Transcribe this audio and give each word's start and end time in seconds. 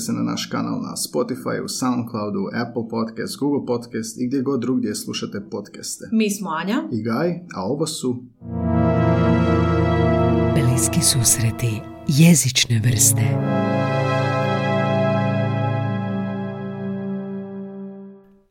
pretplatite 0.00 0.06
se 0.06 0.12
na 0.12 0.22
naš 0.22 0.46
kanal 0.46 0.80
na 0.82 0.94
Spotify, 0.96 1.68
Soundcloudu, 1.68 2.48
Apple 2.54 2.88
Podcast, 2.90 3.38
Google 3.38 3.66
Podcast 3.66 4.20
i 4.20 4.26
gdje 4.26 4.42
god 4.42 4.60
drugdje 4.60 4.94
slušate 4.94 5.40
podcaste. 5.50 6.08
Mi 6.12 6.30
smo 6.30 6.50
Anja. 6.50 6.88
I 6.92 7.02
Gaj, 7.02 7.30
a 7.54 7.64
ovo 7.64 7.86
su 7.86 8.24
Bliski 10.54 11.00
susreti 11.00 11.80
jezične 12.08 12.80
vrste. 12.84 13.22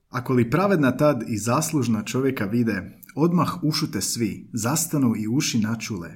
Ako 0.10 0.34
li 0.34 0.50
pravedna 0.50 0.98
tad 0.98 1.24
i 1.28 1.38
zaslužna 1.38 2.04
čovjeka 2.04 2.46
vide, 2.46 3.02
odmah 3.16 3.64
ušute 3.64 4.02
svi, 4.02 4.50
zastanu 4.54 5.14
i 5.18 5.28
uši 5.28 5.60
načule, 5.60 6.10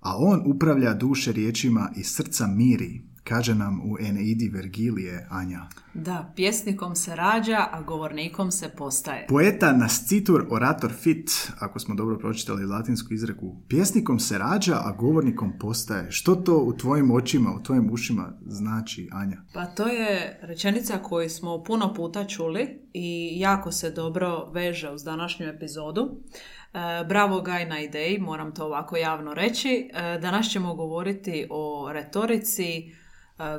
a 0.00 0.16
on 0.18 0.42
upravlja 0.46 0.94
duše 0.94 1.32
riječima 1.32 1.90
i 1.96 2.04
srca 2.04 2.46
miri, 2.46 3.07
kaže 3.28 3.54
nam 3.54 3.80
u 3.80 3.96
Eneidi 4.00 4.48
Vergilije 4.48 5.26
Anja. 5.30 5.60
Da, 5.94 6.32
pjesnikom 6.36 6.96
se 6.96 7.16
rađa, 7.16 7.66
a 7.72 7.82
govornikom 7.82 8.50
se 8.50 8.68
postaje. 8.76 9.26
Poeta 9.26 9.72
nascitur 9.72 10.46
orator 10.50 10.92
fit, 10.92 11.30
ako 11.58 11.78
smo 11.78 11.94
dobro 11.94 12.18
pročitali 12.18 12.66
latinsku 12.66 13.14
izreku, 13.14 13.56
pjesnikom 13.68 14.18
se 14.18 14.38
rađa, 14.38 14.74
a 14.74 14.92
govornikom 14.92 15.58
postaje. 15.58 16.10
Što 16.10 16.34
to 16.34 16.58
u 16.58 16.72
tvojim 16.76 17.10
očima, 17.10 17.54
u 17.60 17.62
tvojim 17.62 17.90
ušima 17.92 18.32
znači, 18.46 19.08
Anja? 19.12 19.36
Pa 19.54 19.66
to 19.66 19.86
je 19.86 20.38
rečenica 20.42 20.98
koju 20.98 21.30
smo 21.30 21.62
puno 21.64 21.94
puta 21.94 22.24
čuli 22.24 22.80
i 22.92 23.40
jako 23.40 23.72
se 23.72 23.90
dobro 23.90 24.50
veže 24.50 24.90
uz 24.90 25.04
današnju 25.04 25.46
epizodu. 25.46 26.10
E, 26.10 27.04
Bravo 27.08 27.40
Gaj 27.40 27.68
na 27.68 27.80
ideji, 27.80 28.18
moram 28.18 28.54
to 28.54 28.64
ovako 28.64 28.96
javno 28.96 29.34
reći. 29.34 29.90
E, 29.92 30.18
Danas 30.18 30.46
ćemo 30.46 30.74
govoriti 30.74 31.46
o 31.50 31.90
retorici, 31.92 32.92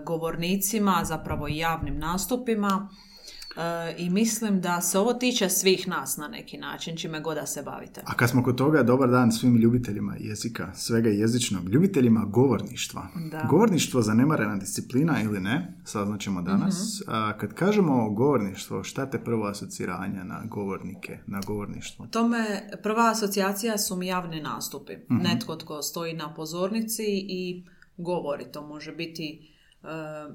govornicima, 0.06 1.02
zapravo 1.06 1.48
i 1.48 1.58
javnim 1.58 1.98
nastupima 1.98 2.90
e, 3.58 3.96
i 3.98 4.10
mislim 4.10 4.62
da 4.62 4.82
se 4.82 5.00
ovo 5.00 5.14
tiče 5.14 5.50
svih 5.50 5.88
nas 5.88 6.18
na 6.18 6.28
neki 6.28 6.58
način, 6.58 6.98
čime 6.98 7.20
god 7.20 7.36
da 7.36 7.46
se 7.46 7.64
bavite. 7.64 8.02
A 8.06 8.14
kad 8.14 8.30
smo 8.30 8.44
kod 8.44 8.58
toga, 8.58 8.84
dobar 8.84 9.10
dan 9.10 9.32
svim 9.32 9.56
ljubiteljima 9.56 10.16
jezika, 10.20 10.74
svega 10.74 11.10
jezičnog, 11.10 11.70
ljubiteljima 11.70 12.26
govorništva. 12.26 13.08
Da. 13.32 13.48
Govorništvo 13.50 14.02
zanemarena 14.02 14.56
disciplina 14.56 15.22
ili 15.24 15.40
ne, 15.40 15.74
saznaćemo 15.84 16.42
danas. 16.42 17.02
Mhm. 17.02 17.16
A, 17.16 17.38
kad 17.38 17.54
kažemo 17.54 18.10
govorništvo, 18.10 18.84
šta 18.84 19.10
te 19.10 19.24
prvo 19.24 19.48
asociranja 19.48 20.24
na 20.24 20.44
govornike, 20.46 21.18
na 21.28 21.42
govorništvo? 21.48 22.08
Tome 22.08 22.70
prva 22.84 23.12
asocijacija 23.12 23.78
su 23.78 23.96
mi 23.96 24.08
javni 24.08 24.42
nastupi. 24.42 24.94
Netko 25.10 25.56
tko 25.56 25.82
stoji 25.82 26.14
na 26.14 26.34
pozornici 26.34 27.06
i 27.08 27.64
govori. 27.98 28.46
To 28.52 28.68
može 28.68 28.92
biti 28.92 29.54
e, 29.56 29.59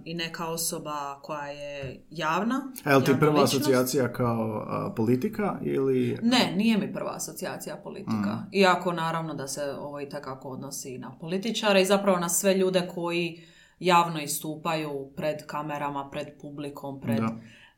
i 0.05 0.15
neka 0.15 0.47
osoba 0.47 1.21
koja 1.23 1.47
je 1.47 2.05
javna. 2.11 2.73
A 2.85 2.91
je 2.91 2.97
li 2.97 3.05
ti 3.05 3.13
prva 3.21 3.43
asocijacija 3.43 4.13
kao 4.13 4.65
a, 4.69 4.93
politika 4.97 5.59
ili... 5.63 6.19
Ne, 6.23 6.53
nije 6.57 6.79
mi 6.79 6.93
prva 6.93 7.13
asocijacija 7.15 7.77
politika. 7.77 8.45
Iako 8.53 8.93
naravno 8.93 9.35
da 9.35 9.49
se 9.49 9.63
ovo 9.79 10.01
i 10.01 10.09
takako 10.09 10.49
odnosi 10.49 10.99
na 10.99 11.19
političare 11.21 11.83
i 11.83 11.87
zapravo 11.87 12.19
na 12.19 12.29
sve 12.29 12.55
ljude 12.55 12.89
koji 12.95 13.41
javno 13.79 14.21
istupaju 14.21 15.13
pred 15.17 15.47
kamerama, 15.47 16.11
pred 16.11 16.29
publikom, 16.41 17.01
pred 17.01 17.19
Da. 17.19 17.29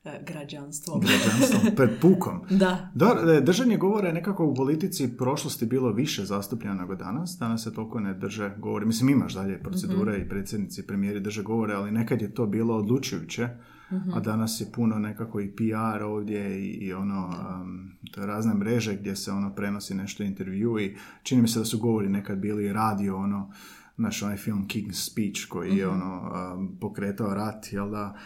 E, 0.07 0.23
građanstvom. 0.27 1.01
građanstvom, 1.01 1.61
pred 1.77 1.91
pukom. 2.01 2.41
da. 2.51 2.91
Dobro, 2.95 3.33
e, 3.33 3.41
držanje 3.41 3.77
govora 3.77 4.09
je 4.09 4.15
nekako 4.15 4.47
u 4.47 4.55
politici 4.55 5.17
prošlosti 5.17 5.67
bilo 5.67 5.93
više 5.93 6.25
zastupljeno 6.25 6.75
nego 6.75 6.95
danas. 6.95 7.37
Danas 7.41 7.65
se 7.65 7.75
toliko 7.75 8.01
ne 8.01 8.15
drže 8.15 8.55
govori. 8.59 8.87
Mislim, 8.87 9.09
imaš 9.09 9.35
dalje 9.35 9.63
procedure 9.63 10.19
i 10.19 10.29
predsjednici 10.29 10.81
i 10.81 10.87
premijeri 10.87 11.21
drže 11.21 11.43
govore, 11.43 11.75
ali 11.75 11.91
nekad 11.91 12.23
je 12.23 12.35
to 12.35 12.47
bilo 12.47 12.77
odlučujuće. 12.77 13.49
A 14.15 14.21
danas 14.21 14.61
je 14.61 14.73
puno 14.73 14.99
nekako 14.99 15.41
i 15.41 15.53
PR 15.57 16.03
ovdje 16.03 16.61
i, 16.61 16.69
i 16.69 16.93
ono, 16.93 17.27
um, 17.27 17.93
to 18.11 18.27
razne 18.27 18.55
mreže 18.55 18.97
gdje 18.97 19.17
se 19.17 19.33
ono 19.33 19.55
prenosi 19.55 19.95
nešto 19.95 20.23
intervju 20.23 20.79
i 20.79 20.97
čini 21.23 21.43
mi 21.43 21.49
se 21.49 21.59
da 21.59 21.65
su 21.65 21.79
govori 21.79 22.09
nekad 22.09 22.39
bili 22.39 22.73
radio, 22.73 23.17
ono, 23.17 23.53
naš 23.97 24.23
onaj 24.23 24.37
film 24.37 24.69
King's 24.69 25.11
Speech 25.11 25.49
koji 25.49 25.77
je 25.77 25.89
ono 25.89 26.33
um, 26.55 26.77
pokretao 26.81 27.35
rat, 27.35 27.73
jel 27.73 27.91
da, 27.91 28.17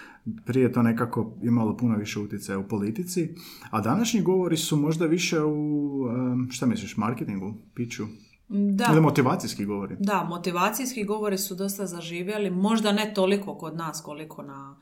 prije 0.46 0.62
je 0.64 0.72
to 0.72 0.82
nekako 0.82 1.36
imalo 1.42 1.76
puno 1.76 1.96
više 1.96 2.20
utjecaja 2.20 2.58
u 2.58 2.68
politici, 2.68 3.34
a 3.70 3.80
današnji 3.80 4.22
govori 4.22 4.56
su 4.56 4.76
možda 4.76 5.06
više 5.06 5.42
u, 5.42 6.04
šta 6.50 6.66
misliš, 6.66 6.96
marketingu, 6.96 7.54
piću, 7.74 8.04
Da. 8.48 8.88
ili 8.92 9.00
motivacijski 9.00 9.64
govori. 9.64 9.96
Da, 10.00 10.24
motivacijski 10.24 11.04
govori 11.04 11.38
su 11.38 11.54
dosta 11.54 11.86
zaživjeli, 11.86 12.50
možda 12.50 12.92
ne 12.92 13.12
toliko 13.14 13.58
kod 13.58 13.76
nas 13.76 14.00
koliko 14.00 14.42
na, 14.42 14.76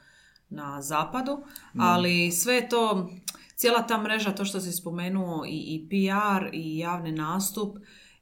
na 0.49 0.83
zapadu, 0.83 1.39
ali 1.79 2.31
sve 2.33 2.69
to, 2.69 3.11
cijela 3.57 3.87
ta 3.87 4.03
mreža, 4.03 4.33
to 4.33 4.45
što 4.45 4.61
si 4.61 4.73
spomenuo, 4.73 5.45
i, 5.47 5.57
i 5.57 5.89
PR, 5.89 6.49
i 6.53 6.79
javni 6.79 7.13
nastup, 7.13 7.77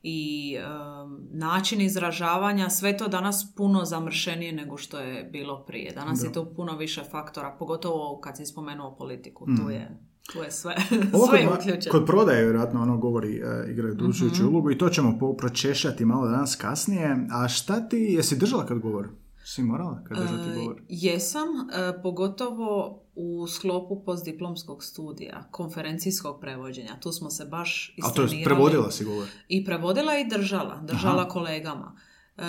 i 0.08 0.56
em, 0.56 1.28
način 1.32 1.80
izražavanja, 1.80 2.70
sve 2.70 2.96
to 2.96 3.08
danas 3.08 3.54
puno 3.56 3.84
zamršenije 3.84 4.52
nego 4.52 4.76
što 4.76 4.98
je 4.98 5.24
bilo 5.24 5.64
prije. 5.64 5.92
Danas 5.92 6.24
je 6.24 6.32
tu 6.32 6.46
puno 6.56 6.76
više 6.76 7.02
faktora, 7.10 7.56
pogotovo 7.58 8.20
kad 8.20 8.36
si 8.36 8.46
spomenuo 8.46 8.96
politiku, 8.96 9.46
tu 9.46 9.70
je, 9.70 9.98
tu 10.32 10.38
je 10.38 10.50
sve, 10.50 10.74
Ovo 11.14 11.26
sve 11.26 11.46
kod, 11.46 11.58
kod 11.90 12.06
prodaje 12.06 12.42
vjerojatno 12.42 12.82
ono 12.82 12.96
govori 12.96 13.36
e, 13.36 13.70
igraju 13.70 13.92
odlučujuću 13.92 14.48
ulogu 14.48 14.70
i 14.70 14.78
to 14.78 14.88
ćemo 14.88 15.18
po- 15.18 15.36
pročešljati 15.36 16.04
malo 16.04 16.28
danas 16.28 16.56
kasnije. 16.56 17.16
A 17.30 17.48
šta 17.48 17.88
ti, 17.88 17.96
jesi 17.96 18.36
držala 18.36 18.66
kad 18.66 18.78
govor? 18.78 19.08
Si 19.44 19.62
morala 19.62 20.04
kad 20.04 20.18
držati 20.18 20.50
E, 20.50 20.54
govor? 20.54 20.82
Jesam, 20.88 21.48
e, 21.48 22.02
pogotovo 22.02 23.02
u 23.16 23.46
sklopu 23.46 24.02
postdiplomskog 24.04 24.84
studija, 24.84 25.48
konferencijskog 25.50 26.40
prevođenja. 26.40 26.96
Tu 27.00 27.12
smo 27.12 27.30
se 27.30 27.44
baš 27.44 27.96
A 28.02 28.10
to 28.10 28.22
je 28.22 28.26
istrenirali. 28.26 28.44
prevodila 28.44 28.90
si 28.90 29.04
govor? 29.04 29.26
I 29.48 29.64
prevodila 29.64 30.18
i 30.18 30.28
držala, 30.28 30.80
držala 30.82 31.20
Aha. 31.20 31.28
kolegama. 31.28 31.96
E, 32.36 32.42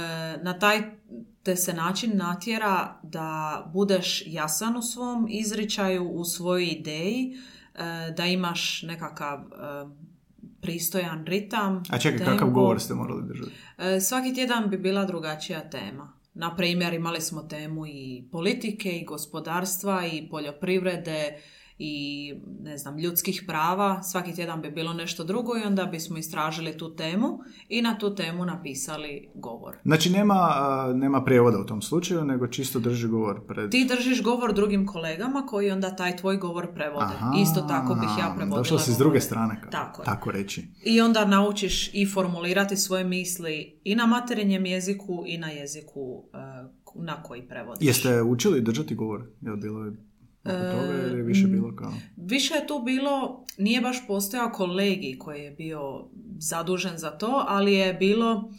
na 0.44 0.60
taj 0.60 0.82
te 1.44 1.56
se 1.56 1.74
način 1.74 2.12
natjera 2.18 3.00
da 3.04 3.64
budeš 3.74 4.24
jasan 4.26 4.78
u 4.78 4.82
svom 4.82 5.28
izričaju, 5.30 6.10
u 6.10 6.26
svojoj 6.26 6.66
ideji, 6.66 7.38
e, 7.76 8.14
da 8.18 8.26
imaš 8.26 8.84
nekakav 8.84 9.40
e, 9.40 9.46
pristojan 10.62 11.26
ritam. 11.26 11.84
A 11.90 11.98
čekaj, 11.98 12.18
tempo. 12.18 12.32
kakav 12.32 12.50
govor 12.50 12.80
ste 12.80 12.94
morali 12.94 13.28
držati? 13.28 13.52
E, 13.78 14.00
Svaki 14.00 14.34
tjedan 14.34 14.70
bi 14.70 14.78
bila 14.78 15.06
drugačija 15.06 15.70
tema. 15.70 16.17
Na 16.40 16.56
primjer, 16.56 16.94
imali 16.94 17.22
smo 17.22 17.44
temu 17.44 17.88
i 17.88 18.30
politike, 18.32 18.92
i 18.92 19.06
gospodarstva, 19.06 20.06
i 20.06 20.30
poljoprivrede, 20.30 21.42
i 21.80 22.34
ne 22.62 22.78
znam, 22.78 22.98
ljudskih 23.00 23.44
prava. 23.48 24.04
Svaki 24.04 24.36
tjedan 24.36 24.62
bi 24.62 24.72
bilo 24.72 24.94
nešto 24.94 25.24
drugo 25.24 25.58
i 25.58 25.64
onda 25.64 25.86
bismo 25.86 26.18
istražili 26.18 26.78
tu 26.78 26.96
temu 26.96 27.40
i 27.70 27.82
na 27.82 27.98
tu 27.98 28.16
temu 28.16 28.46
napisali 28.46 29.30
govor. 29.36 29.76
Znači 29.84 30.10
nema, 30.10 30.50
nema 30.96 31.24
prijevoda 31.24 31.60
u 31.60 31.66
tom 31.66 31.82
slučaju, 31.82 32.26
nego 32.26 32.48
čisto 32.48 32.80
drži 32.80 33.08
govor 33.08 33.48
pred... 33.48 33.72
Ti 33.72 33.86
držiš 33.90 34.24
govor 34.24 34.54
drugim 34.54 34.86
kolegama 34.88 35.46
koji 35.46 35.72
onda 35.72 35.96
taj 35.96 36.18
tvoj 36.18 36.38
govor 36.38 36.74
prevode. 36.74 37.14
Isto 37.42 37.62
tako 37.62 37.94
bih 37.94 38.10
ja 38.20 38.34
prevodila 38.36 38.58
Došla 38.58 38.80
si 38.80 38.94
s 38.94 38.98
druge 38.98 39.22
strane, 39.22 39.62
kao- 39.62 39.72
Tako 39.72 40.02
je. 40.02 40.06
tako 40.06 40.32
reći. 40.32 40.68
I 40.86 41.02
onda 41.02 41.26
naučiš 41.26 41.94
i 41.94 42.06
formulirati 42.06 42.78
svoje 42.78 43.04
misli 43.04 43.80
i 43.84 43.96
na 43.96 44.06
materinjem 44.06 44.66
jeziku 44.66 45.24
i 45.28 45.38
na 45.38 45.50
jeziku 45.50 46.24
e, 46.34 46.38
na 46.96 47.24
koji 47.24 47.48
prevodiš. 47.48 47.88
Jeste 47.88 48.22
učili 48.22 48.62
držati 48.62 48.96
govor? 48.96 49.22
Je 49.42 49.56
bilo 49.56 49.80
oko 49.82 49.96
toga 50.48 51.08
ili 51.08 51.18
je 51.18 51.24
više 51.24 51.48
bilo 51.48 51.76
kao... 51.76 51.94
Više 52.16 52.54
je 52.54 52.68
tu 52.68 52.82
bilo, 52.86 53.46
nije 53.58 53.82
baš 53.82 54.08
postojao 54.08 54.52
kolegi 54.52 55.18
koji 55.20 55.42
je 55.42 55.52
bio 55.52 56.06
zadužen 56.40 56.98
za 56.98 57.12
to, 57.12 57.46
ali 57.48 57.74
je 57.74 57.94
bilo 57.94 58.52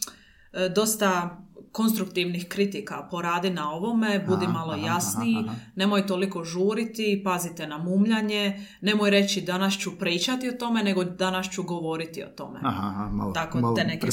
e, 0.53 0.69
dosta 0.69 1.41
konstruktivnih 1.71 2.47
kritika. 2.49 3.07
Poradi 3.11 3.49
na 3.49 3.71
ovome, 3.71 4.25
budi 4.27 4.45
Aha, 4.45 4.53
malo 4.53 4.75
jasniji, 4.75 5.37
aha, 5.39 5.51
aha. 5.51 5.59
nemoj 5.75 6.07
toliko 6.07 6.43
žuriti, 6.43 7.21
pazite 7.23 7.67
na 7.67 7.77
mumljanje, 7.77 8.65
nemoj 8.81 9.09
reći 9.09 9.41
danas 9.41 9.77
ću 9.77 9.91
pričati 9.99 10.49
o 10.49 10.51
tome, 10.51 10.83
nego 10.83 11.03
danas 11.03 11.49
ću 11.49 11.63
govoriti 11.63 12.23
o 12.23 12.27
tome. 12.27 12.59
Aha, 12.63 12.87
aha, 12.87 13.09
malo, 13.11 13.33
Tako 13.33 13.59
malo 13.59 13.75
te 13.75 13.83
neke. 13.83 14.07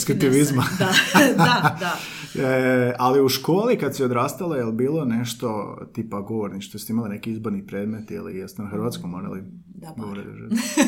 Da, 0.79 0.93
da, 1.37 1.77
da. 1.81 1.97
E, 2.39 2.95
ali 2.99 3.21
u 3.21 3.29
školi 3.29 3.79
kad 3.79 3.97
si 3.97 4.05
odrastala, 4.05 4.57
je 4.57 4.65
li 4.65 4.73
bilo 4.73 5.05
nešto 5.05 5.79
tipa 5.95 6.21
govorništvo? 6.21 6.81
Ste 6.81 6.93
imali 6.93 7.09
neki 7.09 7.31
izborni 7.31 7.67
predmet 7.67 8.11
ili 8.11 8.37
jeste 8.37 8.63
na 8.63 8.69
hrvatskom 8.69 9.11
morali 9.11 9.43
Da? 9.77 9.95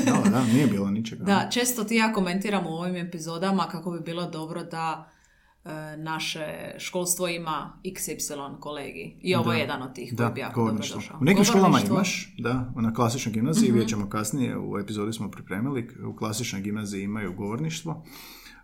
Da, 0.24 0.30
da, 0.30 0.44
nije 0.44 0.66
bilo 0.66 0.90
ničega. 0.90 1.24
Da, 1.24 1.48
često 1.50 1.84
ti 1.84 1.96
ja 1.96 2.12
komentiram 2.12 2.66
u 2.66 2.70
ovim 2.70 2.96
epizodama 2.96 3.68
kako 3.70 3.90
bi 3.90 4.00
bilo 4.00 4.30
dobro 4.30 4.64
da 4.64 5.10
naše 5.96 6.46
školstvo 6.78 7.28
ima 7.28 7.80
XY 7.84 8.58
kolegi. 8.60 9.16
I 9.22 9.34
ovo 9.34 9.52
je 9.52 9.60
jedan 9.60 9.82
od 9.82 9.94
tih 9.94 10.10
koji 10.10 10.16
Da, 10.16 10.30
bi 10.30 10.40
jako 10.40 10.60
dobro 10.60 10.76
došao. 10.76 11.18
U 11.20 11.24
nekim 11.24 11.44
školama 11.44 11.78
Mhm. 11.78 11.86
imaš, 11.86 12.34
da, 12.38 12.72
na 12.76 12.94
klasičnoj 12.94 13.32
gimnaziji, 13.32 13.70
vidjet 13.72 13.88
ćemo 13.88 14.08
kasnije, 14.08 14.58
u 14.58 14.78
epizodi 14.78 15.12
smo 15.12 15.30
pripremili, 15.30 15.88
u 16.06 16.16
klasičnoj 16.16 16.62
gimnaziji 16.62 17.02
imaju 17.02 17.32
govorništvo, 17.32 18.04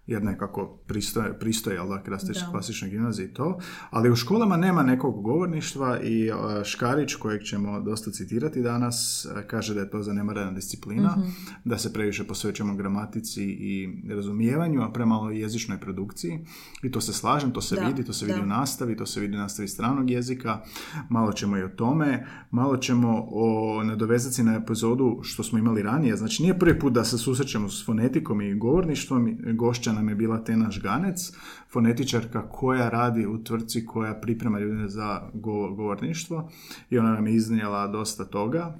jer 0.06 0.23
nekako 0.23 0.79
pristoje, 0.87 1.39
pristoje 1.39 1.75
jel 1.75 1.89
da, 1.89 2.03
klasičnoj, 2.03 2.45
Da. 2.45 2.51
klasičnoj 2.51 2.91
gimnaziji 2.91 3.29
to, 3.29 3.59
ali 3.91 4.11
u 4.11 4.17
školama 4.17 4.56
nema 4.56 4.83
nekog 4.83 5.23
govorništva 5.23 6.01
i 6.01 6.31
Škarić, 6.65 7.15
kojeg 7.15 7.43
ćemo 7.43 7.81
dosta 7.81 8.11
citirati 8.11 8.62
danas, 8.62 8.95
uh, 9.27 9.43
kaže 9.43 9.75
da 9.75 9.81
je 9.81 9.91
to 9.91 10.03
zanemarena 10.03 10.51
disciplina, 10.53 11.11
Mhm. 11.11 11.29
da 11.65 11.79
se 11.79 11.93
previše 11.93 12.25
posvećujemo 12.25 12.75
gramatici 12.75 13.45
i 13.45 13.89
razumijevanju, 14.09 14.83
a 14.83 14.93
premalo 14.93 15.31
jezičnoj 15.31 15.79
produkciji. 15.79 16.39
I 16.83 16.91
to 16.91 17.00
se 17.00 17.12
slažem, 17.12 17.50
to 17.50 17.61
se 17.61 17.75
Da, 17.75 17.83
vidi, 17.83 18.05
to 18.05 18.12
se 18.12 18.27
vidi 18.27 18.39
da. 18.39 18.45
u 18.45 18.49
nastavi, 18.49 18.97
to 18.97 19.07
se 19.07 19.21
vidi 19.21 19.37
u 19.37 19.41
nastavi 19.41 19.69
stranog 19.69 20.11
jezika, 20.11 20.61
malo 21.09 21.33
ćemo 21.33 21.57
i 21.57 21.62
o 21.62 21.69
tome, 21.69 22.27
malo 22.50 22.77
ćemo 22.77 23.27
o 23.29 23.45
nadovezati 23.85 24.43
na 24.43 24.55
epizodu 24.55 25.19
što 25.23 25.43
smo 25.43 25.59
imali 25.59 25.83
ranije, 25.83 26.17
znači 26.17 26.43
nije 26.43 26.59
prvi 26.59 26.79
put 26.79 26.93
da 26.93 27.05
se 27.05 27.19
susrećemo 27.19 27.69
s 27.69 27.87
fonetikom 27.87 28.41
i 28.41 28.55
govorništvom, 28.55 29.37
gošća 29.55 29.94
nam 29.94 30.08
je 30.08 30.14
bila 30.14 30.44
Tena 30.44 30.70
Žganec, 30.70 31.32
fonetičarka 31.73 32.49
koja 32.49 32.88
radi 32.88 33.26
u 33.26 33.44
tvrtci 33.44 33.87
koja 33.87 34.14
priprema 34.14 34.58
ljude 34.58 34.88
za 34.88 35.20
go- 35.35 35.75
govorništvo 35.75 36.50
i 36.91 36.99
ona 36.99 37.12
nam 37.12 37.26
je 37.26 37.35
iznijela 37.35 37.87
dosta 37.87 38.25
toga, 38.25 38.79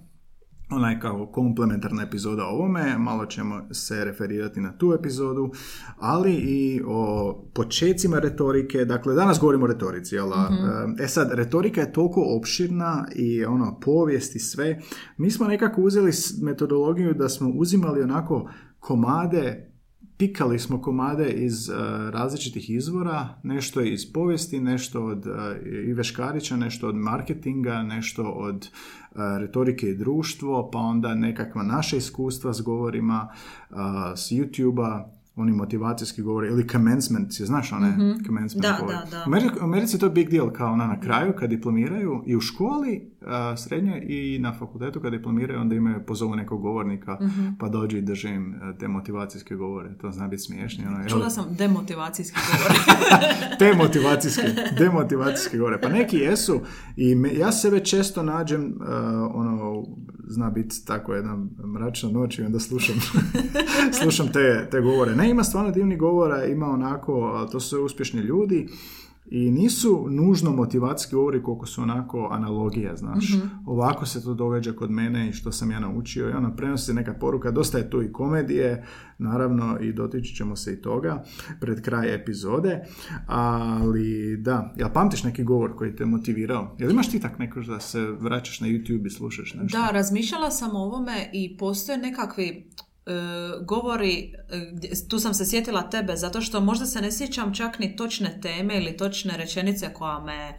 ona 0.71 0.91
je 0.91 1.01
kao 1.01 1.27
komplementarna 1.27 2.03
epizoda 2.03 2.45
ovome, 2.45 2.99
malo 2.99 3.27
ćemo 3.27 3.75
se 3.75 4.05
referirati 4.05 4.61
na 4.61 4.79
tu 4.79 4.93
epizodu, 4.93 5.51
ali 5.99 6.35
i 6.35 6.83
o 6.87 7.33
počecima 7.55 8.19
retorike, 8.19 8.85
dakle 8.85 9.15
danas 9.15 9.41
govorimo 9.41 9.65
o 9.65 9.69
retorici, 9.69 10.15
jel? 10.15 10.29
da? 10.29 10.51
E 11.05 11.09
sad, 11.09 11.33
retorika 11.33 11.81
je 11.81 11.93
toliko 11.93 12.25
opširna 12.39 13.07
i 13.15 13.45
ono, 13.45 13.81
povijest 13.81 14.37
i 14.37 14.39
sve, 14.39 14.81
mi 15.17 15.31
smo 15.31 15.47
nekako 15.47 15.83
uzeli 15.83 16.11
metodologiju 16.43 17.15
da 17.15 17.29
smo 17.29 17.51
uzimali 17.51 18.03
onako 18.03 18.51
komade 18.79 19.74
pikali 20.17 20.59
smo 20.59 20.83
komade 20.83 21.29
iz 21.29 21.69
e, 21.69 21.73
različitih 22.11 22.71
izvora, 22.71 23.29
nešto 23.43 23.81
iz 23.81 24.13
povijesti, 24.13 24.61
nešto 24.61 25.05
od 25.05 25.27
e, 25.27 25.31
Ive 25.87 26.05
Škarića, 26.05 26.57
nešto 26.57 26.89
od 26.89 26.95
marketinga, 26.97 27.83
nešto 27.83 28.23
od 28.25 28.65
e, 28.65 28.69
retorike 29.39 29.87
i 29.87 29.97
društvo, 29.97 30.71
pa 30.71 30.79
onda 30.79 31.15
nekakva 31.15 31.63
naša 31.63 31.97
iskustva 31.97 32.53
s 32.53 32.61
govorima 32.61 33.29
e, 33.31 33.75
s 34.17 34.31
YouTube-a, 34.31 35.09
oni 35.37 35.53
motivacijski 35.53 36.23
govori, 36.23 36.49
ili 36.49 36.69
commencement, 36.69 37.41
je 37.41 37.47
znaš 37.47 37.73
one 37.73 37.97
commencement 38.27 38.63
Da, 38.63 38.77
govori? 38.81 38.97
da, 38.97 39.11
da. 39.11 39.25
U 39.27 39.31
Ameri- 39.31 39.61
U 39.61 39.65
Americi 39.65 39.97
je 39.97 40.01
to 40.01 40.09
big 40.09 40.31
deal, 40.31 40.51
kao 40.51 40.73
ona 40.73 40.87
na 40.87 41.01
kraju 41.01 41.33
kad 41.39 41.51
diplomiraju 41.51 42.23
i 42.27 42.37
u 42.37 42.41
školi, 42.41 43.11
srednjoj 43.59 44.01
i 44.01 44.39
na 44.39 44.53
fakultetu 44.55 45.01
kad 45.01 45.13
diplomiraju, 45.13 45.61
onda 45.61 45.75
imaju 45.75 45.97
pozovu 46.03 46.37
nekog 46.37 46.61
govornika, 46.63 47.19
Mhm. 47.21 47.47
pa 47.59 47.69
dođu 47.69 47.97
i 47.97 48.03
drže 48.03 48.29
im 48.31 48.55
e, 48.55 48.79
te 48.79 48.89
motivacijske 48.89 49.55
govore. 49.55 49.95
To 49.95 50.13
zna 50.13 50.29
biti 50.29 50.43
smiješno. 50.43 50.85
Ono, 50.89 51.09
Čula 51.09 51.31
sam 51.31 51.45
demotivacijski 51.51 52.39
govor. 52.51 52.79
te 53.59 53.75
motivacijske, 53.85 54.43
demotivacijske 54.79 55.59
govore. 55.59 55.81
Pa 55.81 55.89
neki 55.89 56.17
jesu 56.17 56.61
i 56.97 57.15
me- 57.15 57.35
ja 57.35 57.53
sebe 57.53 57.81
često 57.81 58.23
nađem, 58.23 58.65
uh, 58.65 58.87
ono, 59.35 59.85
zna 60.27 60.51
biti 60.51 60.87
tako 60.87 61.15
jedna 61.15 61.39
mračna 61.69 62.11
noć 62.11 62.39
i 62.39 62.43
onda 62.43 62.59
slušam, 62.61 62.95
slušam 64.03 64.29
te, 64.29 64.69
te 64.71 64.81
govore. 64.81 65.17
Ne, 65.17 65.31
ima 65.31 65.45
stvarno 65.45 65.71
divnih 65.71 65.99
govora, 65.99 66.45
ima 66.45 66.67
onako, 66.67 67.15
to 67.53 67.61
su 67.61 67.81
uspješni 67.81 68.21
ljudi 68.21 68.69
i 69.27 69.51
nisu 69.51 70.07
nužno 70.11 70.51
motivacijski 70.51 71.15
govori 71.15 71.43
koliko 71.43 71.67
su 71.67 71.83
onako 71.83 72.29
analogija, 72.33 72.97
znaš. 72.97 73.25
Ovako 73.67 74.07
se 74.07 74.25
to 74.25 74.35
događa 74.35 74.73
kod 74.73 74.91
mene 74.91 75.29
i 75.29 75.33
što 75.33 75.53
sam 75.53 75.71
ja 75.71 75.81
naučio 75.81 76.31
i 76.31 76.33
ono, 76.33 76.57
prenosi 76.57 76.95
neka 76.95 77.15
poruka, 77.15 77.51
dosta 77.51 77.79
je 77.79 77.91
tu 77.91 78.03
i 78.03 78.13
komedije, 78.13 78.87
naravno 79.19 79.79
i 79.81 79.93
dotići 79.93 80.35
ćemo 80.35 80.57
se 80.57 80.73
i 80.73 80.83
toga 80.83 81.25
pred 81.61 81.83
kraj 81.83 82.15
epizode, 82.15 82.85
ali 83.27 84.37
da, 84.37 84.75
jel 84.77 84.89
pamtiš 84.95 85.25
neki 85.25 85.45
govor 85.45 85.77
koji 85.77 85.97
te 85.97 86.05
motivirao? 86.05 86.77
Jel 86.79 86.91
imaš 86.91 87.11
ti 87.11 87.21
tak 87.21 87.39
neko 87.39 87.61
da 87.61 87.81
se 87.81 88.01
vraćaš 88.01 88.61
na 88.61 88.67
YouTube 88.67 89.07
i 89.07 89.11
slušaš 89.11 89.55
nešto? 89.55 89.79
Da, 89.79 89.91
razmišljala 89.91 90.51
sam 90.51 90.77
o 90.77 90.85
ovome 90.85 91.31
i 91.33 91.57
postoje 91.57 91.99
nekakvi 91.99 92.71
govori, 93.65 94.35
e, 94.51 95.09
tu 95.09 95.19
sam 95.19 95.35
se 95.35 95.47
sjetila 95.47 95.91
tebe, 95.91 96.17
zato 96.17 96.41
što 96.41 96.61
možda 96.61 96.87
se 96.87 97.01
ne 97.01 97.13
sjećam 97.13 97.55
čak 97.55 97.79
ni 97.79 97.97
točne 97.97 98.41
teme 98.43 98.77
ili 98.77 98.97
točne 98.97 99.37
rečenice 99.37 99.93
koja 99.93 100.21
me 100.21 100.59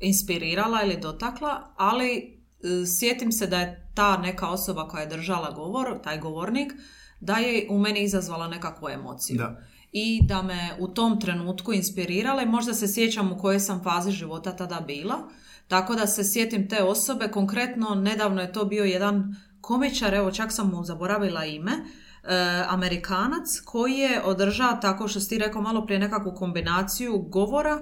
inspirirala 0.00 0.82
ili 0.82 1.00
dotakla, 1.00 1.74
ali 1.76 2.16
e, 2.16 2.86
sjetim 2.98 3.32
se 3.32 3.46
da 3.46 3.60
je 3.60 3.90
ta 3.94 4.16
neka 4.16 4.48
osoba 4.48 4.88
koja 4.88 5.00
je 5.00 5.08
držala 5.08 5.50
govor, 5.50 6.00
taj 6.02 6.18
govornik, 6.18 6.72
da 7.20 7.36
je 7.36 7.66
u 7.70 7.78
meni 7.78 8.02
izazvala 8.02 8.48
nekakvu 8.48 8.88
emociju. 8.88 9.38
Da. 9.38 9.60
I 9.92 10.20
da 10.26 10.42
me 10.42 10.70
u 10.78 10.88
tom 10.88 11.20
trenutku 11.20 11.72
inspirirala 11.72 12.42
i 12.42 12.46
možda 12.46 12.74
se 12.74 12.88
sjećam 12.88 13.32
u 13.32 13.38
kojoj 13.38 13.60
sam 13.60 13.82
fazi 13.82 14.10
života 14.10 14.56
tada 14.56 14.80
bila. 14.80 15.18
Tako 15.68 15.94
da 15.94 16.06
se 16.06 16.24
sjetim 16.24 16.68
te 16.68 16.82
osobe. 16.82 17.28
Konkretno, 17.28 17.94
nedavno 17.94 18.40
je 18.40 18.52
to 18.52 18.64
bio 18.64 18.84
jedan 18.84 19.34
komičar, 19.66 20.14
evo 20.14 20.30
čak 20.30 20.52
sam 20.52 20.70
mu 20.70 20.84
zaboravila 20.84 21.44
ime, 21.44 21.72
e, 21.72 22.64
Amerikanac 22.68 23.60
koji 23.64 23.92
je 23.92 24.22
održao 24.24 24.78
tako 24.82 25.08
što 25.08 25.20
si 25.20 25.28
ti 25.28 25.38
rekao 25.38 25.62
malo 25.62 25.86
prije 25.86 25.98
nekakvu 25.98 26.34
kombinaciju 26.34 27.18
govora 27.18 27.80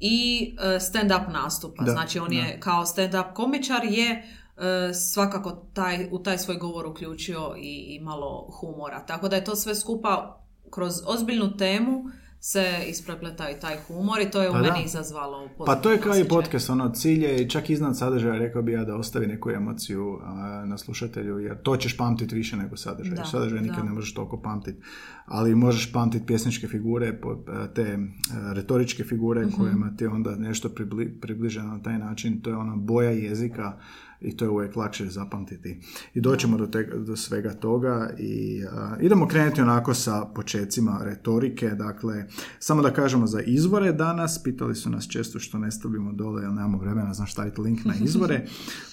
i 0.00 0.56
e, 0.60 0.80
stand-up 0.80 1.32
nastupa. 1.32 1.84
Da, 1.84 1.92
znači 1.92 2.18
on 2.18 2.32
je 2.32 2.60
kao 2.60 2.84
stand-up 2.84 3.32
komičar 3.34 3.84
je 3.84 4.10
e, 4.10 4.94
svakako 4.94 5.50
taj, 5.50 6.08
u 6.12 6.18
taj 6.18 6.38
svoj 6.38 6.56
govor 6.56 6.86
uključio 6.86 7.54
i, 7.56 7.96
i 7.96 8.00
malo 8.00 8.50
humora. 8.60 9.06
Tako 9.06 9.28
da 9.28 9.36
je 9.36 9.44
to 9.44 9.56
sve 9.56 9.74
skupa 9.74 10.40
kroz 10.70 10.94
ozbiljnu 11.06 11.56
temu 11.56 12.04
se 12.46 12.84
isprepleta 12.88 13.50
i 13.50 13.60
taj 13.60 13.76
humor 13.78 14.20
i 14.20 14.30
to 14.30 14.42
je 14.42 14.50
u 14.50 14.52
Pa 14.52 14.58
da. 14.58 14.64
meni 14.64 14.84
izazvalo 14.84 15.48
Pa 15.58 15.74
to 15.74 15.90
je 15.90 15.98
kao 15.98 16.16
i 16.16 16.24
podcast, 16.24 16.70
ono, 16.70 16.88
cilj 16.90 17.24
je 17.24 17.48
čak 17.48 17.70
iznad 17.70 17.98
sadržaja, 17.98 18.38
rekao 18.38 18.62
bi 18.62 18.72
ja, 18.72 18.84
da 18.84 18.96
ostavi 18.96 19.26
neku 19.26 19.50
emociju 19.50 20.18
a, 20.22 20.32
na 20.66 20.78
slušatelju, 20.78 21.38
jer 21.38 21.62
to 21.62 21.76
ćeš 21.76 21.96
pamtiti 21.96 22.34
više 22.34 22.56
nego 22.56 22.76
sadržaj. 22.76 23.16
Da, 23.16 23.24
sadržaj 23.24 23.60
nikad 23.60 23.76
da. 23.76 23.82
ne 23.82 23.92
možeš 23.92 24.14
toliko 24.14 24.36
pamtiti, 24.38 24.78
ali 25.26 25.54
možeš 25.54 25.92
pamtiti 25.92 26.26
pjesničke 26.26 26.68
figure, 26.68 27.12
po- 27.14 27.38
te 27.74 27.98
a, 28.32 28.52
retoričke 28.52 29.04
figure 29.04 29.46
Mhm. 29.46 29.56
kojima 29.56 29.96
ti 29.96 30.06
onda 30.06 30.36
nešto 30.36 30.68
pribli, 30.68 31.20
približeno 31.20 31.68
na 31.68 31.82
taj 31.82 31.98
način, 31.98 32.40
to 32.40 32.50
je 32.50 32.56
ona 32.56 32.76
boja 32.76 33.10
jezika 33.10 33.78
i 34.20 34.36
to 34.36 34.44
je 34.44 34.50
uvijek 34.50 34.76
lakše 34.76 35.06
zapamtiti. 35.06 35.80
I 36.14 36.20
doćemo 36.20 36.56
do, 36.56 36.66
te, 36.66 36.82
do 36.82 37.16
svega 37.16 37.54
toga 37.54 38.10
i 38.18 38.64
a, 38.72 38.96
idemo 39.00 39.28
krenuti 39.28 39.62
onako 39.62 39.94
sa 39.94 40.24
počecima 40.34 41.00
retorike, 41.04 41.68
dakle, 41.68 42.24
Samo 42.58 42.82
da 42.82 42.90
kažemo 42.90 43.26
za 43.26 43.40
izvore 43.40 43.92
danas, 43.92 44.42
pitali 44.42 44.74
su 44.74 44.90
nas 44.90 45.08
često 45.08 45.38
što 45.38 45.58
ne 45.58 45.70
stavimo 45.70 46.12
dole, 46.12 46.42
jer 46.42 46.52
nemamo 46.52 46.78
vremena, 46.78 47.14
znaš 47.14 47.32
staviti 47.32 47.60
link 47.60 47.84
na 47.84 47.94
izvore. 48.06 48.46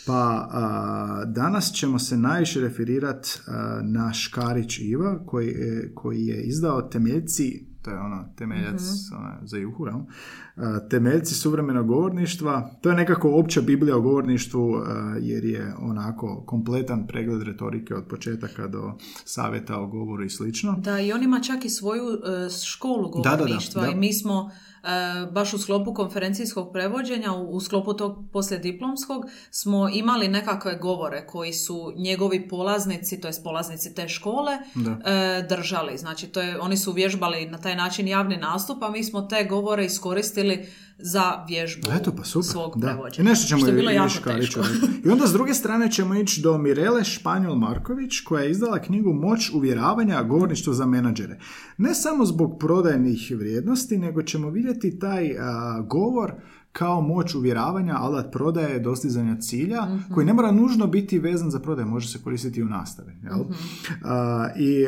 Pa 0.06 0.50
danas 1.28 1.72
ćemo 1.74 2.00
se 2.00 2.18
najviše 2.18 2.62
referirati 2.62 3.30
na 3.84 4.14
Škarić 4.14 4.80
Iva, 4.80 5.26
koji 5.26 5.48
je, 5.48 5.92
koji 5.96 6.26
je 6.26 6.44
izdao 6.44 6.82
temeljci 6.82 7.71
to 7.82 7.92
je 7.92 8.00
ono 8.00 8.26
temeljac 8.36 8.82
mm 8.82 9.16
ona, 9.20 9.40
za 9.44 9.58
juhu, 9.58 9.86
jel? 9.86 10.00
temeljci 10.90 11.36
suvremenog 11.36 11.88
govorništva, 11.88 12.72
to 12.82 12.90
je 12.90 12.96
nekako 12.96 13.30
opća 13.40 13.62
biblija 13.62 13.98
o 13.98 14.02
govorništvu 14.02 14.84
jer 15.20 15.46
je 15.46 15.74
onako 15.80 16.44
kompletan 16.46 17.08
pregled 17.08 17.42
retorike 17.42 17.96
od 17.96 18.08
početaka 18.08 18.68
do 18.68 18.94
savjeta 19.26 19.80
o 19.80 19.88
govoru 19.88 20.24
i 20.24 20.30
slično. 20.30 20.76
Da, 20.78 21.00
i 21.00 21.14
on 21.14 21.24
ima 21.24 21.40
čak 21.40 21.66
i 21.66 21.70
svoju 21.70 22.04
e, 22.14 22.50
školu 22.66 23.10
govorništva 23.10 23.88
i 23.88 23.96
mi 23.96 24.14
smo 24.14 24.52
baš 25.32 25.54
u 25.54 25.58
sklopu 25.58 25.94
konferencijskog 25.94 26.74
prevođenja, 26.74 27.34
u, 27.34 27.60
sklopu 27.60 27.94
tog 27.94 28.18
diplomskog, 28.62 29.26
smo 29.52 29.90
imali 29.90 30.28
nekakve 30.28 30.76
govore 30.76 31.28
koji 31.28 31.54
su 31.54 31.94
njegovi 31.96 32.48
polaznici, 32.48 33.22
to 33.22 33.28
jest 33.28 33.44
polaznici 33.44 33.96
te 33.96 34.10
škole, 34.10 34.54
e, 34.54 35.46
držali. 35.50 35.98
Znači, 35.98 36.28
to 36.28 36.42
je, 36.42 36.60
oni 36.60 36.78
su 36.78 36.92
vježbali 36.92 37.46
na 37.46 37.58
taj 37.58 37.76
način 37.76 38.08
javni 38.08 38.38
nastup, 38.38 38.84
a 38.84 38.90
mi 38.90 39.04
smo 39.04 39.22
te 39.22 39.44
govore 39.44 39.86
iskoristili 39.86 40.68
za 41.04 41.46
vježbu 41.48 41.88
Eto, 42.00 42.12
pa 42.18 42.24
super. 42.24 42.52
svog 42.52 42.74
da. 42.78 42.88
prevođenja. 42.88 43.28
I 43.28 43.30
nešto 43.30 43.48
ćemo 43.48 43.60
što 43.60 43.70
je 43.70 43.74
bilo 43.74 43.92
jako 43.92 44.30
teško. 44.38 44.60
I 45.06 45.10
onda 45.10 45.28
s 45.28 45.34
druge 45.34 45.54
strane 45.54 45.92
ćemo 45.92 46.16
ići 46.16 46.42
do 46.42 46.58
Mirele 46.58 47.04
Španjol 47.04 47.56
Marković 47.56 48.20
koja 48.20 48.44
je 48.44 48.52
izdala 48.52 48.80
knjigu 48.82 49.14
Moć 49.14 49.50
uvjeravanja 49.54 50.24
govorništvo 50.24 50.74
za 50.74 50.86
menadžere. 50.86 51.40
Ne 51.78 51.94
samo 51.94 52.26
zbog 52.26 52.60
prodajnih 52.60 53.32
vrijednosti, 53.38 53.98
nego 53.98 54.24
ćemo 54.24 54.50
vidjeti 54.50 55.00
taj 55.00 55.36
govor 55.88 56.34
kao 56.72 57.02
moć 57.02 57.36
uvjeravanja, 57.36 57.96
alat 57.98 58.32
prodaje, 58.32 58.80
dostizanja 58.80 59.38
cilja, 59.40 59.86
mhm. 59.86 60.14
koji 60.14 60.26
ne 60.26 60.34
mora 60.34 60.52
nužno 60.52 60.88
biti 60.88 61.20
vezan 61.20 61.52
za 61.52 61.60
prodaju, 61.60 61.88
može 61.88 62.08
se 62.08 62.24
koristiti 62.24 62.64
u 62.64 62.66
nastavi. 62.66 63.12
Jel? 63.24 63.40
Mhm. 63.40 63.54
I 64.60 64.86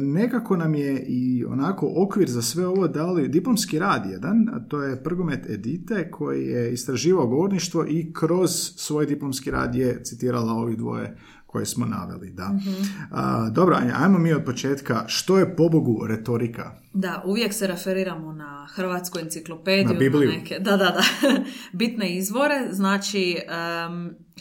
nekako 0.00 0.56
nam 0.56 0.74
je 0.74 1.04
i 1.06 1.44
onako 1.44 1.92
okvir 1.96 2.28
za 2.28 2.42
sve 2.42 2.66
ovo 2.66 2.88
dali 2.88 3.28
diplomski 3.28 3.78
rad 3.78 4.10
jedan, 4.10 4.48
a 4.52 4.60
to 4.68 4.82
je 4.82 5.02
Prgomet 5.02 5.50
Edite, 5.50 6.10
koji 6.10 6.46
je 6.46 6.72
istraživao 6.72 7.26
govorništvo 7.26 7.86
i 7.88 8.12
kroz 8.12 8.50
svoj 8.76 9.06
diplomski 9.06 9.50
rad 9.50 9.74
je 9.74 10.00
citirala 10.04 10.52
ovi 10.52 10.76
dvoje 10.76 11.16
koje 11.50 11.66
smo 11.66 11.86
naveli. 11.86 12.30
Da. 12.30 12.48
mm 12.48 13.52
dobro, 13.52 13.78
ajmo 13.94 14.18
mi 14.18 14.32
od 14.32 14.44
početka. 14.44 15.04
Što 15.06 15.38
je 15.38 15.56
pobogu 15.56 16.06
retorika? 16.06 16.72
Da, 16.92 17.22
uvijek 17.26 17.52
se 17.54 17.66
referiramo 17.66 18.32
na 18.32 18.68
hrvatsku 18.74 19.18
enciklopediju. 19.18 19.92
Na 19.92 19.98
Bibliju. 19.98 20.30
neke, 20.30 20.58
da, 20.58 20.76
da, 20.76 20.84
da. 20.84 21.02
Bitne 21.78 22.16
izvore. 22.16 22.68
Znači, 22.70 23.36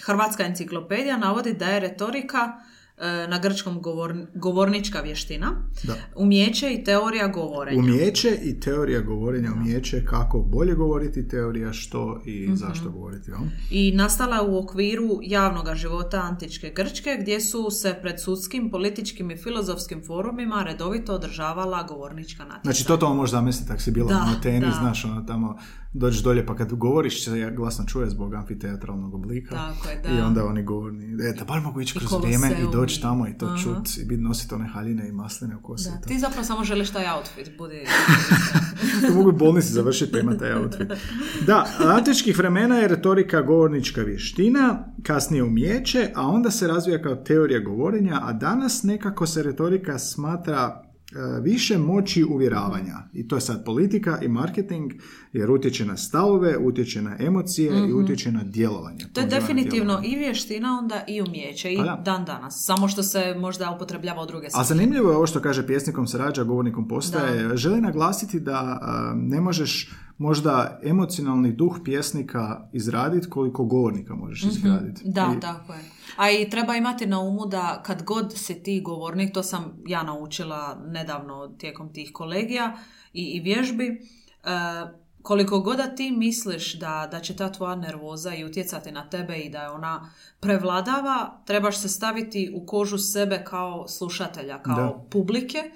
hrvatska 0.06 0.44
enciklopedija 0.46 1.18
navodi 1.18 1.54
da 1.54 1.66
je 1.66 1.80
retorika 1.80 2.60
na 3.29 3.39
grčkom 3.39 3.82
govor, 3.82 4.13
govornička 4.36 5.01
vještina, 5.01 5.51
da. 5.84 5.96
umjeće 6.15 6.74
i 6.74 6.84
teorija 6.84 7.27
govorenja. 7.27 7.79
Umjeće 7.79 8.38
i 8.44 8.60
teorija 8.60 9.01
govorenja, 9.01 9.50
umjeće 9.53 10.06
kako 10.06 10.39
bolje 10.39 10.74
govoriti, 10.74 11.27
teorija 11.27 11.74
što 11.74 12.22
i 12.25 12.48
mm 12.48 12.56
zašto 12.56 12.89
govoriti. 12.89 13.32
I 13.72 13.91
nastala 13.91 14.44
u 14.44 14.58
okviru 14.58 15.20
javnog 15.24 15.75
života 15.75 16.22
antičke 16.22 16.74
Grčke, 16.75 17.18
gdje 17.22 17.41
su 17.41 17.72
se 17.72 17.96
pred 18.01 18.22
sudskim, 18.22 18.72
političkim 18.72 19.32
i 19.32 19.38
filozofskim 19.38 20.03
forumima 20.08 20.63
redovito 20.63 21.13
održavala 21.13 21.84
govornička 21.84 22.44
natjecanja. 22.44 22.62
Znači, 22.63 22.88
to 22.88 22.98
to 22.98 23.13
možeš 23.13 23.32
zamisliti, 23.32 23.72
ako 23.72 23.82
si 23.82 23.91
bila 23.91 24.08
da, 24.08 24.25
na 24.25 24.41
teni, 24.41 24.68
znaš, 24.79 25.06
ono 25.06 25.22
tamo 25.22 25.58
dođeš 25.93 26.24
dolje 26.24 26.46
pa 26.46 26.55
kad 26.55 26.74
govoriš 26.74 27.25
se 27.25 27.51
glasno 27.55 27.86
čuje 27.86 28.10
zbog 28.10 28.34
amfiteatralnog 28.34 29.13
oblika 29.13 29.55
Tako 29.55 29.89
je, 29.89 30.01
da. 30.01 30.10
i 30.10 30.22
onda 30.22 30.46
oni 30.46 30.63
govorni 30.63 31.05
e, 31.05 31.34
da 31.39 31.46
bar 31.46 31.62
mogu 31.62 31.81
ići 31.81 32.00
kroz 32.00 32.12
vrijeme 32.22 32.51
i 32.51 32.72
doći 32.72 33.01
tamo 33.01 33.27
i 33.27 33.38
to 33.38 33.46
uh 33.46 33.63
čut 33.63 33.98
i 33.98 34.05
biti 34.05 34.22
nositi 34.22 34.55
one 34.55 34.67
haljine 34.67 35.08
i 35.08 35.12
masline 35.12 35.55
u 35.55 35.62
kosi. 35.62 35.89
Da, 35.89 36.08
ti 36.08 36.19
zapravo 36.19 36.43
samo 36.43 36.63
želiš 36.63 36.89
taj 36.89 37.05
outfit, 37.17 37.58
budi... 37.58 37.86
to 39.08 39.13
mogu 39.13 39.31
bolnici 39.31 39.74
završiti 39.74 40.12
pa 40.12 40.19
ima 40.19 40.38
taj 40.38 40.53
outfit. 40.53 40.88
Da, 41.48 41.67
antičkih 41.79 42.38
vremena 42.38 42.75
je 42.75 42.88
retorika 42.88 43.41
govornička 43.41 44.01
vještina, 44.01 44.93
kasnije 45.03 45.43
umjeće, 45.43 46.12
a 46.15 46.27
onda 46.27 46.51
se 46.51 46.67
razvija 46.67 47.01
kao 47.01 47.15
teorija 47.15 47.60
govorenja, 47.60 48.19
a 48.24 48.34
danas 48.34 48.84
nekako 48.84 49.27
se 49.27 49.43
retorika 49.43 50.00
smatra 50.00 50.88
više 51.42 51.78
moći 51.78 52.24
uvjeravanja. 52.24 52.98
I 53.13 53.28
to 53.28 53.36
je 53.36 53.42
sad 53.42 53.66
politika 53.66 54.20
i 54.22 54.28
marketing, 54.28 54.92
jer 55.34 55.51
utječe 55.51 55.86
na 55.86 55.98
stavove, 55.98 56.58
utječe 56.58 57.01
na 57.01 57.16
emocije 57.20 57.78
i 57.78 57.82
mhm. 57.82 58.04
utječe 58.04 58.32
na 58.32 58.44
djelovanje. 58.44 59.06
To 59.13 59.22
je 59.22 59.28
definitivno 59.28 60.01
i 60.04 60.16
vještina 60.16 60.78
onda 60.80 61.04
i 61.08 61.22
umjeće 61.22 61.74
i 61.74 61.78
pa 61.78 61.96
dan 61.96 62.25
danas. 62.25 62.66
Samo 62.66 62.88
što 62.88 63.04
se 63.04 63.36
možda 63.39 63.72
upotrebljava 63.75 64.24
u 64.24 64.25
druge 64.25 64.48
A 64.54 64.63
zanimljivo 64.63 65.10
je 65.10 65.16
ovo 65.16 65.28
što 65.28 65.39
kaže 65.39 65.68
pjesnikom 65.68 66.08
se 66.08 66.18
rađa, 66.18 66.44
govornikom 66.44 66.88
postaje. 66.88 67.58
Želi 67.58 67.82
naglasiti 67.82 68.39
da 68.39 68.80
ne 69.16 69.42
možeš 69.42 69.92
možda 70.19 70.79
emocionalni 70.83 71.51
duh 71.51 71.79
pjesnika 71.83 72.69
izraditi 72.73 73.29
koliko 73.29 73.65
govornika 73.65 74.15
možeš 74.15 74.43
mm 74.43 74.47
izgraditi. 74.49 75.01
Da, 75.05 75.35
tako 75.41 75.73
je. 75.73 75.79
A 76.17 76.31
i 76.31 76.49
treba 76.49 76.75
imati 76.75 77.05
na 77.05 77.19
umu 77.19 77.45
da 77.45 77.81
kad 77.85 78.03
god 78.03 78.33
si 78.38 78.63
ti 78.63 78.81
govornik, 78.81 79.33
to 79.33 79.43
sam 79.43 79.73
ja 79.88 80.03
naučila 80.03 80.77
nedavno 80.88 81.47
tijekom 81.47 81.93
tih 81.93 82.11
kolegija 82.13 82.77
i, 83.13 83.23
i 83.23 83.39
vježbi, 83.39 83.85
e, 83.88 83.99
koliko 85.21 85.59
god 85.59 85.77
da 85.77 85.95
ti 85.95 86.11
misliš 86.11 86.79
da, 86.79 87.07
da 87.11 87.19
će 87.19 87.35
ta 87.35 87.51
tvoja 87.51 87.75
nervoza 87.75 88.35
i 88.35 88.45
utjecati 88.45 88.91
na 88.91 89.09
tebe 89.09 89.38
i 89.38 89.49
da 89.49 89.61
je 89.61 89.69
ona 89.69 90.09
prevladava, 90.39 91.41
trebaš 91.45 91.81
se 91.81 91.89
staviti 91.89 92.51
u 92.55 92.65
kožu 92.65 92.97
sebe 92.97 93.43
kao 93.47 93.88
slušatelja, 93.88 94.61
kao 94.61 95.05
publike 95.11 95.71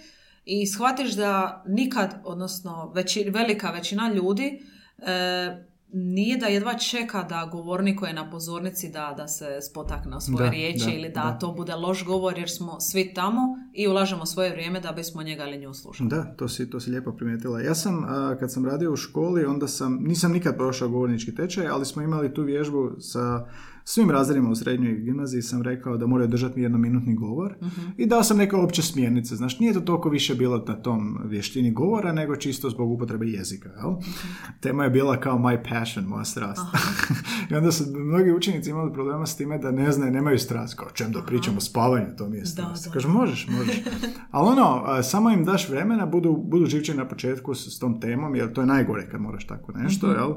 i 0.46 0.68
shvatiš 0.68 1.16
da 1.16 1.64
nikad, 1.68 2.22
odnosno 2.24 2.92
veći, 2.96 3.30
velika 3.30 3.72
većina 3.72 4.14
ljudi 4.14 4.62
e, 4.98 5.66
nije 5.94 6.38
da 6.38 6.46
jedva 6.46 6.74
čeka 6.74 7.24
da 7.24 7.50
govornik 7.52 8.00
koji 8.00 8.10
je 8.10 8.14
na 8.14 8.30
pozornici 8.30 8.90
da, 8.90 9.14
da 9.18 9.28
se 9.28 9.62
spotakne 9.72 10.22
svoje 10.22 10.50
riječi 10.50 10.90
ili 10.90 11.10
da, 11.10 11.38
to 11.40 11.52
bude 11.52 11.76
loš 11.76 12.06
govor 12.06 12.38
jer 12.38 12.50
smo 12.50 12.80
svi 12.80 13.14
tamo 13.14 13.42
i 13.74 13.88
ulažemo 13.88 14.26
svoje 14.26 14.52
vrijeme 14.52 14.80
da 14.80 14.92
bismo 14.92 15.24
njega 15.24 15.44
ili 15.44 15.58
nju 15.58 15.74
slušali. 15.74 16.10
Da, 16.10 16.36
to 16.36 16.48
si, 16.48 16.70
to 16.70 16.80
si 16.80 16.90
lijepo 16.90 17.12
primijetila. 17.12 17.62
Ja 17.62 17.76
sam, 17.76 18.06
kad 18.40 18.52
sam 18.52 18.66
radio 18.66 18.94
u 18.94 18.96
školi, 18.96 19.46
onda 19.46 19.68
sam, 19.68 20.00
nisam 20.02 20.32
nikad 20.32 20.58
prošao 20.58 20.90
govornički 20.90 21.36
tečaj, 21.36 21.68
ali 21.68 21.86
smo 21.86 22.02
imali 22.02 22.34
tu 22.34 22.44
vježbu 22.44 22.92
sa 23.00 23.46
svim 23.86 24.12
razredima 24.12 24.50
u 24.50 24.56
srednjoj 24.56 24.94
gimnaziji 24.94 25.42
sam 25.42 25.62
rekao 25.62 25.98
da 25.98 26.08
moraju 26.08 26.28
držati 26.28 26.62
jednominutni 26.62 27.16
govor 27.16 27.56
mhm. 27.62 27.82
i 27.98 28.06
dao 28.06 28.24
sam 28.24 28.38
neke 28.38 28.56
opće 28.56 28.82
smjernice. 28.82 29.36
Znači, 29.36 29.58
nije 29.60 29.74
to 29.74 29.80
toliko 29.80 30.10
više 30.10 30.36
bilo 30.36 30.66
na 30.68 30.76
tom 30.76 31.18
vještini 31.26 31.72
govora, 31.72 32.14
nego 32.14 32.36
čisto 32.36 32.70
zbog 32.70 32.92
upotrebe 32.92 33.26
jezika. 33.26 33.70
Jel? 33.70 33.92
Mhm. 33.92 34.10
Tema 34.60 34.84
je 34.84 34.90
bila 34.90 35.20
kao 35.20 35.38
my 35.38 35.70
passion, 35.70 36.06
moja 36.06 36.26
strast. 36.26 36.62
I 37.52 37.56
onda 37.56 37.72
su 37.72 37.84
mnogi 38.00 38.32
učenici 38.32 38.70
imali 38.70 38.94
problema 38.94 39.26
s 39.26 39.38
time 39.38 39.58
da 39.58 39.72
ne 39.72 39.92
znaju, 39.92 40.12
nemaju 40.12 40.40
strast. 40.40 40.78
Kao 40.78 40.90
čem 40.94 41.12
da 41.12 41.22
pričamo 41.22 41.58
o 41.58 41.62
spavanju, 41.62 42.16
to 42.18 42.30
mi 42.30 42.38
je 42.38 42.46
strast. 42.46 42.90
Možeš, 43.08 43.48
možeš. 43.48 43.82
Ali 44.32 44.50
ono, 44.50 45.04
samo 45.04 45.30
im 45.30 45.46
daš 45.46 45.70
vremena, 45.70 46.06
budu, 46.06 46.38
budu 46.38 46.66
živčeni 46.66 46.98
na 46.98 47.08
početku 47.08 47.54
s, 47.56 47.80
tom 47.80 48.00
temom, 48.00 48.36
jer 48.36 48.54
to 48.54 48.62
je 48.62 48.68
najgore 48.68 49.10
kad 49.10 49.22
moraš 49.22 49.48
tako 49.48 49.72
nešto. 49.72 50.08
Mhm. 50.08 50.16
Jel? 50.16 50.34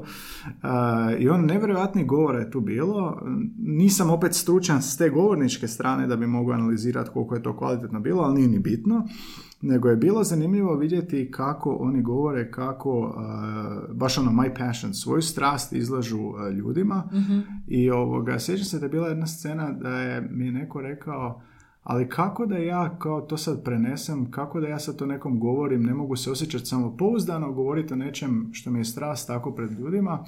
I 1.19 1.29
on 1.29 1.45
nevjerojatni 1.45 2.05
govora 2.05 2.39
je 2.39 2.51
tu 2.51 2.61
bilo 2.61 3.21
nisam 3.57 4.09
opet 4.09 4.33
stručan 4.33 4.81
s 4.81 4.97
te 4.97 5.09
govorničke 5.09 5.67
strane 5.67 6.07
da 6.07 6.15
bi 6.15 6.27
mogu 6.27 6.51
analizirati 6.51 7.09
koliko 7.13 7.35
je 7.35 7.43
to 7.43 7.57
kvalitetno 7.57 7.99
bilo, 7.99 8.23
ali 8.23 8.35
nije 8.35 8.47
ni 8.47 8.59
bitno. 8.59 9.07
Nego 9.61 9.89
je 9.89 9.95
bilo 9.95 10.23
zanimljivo 10.23 10.75
vidjeti 10.75 11.31
kako 11.31 11.77
oni 11.79 12.01
govore, 12.01 12.51
kako, 12.51 12.99
uh, 12.99 13.95
baš 13.95 14.17
ono 14.17 14.31
my 14.31 14.57
passion, 14.57 14.93
svoju 14.93 15.21
strast 15.21 15.73
izlažu 15.73 16.19
uh, 16.19 16.51
ljudima. 16.53 17.09
mm 17.11 17.41
I 17.67 17.91
ovoga, 17.91 18.39
sjećam 18.39 18.65
se 18.65 18.79
da 18.79 18.85
je 18.85 18.89
bila 18.89 19.07
jedna 19.07 19.27
scena 19.27 19.71
da 19.71 19.89
je 19.89 20.29
mi 20.31 20.51
neko 20.51 20.81
rekao, 20.81 21.41
ali 21.83 22.09
kako 22.09 22.45
da 22.45 22.57
ja 22.57 22.97
kao 22.99 23.21
to 23.21 23.37
sad 23.37 23.63
prenesem, 23.63 24.31
kako 24.31 24.59
da 24.59 24.67
ja 24.67 24.79
sad 24.79 24.95
to 24.95 25.05
nekom 25.05 25.39
govorim, 25.39 25.83
ne 25.83 25.93
mogu 25.93 26.15
se 26.15 26.31
osjećati 26.31 26.65
samo 26.65 26.97
pouzdano, 26.97 27.51
govoriti 27.51 27.93
o 27.93 27.97
nečem 27.97 28.49
što 28.53 28.71
mi 28.71 28.79
je 28.79 28.85
strast 28.85 29.27
tako 29.27 29.51
pred 29.51 29.71
ljudima, 29.71 30.25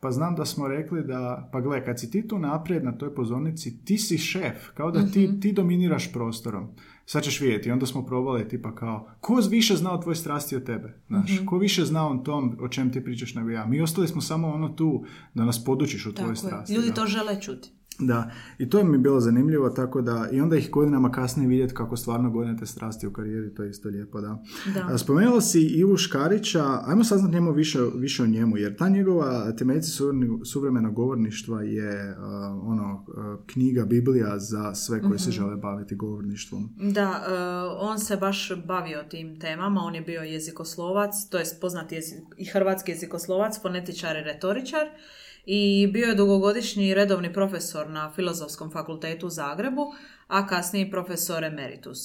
pa 0.00 0.10
znam 0.10 0.34
da 0.34 0.44
smo 0.44 0.68
rekli 0.68 1.04
da, 1.04 1.48
pa 1.52 1.60
gle, 1.60 1.84
kad 1.84 2.00
si 2.00 2.10
ti 2.10 2.28
tu 2.28 2.38
naprijed 2.38 2.84
na 2.84 2.98
toj 2.98 3.14
pozornici, 3.14 3.84
ti 3.84 3.98
si 3.98 4.18
šef, 4.18 4.70
kao 4.74 4.90
da 4.90 5.06
ti, 5.06 5.28
mhm. 5.28 5.40
ti 5.40 5.52
dominiraš 5.52 6.12
prostorom. 6.12 6.68
Sad 7.06 7.22
ćeš 7.22 7.40
vidjeti, 7.40 7.70
onda 7.70 7.86
smo 7.86 8.06
probali 8.06 8.48
tipa 8.48 8.74
kao, 8.74 9.10
ko 9.20 9.42
više 9.50 9.76
zna 9.76 9.92
o 9.92 9.98
tvoj 9.98 10.14
strasti 10.14 10.56
od 10.56 10.64
tebe? 10.64 11.00
Znaš, 11.08 11.40
mm 11.40 11.46
ko 11.46 11.58
više 11.58 11.84
zna 11.84 12.08
o 12.08 12.16
tom 12.16 12.56
o 12.60 12.68
čem 12.68 12.92
ti 12.92 13.04
pričaš 13.04 13.34
nego 13.34 13.50
ja? 13.50 13.66
Mi 13.66 13.80
ostali 13.80 14.08
smo 14.08 14.20
samo 14.20 14.48
ono 14.48 14.68
tu 14.68 15.04
da 15.34 15.44
nas 15.44 15.64
podučiš 15.64 16.06
u 16.06 16.14
tvojoj 16.14 16.36
strasti. 16.36 16.74
Ljudi 16.74 16.94
to 16.94 17.06
žele 17.06 17.40
čuti. 17.40 17.70
Da, 18.00 18.30
i 18.58 18.70
to 18.70 18.84
mi 18.84 18.94
je 18.94 18.98
bilo 18.98 19.20
zanimljivo, 19.20 19.70
tako 19.70 20.02
da 20.02 20.28
i 20.32 20.40
onda 20.40 20.56
ih 20.56 20.70
godinama 20.70 21.12
kasnije 21.12 21.48
vidjeti 21.48 21.74
kako 21.74 21.96
stvarno 21.96 22.30
gone 22.30 22.56
te 22.56 22.66
strasti 22.66 23.06
u 23.06 23.12
karijeri, 23.12 23.54
to 23.54 23.62
je 23.62 23.70
isto 23.70 23.88
lijepo, 23.88 24.20
da. 24.20 24.42
Da. 24.74 24.98
Spomenula 24.98 25.40
si 25.40 25.60
Ivu 25.60 25.96
Škarića, 25.96 26.64
ajmo 26.86 27.04
saznati 27.04 27.34
njemu 27.34 27.52
više, 27.52 27.78
više 27.94 28.22
o 28.22 28.26
njemu, 28.26 28.56
jer 28.56 28.76
ta 28.76 28.88
njegova 28.88 29.52
temeljica 29.52 29.90
suvremenog 30.44 30.94
govorništva 30.94 31.62
je 31.62 32.14
a, 32.18 32.60
ono, 32.62 33.04
a, 33.16 33.36
knjiga, 33.46 33.84
Biblija 33.84 34.38
za 34.38 34.74
sve 34.74 35.02
koji 35.02 35.18
se 35.18 35.30
žele 35.30 35.56
baviti 35.56 35.96
govorništvom. 35.96 36.68
Da, 36.92 37.24
e, 37.28 37.32
on 37.80 37.98
se 37.98 38.16
baš 38.16 38.52
bavio 38.66 39.02
tim 39.10 39.40
temama, 39.40 39.80
on 39.80 39.94
je 39.94 40.00
bio 40.00 40.22
jezikoslovac, 40.22 41.10
to 41.30 41.38
je 41.38 41.44
poznati 41.60 41.94
jezik, 41.94 42.18
i 42.36 42.44
hrvatski 42.44 42.92
jezikoslovac, 42.92 43.62
fonetičar 43.62 44.16
i 44.16 44.24
retoričar 44.24 44.86
i 45.44 45.90
bio 45.92 46.06
je 46.06 46.14
dugogodišnji 46.14 46.94
redovni 46.94 47.32
profesor 47.32 47.90
na 47.90 48.12
Filozofskom 48.14 48.70
fakultetu 48.70 49.26
u 49.26 49.30
Zagrebu, 49.30 49.92
a 50.30 50.46
kasnije 50.46 50.90
profesor 50.90 51.44
emeritus. 51.44 51.98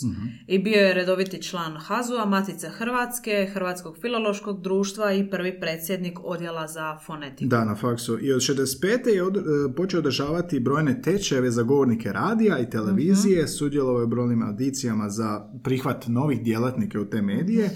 I 0.48 0.60
bio 0.60 0.80
je 0.82 0.94
redoviti 0.94 1.42
član 1.42 1.78
HAZU-a, 1.78 2.26
Matice 2.26 2.70
Hrvatske, 2.70 3.50
Hrvatskog 3.54 3.98
filološkog 4.02 4.62
društva 4.62 5.14
i 5.14 5.30
prvi 5.30 5.60
predsjednik 5.60 6.20
odjela 6.24 6.68
za 6.68 6.98
fonetiku. 7.06 7.50
Da, 7.50 7.66
na 7.66 7.76
faksu. 7.76 8.18
I 8.22 8.34
od 8.34 8.42
65. 8.42 9.08
je 9.08 9.24
od, 9.24 9.38
e, 9.38 9.42
počeo 9.76 10.00
održavati 10.00 10.60
brojne 10.60 11.02
tečajeve 11.02 11.52
za 11.52 11.64
govornike 11.64 12.12
radija 12.12 12.60
i 12.60 12.70
televizije, 12.70 13.48
sudjelovao 13.48 14.02
je 14.02 14.08
brojnim 14.08 14.44
audicijama 14.44 15.10
za 15.10 15.50
prihvat 15.64 16.08
novih 16.08 16.44
djelatnika 16.44 17.02
u 17.02 17.06
te 17.06 17.22
medije. 17.22 17.70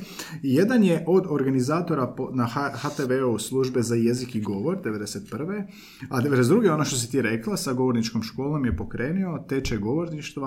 I 0.44 0.56
jedan 0.56 0.84
je 0.84 1.04
od 1.08 1.26
organizatora 1.30 2.08
po- 2.08 2.30
na 2.34 2.48
HTV-u 2.74 3.40
službe 3.40 3.82
za 3.82 3.96
jezik 3.96 4.36
i 4.36 4.42
govor, 4.42 4.78
91. 4.84 5.64
A 6.10 6.22
92. 6.22 6.74
ono 6.74 6.86
što 6.86 6.96
si 6.96 7.12
ti 7.12 7.22
rekla, 7.22 7.58
sa 7.58 7.74
govorničkom 7.74 8.24
školom 8.24 8.66
je 8.66 8.78
pokrenio 8.78 9.44
tečaj 9.50 9.78
govorništva 9.78 10.39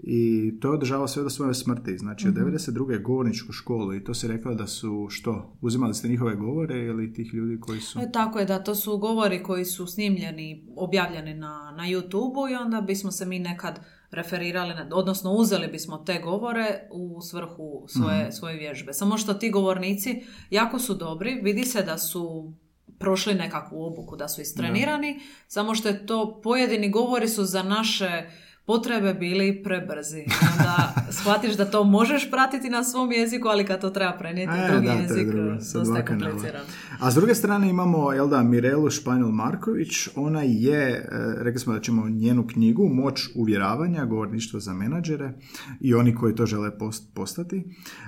i 0.00 0.52
to 0.60 0.68
je 0.68 0.74
održavao 0.74 1.08
sve 1.08 1.22
do 1.22 1.30
svoje 1.30 1.54
smrti. 1.54 1.98
Znači, 1.98 2.28
od 2.28 2.34
92. 2.34 3.02
govorničku 3.02 3.52
školu 3.52 3.94
i 3.94 4.04
to 4.04 4.14
si 4.14 4.28
rekla 4.28 4.54
da 4.54 4.66
su, 4.66 5.06
što, 5.10 5.56
uzimali 5.60 5.94
ste 5.94 6.08
njihove 6.08 6.36
govore 6.36 6.78
ili 6.78 7.12
tih 7.12 7.34
ljudi 7.34 7.60
koji 7.60 7.80
su... 7.80 7.98
E, 7.98 8.12
Tako 8.12 8.38
je 8.38 8.44
da 8.44 8.64
to 8.64 8.74
su 8.74 8.98
govori 8.98 9.42
koji 9.42 9.64
su 9.64 9.86
snimljeni, 9.86 10.66
objavljeni 10.76 11.34
na, 11.34 11.74
na 11.76 11.84
YouTube-u 11.84 12.48
i 12.48 12.54
onda 12.54 12.80
bismo 12.80 13.10
se 13.10 13.26
mi 13.26 13.38
nekad 13.38 13.80
referirali, 14.10 14.74
odnosno 14.92 15.32
uzeli 15.32 15.68
bismo 15.68 15.98
te 15.98 16.20
govore 16.24 16.88
u 16.90 17.20
svrhu 17.22 17.84
svoje, 17.88 18.32
svoje 18.32 18.56
vježbe. 18.58 18.92
Samo 18.92 19.18
što 19.18 19.34
ti 19.34 19.50
govornici 19.50 20.22
jako 20.50 20.78
su 20.78 20.94
dobri, 20.94 21.40
vidi 21.42 21.64
se 21.64 21.82
da 21.82 21.98
su 21.98 22.52
prošli 22.98 23.34
nekakvu 23.34 23.86
obuku, 23.86 24.16
da 24.16 24.28
su 24.28 24.40
istrenirani, 24.40 25.20
samo 25.48 25.74
što 25.74 25.88
je 25.88 26.06
to, 26.06 26.40
pojedini 26.42 26.90
govori 26.90 27.28
su 27.28 27.44
za 27.44 27.62
naše 27.62 28.30
potrebe 28.66 29.14
bili 29.14 29.62
prebrzi. 29.62 30.24
Onda 30.52 30.94
shvatiš 31.18 31.56
da 31.56 31.64
to 31.64 31.84
možeš 31.84 32.30
pratiti 32.30 32.70
na 32.70 32.84
svom 32.84 33.12
jeziku, 33.12 33.48
ali 33.48 33.66
kad 33.66 33.80
to 33.80 33.90
treba 33.90 34.12
prenijeti 34.18 34.52
u 34.52 34.64
E, 34.64 34.70
drugi 34.70 34.86
da, 34.86 34.92
to 34.92 34.98
je 34.98 35.02
jezik, 35.02 35.34
dosta 35.58 35.82
dva 35.82 35.98
je 35.98 36.04
komplicirano. 36.04 36.64
A 37.00 37.10
s 37.10 37.14
druge 37.14 37.34
strane 37.34 37.70
imamo, 37.70 38.12
jel 38.12 38.28
da, 38.28 38.42
Mirelu 38.42 38.90
Španjol 38.90 39.30
Marković, 39.30 40.08
ona 40.16 40.42
je, 40.42 40.88
e, 40.90 41.06
rekli 41.38 41.60
smo 41.60 41.72
da 41.72 41.80
ćemo 41.80 42.08
njenu 42.08 42.46
knjigu 42.46 42.88
Moć 42.88 43.20
uvjeravanja, 43.34 44.04
govorništvo 44.04 44.60
za 44.60 44.74
menadžere 44.74 45.32
i 45.80 45.94
oni 45.94 46.14
koji 46.14 46.34
to 46.34 46.46
žele 46.46 46.78
post- 46.78 47.14
postati, 47.14 47.64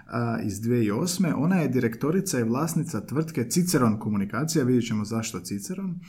a, 0.07 0.39
iz 0.45 0.61
2008. 0.61 1.33
Ona 1.37 1.57
je 1.57 1.69
direktorica 1.69 2.41
i 2.41 2.45
vlasnica 2.45 3.07
tvrtke 3.07 3.45
Ciceron 3.51 3.99
komunikacija, 3.99 4.65
vidjet 4.65 4.87
ćemo 4.87 5.05
zašto 5.05 5.41
Ciceron. 5.41 6.01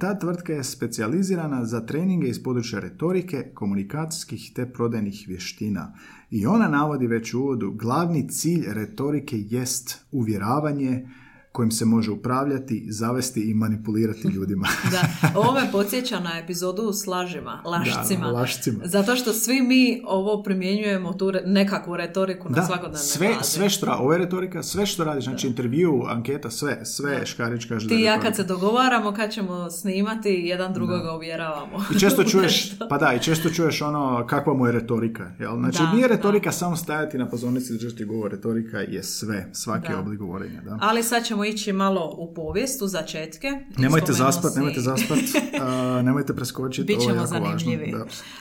Ta 0.00 0.18
tvrtka 0.18 0.52
je 0.52 0.64
specijalizirana 0.64 1.64
za 1.64 1.86
treninge 1.86 2.28
iz 2.28 2.42
područja 2.42 2.80
retorike, 2.80 3.35
komunikacijskih 3.54 4.52
te 4.54 4.72
prodajnih 4.72 5.24
vještina. 5.28 5.92
I 6.30 6.46
ona 6.46 6.68
navodi 6.68 7.06
već 7.06 7.34
u 7.34 7.40
uvodu, 7.40 7.72
glavni 7.72 8.28
cilj 8.28 8.64
retorike 8.66 9.36
jest 9.38 10.06
uvjeravanje 10.12 11.08
kojim 11.56 11.70
se 11.70 11.84
može 11.84 12.10
upravljati, 12.10 12.86
zavesti 12.88 13.40
i 13.42 13.54
manipulirati 13.54 14.28
ljudima. 14.28 14.68
Da, 14.90 15.00
ovo 15.34 15.52
me 15.52 15.72
podsjeća 15.72 16.20
na 16.20 16.38
epizodu 16.38 16.92
s 16.94 17.06
lažima, 17.06 17.62
lašcima. 17.64 18.26
Da, 18.26 18.32
lašcima. 18.32 18.78
Zato 18.84 19.16
što 19.16 19.32
svi 19.32 19.62
mi 19.62 20.02
ovo 20.06 20.42
primjenjujemo, 20.42 21.12
tu 21.12 21.30
re- 21.30 21.42
nekakvu 21.46 21.96
retoriku 21.96 22.48
na 22.48 22.54
Da, 22.54 22.62
svakodnevnoj 22.62 22.98
sve, 22.98 23.28
bazi. 23.28 23.50
sve 23.50 23.70
što, 23.70 23.86
ovo 23.90 24.12
je 24.12 24.18
retorika, 24.18 24.62
sve 24.62 24.86
što 24.86 25.04
radiš, 25.04 25.24
znači 25.24 25.46
intervju, 25.46 26.02
anketa, 26.08 26.50
sve, 26.50 26.84
sve 26.84 27.26
Škarić 27.26 27.64
kaže 27.64 27.84
da 27.84 27.88
Ti 27.88 27.94
je 27.94 28.00
i 28.00 28.04
ja 28.04 28.20
kad 28.20 28.36
se 28.36 28.44
dogovaramo 28.44 29.12
kad 29.12 29.30
ćemo 29.32 29.70
snimati, 29.70 30.30
jedan 30.30 30.72
drugoga 30.72 31.12
uvjeravamo. 31.12 31.84
I 31.96 32.00
često 32.00 32.24
čuješ, 32.32 32.78
pa 32.80 32.98
da, 32.98 33.12
i 33.12 33.20
često 33.20 33.50
čuješ 33.50 33.82
ono 33.82 34.26
kakva 34.26 34.54
mu 34.54 34.66
je 34.66 34.72
retorika. 34.72 35.30
Jel? 35.40 35.56
Znači, 35.56 35.78
Da, 35.78 35.92
nije 35.92 36.08
da. 36.08 36.14
retorika 36.14 36.52
samo 36.52 36.76
stajati 36.76 37.18
na 37.18 37.26
pozornici 37.26 37.74
i 37.74 37.78
držati 37.78 38.04
govor. 38.04 38.30
Retorika 38.30 38.78
je 38.78 39.02
sve, 39.02 39.48
svaki 39.52 39.92
Da. 39.92 39.98
oblik 39.98 40.18
govorenja. 40.18 40.60
Da. 40.60 40.78
Ali 40.80 41.02
sad 41.02 41.24
ćemo 41.24 41.44
ići 41.46 41.72
malo 41.72 42.14
u 42.18 42.34
povijest, 42.34 42.82
u 42.82 42.86
začetke. 42.86 43.48
Nemojte 43.78 44.12
zaspat, 44.12 44.52
si- 44.52 44.58
nemojte 44.58 44.80
zaspat, 44.80 45.18
a, 45.62 46.02
nemojte 46.02 46.34
preskočiti, 46.34 46.92
ovo 46.92 46.92
je 46.92 46.96
Bićemo 46.98 47.14
jako 47.16 47.34
važno. 47.34 47.58
zanimljivi. 47.58 47.92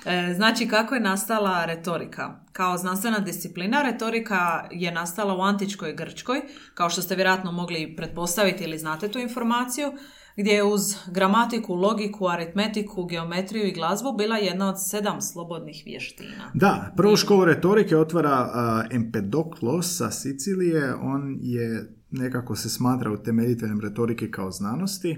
Da. 0.05 0.11
E, 0.11 0.33
Znači, 0.33 0.67
kako 0.67 0.95
je 0.95 1.01
nastala 1.01 1.65
retorika? 1.65 2.39
Kao 2.51 2.77
znanstvena 2.77 3.19
disciplina, 3.19 3.81
retorika 3.81 4.37
je 4.71 4.91
nastala 4.91 5.35
u 5.35 5.41
antičkoj 5.41 5.93
Grčkoj, 5.93 6.41
kao 6.73 6.89
što 6.89 7.01
ste 7.01 7.15
vjerojatno 7.15 7.51
mogli 7.51 7.95
pretpostaviti 7.95 8.63
ili 8.63 8.77
znate 8.77 9.07
tu 9.07 9.19
informaciju, 9.19 9.91
gdje 10.37 10.51
je 10.51 10.63
uz 10.63 10.81
gramatiku, 11.07 11.73
logiku, 11.75 12.27
aritmetiku, 12.27 13.05
geometriju 13.05 13.67
i 13.67 13.73
glazbu 13.73 14.13
bila 14.13 14.37
jedna 14.37 14.69
od 14.69 14.75
sedam 14.79 15.21
slobodnih 15.23 15.83
vještina. 15.85 16.51
Da, 16.53 16.93
prvu 16.97 17.15
školu 17.15 17.45
retorike 17.45 17.97
otvara 17.97 18.49
a, 18.53 18.83
Empedoklos 18.91 19.97
sa 19.97 20.11
Sicilije. 20.11 20.95
On 20.95 21.37
je 21.41 21.94
nekako 22.15 22.55
se 22.55 22.69
smatra 22.69 23.11
utemeljiteljem 23.11 23.81
retorike 23.81 24.31
kao 24.31 24.51
znanosti. 24.51 25.17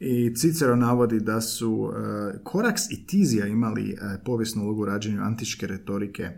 I 0.00 0.34
Cicero 0.34 0.76
navodi 0.76 1.20
da 1.20 1.40
su 1.40 1.90
e, 1.92 2.38
Koraks 2.44 2.90
i 2.90 3.06
Tizija 3.06 3.46
imali 3.46 3.90
e, 3.90 3.96
povijesnu 4.24 4.62
ulogu 4.62 4.82
u 4.82 4.84
rađenju 4.84 5.22
antičke 5.22 5.66
retorike 5.66 6.30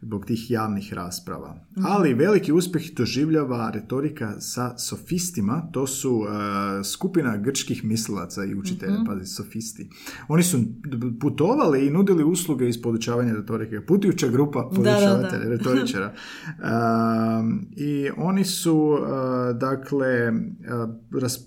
zbog 0.00 0.26
tih 0.26 0.50
javnih 0.50 0.92
rasprava. 0.92 1.56
Ali 1.84 2.14
veliki 2.14 2.52
uspjeh 2.52 2.84
doživljava 2.96 3.70
retorika 3.70 4.40
sa 4.40 4.78
sofistima, 4.78 5.68
to 5.72 5.86
su 5.86 6.22
e, 6.22 6.84
skupina 6.84 7.36
grčkih 7.36 7.84
mislilaca 7.84 8.44
i 8.44 8.54
učitelja, 8.54 9.04
pazi, 9.06 9.26
sofisti. 9.26 9.90
Oni 10.28 10.42
su 10.42 10.58
putovali 11.20 11.86
i 11.86 11.90
nudili 11.90 12.24
usluge 12.24 12.68
iz 12.68 12.82
podučavanja 12.82 13.34
retorike, 13.34 13.80
putujuća 13.80 14.28
grupa 14.28 14.70
podučavatelja, 14.74 15.44
retoričara. 15.44 16.12
I 17.76 18.10
oni 18.16 18.44
su, 18.44 18.98
dakle, 19.54 20.32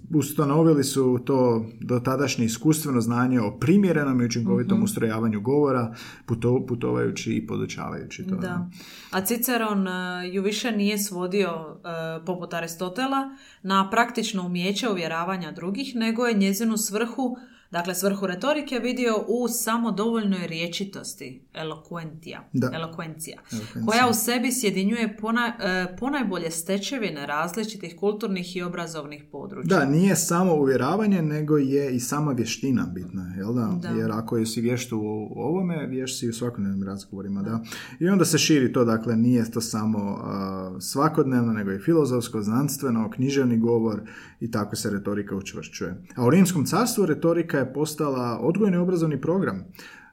ustanovili 0.10 0.84
su 0.84 1.20
to 1.26 1.63
dotadašnje 1.80 2.46
iskustveno 2.46 3.02
znanje 3.02 3.42
o 3.42 3.52
primjerenom 3.52 4.22
i 4.22 4.26
učinkovitom 4.26 4.78
Mhm. 4.78 4.84
ustrojavanju 4.84 5.42
govora, 5.42 5.96
puto- 6.26 6.66
putovajući 6.68 7.34
i 7.34 7.48
podučavajući 7.48 8.24
to. 8.24 8.36
Da. 8.36 8.70
A 9.12 9.22
Ciceron 9.22 9.88
e, 9.88 9.92
ju 10.28 10.42
više 10.44 10.72
nije 10.72 10.98
svodio, 10.98 11.50
e, 11.50 12.26
poput 12.26 12.54
Aristotela, 12.54 13.36
na 13.64 13.90
praktično 13.90 14.46
umjeće 14.46 14.90
uvjeravanja 14.90 15.52
drugih, 15.52 15.96
nego 15.96 16.26
je 16.26 16.34
njezinu 16.34 16.78
svrhu, 16.78 17.38
dakle 17.74 17.96
svrhu 17.96 18.28
retorike, 18.28 18.80
vidio 18.80 19.14
u 19.28 19.48
samodovoljnoj 19.48 20.48
riječitosti, 20.48 21.42
elokventija, 21.54 22.50
Da. 22.54 22.72
elokvencija, 22.74 23.42
koja 23.88 24.10
u 24.10 24.14
sebi 24.14 24.52
sjedinjuje 24.52 25.18
pona, 25.22 25.54
e, 25.60 25.96
ponajbolje 26.00 26.52
stečevine 26.52 27.26
različitih 27.26 27.96
kulturnih 28.00 28.56
i 28.56 28.62
obrazovnih 28.62 29.24
područja. 29.32 29.80
Da, 29.80 29.86
nije 29.86 30.16
samo 30.16 30.56
uvjeravanje, 30.56 31.22
nego 31.22 31.58
je 31.58 31.96
i 31.96 32.00
sama 32.00 32.32
vještina 32.32 32.86
bitna, 32.94 33.34
jel 33.38 33.54
da? 33.54 33.78
Da. 33.82 33.90
Jer 33.90 34.12
ako 34.12 34.46
si 34.46 34.62
vješt 34.62 34.92
u 34.92 35.02
ovome, 35.36 35.88
vješt 35.88 36.20
si 36.20 36.30
u 36.30 36.34
svakodnevnim 36.34 36.84
razgovorima, 36.84 37.42
da. 37.42 37.60
I 38.00 38.08
onda 38.10 38.26
se 38.26 38.38
širi 38.38 38.74
to, 38.74 38.86
dakle, 38.86 39.16
nije 39.16 39.52
to 39.52 39.62
samo 39.62 40.20
a, 40.24 40.78
svakodnevno, 40.80 41.54
nego 41.54 41.72
i 41.72 41.80
filozofsko, 41.80 42.42
znanstveno, 42.42 43.10
književni 43.12 43.58
govor 43.58 44.02
i 44.40 44.52
tako 44.52 44.76
se 44.76 44.90
retorika 44.90 45.36
učvršćuje. 45.36 46.04
A 46.16 46.26
u 46.26 46.30
Rimskom 46.30 46.66
carstvu 46.66 47.06
retorika 47.06 47.58
je 47.58 47.63
postala 47.66 48.40
odgojni 48.42 48.78
obrazovni 48.78 49.22
program 49.22 49.64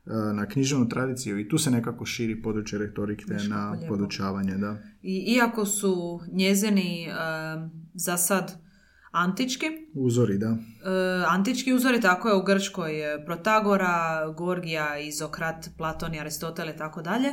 a, 0.07 0.33
na 0.33 0.49
književnu 0.49 0.89
tradiciju 0.89 1.39
i 1.39 1.49
tu 1.49 1.59
se 1.59 1.71
nekako 1.71 2.05
širi 2.05 2.43
područje 2.43 2.79
retorike 2.79 3.25
kako 3.25 3.49
na 3.49 3.71
lijepo. 3.71 3.95
podučavanje, 3.95 4.57
da. 4.57 4.77
I 5.03 5.35
iako 5.37 5.65
su 5.65 6.21
njezini 6.33 7.05
e, 7.05 7.13
za 7.95 8.17
sad 8.17 8.59
antički, 9.11 9.67
Uzori, 9.95 10.39
da. 10.39 10.47
E, 10.47 11.25
antički 11.29 11.73
uzori, 11.73 12.01
tako 12.01 12.29
je 12.29 12.35
u 12.35 12.43
Grčkoj 12.43 13.15
e, 13.15 13.25
Protagora, 13.25 14.29
Gorgija, 14.37 14.99
Izokrat, 14.99 15.71
Platon 15.77 16.15
i 16.15 16.21
Aristotel 16.21 16.69
i 16.69 16.77
tako 16.77 17.03
dalje. 17.03 17.29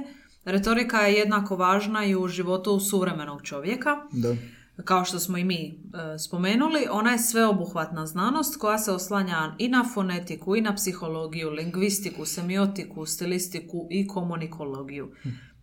Retorika 0.46 0.98
je 0.98 1.14
jednako 1.14 1.56
važna 1.56 2.06
i 2.06 2.16
u 2.16 2.28
životu 2.28 2.80
suvremenog 2.80 3.42
čovjeka. 3.42 3.90
Da. 4.12 4.36
Kao 4.86 5.06
što 5.06 5.20
smo 5.20 5.38
i 5.38 5.44
mi 5.44 5.66
e, 5.66 6.20
spomenuli, 6.20 6.88
ona 6.92 7.12
je 7.12 7.20
sveobuhvatna 7.20 8.06
znanost 8.06 8.60
koja 8.60 8.78
se 8.78 8.92
oslanja 8.92 9.56
i 9.58 9.70
na 9.70 9.86
fonetiku, 9.94 10.56
i 10.56 10.62
na 10.62 10.76
psihologiju, 10.76 11.50
lingvistiku, 11.50 12.26
semiotiku, 12.26 13.06
stilistiku 13.06 13.88
i 13.90 14.08
komunikologiju. 14.08 15.12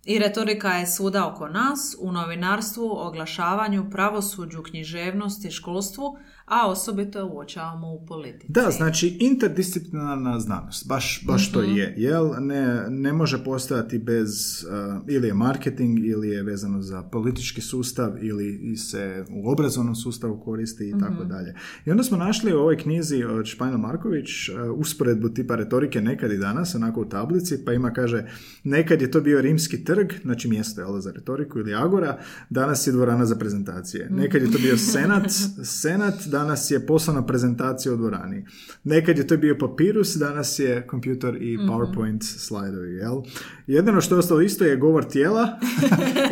I 0.04 0.18
retorika 0.18 0.68
je 0.68 0.86
svuda 0.86 1.26
oko 1.26 1.48
nas, 1.48 1.96
u 2.00 2.12
novinarstvu, 2.12 2.90
oglašavanju, 2.92 3.90
pravosuđu, 3.90 4.62
književnosti, 4.62 5.50
školstvu, 5.50 6.16
a 6.46 6.68
osobito 6.68 7.18
je 7.18 7.24
uočavamo 7.24 7.88
u 7.88 8.06
politici. 8.06 8.46
Da, 8.48 8.70
znači 8.70 9.16
interdisciplinarna 9.20 10.40
znanost, 10.40 10.88
baš, 10.88 11.24
baš 11.26 11.52
to 11.52 11.62
Mhm. 11.62 11.70
je, 11.70 11.94
jel? 11.96 12.30
Ne, 12.40 12.90
ne 12.90 13.12
može 13.12 13.44
postojati 13.44 13.98
bez, 13.98 14.30
uh, 14.64 14.74
ili 15.08 15.28
je 15.28 15.34
marketing, 15.34 15.98
ili 16.00 16.28
je 16.28 16.42
vezano 16.42 16.82
za 16.82 17.02
politički 17.02 17.60
sustav, 17.60 18.24
ili 18.24 18.44
se 18.76 19.24
u 19.30 19.50
obrazovnom 19.50 19.94
sustavu 19.94 20.40
koristi 20.40 20.84
i 20.84 20.94
Mhm. 20.94 20.98
tako 21.00 21.24
dalje. 21.24 21.54
I 21.86 21.90
onda 21.90 22.02
smo 22.02 22.16
našli 22.16 22.54
u 22.54 22.58
ovoj 22.58 22.78
knjizi 22.78 23.24
od 23.24 23.46
Španjol 23.46 23.78
Marković 23.78 24.28
uh, 24.48 24.54
usporedbu 24.70 25.28
tipa 25.28 25.54
retorike 25.56 26.00
nekad 26.00 26.32
i 26.32 26.38
danas, 26.38 26.74
onako 26.74 27.00
u 27.00 27.06
tablici, 27.06 27.64
pa 27.64 27.72
ima, 27.72 27.92
kaže, 27.92 28.24
nekad 28.64 29.00
je 29.00 29.10
to 29.10 29.20
bio 29.20 29.40
rimski 29.40 29.84
trg, 29.84 30.12
znači 30.22 30.48
mjesto 30.48 30.80
jel, 30.80 31.00
za 31.00 31.12
retoriku 31.12 31.58
ili 31.58 31.74
agora, 31.74 32.18
danas 32.50 32.86
je 32.86 32.92
dvorana 32.92 33.26
za 33.26 33.36
prezentacije. 33.36 34.08
Nekad 34.10 34.42
je 34.42 34.50
to 34.50 34.58
bio 34.58 34.76
senat, 34.78 35.30
senat, 35.82 36.14
danas 36.34 36.70
je 36.70 36.86
poslana 36.86 37.22
prezentacija 37.22 37.94
u 37.94 37.96
dvorani. 37.96 38.44
Nekad 38.84 39.18
je 39.18 39.26
to 39.26 39.36
bio 39.36 39.56
papirus, 39.58 40.14
danas 40.16 40.58
je 40.58 40.86
kompjutor 40.86 41.36
i 41.36 41.58
PowerPoint 41.60 42.22
slajdovi, 42.38 42.94
jel? 42.94 43.22
Jedino 43.66 44.00
što 44.00 44.14
je 44.14 44.18
ostalo 44.18 44.40
isto 44.40 44.64
je 44.64 44.76
govor 44.76 45.04
tijela 45.04 45.58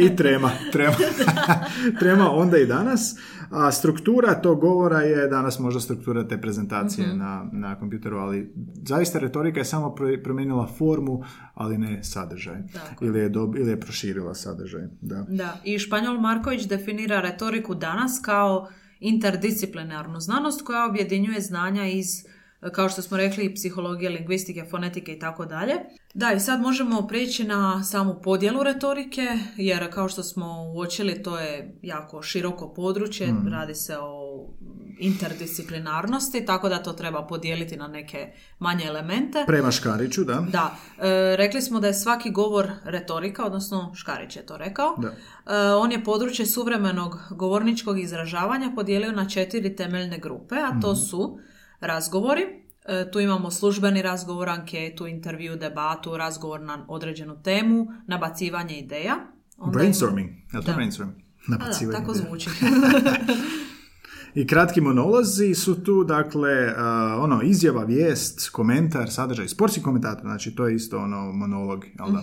i 0.00 0.10
trema. 0.18 0.50
Trema, 0.72 0.94
trema 2.00 2.30
onda 2.30 2.58
i 2.58 2.66
danas. 2.66 3.14
A 3.50 3.72
struktura 3.72 4.34
tog 4.34 4.60
govora 4.60 5.00
je 5.00 5.28
danas 5.28 5.58
možda 5.58 5.80
struktura 5.80 6.28
te 6.28 6.40
prezentacije 6.40 7.14
na, 7.14 7.48
na 7.52 7.78
kompjuteru, 7.78 8.16
ali 8.18 8.52
zaista 8.82 9.18
retorika 9.18 9.60
je 9.60 9.64
samo 9.64 9.94
pro- 9.94 10.22
promijenila 10.24 10.66
formu, 10.68 11.22
ali 11.54 11.78
ne 11.78 12.04
sadržaj. 12.04 12.56
Ili 13.00 13.18
je, 13.18 13.30
dob- 13.30 13.60
ili 13.60 13.70
je 13.70 13.80
proširila 13.80 14.34
sadržaj. 14.34 14.82
Da. 15.00 15.26
Da, 15.28 15.60
i 15.64 15.78
Španjol 15.78 16.20
Marković 16.20 16.66
definira 16.66 17.20
retoriku 17.20 17.74
danas 17.74 18.20
kao 18.24 18.68
interdisciplinarnu 19.02 20.20
znanost 20.20 20.62
koja 20.62 20.86
objedinjuje 20.86 21.40
znanja 21.40 21.86
iz, 21.86 22.06
kao 22.70 22.88
što 22.88 23.02
smo 23.02 23.16
rekli, 23.16 23.54
psihologije, 23.54 24.10
lingvistike, 24.10 24.64
fonetike 24.70 25.12
i 25.12 25.18
tako 25.18 25.44
dalje. 25.44 25.74
Da, 26.14 26.32
i 26.32 26.40
sad 26.40 26.60
možemo 26.60 27.06
prijeći 27.06 27.44
na 27.44 27.84
samu 27.84 28.20
podjelu 28.22 28.62
retorike, 28.62 29.28
jer 29.56 29.92
kao 29.92 30.08
što 30.08 30.22
smo 30.22 30.72
uočili, 30.74 31.22
to 31.22 31.38
je 31.38 31.78
jako 31.82 32.22
široko 32.22 32.74
područje, 32.74 33.34
radi 33.50 33.74
se 33.74 33.96
o 33.98 34.22
interdisciplinarnosti, 34.98 36.46
tako 36.46 36.68
da 36.68 36.82
to 36.82 36.92
treba 36.92 37.26
podijeliti 37.26 37.76
na 37.76 37.88
neke 37.88 38.32
manje 38.58 38.84
elemente. 38.84 39.44
Prema 39.46 39.70
Škariću, 39.70 40.24
da. 40.24 40.46
Da, 40.52 40.76
e, 40.98 41.36
rekli 41.36 41.62
smo 41.62 41.80
da 41.80 41.86
je 41.86 41.94
svaki 41.94 42.30
govor 42.30 42.70
retorika, 42.84 43.44
odnosno 43.44 43.92
Škarić 43.94 44.36
je 44.36 44.46
to 44.46 44.56
rekao. 44.56 44.96
Da. 44.96 45.08
E, 45.08 45.74
on 45.74 45.92
je 45.92 46.04
područje 46.04 46.46
suvremenog 46.46 47.18
govorničkog 47.30 48.00
izražavanja 48.00 48.72
podijelio 48.74 49.12
na 49.12 49.28
četiri 49.28 49.76
temeljne 49.76 50.18
grupe, 50.18 50.54
a 50.54 50.80
to 50.80 50.96
su 50.96 51.38
razgovori, 51.82 52.42
e, 52.84 53.10
tu 53.10 53.20
imamo 53.20 53.50
službeni 53.50 54.02
razgovor, 54.02 54.48
anketu, 54.48 55.06
intervju, 55.06 55.56
debatu, 55.56 56.16
razgovor 56.16 56.60
na 56.60 56.84
određenu 56.88 57.42
temu, 57.42 57.86
nabacivanje 58.06 58.78
ideja. 58.78 59.16
Onda 59.58 59.78
Brainstorming. 59.78 60.30
Je 60.52 60.62
to 60.62 60.72
brainstorming? 60.72 61.18
A 61.18 61.50
da, 61.50 61.56
Nabacivanje 61.56 61.98
tako 61.98 62.12
ideja. 62.12 62.26
zvuči. 62.26 62.50
I 64.34 64.46
kratki 64.46 64.80
monolozi 64.80 65.54
su 65.54 65.82
tu, 65.84 66.04
dakle, 66.04 66.74
ono, 67.18 67.42
izjava, 67.42 67.84
vijest, 67.84 68.50
komentar, 68.50 69.10
sadržaj, 69.10 69.48
sportski 69.48 69.82
komentator, 69.82 70.22
znači 70.22 70.54
to 70.54 70.66
je 70.68 70.74
isto 70.74 70.98
ono 70.98 71.32
monolog, 71.32 71.84
jel 71.98 72.12
da? 72.12 72.22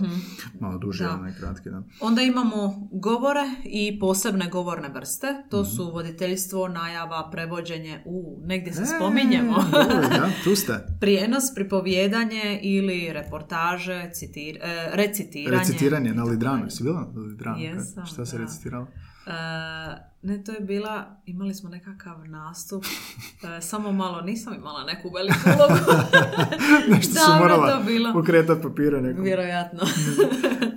Malo 0.59 0.77
duže, 0.77 1.03
Da. 1.03 1.13
onaj 1.13 1.33
kratki, 1.39 1.69
da. 1.69 1.83
Onda 2.01 2.21
imamo 2.21 2.89
govore 2.91 3.41
i 3.63 3.99
posebne 3.99 4.49
govorne 4.49 4.89
vrste. 4.89 5.27
To 5.49 5.65
su 5.65 5.91
voditeljstvo, 5.93 6.67
najava, 6.67 7.29
prevođenje, 7.31 8.01
u 8.05 8.39
negdje 8.45 8.73
se 8.73 8.85
spominjemo. 8.85 9.57
E, 9.59 9.71
dobro, 9.71 10.07
da, 10.09 10.29
tu 10.43 10.55
ste. 10.55 10.73
Prijenos, 11.01 11.43
pripovjedanje 11.55 12.59
ili 12.63 13.13
reportaže, 13.13 14.09
citir, 14.13 14.57
e, 14.61 14.89
recitiranje. 14.93 15.59
Recitiranje 15.59 16.13
na 16.13 16.23
Lidranu, 16.23 16.63
jesi 16.63 16.83
bila 16.83 17.11
na 17.15 17.21
Lidranu? 17.21 17.59
Jesam, 17.59 18.05
Šta 18.05 18.25
se 18.25 18.37
recitiralo? 18.37 18.87
E, 19.29 20.09
ne, 20.21 20.43
to 20.43 20.51
je 20.51 20.59
bila, 20.59 21.21
imali 21.25 21.53
smo 21.53 21.69
nekakav 21.69 22.29
nastup, 22.29 22.85
e, 22.85 23.61
samo 23.61 23.91
malo, 23.91 24.21
nisam 24.21 24.53
imala 24.53 24.83
neku 24.83 25.09
veliku 25.09 25.39
ulogu. 25.55 26.03
Nešto 26.95 27.13
su 27.13 27.19
Davno 27.19 27.33
je 27.33 27.39
morala 27.39 28.13
pokretati 28.13 28.61
papire 28.61 29.01
neko. 29.01 29.21
Vjerojatno. 29.21 29.79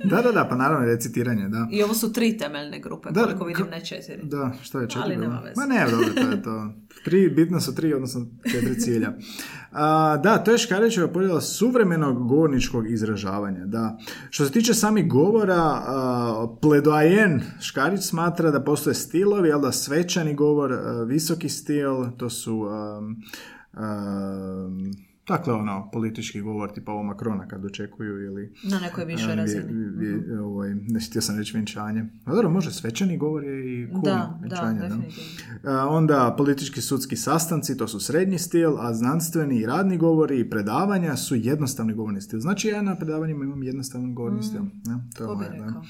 Da, 0.05 0.23
da, 0.23 0.33
da, 0.33 0.45
pa 0.51 0.57
naravno 0.57 0.87
recitiranje, 0.87 1.49
da. 1.49 1.69
I 1.71 1.83
ovo 1.83 1.95
su 1.95 2.13
tri 2.13 2.39
temeljne 2.39 2.81
grupe, 2.81 3.09
Da, 3.11 3.23
koliko 3.23 3.45
vidim, 3.45 3.67
ne 3.71 3.85
četiri. 3.85 4.21
Da, 4.23 4.53
što 4.63 4.81
je 4.81 4.89
četiri 4.89 5.03
Ali 5.05 5.17
nema 5.17 5.41
veze. 5.45 5.61
Ma 5.61 5.67
ne, 5.67 5.91
dobro, 5.91 6.09
to 6.15 6.31
je 6.31 6.43
to. 6.43 6.73
Tri, 7.05 7.29
bitno 7.29 7.61
su 7.61 7.75
tri, 7.75 7.95
odnosno 7.95 8.27
četiri 8.53 8.81
cilja. 8.81 9.13
A, 9.73 10.17
da, 10.17 10.39
to 10.39 10.51
je 10.51 10.59
Škarićeva 10.59 11.09
podjela 11.09 11.41
suvremenog 11.41 12.29
govorničkog 12.29 12.91
izražavanja. 12.91 13.67
Da. 13.67 13.99
Što 14.31 14.45
se 14.45 14.53
tiče 14.53 14.75
samih 14.75 15.09
govora, 15.09 15.63
a, 15.87 16.47
pledoajen 16.61 17.43
Škarić 17.61 18.03
smatra 18.03 18.51
da 18.51 18.65
postoje 18.65 18.95
stilovi, 18.95 19.49
jel 19.49 19.61
da 19.61 19.73
svečani 19.73 20.35
govor, 20.35 20.73
a, 20.73 21.03
visoki 21.03 21.49
stil, 21.49 22.11
to 22.17 22.31
su... 22.31 22.69
am, 22.69 23.17
Dakle, 25.29 25.53
ono, 25.53 25.91
politički 25.93 26.41
govor 26.41 26.73
tipa 26.73 26.93
ovo 26.93 27.03
Makrona 27.03 27.49
kad 27.49 27.61
dočekuju 27.61 28.23
ili... 28.23 28.53
Na 28.65 28.81
nekoj 28.81 29.05
višoj 29.05 29.35
razini. 29.35 29.65
vi- 29.97 30.35
ovaj, 30.35 30.75
ne 30.75 31.01
htio 31.01 31.23
sam 31.23 31.39
reći 31.39 31.53
vjenčanje. 31.53 32.05
A 32.25 32.33
dobro, 32.33 32.51
može 32.51 32.71
svečani 32.71 33.19
govor 33.19 33.45
je 33.45 33.83
i 33.83 33.89
cool 33.89 34.03
Da, 34.03 34.11
da, 34.11 34.39
vjenčanje, 34.41 34.81
da. 34.81 34.87
definitivno. 34.87 35.23
A, 35.65 35.89
onda 35.89 36.35
politički 36.39 36.81
sudski 36.81 37.17
sastanci, 37.17 37.77
to 37.77 37.89
su 37.89 38.01
srednji 38.01 38.39
stil, 38.39 38.79
a 38.79 38.95
znanstveni 38.95 39.57
i 39.57 39.67
radni 39.67 39.99
govori 39.99 40.41
i 40.41 40.51
predavanja 40.51 41.17
su 41.17 41.35
jednostavni 41.37 41.95
govorni 41.95 42.21
stil. 42.21 42.41
Znači 42.41 42.69
ja 42.69 42.83
na 42.83 42.97
predavanjima 42.97 43.45
imam 43.45 43.63
jednostavni 43.63 44.15
govorni 44.15 44.43
stil. 44.43 44.63
Ne? 44.63 44.99
To 45.17 45.43
je 45.43 45.49
da. 45.51 45.83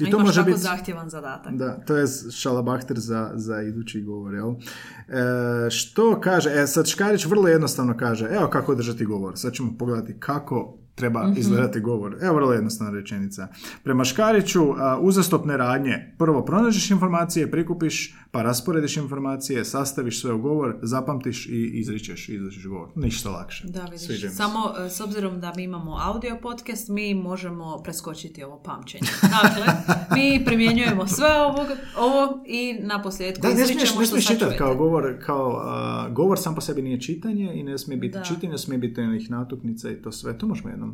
I 0.00 0.10
to 0.10 0.18
može 0.18 0.44
biti... 0.44 0.58
zahtjevan 0.58 1.10
zadatak. 1.10 1.54
Da, 1.54 1.80
to 1.86 1.96
je 1.96 2.06
šalabahter 2.32 2.98
za, 2.98 3.30
za 3.34 3.62
idući 3.62 4.02
govor, 4.02 4.34
jel? 4.34 4.50
E, 4.50 5.70
što 5.70 6.20
kaže, 6.20 6.50
e 6.50 6.66
sad 6.66 6.86
Škarić 6.86 7.26
vrlo 7.26 7.48
jednostavno 7.48 7.96
kaže, 7.96 8.28
evo 8.30 8.48
kako 8.48 8.74
držati 8.74 9.04
govor, 9.04 9.38
sad 9.38 9.52
ćemo 9.52 9.74
pogledati 9.78 10.20
kako 10.20 10.78
treba 10.98 11.22
Mhm. 11.22 11.38
izgledati 11.38 11.80
govor. 11.80 12.16
Evo 12.22 12.34
vrlo 12.34 12.52
jednostavna 12.52 12.92
rečenica. 12.92 13.48
Prema 13.84 14.04
Škariću, 14.04 14.60
uzastopne 15.00 15.56
radnje, 15.56 16.14
prvo 16.18 16.44
pronađeš 16.44 16.90
informacije, 16.90 17.50
prikupiš, 17.50 18.14
pa 18.30 18.42
rasporediš 18.42 18.96
informacije, 18.96 19.64
sastaviš 19.64 20.20
sve 20.20 20.32
u 20.32 20.38
govor, 20.38 20.76
zapamtiš 20.82 21.46
i 21.46 21.70
izričeš, 21.74 22.28
izričeš 22.28 22.66
govor. 22.66 22.88
Ništa 22.96 23.30
lakše. 23.30 23.66
Da, 23.66 23.82
vidiš. 23.82 24.32
Samo 24.32 24.58
e, 24.78 24.90
s 24.90 25.00
obzirom 25.00 25.40
da 25.40 25.52
mi 25.56 25.62
imamo 25.64 25.98
audio 26.02 26.36
podcast, 26.42 26.88
mi 26.88 27.14
možemo 27.16 27.78
preskočiti 27.78 28.44
ovo 28.44 28.58
pamćenje. 28.58 29.06
Dakle, 29.22 29.66
mi 30.14 30.44
primjenjujemo 30.44 31.06
sve 31.08 31.28
ovo, 31.32 31.66
ovo 31.98 32.44
i 32.46 32.76
na 32.80 33.02
posljedku 33.02 33.42
Da, 33.42 33.48
ne 33.48 33.54
smiješ, 33.54 33.70
izričemo 33.70 34.00
ne 34.00 34.06
što 34.06 34.10
smiješ 34.10 34.26
sad 34.26 34.36
čitati 34.36 34.56
kao 34.58 34.74
govor, 34.76 35.14
kao 35.20 35.62
a, 35.64 36.08
govor 36.10 36.38
sam 36.38 36.54
po 36.54 36.60
sebi 36.60 36.82
nije 36.82 37.00
čitanje 37.00 37.52
i 37.54 37.62
ne 37.62 37.78
smije 37.78 37.98
biti 37.98 38.18
Da. 38.18 38.24
čitanje, 38.24 38.48
ne 38.48 38.58
smije 38.58 38.78
biti 38.78 39.00
onih 39.00 39.30
natuknica 39.30 39.90
i 39.90 39.94
to 39.94 40.12
sve. 40.12 40.38
To 40.38 40.46
možemo 40.46 40.68
jednom 40.70 40.87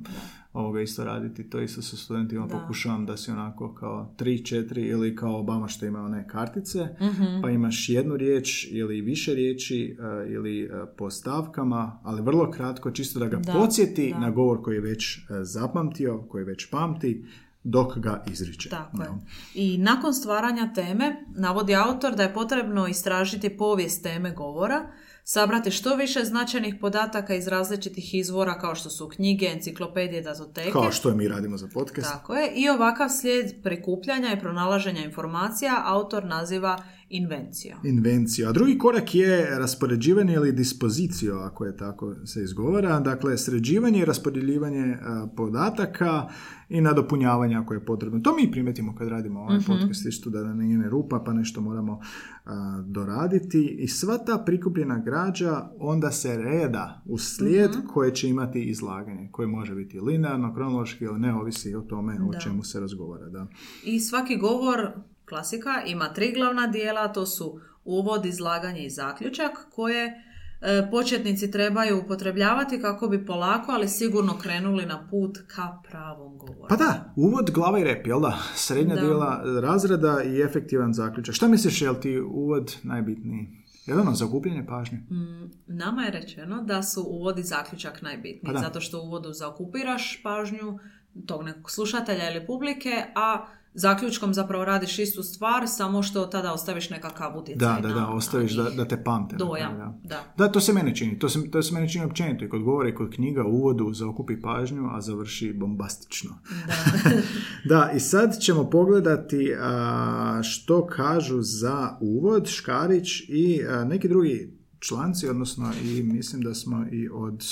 ovoga 0.52 0.80
isto 0.80 1.04
raditi. 1.04 1.50
To 1.50 1.60
isto 1.60 1.82
sa 1.82 1.96
studentima 1.96 2.46
Da. 2.46 2.58
pokušavam 2.58 3.06
da 3.06 3.16
si 3.16 3.30
onako 3.30 3.74
kao 3.74 4.14
tri, 4.16 4.44
četiri 4.44 4.82
ili 4.82 5.16
kao 5.16 5.40
Obama 5.40 5.68
što 5.68 5.86
ima 5.86 6.00
one 6.00 6.28
kartice, 6.28 6.78
Mhm. 7.00 7.42
pa 7.42 7.50
imaš 7.50 7.88
jednu 7.88 8.16
riječ 8.16 8.68
ili 8.70 9.00
više 9.00 9.34
riječi 9.34 9.96
a, 10.00 10.24
ili 10.28 10.70
a, 10.72 10.86
po 10.88 11.10
stavkama, 11.10 11.98
ali 12.02 12.22
vrlo 12.22 12.50
kratko, 12.50 12.90
čisto 12.90 13.18
da 13.18 13.26
ga 13.26 13.36
Da, 13.36 13.52
podsjeti 13.52 14.10
da. 14.10 14.18
na 14.18 14.30
govor 14.30 14.62
koji 14.62 14.74
je 14.74 14.80
već 14.80 15.18
a, 15.20 15.44
zapamtio, 15.44 16.18
koji 16.20 16.44
već 16.44 16.70
pamti, 16.70 17.24
dok 17.64 17.98
ga 17.98 18.24
izriče. 18.26 18.68
Tako 18.68 19.02
je. 19.02 19.04
Jel? 19.04 19.14
I 19.54 19.78
nakon 19.78 20.14
stvaranja 20.14 20.72
teme, 20.74 21.24
navodi 21.28 21.74
autor 21.76 22.14
da 22.14 22.22
je 22.22 22.34
potrebno 22.34 22.86
istražiti 22.86 23.48
povijest 23.50 24.02
teme 24.02 24.30
govora, 24.32 24.86
sabrati 25.24 25.70
što 25.70 25.96
više 25.96 26.24
značajnih 26.24 26.74
podataka 26.80 27.34
iz 27.34 27.48
različitih 27.48 28.14
izvora 28.14 28.58
kao 28.58 28.74
što 28.74 28.90
su 28.90 29.08
knjige, 29.08 29.46
enciklopedije, 29.46 30.22
datoteke. 30.22 30.70
Kao 30.70 30.92
što 30.92 31.08
je 31.08 31.14
mi 31.14 31.28
radimo 31.28 31.56
za 31.56 31.68
podcast. 31.74 32.12
Tako 32.12 32.34
je. 32.34 32.52
I 32.54 32.68
ovakav 32.68 33.08
slijed 33.08 33.62
prikupljanja 33.62 34.32
i 34.32 34.40
pronalaženja 34.40 35.04
informacija 35.04 35.82
autor 35.84 36.24
naziva 36.24 36.82
invencija. 37.16 37.76
Invenciju. 37.84 38.48
A 38.48 38.52
drugi 38.52 38.78
korak 38.78 39.14
je 39.14 39.58
raspoređivanje 39.58 40.34
ili 40.34 40.52
dispozicio, 40.52 41.36
ako 41.36 41.64
je 41.64 41.76
tako 41.76 42.14
se 42.24 42.42
izgovara. 42.42 43.00
Dakle, 43.00 43.38
sređivanje 43.38 43.98
i 44.00 44.04
raspodjeljivanje 44.04 44.96
a, 45.02 45.26
podataka 45.36 46.28
i 46.68 46.80
nadopunjavanje 46.80 47.56
ako 47.56 47.74
je 47.74 47.84
potrebno. 47.84 48.20
To 48.20 48.36
mi 48.36 48.50
primetimo 48.52 48.94
kad 48.94 49.08
radimo 49.08 49.40
ovaj 49.40 49.58
podcast, 49.66 50.06
isto 50.06 50.30
da 50.30 50.44
nam 50.44 50.58
nije 50.58 50.88
rupa 50.90 51.22
pa 51.26 51.32
nešto 51.32 51.60
moramo 51.60 52.00
a, 52.44 52.82
doraditi. 52.86 53.76
I 53.78 53.88
sva 53.88 54.18
ta 54.18 54.38
prikupljena 54.46 54.98
građa 54.98 55.68
onda 55.78 56.10
se 56.10 56.36
reda 56.36 57.02
u 57.06 57.18
slijed 57.18 57.70
koje 57.92 58.14
će 58.14 58.28
imati 58.28 58.62
izlaganje, 58.64 59.28
koje 59.32 59.48
može 59.48 59.74
biti 59.74 60.00
linearno, 60.00 60.54
kronološki 60.54 61.04
ili 61.04 61.20
ne, 61.20 61.34
ovisi 61.34 61.74
o 61.74 61.80
tome 61.80 62.18
o 62.28 62.32
Da. 62.32 62.38
čemu 62.38 62.62
se 62.62 62.80
razgovara. 62.80 63.28
Da. 63.28 63.46
I 63.84 64.00
svaki 64.00 64.36
govor, 64.36 64.90
klasika, 65.34 65.82
ima 65.86 66.12
tri 66.12 66.32
glavna 66.32 66.66
dijela, 66.66 67.12
to 67.12 67.26
su 67.26 67.60
uvod, 67.84 68.26
izlaganje 68.26 68.84
i 68.84 68.90
zaključak, 68.90 69.50
koje 69.72 70.06
e, 70.06 70.88
početnici 70.90 71.50
trebaju 71.50 72.02
upotrebljavati 72.04 72.80
kako 72.80 73.08
bi 73.08 73.26
polako, 73.26 73.72
ali 73.72 73.88
sigurno 73.88 74.38
krenuli 74.38 74.86
na 74.86 75.08
put 75.10 75.38
ka 75.46 75.78
pravom 75.88 76.38
govoru. 76.38 76.68
Pa 76.68 76.76
da, 76.76 77.12
uvod, 77.16 77.50
glava 77.50 77.78
i 77.78 77.84
rep, 77.84 78.06
jel 78.06 78.20
da? 78.20 78.38
Srednja 78.54 78.94
Da. 78.94 79.00
dijela 79.00 79.42
razreda 79.62 80.22
i 80.22 80.40
efektivan 80.40 80.92
zaključak. 80.92 81.34
Šta 81.34 81.48
misliš, 81.48 81.82
jel 81.82 81.94
ti 81.94 82.20
uvod 82.20 82.76
najbitniji? 82.82 83.48
Jel 83.86 84.00
ono, 84.00 84.14
za 84.14 84.26
okupljanje 84.26 84.66
pažnje? 84.66 84.98
Mm, 84.98 85.50
Nama 85.66 86.02
je 86.02 86.10
rečeno 86.10 86.62
da 86.62 86.82
su 86.82 87.02
uvod 87.02 87.38
i 87.38 87.42
zaključak 87.42 88.02
najbitniji, 88.02 88.54
Pa 88.54 88.60
zato 88.60 88.80
što 88.80 89.00
u 89.00 89.06
uvodu 89.06 89.32
zaokupiraš 89.32 90.20
pažnju 90.22 90.78
tog 91.26 91.42
nekog 91.44 91.70
slušatelja 91.70 92.30
ili 92.30 92.46
publike, 92.46 93.04
a 93.14 93.46
zaključkom 93.74 94.34
zapravo 94.34 94.64
radiš 94.64 94.98
istu 94.98 95.22
stvar, 95.22 95.68
samo 95.68 96.02
što 96.02 96.26
tada 96.26 96.52
ostaviš 96.52 96.90
nekakav 96.90 97.38
utjecaj 97.38 97.68
Da, 97.68 97.88
da, 97.88 97.94
da, 97.94 98.00
na 98.00 98.14
ostaviš 98.14 98.52
da, 98.52 98.70
da 98.70 98.84
te 98.84 99.04
pamte. 99.04 99.36
Dojam, 99.36 99.78
Da, 99.78 99.98
da. 100.02 100.34
Da, 100.36 100.52
to 100.52 100.60
se 100.60 100.72
meni 100.72 100.96
čini. 100.96 101.18
To 101.18 101.28
se, 101.28 101.50
to 101.50 101.62
se 101.62 101.74
meni 101.74 101.92
čini 101.92 102.04
općenito 102.04 102.44
i 102.44 102.48
kod 102.48 102.62
govora 102.62 102.88
i 102.88 102.94
kod 102.94 103.14
knjiga 103.14 103.44
u 103.44 103.50
uvodu 103.50 103.92
zaokupi 103.92 104.40
pažnju, 104.40 104.88
a 104.92 105.00
završi 105.00 105.52
bombastično. 105.52 106.30
Da. 106.66 106.74
Da, 107.64 107.90
i 107.96 108.00
sad 108.00 108.38
ćemo 108.40 108.70
pogledati 108.70 109.54
a, 109.60 110.40
što 110.42 110.86
kažu 110.86 111.42
za 111.42 111.96
uvod 112.00 112.48
Škarić 112.48 113.20
i 113.28 113.60
a, 113.68 113.84
neki 113.84 114.08
drugi 114.08 114.63
članci, 114.86 115.28
odnosno 115.28 115.72
i 115.84 116.02
mislim 116.02 116.42
da 116.42 116.54
smo 116.54 116.86
i 116.92 117.08
od, 117.12 117.44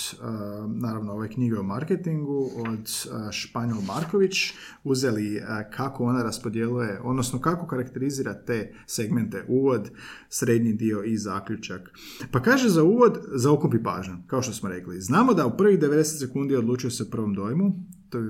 naravno, 0.75 1.13
ove 1.13 1.29
knjige 1.29 1.59
o 1.59 1.63
marketingu, 1.63 2.51
od 2.57 3.07
Španjol 3.33 3.81
Marković 3.81 4.37
uzeli 4.85 5.43
kako 5.75 6.05
ona 6.05 6.23
raspodjeluje, 6.23 7.01
odnosno 7.05 7.41
kako 7.41 7.67
karakterizira 7.67 8.35
te 8.35 8.75
segmente, 8.87 9.45
uvod, 9.49 9.91
srednji 10.29 10.73
dio 10.73 11.03
i 11.03 11.17
zaključak. 11.17 11.91
Pa 12.31 12.43
kaže 12.43 12.69
za 12.69 12.83
uvod, 12.83 13.19
zaokupi 13.35 13.83
pažnju, 13.83 14.17
kao 14.27 14.43
što 14.43 14.53
smo 14.53 14.69
rekli. 14.69 15.01
Znamo 15.01 15.35
da 15.35 15.47
u 15.47 15.57
prvih 15.57 15.79
90 15.79 16.19
sekundi 16.19 16.57
odlučuje 16.57 16.91
se 16.91 17.11
prvom 17.11 17.35
dojmu, 17.35 17.73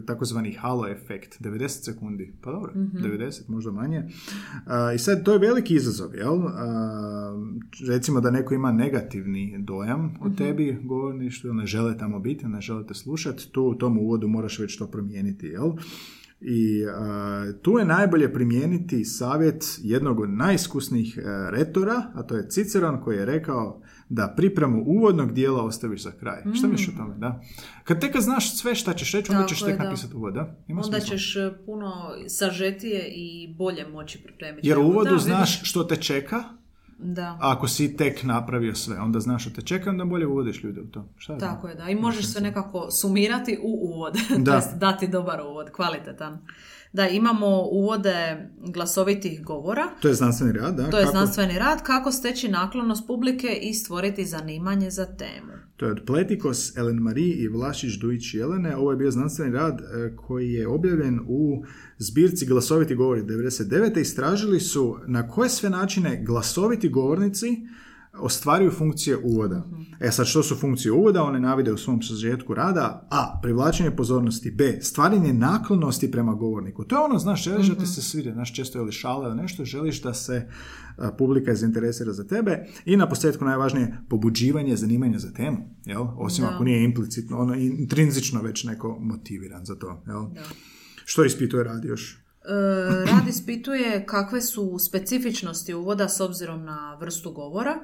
takozvani 0.06 0.52
halo 0.52 0.88
efekt, 0.88 1.40
90 1.40 1.68
sekundi, 1.84 2.34
pa 2.40 2.52
dobro, 2.52 2.72
90, 2.74 3.42
možda 3.48 3.70
manje. 3.70 4.08
I 4.94 4.98
sad, 4.98 5.24
to 5.24 5.32
je 5.32 5.38
veliki 5.38 5.74
izazov, 5.74 6.14
jel? 6.14 6.40
Recimo 7.88 8.20
da 8.20 8.30
neko 8.30 8.54
ima 8.54 8.72
negativni 8.72 9.56
dojam 9.58 10.14
o 10.20 10.30
tebi, 10.30 10.78
govorništvu, 10.84 11.54
ne 11.54 11.66
žele 11.66 11.98
tamo 11.98 12.20
biti, 12.20 12.46
ne 12.46 12.60
želite 12.60 12.94
slušati, 12.94 13.52
tu 13.52 13.62
u 13.62 13.74
tom 13.74 13.98
uvodu 13.98 14.28
moraš 14.28 14.58
već 14.58 14.78
to 14.78 14.86
promijeniti, 14.86 15.46
jel? 15.46 15.72
I 16.40 16.84
a, 16.86 17.52
tu 17.62 17.78
je 17.78 17.84
najbolje 17.84 18.32
primijeniti 18.32 19.04
savjet 19.04 19.64
jednog 19.82 20.20
od 20.20 20.30
najiskusnijih 20.30 21.18
e, 21.18 21.22
retora, 21.50 22.12
a 22.14 22.22
to 22.22 22.36
je 22.36 22.48
Ciceron 22.48 23.00
koji 23.00 23.16
je 23.16 23.26
rekao 23.26 23.81
da 24.12 24.34
pripremu 24.36 24.82
uvodnog 24.86 25.32
dijela 25.32 25.62
ostaviš 25.64 26.02
za 26.02 26.12
kraj. 26.12 26.42
Šta 26.54 26.66
misliš 26.66 26.88
o 26.88 26.98
tome, 26.98 27.14
da? 27.16 27.40
Kad 27.84 28.00
tek 28.00 28.20
znaš 28.20 28.56
sve 28.56 28.74
šta 28.74 28.94
ćeš 28.94 29.12
reći, 29.12 29.30
onda 29.30 29.42
Tako 29.42 29.48
ćeš 29.48 29.62
tek 29.62 29.78
da. 29.78 29.84
napisati 29.84 30.16
uvod, 30.16 30.34
da? 30.34 30.54
Ima 30.68 30.80
Onda 30.80 31.00
smisla. 31.00 31.16
ćeš 31.16 31.36
e, 31.36 31.52
puno 31.66 31.92
sažetije 32.28 33.08
i 33.08 33.54
bolje 33.54 33.86
moći 33.88 34.22
pripremiti. 34.22 34.68
Jer 34.68 34.78
u 34.78 34.82
Da, 34.82 34.86
uvodu 34.86 35.10
vidiš. 35.10 35.22
znaš 35.24 35.70
što 35.70 35.84
te 35.84 35.96
čeka, 35.96 36.44
Da. 36.98 37.22
a 37.22 37.52
ako 37.52 37.68
si 37.68 37.96
tek 37.96 38.22
napravio 38.22 38.74
sve, 38.74 39.00
onda 39.00 39.20
znaš 39.20 39.42
što 39.42 39.50
te 39.50 39.62
čeka, 39.62 39.90
onda 39.90 40.04
bolje 40.04 40.26
uvodiš 40.26 40.62
ljude 40.64 40.80
u 40.80 40.86
to. 40.86 41.08
Šta? 41.16 41.38
Tako 41.38 41.68
je, 41.68 41.74
da. 41.74 41.88
I 41.88 41.94
možeš 41.94 42.26
sve 42.26 42.40
nekako 42.40 42.90
sumirati 42.90 43.58
u 43.62 43.80
uvod. 43.84 44.16
Da. 44.38 44.72
dati 44.76 45.08
dobar 45.08 45.40
uvod, 45.42 45.70
kvalitetan. 45.70 46.38
Da, 46.92 47.08
imamo 47.08 47.62
uvode 47.62 48.48
glasovitih 48.58 49.44
govora. 49.44 49.82
To 50.00 50.08
je 50.08 50.14
znanstveni 50.14 50.52
rad, 50.52 50.74
da? 50.74 50.90
To 50.90 50.98
je 50.98 51.04
Kako- 51.04 51.16
znanstveni 51.16 51.58
rad, 51.58 51.82
kako 51.82 52.12
steći 52.12 52.48
naklonost 52.48 53.06
publike 53.06 53.58
i 53.62 53.74
stvoriti 53.74 54.24
zanimanje 54.24 54.90
za 54.90 55.06
temu. 55.06 55.52
To 55.76 55.86
je 55.86 55.92
od 55.92 56.02
Pletikos, 56.06 56.76
Ellen 56.76 56.96
Marie 56.96 57.34
i 57.34 57.48
Vlašić 57.48 57.94
Dujić 57.94 58.34
Jelene. 58.34 58.76
Ovo 58.76 58.90
je 58.90 58.96
bio 58.96 59.10
znanstveni 59.10 59.52
rad 59.52 59.80
e, 59.80 60.16
koji 60.16 60.52
je 60.52 60.68
objavljen 60.68 61.20
u 61.28 61.64
zbirci 61.98 62.46
Glasoviti 62.46 62.94
govori 62.94 63.22
99. 63.22 64.00
Istražili 64.00 64.60
su 64.60 64.96
na 65.06 65.28
koje 65.28 65.48
sve 65.48 65.70
načine 65.70 66.22
glasoviti 66.24 66.88
govornici 66.88 67.46
ostvaruju 68.18 68.70
funkcije 68.70 69.16
uvoda. 69.24 69.68
E 70.00 70.10
sad, 70.10 70.26
što 70.26 70.42
su 70.42 70.56
funkcije 70.56 70.92
uvoda? 70.92 71.22
One 71.22 71.40
navide 71.40 71.72
u 71.72 71.76
svom 71.76 72.02
sažetku 72.02 72.54
rada 72.54 73.08
A. 73.10 73.38
Privlačenje 73.42 73.90
pozornosti 73.90 74.50
B. 74.50 74.78
Stvaranje 74.80 75.32
naklonosti 75.32 76.10
prema 76.10 76.34
govorniku. 76.34 76.84
To 76.84 76.96
je 76.96 77.04
ono, 77.04 77.18
znaš, 77.18 77.44
želiš 77.44 77.66
da 77.66 77.74
ti 77.74 77.86
se 77.86 78.02
svide, 78.02 78.32
znaš, 78.32 78.54
često 78.54 78.78
ili 78.78 78.92
šale 78.92 79.26
ili 79.28 79.36
nešto, 79.36 79.64
želiš 79.64 80.02
da 80.02 80.14
se 80.14 80.48
publika 81.18 81.54
zainteresira 81.54 82.12
za 82.12 82.24
tebe 82.24 82.66
i 82.84 82.96
na 82.96 83.08
posljedku 83.08 83.44
najvažnije 83.44 83.96
pobuđivanje 84.08 84.76
zanimanja 84.76 85.18
za 85.18 85.32
temu, 85.32 85.58
jel? 85.84 86.06
Osim 86.16 86.44
Da. 86.44 86.50
ako 86.50 86.64
nije 86.64 86.84
implicitno, 86.84 87.38
ono 87.38 87.54
intrinzično 87.54 88.42
već 88.42 88.64
neko 88.64 88.98
motiviran 89.00 89.64
za 89.64 89.74
to, 89.74 90.02
jel? 90.06 90.22
Da. 90.22 90.42
Što 91.04 91.24
ispituje 91.24 91.64
rad 91.64 91.84
još? 91.84 92.21
E, 92.44 93.04
rad 93.04 93.28
ispituje 93.28 94.06
kakve 94.06 94.40
su 94.40 94.78
specifičnosti 94.78 95.74
uvoda 95.74 96.08
s 96.08 96.20
obzirom 96.20 96.64
na 96.64 96.96
vrstu 97.00 97.32
govora. 97.32 97.74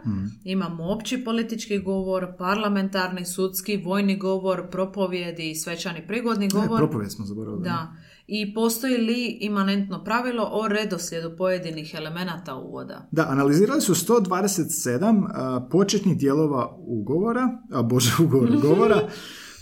Imamo 0.45 0.85
opći 0.85 1.25
politički 1.25 1.79
govor, 1.79 2.27
parlamentarni, 2.39 3.25
sudski, 3.25 3.77
vojni 3.77 4.17
govor, 4.17 4.71
propovjedi, 4.71 5.55
svečani 5.55 6.07
prigodni 6.07 6.49
govor. 6.49 6.79
propovijed 6.79 7.13
smo 7.13 7.25
zaboravili. 7.25 7.63
Da. 7.65 7.93
I 8.27 8.55
postoji 8.55 8.97
li 8.97 9.39
imanentno 9.41 10.05
pravilo 10.05 10.49
o 10.53 10.69
redoslijedu 10.69 11.37
pojedinih 11.37 11.95
elemenata 11.95 12.55
uvoda? 12.55 13.09
Da, 13.11 13.27
analizirali 13.29 13.81
su 13.81 13.95
127 13.95 15.29
a, 15.35 15.69
početnih 15.71 16.19
dijelova 16.19 16.77
ugovora, 16.79 17.59
a 17.73 17.83
bože 17.83 18.13
ugovora, 18.23 18.57
govora, 18.69 19.09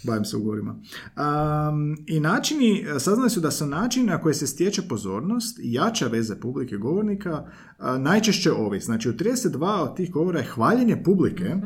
bavim 0.07 0.25
se 0.25 0.37
ugovorima. 0.37 0.81
Am, 1.15 1.97
I 2.07 2.21
načini, 2.21 2.85
saznali 2.99 3.31
su 3.31 3.41
da 3.41 3.51
su 3.51 3.67
načini 3.67 4.07
na 4.07 4.21
koje 4.21 4.35
se 4.35 4.47
stječe 4.47 4.83
pozornost 4.83 5.59
i 5.59 5.73
jača 5.73 6.07
veze 6.07 6.41
publike 6.41 6.77
govornika 6.77 7.47
a, 7.79 7.99
najčešće 7.99 8.53
ovi. 8.53 8.81
Znači 8.81 9.09
u 9.09 9.13
32 9.13 9.81
od 9.81 9.97
tih 9.97 10.11
govora 10.11 10.39
je 10.39 10.47
hvaljenje 10.47 11.03
publike, 11.05 11.57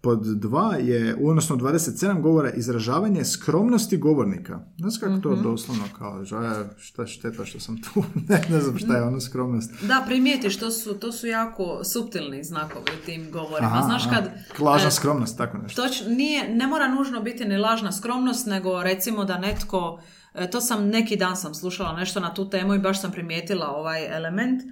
pod 0.00 0.20
dva 0.22 0.74
je, 0.74 1.16
odnosno 1.22 1.56
27 1.56 2.20
govora, 2.20 2.50
izražavanje 2.50 3.24
skromnosti 3.24 3.96
govornika. 3.96 4.60
Znaš 4.78 4.98
kako 4.98 5.16
to 5.16 5.36
doslovno 5.36 5.84
kao, 5.98 6.24
"A, 6.32 6.64
šta 6.78 7.06
šteta 7.06 7.44
što 7.44 7.60
sam 7.60 7.82
tu, 7.82 8.04
ne, 8.28 8.44
ne 8.50 8.60
znam 8.60 8.78
šta 8.78 8.96
je 8.96 9.02
ono 9.02 9.20
skromnost. 9.20 9.70
Da, 9.82 10.04
primijetiš, 10.06 10.58
to 10.58 10.70
su, 10.70 10.94
to 10.94 11.12
su 11.12 11.26
jako 11.26 11.84
suptilni 11.84 12.44
znakovi 12.44 12.84
u 13.02 13.06
tim 13.06 13.30
govorima. 13.32 13.68
Aha, 13.68 13.82
Znaš 13.82 14.06
aha. 14.06 14.14
kad... 14.14 14.30
Lažna 14.60 14.88
e, 14.88 14.90
skromnost, 14.90 15.38
tako 15.38 15.58
nešto. 15.58 15.82
Toč, 15.82 16.02
nije, 16.06 16.54
ne 16.54 16.66
mora 16.66 16.88
nužno 16.88 17.22
biti 17.22 17.44
ni 17.44 17.56
lažna 17.56 17.92
skromnost, 17.92 18.46
nego 18.46 18.82
recimo 18.82 19.24
da 19.24 19.38
netko, 19.38 20.00
e, 20.34 20.50
to 20.50 20.60
sam 20.60 20.88
neki 20.88 21.16
dan 21.16 21.36
sam 21.36 21.54
slušala 21.54 21.92
nešto 21.92 22.20
na 22.20 22.34
tu 22.34 22.50
temu 22.50 22.74
i 22.74 22.78
baš 22.78 23.00
sam 23.00 23.12
primijetila 23.12 23.66
ovaj 23.68 24.16
element, 24.16 24.62
e, 24.62 24.66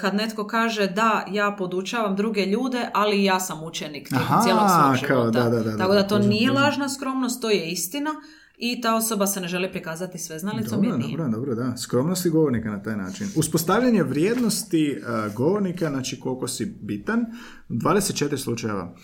kad 0.00 0.14
netko 0.14 0.46
kaže 0.46 0.86
da 0.86 1.24
ja 1.30 1.54
podučavam 1.58 2.16
druge 2.16 2.46
ljude, 2.46 2.88
ali 2.94 3.24
ja 3.24 3.40
sam 3.40 3.62
učenik 3.62 4.08
tijekom 4.08 4.36
cijelog 4.42 4.68
svog 4.68 5.08
kao, 5.08 5.22
života. 5.22 5.42
da, 5.42 5.50
da, 5.50 5.62
da, 5.62 5.76
Tako 5.76 5.94
da, 5.94 6.02
da 6.02 6.08
to 6.08 6.16
kužim, 6.16 6.30
nije 6.30 6.48
kužim. 6.48 6.62
lažna 6.62 6.88
skromnost, 6.88 7.42
to 7.42 7.50
je 7.50 7.70
istina 7.70 8.10
i 8.58 8.80
ta 8.80 8.94
osoba 8.94 9.26
se 9.26 9.40
ne 9.40 9.48
želi 9.48 9.72
prikazati 9.72 10.18
sveznalicom 10.18 10.82
Dobro, 10.82 10.90
jer 10.90 10.98
nije. 10.98 11.16
dobro, 11.16 11.32
dobro, 11.32 11.54
da. 11.54 11.76
Skromnosti 11.76 12.30
govornika 12.30 12.70
na 12.70 12.82
taj 12.82 12.96
način. 12.96 13.28
Uspostavljanje 13.36 14.02
vrijednosti 14.02 14.90
e, 14.90 15.00
govornika, 15.34 15.88
znači 15.90 16.20
koliko 16.20 16.48
si 16.48 16.76
bitan, 16.82 17.26
24 17.68 18.36
slučajeva. 18.36 18.94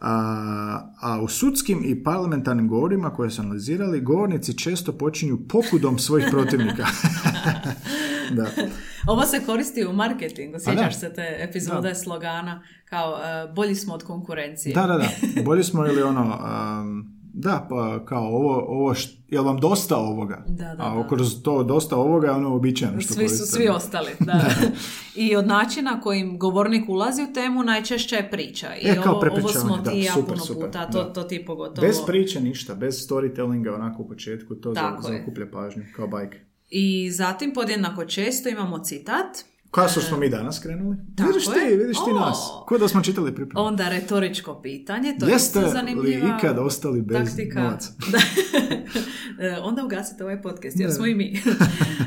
A, 0.00 0.92
a 1.00 1.22
u 1.22 1.28
sudskim 1.28 1.82
i 1.84 2.02
parlamentarnim 2.02 2.68
govorima 2.68 3.10
koje 3.10 3.30
su 3.30 3.42
analizirali, 3.42 4.00
govornici 4.00 4.58
često 4.58 4.92
počinju 4.92 5.38
pokudom 5.48 5.98
svojih 5.98 6.26
protivnika. 6.30 6.86
da. 8.30 8.46
Ovo 9.12 9.22
se 9.22 9.40
koristi 9.46 9.86
u 9.86 9.92
marketingu, 9.92 10.56
A 10.56 10.58
da. 10.58 10.64
sjećaš 10.64 10.96
se 10.96 11.12
te 11.12 11.36
epizode 11.40 11.88
Da. 11.88 11.94
slogana 11.94 12.62
kao 12.84 13.12
e, 13.14 13.52
bolji 13.52 13.74
smo 13.74 13.94
od 13.94 14.02
konkurencije. 14.02 14.74
da, 14.74 14.86
da, 14.86 14.96
da. 14.98 15.08
Bolji 15.46 15.64
smo 15.64 15.86
ili 15.86 16.02
ono... 16.02 16.38
um, 16.82 17.20
Da, 17.34 17.66
pa 17.70 18.04
kao 18.04 18.22
ovo, 18.24 18.64
ovo 18.68 18.94
št, 18.94 19.18
jel 19.28 19.44
vam 19.44 19.56
dosta 19.56 19.96
ovoga? 19.96 20.44
Da, 20.48 20.74
da, 20.74 20.82
A 20.82 21.02
da. 21.02 21.08
kroz 21.08 21.42
to 21.42 21.62
dosta 21.64 21.96
ovoga 21.96 22.26
je 22.26 22.32
ono 22.32 22.50
uobičajeno 22.50 23.00
što 23.00 23.14
Svi 23.14 23.28
su 23.28 23.46
svi 23.46 23.68
ostali, 23.68 24.10
da. 24.20 24.40
I 25.24 25.36
od 25.36 25.46
načina 25.46 26.00
kojim 26.00 26.38
govornik 26.38 26.88
ulazi 26.88 27.22
u 27.22 27.32
temu 27.32 27.62
najčešće 27.62 28.16
je 28.16 28.30
priča. 28.30 28.66
I 28.76 28.88
E, 28.88 28.94
kao 29.02 29.14
ovo, 29.14 29.26
ovo 29.32 29.48
smo 29.48 29.76
ti 29.76 29.82
da, 29.84 29.90
ja 29.90 30.12
super, 30.12 30.28
puno 30.28 30.44
super, 30.44 30.66
puta, 30.66 30.90
to, 30.90 31.04
da. 31.04 31.12
to 31.12 31.22
ti 31.22 31.44
pogotovo. 31.46 31.86
Bez 31.86 31.96
priče 32.06 32.40
ništa, 32.40 32.74
bez 32.74 33.08
storytellinga 33.08 33.74
onako 33.74 34.02
u 34.02 34.08
početku, 34.08 34.54
to 34.54 34.74
za, 34.74 34.80
Tako 34.80 35.08
je. 35.08 35.16
zaokuplja 35.18 35.46
pažnju, 35.52 35.82
kao 35.96 36.06
bajke. 36.08 36.38
I 36.70 37.10
zatim 37.10 37.52
podjednako 37.54 38.04
često 38.04 38.48
imamo 38.48 38.78
citat, 38.78 39.44
Kao 39.70 39.88
što 39.88 40.00
smo 40.00 40.16
mi 40.16 40.28
danas 40.28 40.58
krenuli? 40.58 40.96
Tako 41.16 41.28
vidiš 41.28 41.44
ti, 41.44 41.58
je. 41.60 41.76
vidiš 41.76 41.96
ti 41.96 42.10
O. 42.10 42.14
nas. 42.16 42.38
Ko 42.66 42.78
da 42.78 42.88
smo 42.88 43.02
čitali 43.02 43.34
pripremu. 43.34 43.64
onda 43.64 43.88
retoričko 43.88 44.54
pitanje, 44.56 45.16
to 45.16 45.26
je 45.26 45.32
Jeste 45.32 45.58
li 45.58 45.70
zanimljiva 45.70 46.36
ikad 46.38 46.58
ostali 46.58 47.02
bez 47.02 47.28
taktika. 47.28 47.62
novaca? 47.62 47.88
Da. 48.12 48.18
Onda 49.62 49.84
ugasite 49.84 50.24
ovaj 50.24 50.42
podcast, 50.42 50.76
jer 50.76 50.88
Da. 50.88 50.94
smo 50.94 51.06
i 51.06 51.14
mi. 51.14 51.32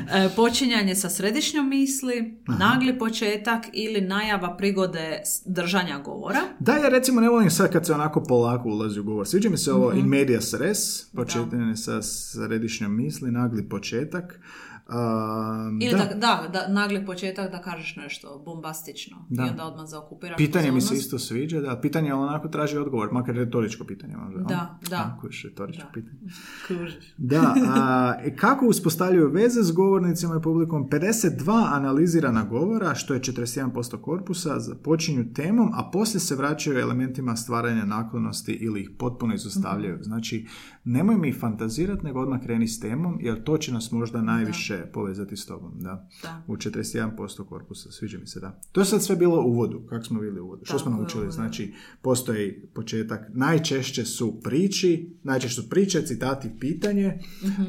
E, 0.06 0.28
Počinjanje 0.28 0.94
sa 0.94 1.10
središnjom 1.10 1.68
misli, 1.68 2.34
nagli 2.48 2.98
početak 2.98 3.64
ili 3.72 4.00
najava 4.00 4.56
prigode 4.56 5.16
držanja 5.46 5.98
govora. 5.98 6.40
Da, 6.58 6.72
ja 6.74 6.88
recimo 6.88 7.20
ne 7.20 7.28
volim 7.28 7.50
sad 7.50 7.72
kad 7.72 7.86
se 7.86 7.92
onako 7.92 8.22
polako 8.22 8.68
ulazi 8.68 9.00
u 9.00 9.04
govor. 9.04 9.26
Sviđa 9.26 9.50
mi 9.50 9.56
se 9.56 9.72
ovo 9.72 9.88
Mhm. 9.90 9.98
in 9.98 10.06
medias 10.06 10.54
res, 10.54 10.78
početanje 11.06 11.76
sa 11.76 12.02
središnjom 12.02 12.96
misli, 12.96 13.30
nagli 13.30 13.62
početak. 13.64 14.40
Um, 14.88 15.78
Ili 15.82 15.90
da. 15.92 15.98
da, 15.98 16.14
da, 16.14 16.48
da, 16.52 16.68
nagli 16.68 17.06
početak 17.06 17.50
da 17.50 17.60
kažeš 17.60 17.96
nešto 17.96 18.42
bombastično 18.44 19.16
Da. 19.30 19.42
i 19.42 19.48
onda 19.48 19.64
odmah 19.64 19.86
zaokupiraš 19.86 20.36
Pitanje 20.36 20.72
mi 20.72 20.80
se 20.80 20.84
pozornost. 20.84 21.04
isto 21.06 21.18
sviđa, 21.18 21.60
da, 21.60 21.80
pitanje 21.80 22.14
onako 22.14 22.48
traži 22.48 22.78
odgovor, 22.78 23.12
makar 23.12 23.34
retoričko 23.34 23.84
pitanje 23.84 24.16
možda. 24.16 24.40
a? 24.40 24.44
Da, 24.44 24.78
da. 24.90 25.18
Je 25.22 25.30
retoričko 25.44 25.82
Da. 25.84 25.92
pitanje. 25.92 26.18
Kužiš. 26.68 26.94
Da, 27.16 27.54
a, 27.68 28.14
i 28.26 28.36
kako 28.36 28.66
uspostavljaju 28.66 29.30
veze 29.30 29.62
s 29.62 29.72
govornicima 29.72 30.36
i 30.36 30.42
publikom? 30.42 30.88
52 30.88 31.68
analizirana 31.72 32.44
govora, 32.44 32.94
što 32.94 33.14
je 33.14 33.20
41% 33.20 34.00
korpusa, 34.00 34.60
započinju 34.60 35.32
temom, 35.34 35.70
a 35.74 35.90
poslije 35.92 36.20
se 36.20 36.36
vraćaju 36.36 36.78
elementima 36.78 37.36
stvaranja 37.36 37.84
naklonosti 37.84 38.52
ili 38.52 38.80
ih 38.80 38.90
potpuno 38.98 39.34
izostavljaju. 39.34 39.98
Znači, 40.02 40.46
nemoj 40.84 41.16
mi 41.16 41.32
fantazirati, 41.32 42.04
nego 42.04 42.20
odmah 42.20 42.42
kreni 42.42 42.68
s 42.68 42.80
temom, 42.80 43.18
jer 43.20 43.44
to 43.44 43.58
će 43.58 43.72
nas 43.72 43.92
možda 43.92 44.22
najviše 44.22 44.86
povezati 44.92 45.36
s 45.36 45.46
tobom. 45.46 45.72
Da. 45.80 46.08
Da. 46.22 46.42
U 46.46 46.56
41% 46.56 47.44
korpusa, 47.48 47.90
sviđa 47.90 48.18
mi 48.18 48.26
se, 48.26 48.40
da. 48.40 48.60
To 48.72 48.80
je 48.80 48.84
sad 48.84 49.02
sve 49.02 49.16
bilo 49.16 49.42
u 49.42 49.48
uvodu, 49.48 49.82
kako 49.88 50.04
smo 50.04 50.20
bili 50.20 50.40
u 50.40 50.44
uvodu. 50.44 50.64
Što 50.64 50.78
smo 50.78 50.90
naučili? 50.90 51.32
Znači, 51.32 51.74
postoji 52.02 52.66
početak, 52.74 53.20
najčešće 53.34 54.04
su 54.04 54.40
priči, 54.40 55.18
najčešće 55.22 55.62
su 55.62 55.68
priče, 55.68 56.02
citati, 56.02 56.50
pitanje. 56.60 57.18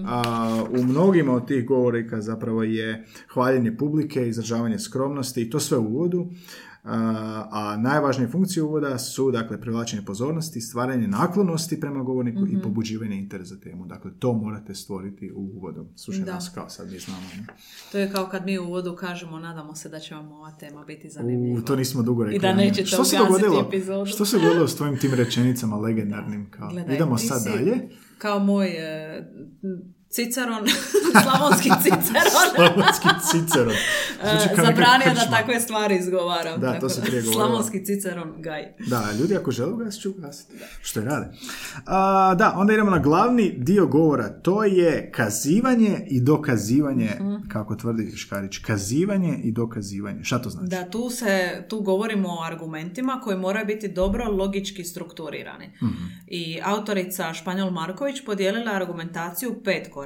A, 0.06 0.64
u 0.80 0.84
mnogima 0.84 1.34
od 1.34 1.48
tih 1.48 1.66
govorika 1.66 2.22
zapravo 2.22 2.64
je 2.64 3.06
hvaljenje 3.34 3.78
publike, 3.78 4.28
izražavanje 4.28 4.80
skromnosti 4.80 5.42
i 5.42 5.50
to 5.50 5.60
sve 5.60 5.78
u 5.78 5.86
uvodu. 5.86 6.32
A, 6.88 7.78
najvažnije 7.80 8.28
funkcije 8.28 8.64
uvoda 8.64 8.98
su 8.98 9.32
dakle 9.32 9.62
privlačenje 9.62 10.06
pozornosti, 10.06 10.62
stvaranje 10.62 11.08
naklonosti 11.08 11.80
prema 11.80 12.04
govorniku 12.04 12.48
i 12.48 12.62
pobuđivanje 12.62 13.16
interesa 13.16 13.56
za 13.56 13.62
temu. 13.62 13.86
Dakle, 13.86 14.12
to 14.20 14.34
morate 14.34 14.76
stvoriti 14.76 15.32
u 15.36 15.40
uvodu. 15.56 15.88
Slušaj 15.96 16.26
nas 16.26 16.52
kao 16.54 16.70
sad 16.70 16.92
mi 16.92 17.00
znamo. 17.00 17.22
ne? 17.38 17.46
To 17.92 17.98
je 17.98 18.12
kao 18.12 18.28
kad 18.28 18.46
mi 18.46 18.60
u 18.60 18.64
uvodu 18.64 18.96
kažemo 18.96 19.40
nadamo 19.40 19.76
se 19.76 19.90
da 19.90 20.00
će 20.00 20.16
vam 20.16 20.32
ova 20.32 20.52
tema 20.52 20.86
biti 20.86 21.10
zanimljiva. 21.10 21.60
U, 21.60 21.62
to 21.62 21.76
nismo 21.76 22.04
dugo 22.04 22.24
rekli. 22.24 22.36
I 22.36 22.40
da 22.40 22.54
nećete 22.54 22.86
Što 22.86 23.04
se 23.04 23.18
dogodilo? 23.18 23.66
epizodu. 23.68 24.06
Što 24.06 24.26
se 24.26 24.40
dogodilo 24.40 24.68
s 24.68 24.76
tvojim 24.76 24.98
tim 25.00 25.14
rečenicama 25.14 25.76
legendarnim? 25.78 26.52
Kao, 26.52 26.70
Gledaj, 26.70 26.96
idemo 26.96 27.18
sad 27.18 27.44
si 27.44 27.50
dalje. 27.50 27.90
Kao 28.18 28.40
moj 28.40 28.68
e, 28.68 29.32
ciceron, 30.16 30.64
slavonski 31.24 31.70
ciceron. 31.84 32.32
Slavonski 32.56 33.08
ciceron. 33.24 33.74
Zvuči 34.24 34.50
E, 34.52 34.56
Zabranio 34.58 35.14
da 35.16 35.30
takve 35.32 35.60
stvari 35.60 35.96
izgovaram. 35.98 36.62
Da, 36.62 36.74
to 36.74 36.88
tako 36.88 36.94
da. 36.96 37.06
prije 37.06 37.22
govorila. 37.22 37.46
Slavonski 37.46 37.86
ciceron 37.86 38.34
gaj. 38.38 38.64
Da, 38.80 39.04
ljudi 39.20 39.36
ako 39.36 39.52
žele 39.52 39.72
ugasiti 39.72 40.02
će 40.02 40.10
ugasiti. 40.10 40.54
Što 40.82 41.00
je 41.00 41.06
rade. 41.06 41.28
A, 41.86 42.00
da, 42.36 42.54
onda 42.56 42.74
idemo 42.74 42.92
na 42.92 43.00
glavni 43.00 43.54
dio 43.58 43.88
govora. 43.88 44.30
To 44.32 44.64
je 44.64 45.12
kazivanje 45.12 45.76
i 46.08 46.22
dokazivanje, 46.22 47.10
Mhm. 47.16 47.36
kako 47.48 47.76
tvrdi 47.76 48.18
Škarić. 48.18 48.58
Kazivanje 48.58 49.38
i 49.38 49.52
dokazivanje. 49.52 50.24
Šta 50.24 50.40
to 50.40 50.50
znači? 50.50 50.68
Da, 50.68 50.86
tu 50.86 51.10
se, 51.10 51.64
tu 51.70 51.82
govorimo 51.82 52.30
o 52.30 52.44
argumentima 52.44 53.22
koji 53.24 53.38
moraju 53.38 53.66
biti 53.66 53.88
dobro 53.88 54.26
logički 54.26 54.84
strukturirani. 54.84 55.66
Mhm. 55.84 55.94
I 56.28 56.60
autorica 56.64 57.34
Španjol 57.34 57.72
Marković 57.72 58.22
podijelila 58.22 58.72
argumentaciju 58.72 59.52
u 59.52 59.64
pet 59.64 59.88
koraka, 59.88 60.05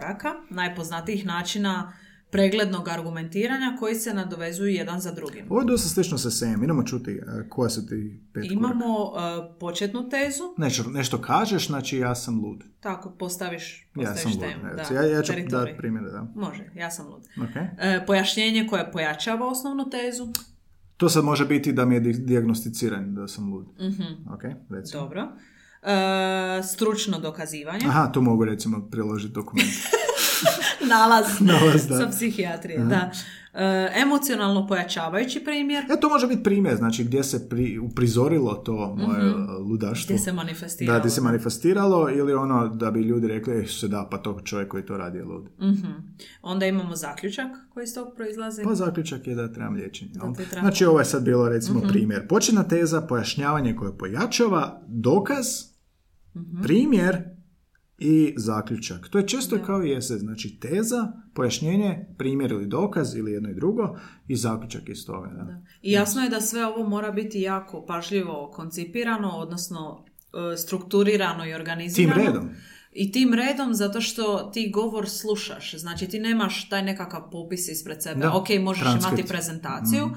najpoznatijih 0.49 1.25
načina 1.25 1.93
preglednog 2.31 2.87
argumentiranja 2.89 3.75
koji 3.79 3.95
se 3.95 4.13
nadovezuju 4.13 4.67
jedan 4.69 4.99
za 4.99 5.11
drugim. 5.11 5.45
Ovo 5.49 5.61
je 5.61 5.67
dosta 5.67 5.89
slično 5.89 6.17
sa 6.17 6.31
sejem. 6.31 6.63
Idemo 6.63 6.83
čuti 6.83 7.11
e, 7.11 7.19
koja 7.49 7.69
su 7.69 7.87
ti 7.87 8.19
pet 8.33 8.43
koraka. 8.43 8.53
Imamo 8.55 8.95
e, 8.95 9.59
početnu 9.59 10.09
tezu, 10.09 10.43
Nešto, 10.57 10.83
nešto 10.83 11.21
kažeš, 11.21 11.67
znači 11.67 11.97
ja 11.97 12.15
sam 12.15 12.39
lud. 12.39 12.63
tako 12.79 13.09
postaviš, 13.09 13.79
Ja 13.81 13.87
postaviš 13.95 14.21
sam 14.21 14.31
lud. 14.31 14.39
temu. 14.41 14.63
ne, 14.63 14.73
da, 14.73 14.95
ja, 14.95 15.07
ja 15.07 15.21
ću 15.21 15.33
dati 15.49 15.73
primjere, 15.77 16.07
da. 16.07 16.27
Može, 16.35 16.69
ja 16.75 16.91
sam 16.91 17.07
lud. 17.07 17.21
Ok. 17.39 17.55
E, 17.79 18.03
pojašnjenje 18.07 18.67
koje 18.67 18.91
pojačava 18.91 19.47
osnovnu 19.47 19.89
tezu. 19.89 20.27
To 20.97 21.09
sad 21.09 21.23
može 21.23 21.45
biti 21.45 21.73
da 21.73 21.85
mi 21.85 21.95
je 21.95 21.99
di- 22.01 22.13
dijagnosticiran 22.15 23.15
da 23.15 23.27
sam 23.27 23.53
lud. 23.53 23.65
Mhm, 23.81 24.33
Ok, 24.33 24.41
recimo. 24.69 25.01
dobro. 25.01 25.27
E, 25.83 26.63
stručno 26.63 27.19
dokazivanje. 27.19 27.85
Aha, 27.87 28.11
tu 28.11 28.21
mogu 28.21 28.45
recimo 28.45 28.87
priložiti 28.91 29.33
dokument. 29.33 29.69
Nalaz, 30.89 31.25
Nalaz, 31.49 31.87
da. 31.87 31.97
sa 31.97 32.07
psihijatrije. 32.09 32.79
Da. 32.79 33.11
E, 33.53 33.91
emocionalno 34.01 34.67
pojačavajući 34.67 35.43
primjer. 35.43 35.83
E, 35.83 35.99
to 35.99 36.09
može 36.09 36.27
biti 36.27 36.43
primjer, 36.43 36.75
znači 36.75 37.03
gdje 37.03 37.23
se 37.23 37.49
pri, 37.49 37.79
uprizorilo 37.79 38.53
to 38.53 38.95
moje 38.97 39.35
uh, 39.35 39.39
ludaštvo. 39.69 40.13
Gdje 40.13 40.23
se 40.23 40.33
manifestiralo. 40.33 40.97
Da, 40.99 41.03
ti 41.03 41.09
se 41.09 41.21
manifestiralo 41.21 42.09
ili 42.09 42.33
ono 42.33 42.67
da 42.67 42.91
bi 42.91 43.01
ljudi 43.01 43.27
rekli, 43.27 43.63
"E, 43.63 43.67
se 43.67 43.87
da, 43.87 44.07
pa 44.11 44.17
to 44.17 44.41
čovjek 44.43 44.67
koji 44.67 44.85
to 44.85 44.97
radi 44.97 45.17
je 45.17 45.23
lud. 45.23 45.49
Mhm. 45.61 45.91
Onda 46.41 46.65
imamo 46.65 46.95
zaključak 46.95 47.47
koji 47.73 47.83
iz 47.83 47.93
tog 47.95 48.07
proizlazi. 48.15 48.63
Pa 48.63 48.75
zaključak 48.75 49.27
je 49.27 49.35
da 49.35 49.53
trebam 49.53 49.73
liječenje. 49.73 50.11
Da 50.13 50.59
Znači 50.59 50.85
ovo 50.85 50.99
je 50.99 51.05
sad 51.05 51.23
bilo 51.23 51.49
recimo 51.49 51.81
primjer. 51.81 52.27
Početna 52.27 52.63
teza, 52.63 53.01
pojašnjavanje 53.01 53.75
koje 53.75 53.97
pojačava, 53.97 54.81
dokaz, 54.87 55.68
primjer 56.63 57.23
i 57.97 58.33
zaključak. 58.37 59.07
To 59.09 59.17
je 59.17 59.27
često 59.27 59.57
kao 59.65 59.83
i 59.83 59.93
esej, 59.93 60.17
znači 60.17 60.59
teza, 60.59 61.11
pojašnjenje, 61.33 62.05
primjer 62.17 62.51
ili 62.51 62.67
dokaz 62.67 63.15
ili 63.15 63.31
jedno 63.31 63.49
i 63.49 63.55
drugo 63.55 63.97
i 64.27 64.35
zaključak 64.35 64.89
iz 64.89 65.05
toga. 65.05 65.27
Da. 65.27 65.61
I 65.81 65.91
jasno 65.91 66.21
je 66.21 66.29
da 66.29 66.41
sve 66.41 66.65
ovo 66.65 66.89
mora 66.89 67.11
biti 67.11 67.41
jako 67.41 67.85
pažljivo 67.85 68.51
koncipirano, 68.53 69.29
odnosno 69.29 70.05
e, 70.53 70.57
strukturirano 70.57 71.45
i 71.45 71.49
Tim 71.49 71.55
organizirano. 71.55 72.23
redom. 72.23 72.49
I 72.93 73.11
tim 73.11 73.33
redom 73.33 73.73
zato 73.73 74.01
što 74.01 74.49
ti 74.53 74.71
govor 74.73 75.09
slušaš. 75.09 75.75
Znači 75.77 76.07
ti 76.07 76.19
nemaš 76.19 76.69
taj 76.69 76.83
nekakav 76.83 77.29
popis 77.31 77.67
ispred 77.67 78.03
sebe. 78.03 78.19
Da, 78.19 78.35
ok, 78.35 78.47
možeš 78.61 78.83
transkript. 78.83 79.17
imati 79.17 79.29
prezentaciju, 79.29 80.09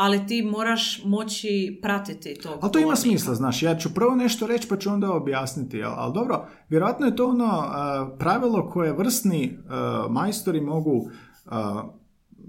ali 0.00 0.26
ti 0.26 0.42
moraš 0.42 1.04
moći 1.04 1.78
pratiti 1.82 2.34
to. 2.42 2.58
Ali 2.62 2.72
to 2.72 2.78
ima 2.78 2.96
smisla, 2.96 3.34
znaš, 3.34 3.62
ja 3.62 3.76
ću 3.76 3.94
prvo 3.94 4.14
nešto 4.14 4.46
reći 4.46 4.68
pa 4.68 4.76
ću 4.76 4.90
onda 4.90 5.12
objasniti, 5.12 5.82
ali 5.82 6.14
dobro, 6.14 6.46
vjerojatno 6.68 7.06
je 7.06 7.16
to 7.16 7.26
ono 7.26 7.44
a, 7.44 8.10
pravilo 8.18 8.70
koje 8.70 8.92
vrsni 8.92 9.58
a, 9.68 10.06
majstori 10.10 10.60
mogu, 10.60 11.10
a, 11.46 11.82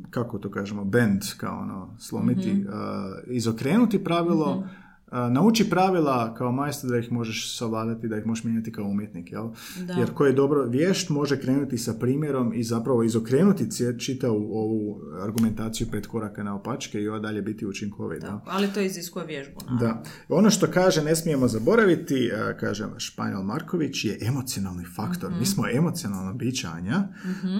kako 0.09 0.37
to 0.37 0.51
kažemo, 0.51 0.83
bend, 0.83 1.21
kao 1.37 1.59
ono, 1.59 1.95
slomiti, 1.99 2.65
a, 2.69 3.13
izokrenuti 3.27 4.03
pravilo, 4.03 4.45
a, 4.45 4.67
nauči 5.11 5.69
pravila 5.69 6.33
kao 6.33 6.51
majstor 6.51 6.89
da 6.89 6.97
ih 6.97 7.11
možeš 7.11 7.57
savladati, 7.57 8.07
da 8.07 8.17
ih 8.17 8.25
možeš 8.25 8.43
mijenjati 8.43 8.71
kao 8.71 8.85
umjetnik, 8.85 9.31
jel? 9.31 9.49
Da. 9.87 9.93
Jer 9.93 10.13
ko 10.13 10.25
je 10.25 10.33
dobro 10.33 10.65
vješt 10.65 11.09
može 11.09 11.41
krenuti 11.41 11.77
sa 11.77 11.93
primjerom 11.93 12.53
i 12.53 12.63
zapravo 12.63 13.03
izokrenuti 13.03 13.67
čitavu 13.99 14.49
ovu 14.51 15.01
argumentaciju 15.21 15.87
pet 15.91 16.07
koraka 16.07 16.43
na 16.43 16.55
opačke 16.55 17.01
i 17.01 17.07
dalje 17.21 17.41
biti 17.41 17.65
učinkovit. 17.65 18.23
jel? 18.23 18.37
Ali 18.45 18.67
to 18.73 18.79
iziskuje 18.79 19.25
vježbu. 19.25 19.59
naravno. 19.61 19.79
Da. 19.79 20.03
Ono 20.35 20.49
što 20.49 20.67
kaže, 20.67 21.03
ne 21.03 21.15
smijemo 21.15 21.47
zaboraviti, 21.47 22.31
kaže 22.59 22.87
Španjol 22.97 23.43
Marković, 23.43 24.05
je 24.05 24.17
emocionalni 24.21 24.85
faktor. 24.95 25.31
Mi 25.39 25.45
smo 25.45 25.63
emocionalna 25.73 26.33
bićanja 26.33 27.07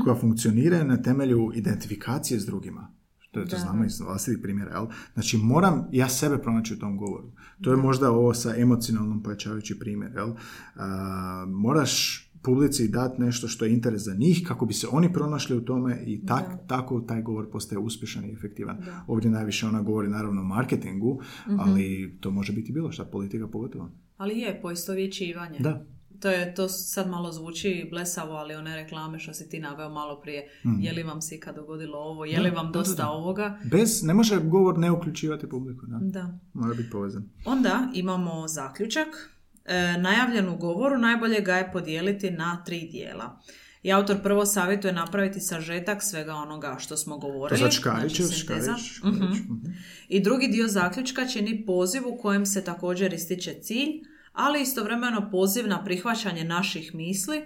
koja 0.04 0.16
funkcioniraju 0.16 0.86
na 0.86 1.02
temelju 1.02 1.52
identifikacije 1.56 2.40
s 2.40 2.46
drugima. 2.46 3.01
To, 3.32 3.40
je, 3.40 3.46
to 3.46 3.58
znamo 3.58 3.86
iz 3.86 4.00
vlastitih 4.00 4.40
primjera. 4.42 4.72
Jel? 4.72 4.88
Znači, 5.14 5.38
moram 5.38 5.88
ja 5.92 6.10
sebe 6.10 6.38
pronaći 6.38 6.74
u 6.74 6.80
tom 6.80 6.98
govoru. 6.98 7.32
To 7.62 7.72
je 7.72 7.78
možda 7.78 8.12
ovo 8.12 8.34
sa 8.34 8.56
emocionalnom 8.58 9.24
pojačavajući 9.24 9.80
primjer. 9.80 10.12
Jel? 10.16 10.34
A, 10.76 11.46
moraš 11.48 12.28
publici 12.44 12.88
dati 12.88 13.22
nešto 13.22 13.48
što 13.48 13.66
je 13.66 13.74
interes 13.74 14.02
za 14.02 14.14
njih 14.14 14.44
kako 14.48 14.66
bi 14.66 14.74
se 14.74 14.88
oni 14.92 15.14
pronašli 15.14 15.58
u 15.58 15.66
tome 15.66 16.04
i 16.06 16.26
tak, 16.26 16.46
tako 16.68 17.02
taj 17.02 17.22
govor 17.22 17.52
postaje 17.52 17.80
uspješan 17.80 18.26
i 18.26 18.32
efektivan. 18.32 18.78
Ovdje 19.08 19.32
najviše 19.32 19.68
ona 19.68 19.82
govori 19.82 20.10
naravno 20.10 20.42
o 20.42 20.46
marketingu, 20.46 21.22
ali 21.60 22.18
to 22.20 22.32
može 22.32 22.54
biti 22.54 22.72
bilo 22.72 22.92
šta, 22.92 23.06
politika 23.06 23.48
pogotovo. 23.48 23.92
Ali 24.18 24.40
je, 24.40 24.62
poistovjećivanje. 24.62 25.60
Da. 25.60 25.86
To, 26.22 26.30
je, 26.30 26.56
to 26.56 26.70
sad 26.70 27.10
malo 27.10 27.32
zvuči 27.32 27.88
blesavo, 27.90 28.34
ali 28.34 28.56
one 28.56 28.76
reklame 28.76 29.20
što 29.20 29.34
si 29.34 29.50
ti 29.50 29.60
naveo 29.60 29.90
malo 29.90 30.22
prije. 30.22 30.50
Je 30.80 30.94
li 30.94 31.04
vam 31.04 31.22
se 31.22 31.36
ikad 31.36 31.56
dogodilo 31.56 31.98
ovo? 31.98 32.26
Je 32.26 32.40
li 32.40 32.50
Da, 32.50 32.56
vam 32.56 32.66
da, 32.66 32.72
da, 32.72 32.80
dosta 32.80 33.04
da. 33.04 33.10
ovoga? 33.10 33.60
Bez, 33.64 34.04
ne 34.04 34.14
može 34.14 34.40
govor 34.40 34.78
ne 34.78 34.92
uključivati 34.92 35.50
publiku, 35.50 35.86
da. 35.86 36.00
Da. 36.02 36.38
Mora 36.54 36.74
biti 36.74 36.90
povezan. 36.90 37.30
Onda 37.46 37.90
imamo 37.94 38.48
zaključak. 38.48 39.08
E, 39.66 39.98
najavljen 39.98 40.50
u 40.50 40.58
govoru 40.58 40.98
najbolje 40.98 41.42
ga 41.42 41.56
je 41.56 41.72
podijeliti 41.72 42.32
na 42.32 42.64
tri 42.66 42.80
dijela. 42.92 43.40
I 43.84 43.92
autor 43.92 44.22
prvo 44.24 44.46
savjetuje 44.46 44.94
napraviti 44.94 45.40
sažetak 45.40 46.04
svega 46.04 46.34
onoga 46.34 46.76
što 46.80 46.98
smo 46.98 47.16
To 47.16 47.20
govorili. 47.20 47.58
znači 47.58 48.24
sinteza. 48.24 48.76
Škarić, 48.78 48.92
Škarić. 48.92 49.16
Mhm. 49.16 49.24
mhm. 49.24 49.56
I 50.08 50.20
drugi 50.24 50.48
dio 50.48 50.68
zaključka 50.68 51.28
čini 51.28 51.66
poziv 51.66 52.02
u 52.08 52.18
kojem 52.18 52.46
se 52.46 52.64
također 52.64 53.14
ističe 53.14 53.54
cilj, 53.62 53.90
ali 54.34 54.62
istovremeno 54.62 55.30
poziv 55.32 55.68
na 55.68 55.84
prihvaćanje 55.84 56.44
naših 56.44 56.96
misli 56.96 57.42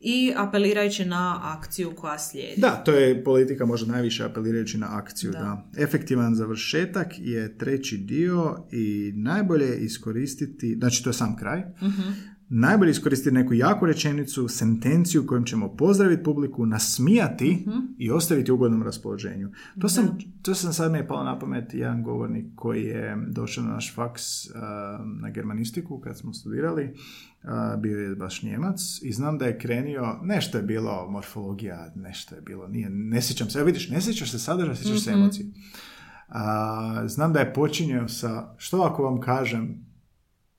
i 0.00 0.32
apelirajući 0.36 1.04
na 1.04 1.40
akciju 1.42 1.92
koja 1.96 2.18
slijedi. 2.18 2.60
Da, 2.60 2.70
to 2.70 2.92
je 2.92 3.24
politika 3.24 3.66
možda 3.66 3.92
najviše 3.92 4.24
apelirajući 4.24 4.78
na 4.78 4.86
akciju. 4.90 5.30
Da. 5.32 5.38
Da. 5.38 5.82
Efektivan 5.82 6.34
završetak 6.34 7.08
je 7.18 7.58
treći 7.58 7.96
dio 7.96 8.66
i 8.72 9.12
najbolje 9.16 9.64
je 9.66 9.78
iskoristiti, 9.78 10.76
znači 10.78 11.04
to 11.04 11.10
je 11.10 11.14
sam 11.14 11.36
kraj, 11.36 11.60
Mhm. 11.82 12.08
Najbolje 12.50 12.88
je 12.88 12.90
iskoristiti 12.90 13.34
neku 13.34 13.54
jaku 13.54 13.86
rečenicu, 13.86 14.48
sentenciju 14.48 15.26
kojom 15.26 15.44
ćemo 15.44 15.76
pozdraviti 15.76 16.22
publiku, 16.22 16.66
nasmijati 16.66 17.64
Mhm. 17.66 17.78
i 17.98 18.10
ostaviti 18.10 18.52
u 18.52 18.54
ugodnom 18.54 18.82
raspoloženju. 18.82 19.50
To 19.80 19.88
sam, 19.88 20.18
to 20.42 20.54
sam 20.54 20.72
sad 20.72 20.92
mi 20.92 20.98
je 20.98 21.06
palo 21.08 21.24
na 21.24 21.38
pamet 21.38 21.74
jedan 21.74 22.02
govornik 22.02 22.46
koji 22.56 22.84
je 22.84 23.16
došao 23.28 23.64
na 23.64 23.70
naš 23.70 23.94
faks 23.94 24.46
uh, 24.46 24.52
na 25.22 25.30
germanistiku 25.30 26.00
kad 26.00 26.18
smo 26.18 26.32
studirali. 26.32 26.94
Uh, 27.42 27.80
bio 27.80 27.98
je 27.98 28.16
baš 28.16 28.42
njemac 28.42 28.80
i 29.02 29.12
znam 29.12 29.38
da 29.38 29.44
je 29.46 29.58
krenio, 29.58 30.16
nešto 30.22 30.58
je 30.58 30.64
bilo 30.64 31.10
morfologija, 31.10 31.92
nešto 31.96 32.34
je 32.34 32.40
bilo, 32.40 32.68
nije, 32.68 32.90
ne 32.90 33.22
sjećam 33.22 33.50
se, 33.50 33.58
evo 33.58 33.66
vidiš, 33.66 33.88
ne 33.88 34.00
sjećaš 34.00 34.30
se 34.30 34.38
sadržaja, 34.38 34.76
sjećaš 34.76 35.04
se 35.04 35.10
emocije. 35.10 35.46
A, 36.28 37.04
znam 37.08 37.32
da 37.32 37.40
je 37.40 37.52
počinjao 37.54 38.08
sa, 38.08 38.54
što 38.56 38.80
ako 38.82 39.02
vam 39.02 39.20
kažem, 39.20 39.86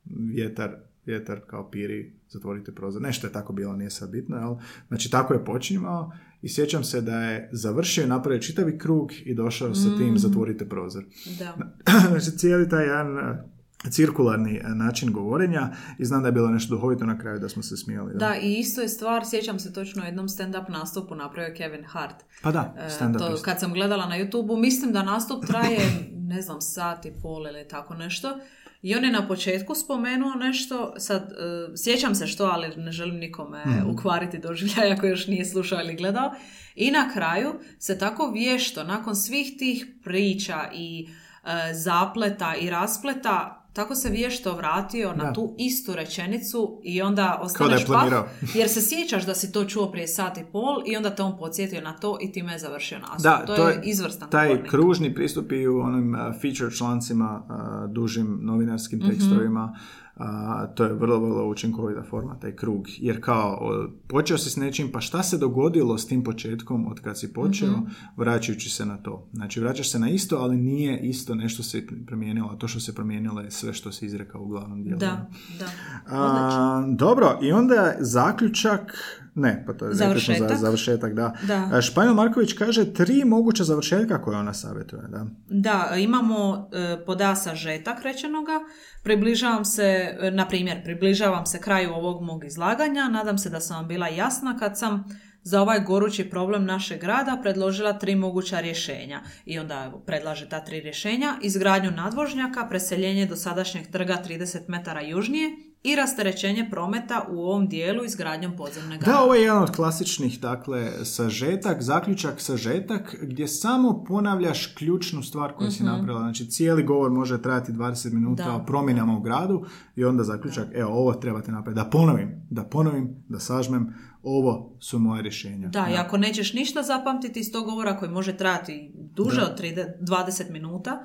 vjetar, 0.06 0.76
vjetar 1.10 1.40
kao 1.48 1.70
piri, 1.70 2.14
zatvorite 2.30 2.72
prozor. 2.72 3.02
Nešto 3.02 3.28
je 3.28 3.34
tako 3.34 3.54
bilo, 3.54 3.76
nije 3.76 3.90
sad 3.90 4.10
bitno, 4.10 4.38
jel? 4.38 4.56
Znači, 4.88 5.12
tako 5.12 5.34
je 5.34 5.46
počinjao 5.46 6.12
i 6.42 6.50
sjećam 6.50 6.84
se 6.84 7.02
da 7.02 7.24
je 7.24 7.50
završio 7.52 8.04
i 8.04 8.08
napravio 8.08 8.42
čitavi 8.42 8.78
krug 8.78 9.12
i 9.26 9.36
došao 9.36 9.76
sa 9.76 9.98
tim 9.98 10.18
zatvorite 10.18 10.70
prozor. 10.70 11.06
Da. 11.40 11.58
znači, 12.10 12.38
cijeli 12.38 12.70
taj 12.70 12.86
jedan 12.86 13.18
eh, 13.18 13.44
cirkularni 13.90 14.58
eh, 14.58 14.68
način 14.68 15.14
govorenja 15.14 15.70
i 15.98 16.06
znam 16.06 16.22
da 16.22 16.28
je 16.28 16.32
bilo 16.32 16.50
nešto 16.50 16.76
duhovito 16.76 17.06
na 17.06 17.20
kraju 17.20 17.40
da 17.40 17.50
smo 17.50 17.64
se 17.64 17.78
smijali. 17.78 18.14
Da, 18.16 18.36
i 18.42 18.54
isto 18.54 18.82
je 18.82 18.90
stvar, 18.90 19.22
sjećam 19.26 19.60
se 19.60 19.74
točno 19.74 20.06
jednom 20.06 20.28
stand-up 20.28 20.70
nastupu 20.70 21.16
napravio 21.16 21.56
Kevin 21.58 21.84
Hart. 21.86 22.16
Pa 22.42 22.52
da, 22.52 22.76
E, 22.78 22.90
stand-up 22.90 23.18
to, 23.18 23.34
isto. 23.34 23.46
kad 23.46 23.60
sam 23.60 23.74
gledala 23.74 24.06
na 24.06 24.16
YouTube, 24.16 24.62
mislim 24.62 24.92
da 24.92 25.04
nastup 25.04 25.46
traje, 25.46 25.80
ne 26.14 26.42
znam, 26.42 26.62
sat 26.62 27.06
i 27.06 27.12
pol 27.22 27.48
ili 27.48 27.68
tako 27.68 27.94
nešto. 27.96 28.40
I 28.82 28.96
on 28.96 29.04
je 29.06 29.12
na 29.12 29.28
početku 29.28 29.76
spomenuo 29.76 30.34
nešto, 30.36 30.94
sad, 30.98 31.32
e, 31.32 31.36
sjećam 31.78 32.16
se 32.16 32.28
što, 32.28 32.46
ali 32.46 32.76
ne 32.76 32.92
želim 32.92 33.16
nikome 33.16 33.64
Mhm. 33.66 33.90
ukvariti 33.90 34.38
doživljaj 34.38 34.92
ako 34.94 35.06
još 35.08 35.28
nije 35.28 35.46
slušao 35.46 35.82
ili 35.82 35.96
gledao. 35.96 36.32
I 36.76 36.92
na 36.92 37.10
kraju 37.14 37.54
se 37.80 38.00
tako 38.00 38.32
vješto, 38.32 38.84
nakon 38.84 39.16
svih 39.16 39.54
tih 39.60 39.88
priča 40.04 40.70
i 40.74 41.08
e, 41.44 41.74
zapleta 41.74 42.56
i 42.56 42.70
raspleta, 42.70 43.59
tako 43.74 43.96
se 43.96 44.10
vješto 44.10 44.56
vratio 44.56 45.14
na 45.16 45.24
Da. 45.24 45.34
tu 45.34 45.56
istu 45.58 45.96
rečenicu 45.96 46.82
i 46.84 47.02
onda 47.02 47.40
ostaneš 47.42 47.86
pah, 47.86 48.24
jer 48.56 48.70
se 48.70 48.82
sjećaš 48.82 49.26
da 49.26 49.36
si 49.36 49.52
to 49.52 49.66
čuo 49.66 49.92
prije 49.92 50.08
sat 50.08 50.38
i 50.38 50.44
pol 50.52 50.84
i 50.86 50.98
onda 50.98 51.16
te 51.16 51.24
on 51.24 51.38
podsjetio 51.38 51.82
na 51.82 51.94
to 51.98 52.18
i 52.22 52.32
time 52.32 52.52
je 52.52 52.60
završio 52.60 53.00
nastup. 53.00 53.24
Da, 53.24 53.46
to, 53.46 53.56
to 53.56 53.68
je 53.68 53.76
je 53.76 53.82
izvrstan 53.84 54.30
Taj 54.30 54.48
govornik. 54.48 54.70
kružni 54.72 55.16
pristup 55.16 55.52
i 55.52 55.68
u 55.68 55.80
onim 55.80 56.16
feature 56.42 56.76
člancima, 56.76 57.44
dužim 57.90 58.40
novinarskim 58.42 59.02
tekstovima, 59.10 59.76
a, 60.20 60.68
to 60.76 60.84
je 60.84 60.94
vrlo, 60.94 61.20
vrlo 61.20 61.50
učinkovita 61.50 62.04
forma, 62.04 62.40
taj 62.40 62.56
krug. 62.56 62.88
Jer 62.98 63.22
kao, 63.22 63.60
počeo 64.08 64.38
si 64.38 64.50
s 64.50 64.56
nečim, 64.56 64.92
pa 64.92 65.02
šta 65.02 65.24
se 65.24 65.38
dogodilo 65.38 65.98
s 65.98 66.08
tim 66.08 66.24
početkom 66.24 66.88
od 66.88 67.00
kad 67.00 67.20
si 67.20 67.34
počeo, 67.34 67.82
vraćajući 68.18 68.70
se 68.70 68.86
na 68.86 68.98
to. 68.98 69.28
Znači, 69.34 69.60
vraćaš 69.60 69.92
se 69.92 70.00
na 70.00 70.10
isto, 70.10 70.38
ali 70.38 70.58
nije 70.58 71.00
isto 71.00 71.36
nešto 71.36 71.64
se 71.64 71.88
promijenilo, 72.08 72.50
a 72.50 72.58
to 72.58 72.68
što 72.68 72.80
se 72.80 72.96
promijenilo 72.96 73.42
je 73.42 73.52
sve 73.52 73.74
što 73.74 73.92
se 73.92 74.06
izrekao 74.06 74.42
u 74.42 74.48
glavnom 74.48 74.84
dijelu. 74.84 75.00
Da, 75.00 75.30
da. 75.60 75.70
A, 76.08 76.86
dobro, 76.88 77.40
i 77.42 77.52
onda 77.52 77.96
zaključak, 78.00 78.98
ne, 79.40 79.64
pa 79.68 79.74
to 79.74 79.86
je 79.86 79.90
smo 79.90 79.98
za 79.98 80.06
Završetak. 80.06 80.58
završetak, 80.58 81.14
da. 81.14 81.34
Da. 81.48 81.70
A, 81.74 81.82
Španjol 81.82 82.14
Marković 82.14 82.54
kaže 82.54 82.94
tri 82.94 83.26
moguća 83.26 83.64
završetka 83.64 84.22
koje 84.22 84.38
ona 84.38 84.54
savjetuje, 84.54 85.02
da. 85.08 85.26
Da, 85.50 85.96
imamo 85.98 86.70
e, 86.74 87.06
poda 87.06 87.36
sažetak 87.36 88.02
rečenoga, 88.04 88.60
približavam 89.04 89.66
se, 89.66 90.18
e, 90.22 90.32
na 90.32 90.48
primjer, 90.48 90.84
približavam 90.84 91.46
se 91.46 91.62
kraju 91.62 91.94
ovog 91.94 92.22
mog 92.22 92.46
izlaganja, 92.46 93.10
nadam 93.10 93.38
se 93.38 93.50
da 93.50 93.60
sam 93.60 93.78
vam 93.78 93.88
bila 93.88 94.08
jasna 94.08 94.58
kad 94.60 94.78
sam 94.78 95.04
za 95.44 95.62
ovaj 95.62 95.80
gorući 95.80 96.30
problem 96.30 96.66
našeg 96.66 97.02
grada 97.02 97.40
predložila 97.42 97.94
tri 97.94 98.16
moguća 98.16 98.60
rješenja. 98.60 99.22
I 99.46 99.60
onda 99.60 99.84
evo, 99.86 100.00
predlaže 100.06 100.50
ta 100.50 100.64
tri 100.64 100.80
rješenja, 100.82 101.36
izgradnju 101.42 101.92
nadvožnjaka, 101.92 102.68
preseljenje 102.70 103.26
do 103.26 103.36
sadašnjeg 103.36 103.92
trga 103.92 104.18
30 104.28 104.60
metara 104.68 105.02
južnije 105.02 105.50
i 105.84 105.96
rasterećenje 105.96 106.68
prometa 106.72 107.26
u 107.30 107.40
ovom 107.40 107.68
dijelu 107.68 108.06
izgradnjom 108.06 108.56
podzemne 108.56 108.98
Da, 108.98 109.06
garaže. 109.06 109.20
ovo 109.20 109.34
je 109.36 109.42
jedan 109.42 109.64
od 109.64 109.72
klasičnih, 109.72 110.40
dakle, 110.40 110.92
sažetak, 111.06 111.82
zaključak, 111.82 112.34
sažetak, 112.38 113.16
gdje 113.22 113.48
samo 113.48 114.04
ponavljaš 114.04 114.66
ključnu 114.68 115.24
stvar 115.24 115.54
koju 115.54 115.72
si 115.72 115.84
napravila. 115.84 116.20
Znači, 116.20 116.46
cijeli 116.48 116.84
govor 116.84 117.12
može 117.12 117.42
trajati 117.42 117.72
20 117.72 118.14
minuta 118.14 118.44
Da. 118.44 118.56
o 118.56 118.66
promjenama 118.66 119.18
u 119.18 119.22
gradu 119.22 119.66
i 119.96 120.06
onda 120.06 120.24
zaključak, 120.24 120.68
evo, 120.74 120.92
ovo 120.92 121.14
trebate 121.14 121.52
napraviti. 121.52 121.84
Da 121.84 121.90
ponovim, 121.90 122.46
da 122.50 122.64
ponovim, 122.64 123.24
da 123.30 123.40
sažmem, 123.40 123.94
ovo 124.24 124.78
su 124.80 125.00
moje 125.00 125.22
rješenja. 125.22 125.68
Da, 125.68 125.88
i 125.90 125.98
ako 125.98 126.18
nećeš 126.18 126.54
ništa 126.54 126.84
zapamtiti 126.84 127.40
iz 127.40 127.52
tog 127.52 127.66
govora 127.66 127.98
koji 127.98 128.12
može 128.12 128.38
trajati 128.38 128.92
duže 129.16 129.42
od 129.42 129.60
30, 129.60 129.86
20 130.02 130.52
minuta, 130.52 131.04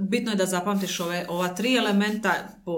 bitno 0.00 0.30
je 0.30 0.36
da 0.36 0.46
zapamtiš 0.46 1.00
ove, 1.00 1.26
ova 1.28 1.48
tri 1.48 1.76
elementa, 1.76 2.32
po, 2.64 2.72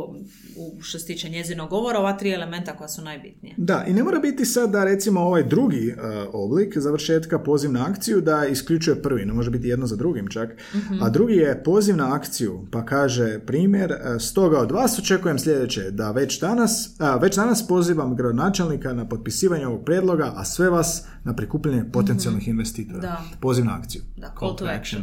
u, 0.57 0.83
što 0.83 0.99
se 0.99 1.07
tiče 1.07 1.29
njezinog 1.29 1.71
govora, 1.71 1.99
ova 1.99 2.13
tri 2.13 2.33
elementa 2.33 2.77
koja 2.77 2.89
su 2.89 3.03
najbitnije. 3.03 3.55
Da, 3.59 3.85
i 3.89 3.93
ne 3.93 4.03
mora 4.03 4.19
biti 4.19 4.45
sad 4.45 4.71
da 4.71 4.85
recimo 4.85 5.21
ovaj 5.21 5.43
drugi 5.43 5.89
e, 5.89 5.95
oblik 6.33 6.79
završetka 6.79 7.39
poziv 7.39 7.73
na 7.73 7.87
akciju 7.91 8.21
da 8.21 8.47
isključuje 8.47 9.03
prvi, 9.03 9.25
ne 9.25 9.33
može 9.33 9.51
biti 9.51 9.69
jedno 9.69 9.87
za 9.87 9.97
drugim 9.97 10.29
čak, 10.29 10.51
a 11.01 11.11
drugi 11.11 11.35
je 11.35 11.63
poziv 11.65 11.97
na 11.97 12.15
akciju, 12.15 12.67
pa 12.73 12.85
kaže 12.85 13.39
primjer, 13.47 13.93
e, 13.93 14.19
stoga 14.21 14.59
od 14.59 14.73
vas 14.73 14.99
očekujem 14.99 15.39
sljedeće, 15.39 15.91
da 15.91 16.11
već 16.11 16.41
danas, 16.41 16.97
a, 16.99 17.17
već 17.17 17.37
danas 17.37 17.67
pozivam 17.69 18.17
gradonačelnika 18.17 18.93
na 18.93 19.09
potpisivanje 19.09 19.67
ovog 19.67 19.85
prijedloga, 19.85 20.33
a 20.37 20.45
sve 20.45 20.71
vas 20.71 21.05
na 21.25 21.37
prikupljanje 21.37 21.85
potencijalnih 21.93 22.49
investitora. 22.49 23.01
Da. 23.01 23.23
Poziv 23.41 23.65
na 23.65 23.79
akciju. 23.79 24.03
Da, 24.17 24.35
call 24.39 24.57
to 24.57 24.67
action. 24.79 25.03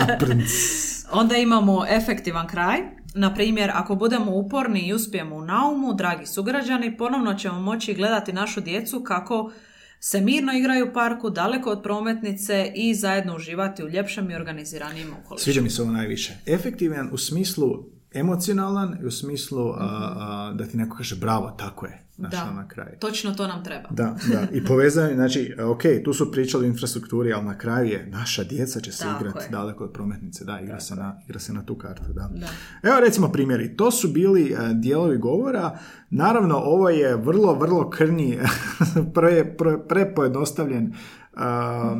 Onda 1.20 1.36
imamo 1.36 1.86
efektivan 1.88 2.48
kraj. 2.48 2.78
Na 3.14 3.34
primjer, 3.34 3.70
ako 3.74 3.94
budemo 3.94 4.36
uporni 4.36 4.80
i 4.80 4.92
uspijemo 4.92 5.36
u 5.36 5.44
naumu, 5.44 5.94
dragi 5.94 6.26
sugrađani, 6.26 6.96
ponovno 6.96 7.34
ćemo 7.34 7.60
moći 7.60 7.94
gledati 7.94 8.32
našu 8.32 8.60
djecu 8.60 9.02
kako 9.04 9.52
se 10.00 10.20
mirno 10.20 10.52
igraju 10.52 10.88
u 10.88 10.92
parku, 10.92 11.30
daleko 11.30 11.70
od 11.70 11.82
prometnice 11.82 12.72
i 12.74 12.94
zajedno 12.94 13.36
uživati 13.36 13.84
u 13.84 13.88
ljepšem 13.88 14.30
i 14.30 14.34
organiziranijem 14.34 15.08
okolišu. 15.24 15.44
Sviđa 15.44 15.60
mi 15.60 15.70
se 15.70 15.82
ovo 15.82 15.90
najviše. 15.90 16.32
Efektivan 16.46 17.08
u 17.12 17.18
smislu 17.18 17.84
emocionalan 18.14 18.96
i 19.02 19.06
u 19.06 19.10
smislu 19.10 19.70
a, 19.70 19.74
a, 19.78 20.52
da 20.54 20.66
ti 20.66 20.76
neko 20.76 20.96
kaže 20.96 21.16
bravo, 21.16 21.50
tako 21.50 21.86
je. 21.86 22.10
Da. 22.28 22.42
ono 22.42 22.60
na 22.60 22.68
kraju. 22.68 22.90
Točno 22.98 23.34
to 23.34 23.46
nam 23.46 23.64
treba. 23.64 23.88
Da, 23.90 24.16
da. 24.32 24.46
I 24.52 24.64
povezanje, 24.68 25.14
znači, 25.14 25.54
ok, 25.64 25.82
tu 26.04 26.12
su 26.12 26.32
pričali 26.32 26.66
o 26.66 26.68
infrastrukturi, 26.68 27.32
ali 27.32 27.44
na 27.44 27.58
kraju 27.58 27.90
je 27.90 28.06
naša 28.06 28.44
djeca 28.44 28.80
će 28.80 28.92
se 28.92 29.04
Tako 29.04 29.24
igrati 29.24 29.44
je. 29.44 29.48
daleko 29.50 29.84
od 29.84 29.92
prometnice. 29.92 30.44
Da, 30.44 30.60
igra, 30.60 30.80
se 30.80 30.94
na, 30.94 31.20
igra 31.24 31.38
se 31.38 31.52
na 31.52 31.62
tu 31.62 31.74
kartu, 31.74 32.12
da. 32.12 32.30
Da. 32.34 32.46
Evo 32.90 33.00
recimo 33.00 33.32
primjeri. 33.32 33.76
To 33.76 33.90
su 33.90 34.08
bili 34.08 34.52
e, 34.52 34.56
dijelovi 34.74 35.18
govora. 35.18 35.78
Naravno, 36.10 36.56
ovo 36.56 36.88
je 36.88 37.16
vrlo, 37.16 37.54
vrlo 37.54 37.90
krnji, 37.90 38.38
pre, 39.14 39.56
pre, 39.58 39.78
prepojednostavljen 39.88 40.94
e, 41.40 41.44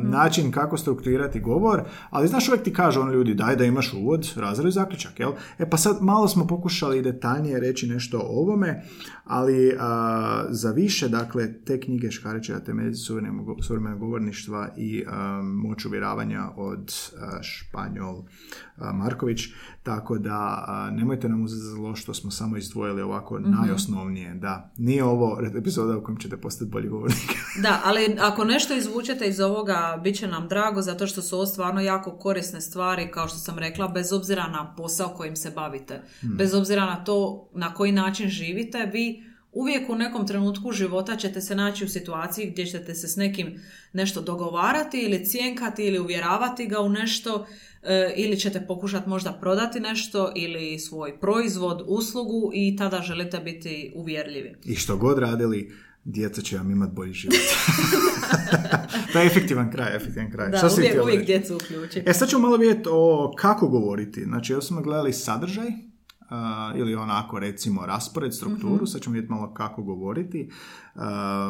način 0.03 0.51
kako 0.51 0.77
strukturirati 0.77 1.39
govor, 1.39 1.83
ali 2.09 2.27
znaš 2.27 2.47
uvijek 2.47 2.63
ti 2.63 2.73
kažu 2.73 3.01
on 3.01 3.11
ljudi 3.11 3.33
daj 3.33 3.55
da 3.55 3.65
imaš 3.65 3.93
uvod, 3.93 4.33
razred 4.35 4.67
i 4.67 4.71
zaključak, 4.71 5.19
jel? 5.19 5.31
E 5.59 5.69
pa 5.69 5.77
sad 5.77 5.97
malo 6.01 6.27
smo 6.27 6.47
pokušali 6.47 7.01
detaljnije 7.01 7.59
reći 7.59 7.87
nešto 7.87 8.19
o 8.19 8.41
ovome, 8.41 8.83
ali 9.23 9.77
a, 9.79 10.45
za 10.49 10.71
više, 10.71 11.09
dakle, 11.09 11.53
te 11.63 11.79
knjige 11.79 12.11
Škarića 12.11 12.59
temelji 12.59 12.95
suvremenog 12.95 13.57
suvremenog 13.63 13.99
govorništva 13.99 14.69
i 14.77 15.03
a, 15.07 15.41
moć 15.43 15.85
uvjeravanja 15.85 16.49
od 16.55 16.93
a, 17.19 17.43
Španjol 17.43 18.23
a, 18.77 18.93
Marković, 18.93 19.39
Tako 19.83 20.17
da 20.17 20.65
nemojte 20.91 21.29
nam 21.29 21.43
uzeti 21.43 21.61
za 21.61 21.71
zlo 21.71 21.95
što 21.95 22.13
smo 22.13 22.31
samo 22.31 22.57
izdvojili 22.57 23.01
ovako 23.01 23.39
Mhm. 23.39 23.51
najosnovnije. 23.51 24.33
Da, 24.35 24.71
nije 24.77 25.03
ovo 25.03 25.39
epizoda 25.55 25.97
u 25.97 26.03
kojem 26.03 26.17
ćete 26.17 26.37
postati 26.37 26.71
bolji 26.71 26.87
govornik. 26.87 27.29
Da, 27.63 27.81
ali 27.83 28.17
ako 28.19 28.43
nešto 28.45 28.73
izvučete 28.75 29.27
iz 29.27 29.39
ovoga, 29.39 29.99
bit 30.03 30.15
će 30.15 30.27
nam 30.27 30.47
drago, 30.47 30.81
zato 30.81 31.07
što 31.07 31.21
su 31.21 31.35
ovo 31.35 31.45
stvarno 31.45 31.81
jako 31.81 32.11
korisne 32.11 32.61
stvari, 32.61 33.11
kao 33.11 33.27
što 33.27 33.37
sam 33.37 33.57
rekla, 33.57 33.87
bez 33.87 34.13
obzira 34.13 34.47
na 34.47 34.73
posao 34.75 35.09
kojim 35.09 35.35
se 35.35 35.51
bavite, 35.51 36.01
bez 36.21 36.53
obzira 36.53 36.85
na 36.85 37.03
to 37.03 37.49
na 37.53 37.73
koji 37.73 37.91
način 37.91 38.29
živite, 38.29 38.89
vi 38.93 39.30
uvijek 39.51 39.89
u 39.89 39.95
nekom 39.95 40.27
trenutku 40.27 40.71
života 40.71 41.15
ćete 41.15 41.41
se 41.41 41.55
naći 41.55 41.85
u 41.85 41.89
situaciji 41.89 42.49
gdje 42.51 42.65
ćete 42.65 42.95
se 42.95 43.07
s 43.07 43.15
nekim 43.15 43.59
nešto 43.93 44.21
dogovarati 44.21 44.99
ili 44.99 45.25
cijenkati 45.25 45.85
ili 45.85 45.99
uvjeravati 45.99 46.67
ga 46.67 46.79
u 46.79 46.89
nešto 46.89 47.45
e, 47.83 48.13
ili 48.17 48.39
ćete 48.39 48.65
pokušati 48.67 49.09
možda 49.09 49.33
prodati 49.33 49.79
nešto 49.79 50.31
ili 50.35 50.79
svoj 50.79 51.19
proizvod, 51.19 51.83
uslugu 51.87 52.51
i 52.53 52.75
tada 52.75 53.01
želite 53.01 53.39
biti 53.39 53.91
uvjerljivi. 53.95 54.55
I 54.65 54.75
što 54.75 54.97
god 54.97 55.19
radili, 55.19 55.71
djeca 56.03 56.41
će 56.41 56.57
vam 56.57 56.71
imati 56.71 56.93
bolji 56.93 57.13
život. 57.13 57.35
to 59.13 59.19
je 59.19 59.25
efektivan 59.25 59.71
kraj, 59.71 59.95
efektivan 59.95 60.31
kraj. 60.31 60.49
Da, 60.49 60.57
Šta 60.57 60.69
uvijek, 60.77 61.03
uvijek 61.03 61.25
djecu 61.25 61.55
uključi. 61.55 62.03
E 62.05 62.13
sad 62.13 62.29
ćemo 62.29 62.41
malo 62.41 62.57
vidjeti 62.57 62.89
o 62.91 63.33
kako 63.37 63.67
govoriti. 63.67 64.23
Znači, 64.23 64.55
smo 64.61 64.81
gledali 64.81 65.13
sadržaj, 65.13 65.67
a, 66.31 66.73
ili 66.75 66.95
onako 66.95 67.39
recimo 67.39 67.85
raspored, 67.85 68.33
strukturu, 68.33 68.75
Mhm. 68.75 68.85
sad 68.85 69.01
ćemo 69.01 69.13
vidjeti 69.13 69.31
malo 69.31 69.53
kako 69.53 69.83
govoriti. 69.83 70.49
A, 70.95 71.49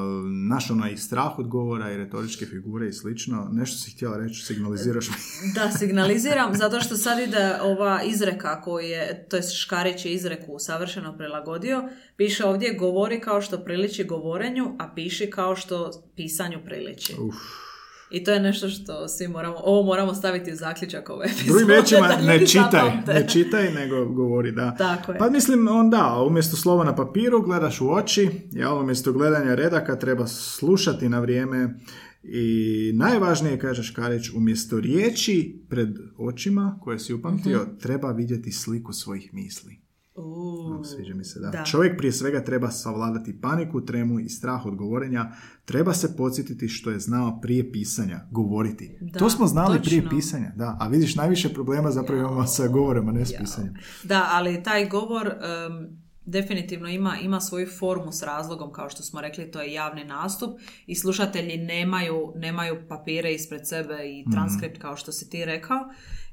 naš 0.50 0.72
onaj 0.72 0.98
strah 0.98 1.40
od 1.40 1.48
govora 1.48 1.92
i 1.92 1.98
retoričke 1.98 2.46
figure 2.46 2.88
i 2.88 2.94
slično. 2.94 3.50
Nešto 3.52 3.78
si 3.78 3.92
htjela 3.92 4.18
reći, 4.18 4.46
signaliziraš 4.46 5.10
mi. 5.10 5.16
Da, 5.56 5.72
signaliziram, 5.72 6.56
zato 6.56 6.80
što 6.80 6.98
sad 6.98 7.20
ide 7.20 7.58
ova 7.62 8.04
izreka 8.04 8.62
koju 8.62 8.86
je, 8.86 9.28
to 9.30 9.36
je 9.36 9.44
Škarić 9.44 10.06
je 10.06 10.14
izreku 10.14 10.56
savršeno 10.60 11.18
prilagodio, 11.18 11.84
piše 12.18 12.46
ovdje 12.46 12.74
govori 12.74 13.20
kao 13.20 13.42
što 13.42 13.58
priliči 13.58 14.04
govorenju, 14.04 14.76
a 14.80 14.92
piši 14.96 15.30
kao 15.30 15.56
što 15.56 15.92
pisanju 16.16 16.58
priliči. 16.66 17.16
Uf. 17.20 17.36
I 18.12 18.24
to 18.24 18.32
je 18.32 18.40
nešto 18.40 18.70
što 18.70 19.08
svi 19.08 19.28
moramo, 19.28 19.56
ovo 19.58 19.84
moramo 19.84 20.14
staviti 20.14 20.52
u 20.52 20.56
zaključak 20.56 21.10
ove 21.10 21.26
epizode. 21.26 21.50
Drugim 21.50 21.68
riječima, 21.70 22.08
da 22.08 22.18
ne 22.18 22.40
čitaj, 22.40 22.62
zapamte. 22.72 23.14
ne 23.14 23.28
čitaj, 23.28 23.72
nego 23.72 24.06
govori, 24.06 24.52
da. 24.52 24.76
Tako 24.76 25.12
je. 25.12 25.18
Pa 25.18 25.30
mislim, 25.30 25.68
onda, 25.70 26.24
umjesto 26.28 26.58
slova 26.58 26.84
na 26.84 26.96
papiru 26.96 27.42
gledaš 27.42 27.82
u 27.82 27.90
oči, 27.90 28.30
jel, 28.52 28.80
umjesto 28.80 29.14
gledanja 29.14 29.56
redaka 29.56 29.96
treba 29.96 30.28
slušati 30.28 31.10
na 31.10 31.20
vrijeme 31.20 31.76
i 32.24 32.52
najvažnije, 32.96 33.60
kaže 33.60 33.84
Škarić, 33.84 34.30
umjesto 34.30 34.80
riječi 34.80 35.60
pred 35.70 35.90
očima 36.18 36.80
koje 36.82 37.00
si 37.00 37.14
upamtio, 37.14 37.58
Mhm. 37.60 37.78
treba 37.78 38.12
vidjeti 38.12 38.52
sliku 38.52 38.94
svojih 38.94 39.34
misli. 39.34 39.80
Uuu, 40.16 40.84
Sviđa 40.84 41.14
mi 41.14 41.24
se, 41.24 41.40
da. 41.40 41.50
da. 41.50 41.64
Čovjek 41.64 41.98
prije 41.98 42.12
svega 42.12 42.44
treba 42.44 42.72
savladati 42.72 43.42
paniku, 43.42 43.86
tremu 43.86 44.20
i 44.20 44.30
strah 44.30 44.66
od 44.66 44.76
govorenja. 44.76 45.32
Treba 45.66 45.94
se 45.94 46.16
podsjetiti 46.18 46.68
što 46.68 46.92
je 46.92 47.00
znao 47.00 47.40
prije 47.42 47.72
pisanja, 47.72 48.28
govoriti. 48.32 48.98
Da, 49.02 49.20
to 49.20 49.30
smo 49.30 49.48
znali 49.48 49.80
prije 49.82 50.02
točno. 50.02 50.18
pisanja, 50.18 50.52
da. 50.56 50.78
A 50.80 50.88
vidiš, 50.88 51.16
najviše 51.16 51.54
problema 51.54 51.92
zapravo 51.92 52.22
imamo 52.22 52.48
sa 52.48 52.68
govorom, 52.68 53.10
a 53.10 53.12
ne 53.12 53.26
s 53.26 53.34
pisanjem. 53.40 53.74
Da, 54.04 54.30
ali 54.32 54.64
taj 54.64 54.90
govor 54.90 55.34
definitivno 56.26 56.90
ima, 56.90 57.18
ima 57.22 57.40
svoju 57.40 57.68
formu 57.80 58.12
s 58.12 58.24
razlogom, 58.24 58.72
kao 58.74 58.90
što 58.90 59.04
smo 59.04 59.22
rekli, 59.22 59.52
to 59.52 59.62
je 59.62 59.74
javni 59.74 60.04
nastup 60.04 60.60
i 60.88 60.96
slušatelji 60.96 61.58
nemaju, 61.58 62.34
nemaju 62.36 62.88
papire 62.90 63.34
ispred 63.34 63.68
sebe 63.68 63.98
i 64.06 64.32
transkript, 64.32 64.82
kao 64.82 64.98
što 64.98 65.12
si 65.12 65.30
ti 65.30 65.46
rekao. 65.46 65.80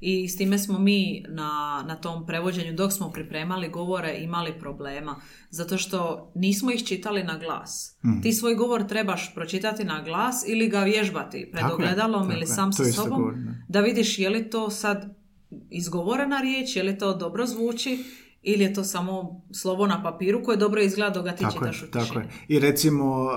I 0.00 0.28
s 0.28 0.36
time 0.36 0.58
smo 0.58 0.78
mi 0.78 1.24
na, 1.28 1.84
na 1.88 1.96
tom 1.96 2.26
prevođenju, 2.26 2.72
dok 2.72 2.92
smo 2.92 3.10
pripremali 3.10 3.68
govore, 3.68 4.16
imali 4.18 4.58
problema. 4.58 5.20
Zato 5.50 5.78
što 5.78 6.32
nismo 6.34 6.70
ih 6.70 6.84
čitali 6.84 7.24
na 7.24 7.38
glas. 7.38 7.98
Ti 8.22 8.32
svoj 8.32 8.54
govor 8.54 8.86
trebaš 8.86 9.34
pročitati 9.34 9.84
na 9.84 10.02
glas 10.02 10.44
ili 10.46 10.68
ga 10.68 10.80
vježbati 10.80 11.48
pred 11.52 11.64
ogledalom 11.72 12.30
ili 12.30 12.46
sam 12.46 12.72
sa 12.72 12.84
sobom 12.84 13.34
da 13.68 13.80
vidiš 13.80 14.18
je 14.18 14.30
li 14.30 14.50
to 14.50 14.70
sad 14.70 15.16
izgovorena 15.70 16.40
riječ, 16.40 16.76
je 16.76 16.82
li 16.82 16.98
to 16.98 17.14
dobro 17.14 17.46
zvuči 17.46 18.04
ili 18.48 18.64
je 18.64 18.74
to 18.74 18.84
samo 18.84 19.42
slovo 19.50 19.86
na 19.86 20.02
papiru 20.02 20.42
koje 20.44 20.56
dobro 20.56 20.80
izgleda 20.80 21.10
dok 21.10 21.24
ga 21.24 21.32
ti 21.32 21.42
Tako 21.42 21.64
je, 21.64 21.72
čitaš 21.72 21.88
u 21.88 21.92
tako 21.92 22.18
je. 22.18 22.28
I 22.48 22.58
recimo 22.58 23.24
uh, 23.24 23.30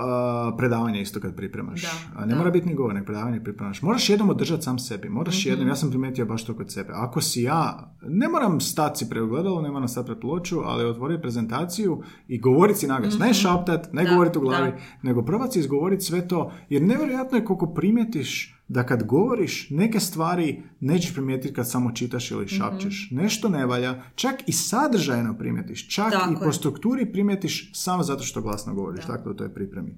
predavanje 0.58 1.02
isto 1.02 1.20
kad 1.20 1.36
pripremaš. 1.36 1.82
Da, 1.82 2.20
ne 2.20 2.32
da. 2.32 2.38
mora 2.38 2.50
biti 2.50 2.68
ni 2.68 2.74
govor, 2.74 2.94
nek 2.94 3.04
predavanje 3.04 3.40
pripremaš. 3.40 3.82
Moraš 3.82 4.10
jednom 4.10 4.30
održati 4.30 4.62
sam 4.62 4.78
sebi. 4.78 5.08
Moraš 5.08 5.44
Mhm. 5.44 5.50
jednom, 5.50 5.68
ja 5.68 5.76
sam 5.76 5.90
primijetio 5.90 6.26
baš 6.26 6.44
to 6.44 6.56
kod 6.56 6.72
sebe. 6.72 6.92
Ako 6.92 7.20
si 7.20 7.42
ja, 7.42 7.92
ne 8.02 8.28
moram 8.28 8.60
stati 8.60 8.98
si 8.98 9.10
pred 9.10 9.22
ogledalo, 9.22 9.62
ne 9.62 9.70
moram 9.70 9.88
stati 9.88 10.06
pred 10.06 10.20
ploču, 10.20 10.60
ali 10.64 10.84
otvoriti 10.84 11.22
prezentaciju 11.22 12.02
i 12.28 12.40
govoriti 12.40 12.78
si 12.78 12.86
naglas. 12.86 13.18
Ne 13.18 13.34
šaptat, 13.34 13.92
ne 13.92 14.04
govoriti 14.10 14.38
u 14.38 14.42
glavi, 14.42 14.70
da. 14.70 14.76
nego 15.02 15.22
probati 15.24 15.58
izgovoriti 15.58 16.04
sve 16.04 16.28
to. 16.28 16.52
Jer 16.68 16.82
nevjerojatno 16.82 17.38
je 17.38 17.44
koliko 17.44 17.74
primijetiš 17.74 18.61
da 18.72 18.82
kad 18.82 19.02
govoriš 19.04 19.70
neke 19.70 20.00
stvari 20.00 20.48
nećeš 20.80 21.12
primijetiti 21.12 21.54
kad 21.54 21.70
samo 21.70 21.92
čitaš 21.92 22.30
ili 22.30 22.44
Mhm. 22.44 22.54
šapćeš. 22.56 23.08
Nešto 23.12 23.48
ne 23.48 23.66
valja, 23.66 24.02
čak 24.14 24.34
i 24.46 24.52
sadržajno 24.52 25.34
primijetiš, 25.34 25.88
čak 25.88 26.12
Tako 26.12 26.30
i 26.30 26.34
je. 26.34 26.40
po 26.40 26.52
strukturi 26.52 27.06
primijetiš 27.06 27.70
samo 27.74 28.02
zato 28.02 28.22
što 28.22 28.42
glasno 28.42 28.74
govoriš, 28.74 29.04
tako 29.06 29.24
da 29.24 29.30
u 29.30 29.34
toj 29.34 29.48
pripremi. 29.48 29.96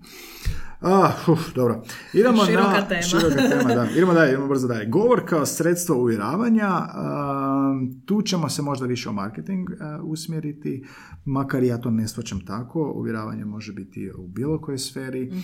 Ah, 0.86 1.12
uf, 1.32 1.54
dobro. 1.54 1.82
Idemo 2.12 2.44
Široka 2.44 2.70
na... 2.70 2.88
tema. 2.88 3.02
Široka 3.02 3.36
tema, 3.36 3.74
da. 3.74 3.88
Idemo 3.96 4.14
dalje, 4.14 4.32
idemo 4.32 4.48
brzo 4.48 4.68
dalje. 4.68 4.86
Govor 4.86 5.22
kao 5.26 5.46
sredstvo 5.46 5.96
uvjeravanja, 5.96 6.68
um, 6.70 8.02
tu 8.06 8.22
ćemo 8.22 8.48
se 8.48 8.62
možda 8.62 8.86
više 8.86 9.08
o 9.08 9.12
marketing 9.12 9.70
uh, 9.70 9.76
usmjeriti, 10.02 10.84
makar 11.24 11.62
ja 11.62 11.78
to 11.78 11.90
ne 11.90 12.08
shvaćam 12.08 12.40
tako, 12.46 12.92
uvjeravanje 12.96 13.44
može 13.44 13.72
biti 13.72 14.10
u 14.18 14.26
bilo 14.26 14.60
kojoj 14.60 14.78
sferi. 14.78 15.30
Uh, 15.30 15.38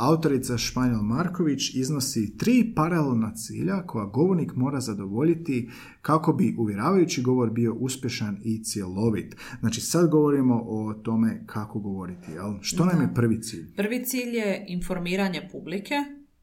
autorica 0.00 0.58
Španjol 0.58 1.02
Marković 1.02 1.74
iznosi 1.74 2.36
tri 2.36 2.72
paralelna 2.76 3.34
cilja 3.34 3.82
koja 3.86 4.04
govornik 4.04 4.54
mora 4.54 4.80
zadovoljiti 4.80 5.70
kako 6.02 6.32
bi 6.32 6.54
uvjeravajući 6.58 7.22
govor 7.22 7.50
bio 7.50 7.74
uspješan 7.74 8.38
i 8.44 8.64
cjelovit. 8.64 9.36
Znači 9.60 9.80
sad 9.80 10.10
govorimo 10.10 10.62
o 10.66 10.94
tome 10.94 11.42
kako 11.46 11.78
govoriti, 11.78 12.32
jel? 12.32 12.54
Što 12.60 12.84
nam 12.84 13.00
je 13.00 13.14
prvi 13.14 13.42
cilj? 13.42 13.74
Prvi 13.76 14.04
cilj 14.04 14.36
je 14.36 14.41
informiranje 14.66 15.48
publike, 15.52 15.94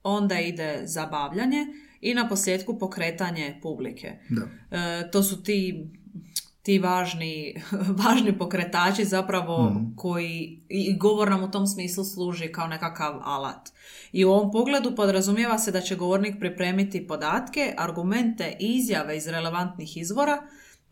onda 0.03 0.39
ide 0.39 0.81
zabavljanje 0.83 1.65
i 2.01 2.13
na 2.13 2.29
posljedku 2.29 2.79
pokretanje 2.79 3.59
publike. 3.61 4.11
Da. 4.29 4.77
E, 4.77 5.11
to 5.11 5.23
su 5.23 5.43
ti 5.43 5.87
ti 6.61 6.79
važni, 6.79 7.55
važni 8.05 8.37
pokretači 8.37 9.05
zapravo 9.05 9.69
Mhm. 9.69 9.95
koji 9.95 10.61
i 10.69 10.97
govor 10.97 11.29
nam 11.29 11.43
u 11.43 11.51
tom 11.51 11.67
smislu 11.67 12.03
služi 12.03 12.51
kao 12.51 12.67
nekakav 12.67 13.19
alat. 13.23 13.69
I 14.11 14.25
u 14.25 14.31
ovom 14.31 14.51
pogledu 14.51 14.95
podrazumijeva 14.95 15.57
se 15.57 15.71
da 15.71 15.81
će 15.81 15.95
govornik 15.95 16.35
pripremiti 16.39 17.07
podatke, 17.07 17.73
argumente 17.77 18.57
i 18.59 18.75
izjave 18.75 19.17
iz 19.17 19.27
relevantnih 19.27 19.97
izvora, 19.97 20.37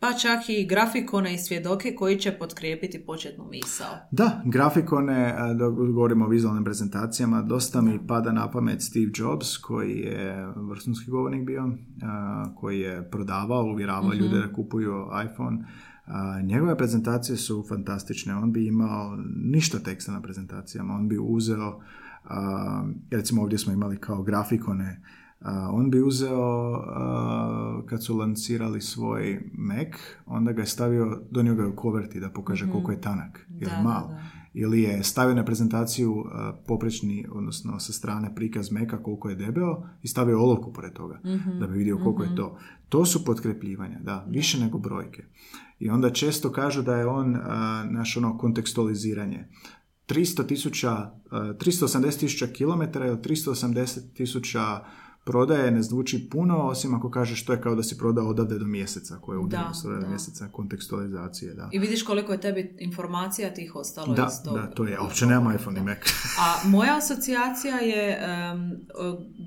pa 0.00 0.12
čak 0.12 0.48
i 0.48 0.66
grafikone 0.66 1.34
i 1.34 1.38
svjedoke 1.38 1.94
koji 1.94 2.18
će 2.18 2.32
potkrijepiti 2.32 3.04
početnu 3.06 3.44
misao. 3.50 3.96
Da, 4.10 4.42
grafikone, 4.44 5.34
a, 5.38 5.54
dok 5.54 5.74
govorimo 5.74 6.24
o 6.24 6.28
vizualnim 6.28 6.64
prezentacijama, 6.64 7.42
dosta 7.42 7.80
mi 7.80 8.06
pada 8.06 8.32
na 8.32 8.50
pamet 8.50 8.82
Steve 8.82 9.10
Jobs, 9.14 9.56
koji 9.56 9.98
je 9.98 10.46
vrhunski 10.56 11.10
govornik 11.10 11.46
bio, 11.46 11.70
a, 12.02 12.44
koji 12.56 12.80
je 12.80 13.10
prodavao, 13.10 13.64
uvjeravao 13.64 14.14
ljude 14.14 14.38
da 14.38 14.52
kupuju 14.52 15.06
iPhone. 15.24 15.64
A, 16.06 16.40
njegove 16.42 16.76
prezentacije 16.76 17.36
su 17.36 17.64
fantastične. 17.68 18.34
On 18.34 18.52
bi 18.52 18.66
imao 18.66 19.16
ništa 19.36 19.78
teksta 19.78 20.12
na 20.12 20.22
prezentacijama. 20.22 20.94
On 20.94 21.08
bi 21.08 21.18
uzeo, 21.20 21.80
recimo 23.10 23.42
ovdje 23.42 23.58
smo 23.58 23.72
imali 23.72 23.96
kao 23.96 24.22
grafikone, 24.22 25.00
on 25.72 25.90
bi 25.90 26.02
uzeo, 26.02 26.82
kad 27.86 28.04
su 28.04 28.16
lancirali 28.16 28.80
svoj 28.80 29.50
Mac, 29.52 29.88
onda 30.26 30.52
ga 30.52 30.60
je 30.62 30.66
stavio, 30.66 31.20
donio 31.30 31.54
ga 31.54 31.62
je 31.62 31.68
u 31.68 31.76
koverti 31.76 32.20
da 32.20 32.30
pokaže 32.30 32.70
koliko 32.70 32.92
je 32.92 33.00
tanak 33.00 33.46
ili 33.50 33.70
Da, 33.70 33.76
da, 33.76 33.82
mal. 33.82 34.08
da. 34.08 34.22
Ili 34.54 34.82
je 34.82 35.02
stavio 35.04 35.34
na 35.34 35.44
prezentaciju 35.44 36.24
poprečni, 36.66 37.26
odnosno 37.32 37.80
sa 37.80 37.92
strane 37.92 38.34
prikaz 38.34 38.70
meka 38.70 39.02
koliko 39.02 39.28
je 39.28 39.34
debeo 39.36 39.82
i 40.02 40.08
stavio 40.08 40.42
olovku 40.42 40.72
pored 40.72 40.92
toga 40.92 41.20
Mhm, 41.24 41.58
da 41.58 41.66
bi 41.66 41.78
vidio 41.78 41.98
koliko 41.98 42.22
je 42.22 42.36
to. 42.36 42.58
To 42.88 43.04
su 43.06 43.24
potkrepljivanja, 43.24 43.98
da, 44.02 44.26
više 44.28 44.60
nego 44.60 44.78
brojke. 44.78 45.24
I 45.78 45.90
onda 45.90 46.10
često 46.10 46.52
kažu 46.52 46.82
da 46.82 46.96
je 46.96 47.06
on 47.06 47.36
naš 47.90 48.16
ono 48.16 48.38
kontekstualiziranje. 48.38 49.48
300 50.08 50.46
tisuća, 50.46 50.92
uh, 51.24 51.32
380 51.32 52.20
tisuća 52.20 52.46
kilometara 52.46 53.06
ili 53.06 53.16
380 53.16 54.00
tisuća 54.14 54.80
prodaje 55.28 55.70
ne 55.70 55.82
zvuči 55.82 56.28
puno, 56.30 56.56
osim 56.56 56.94
ako 56.94 57.10
kažeš 57.10 57.44
to 57.44 57.52
je 57.52 57.60
kao 57.60 57.74
da 57.74 57.82
si 57.82 57.98
prodao 57.98 58.28
odavde 58.28 58.58
do 58.58 58.64
mjeseca, 58.64 59.18
koje 59.20 59.36
je 59.36 59.40
da. 59.48 60.08
mjeseca 60.08 60.48
kontekstualizacije, 60.52 61.54
da. 61.54 61.68
I 61.72 61.78
vidiš 61.78 62.02
koliko 62.02 62.32
je 62.32 62.40
tebi 62.40 62.76
informacija 62.78 63.54
tih 63.54 63.76
ostalo 63.76 64.14
Da, 64.14 64.28
iz 64.32 64.44
tog 64.44 64.54
da, 64.54 64.70
to 64.70 64.84
je, 64.84 65.00
uopće 65.00 65.26
nemam 65.26 65.54
iPhone 65.54 65.80
i 65.80 65.82
Mac. 65.82 65.98
A 66.40 66.68
moja 66.68 66.96
asocijacija 66.96 67.76
je 67.76 68.18
em, 68.20 68.80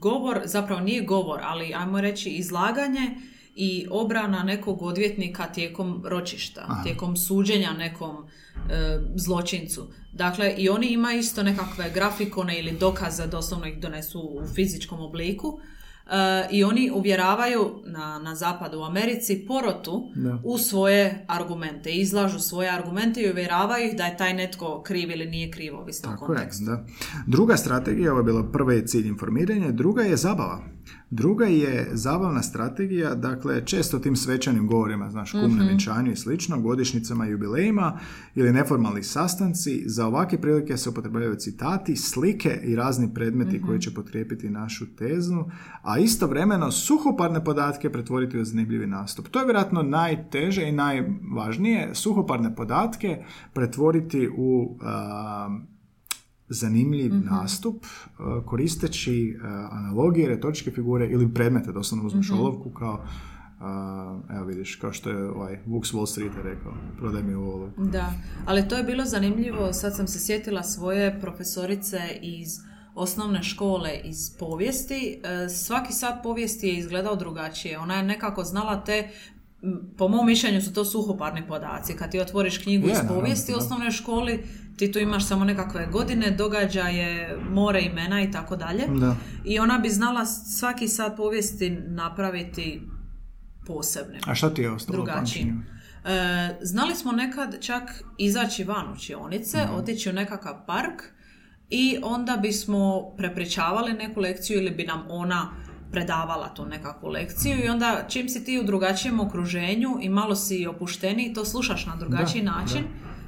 govor, 0.01 0.41
zapravo 0.45 0.81
nije 0.81 1.05
govor, 1.05 1.39
ali 1.43 1.73
ajmo 1.73 2.01
reći 2.01 2.29
izlaganje 2.29 3.17
i 3.63 3.87
obrana 3.91 4.43
nekog 4.43 4.81
odvjetnika 4.81 5.45
tijekom 5.45 6.03
ročišta, 6.05 6.81
tijekom 6.83 7.17
suđenja 7.17 7.71
nekom 7.77 8.15
e, 8.69 8.99
zločincu. 9.15 9.87
Dakle, 10.13 10.53
i 10.57 10.69
oni 10.69 10.87
imaju 10.87 11.19
isto 11.19 11.43
nekakve 11.43 11.91
grafikone 11.93 12.59
ili 12.59 12.71
dokaze, 12.71 13.27
doslovno 13.27 13.67
ih 13.67 13.79
donesu 13.79 14.19
u 14.19 14.41
fizičkom 14.55 14.99
obliku. 14.99 15.59
E, 16.11 16.47
I 16.51 16.63
oni 16.63 16.91
uvjeravaju 16.93 17.81
na, 17.85 18.19
na 18.19 18.35
zapadu 18.35 18.79
u 18.79 18.83
Americi 18.83 19.45
porotu 19.47 20.03
Da. 20.15 20.39
u 20.43 20.57
svoje 20.57 21.25
argumente. 21.27 21.91
Izlažu 21.91 22.39
svoje 22.39 22.69
argumente 22.69 23.21
i 23.21 23.31
uvjeravaju 23.31 23.87
ih 23.87 23.97
da 23.97 24.05
je 24.05 24.17
taj 24.17 24.33
netko 24.33 24.81
kriv 24.81 25.11
ili 25.11 25.25
nije 25.25 25.51
kriv, 25.51 25.75
ovisno 25.75 26.09
Tako 26.11 26.25
je, 26.25 26.37
kontekstu. 26.37 26.63
da. 26.65 26.85
Druga 27.27 27.57
strategija, 27.57 28.11
ovo 28.11 28.19
je 28.19 28.23
bila 28.23 28.43
prva 28.51 28.73
je 28.73 28.87
cilj 28.87 29.07
informiranja, 29.07 29.71
druga 29.71 30.01
je 30.01 30.17
zabava. 30.17 30.59
Druga 31.13 31.45
je 31.45 31.89
zabavna 31.93 32.43
strategija, 32.43 33.15
dakle, 33.15 33.65
često 33.65 33.99
tim 33.99 34.15
svečanim 34.15 34.67
govorima, 34.67 35.09
znaš, 35.09 35.31
kumne 35.31 35.65
vjenčanju 35.65 36.11
i 36.11 36.15
slično, 36.15 36.61
godišnjicama 36.61 37.27
i 37.27 37.31
jubilejima 37.31 37.99
ili 38.35 38.53
neformalni 38.53 39.03
sastanci, 39.03 39.83
za 39.85 40.07
ovakve 40.07 40.41
prilike 40.41 40.77
se 40.77 40.89
upotrebljavaju 40.89 41.35
citati, 41.35 41.95
slike 41.95 42.59
i 42.63 42.75
razni 42.75 43.13
predmeti 43.13 43.61
koji 43.61 43.79
će 43.79 43.93
potkrijepiti 43.93 44.49
našu 44.49 44.95
teznu, 44.95 45.51
a 45.81 45.99
istovremeno 45.99 46.71
suhoparne 46.71 47.43
podatke 47.43 47.89
pretvoriti 47.89 48.39
u 48.39 48.45
zanimljivi 48.45 48.87
nastup. 48.87 49.27
To 49.27 49.39
je 49.39 49.45
vjerojatno 49.45 49.83
najteže 49.83 50.63
i 50.63 50.71
najvažnije, 50.71 51.89
suhoparne 51.93 52.55
podatke 52.55 53.23
pretvoriti 53.53 54.29
u 54.37 54.77
a, 54.81 55.59
zanimljiv 56.51 57.13
nastup 57.31 57.75
uh, 57.85 58.45
koristeći 58.45 59.35
uh, 59.35 59.45
analogije, 59.71 60.29
retoričke 60.29 60.71
figure 60.71 61.07
ili 61.07 61.33
predmete, 61.33 61.71
doslovno 61.71 62.07
uzmeš 62.07 62.31
olovku 62.31 62.69
kao 62.69 62.93
uh, 63.59 64.35
evo 64.35 64.45
vidiš, 64.45 64.75
kao 64.75 64.93
što 64.93 65.09
je 65.09 65.29
ovaj 65.29 65.59
Vux 65.67 65.93
Wall 65.93 66.05
Street 66.05 66.33
rekao, 66.43 66.73
prodaj 66.97 67.23
mi 67.23 67.33
olovku. 67.33 67.83
Da, 67.83 68.13
ali 68.45 68.67
to 68.67 68.75
je 68.75 68.83
bilo 68.83 69.05
zanimljivo, 69.05 69.73
sad 69.73 69.95
sam 69.95 70.07
se 70.07 70.19
sjetila 70.19 70.63
svoje 70.63 71.19
profesorice 71.21 71.99
iz 72.21 72.47
osnovne 72.95 73.43
škole 73.43 73.89
iz 74.03 74.37
povijesti. 74.39 75.19
E, 75.23 75.49
Svaki 75.49 75.93
sat 75.93 76.23
povijesti 76.23 76.67
je 76.67 76.77
izgledao 76.77 77.15
drugačije. 77.15 77.79
Ona 77.79 77.95
je 77.95 78.03
nekako 78.03 78.43
znala 78.43 78.83
te 78.83 79.09
po 79.97 80.07
mom 80.07 80.25
mišljenju 80.25 80.61
su 80.61 80.73
to 80.73 80.85
suhoparni 80.85 81.47
podaci. 81.47 81.93
Kad 81.93 82.11
ti 82.11 82.19
otvoriš 82.19 82.57
knjigu 82.57 82.87
Je, 82.87 82.91
iz 82.91 82.97
naravno, 82.97 83.19
povijesti 83.19 83.51
u 83.51 83.55
da. 83.55 83.63
osnovnoj 83.63 83.91
školi, 83.91 84.43
ti 84.81 84.91
tu 84.91 84.99
imaš 84.99 85.27
samo 85.27 85.45
nekakve 85.45 85.87
godine, 85.91 86.31
događaje, 86.31 87.37
more 87.49 87.81
imena 87.81 88.21
i 88.21 88.31
tako 88.31 88.55
dalje. 88.55 88.87
Da. 88.99 89.15
I 89.45 89.59
ona 89.59 89.77
bi 89.77 89.89
znala 89.89 90.25
svaki 90.25 90.87
sat 90.87 91.17
povijesti 91.17 91.69
napraviti 91.87 92.81
posebnim 93.67 94.21
A 94.27 94.35
šta 94.35 94.53
ti 94.53 94.61
je 94.61 94.71
ostalo 94.71 95.05
pamćenju? 95.05 95.53
E, 96.05 96.57
znali 96.61 96.95
smo 96.95 97.11
nekad 97.11 97.61
čak 97.61 97.83
izaći 98.17 98.63
van 98.63 98.93
učionice, 98.93 99.57
Mhm. 99.65 99.75
otići 99.75 100.09
u 100.09 100.13
nekakav 100.13 100.65
park 100.67 101.01
i 101.69 101.97
onda 102.03 102.37
bismo 102.37 103.13
prepričavali 103.17 103.93
neku 103.93 104.19
lekciju 104.19 104.57
ili 104.57 104.71
bi 104.71 104.83
nam 104.83 105.03
ona 105.09 105.51
predavala 105.91 106.53
tu 106.53 106.65
nekakvu 106.65 107.09
lekciju 107.09 107.65
i 107.65 107.69
onda 107.69 108.05
čim 108.09 108.29
si 108.29 108.45
ti 108.45 108.59
u 108.59 108.63
drugačijem 108.63 109.19
okruženju 109.19 109.97
i 110.01 110.09
malo 110.09 110.35
si 110.35 110.67
opušteniji, 110.67 111.33
to 111.33 111.45
slušaš 111.45 111.85
na 111.85 111.95
drugačiji 111.95 112.43
Da, 112.43 112.51
način, 112.51 112.83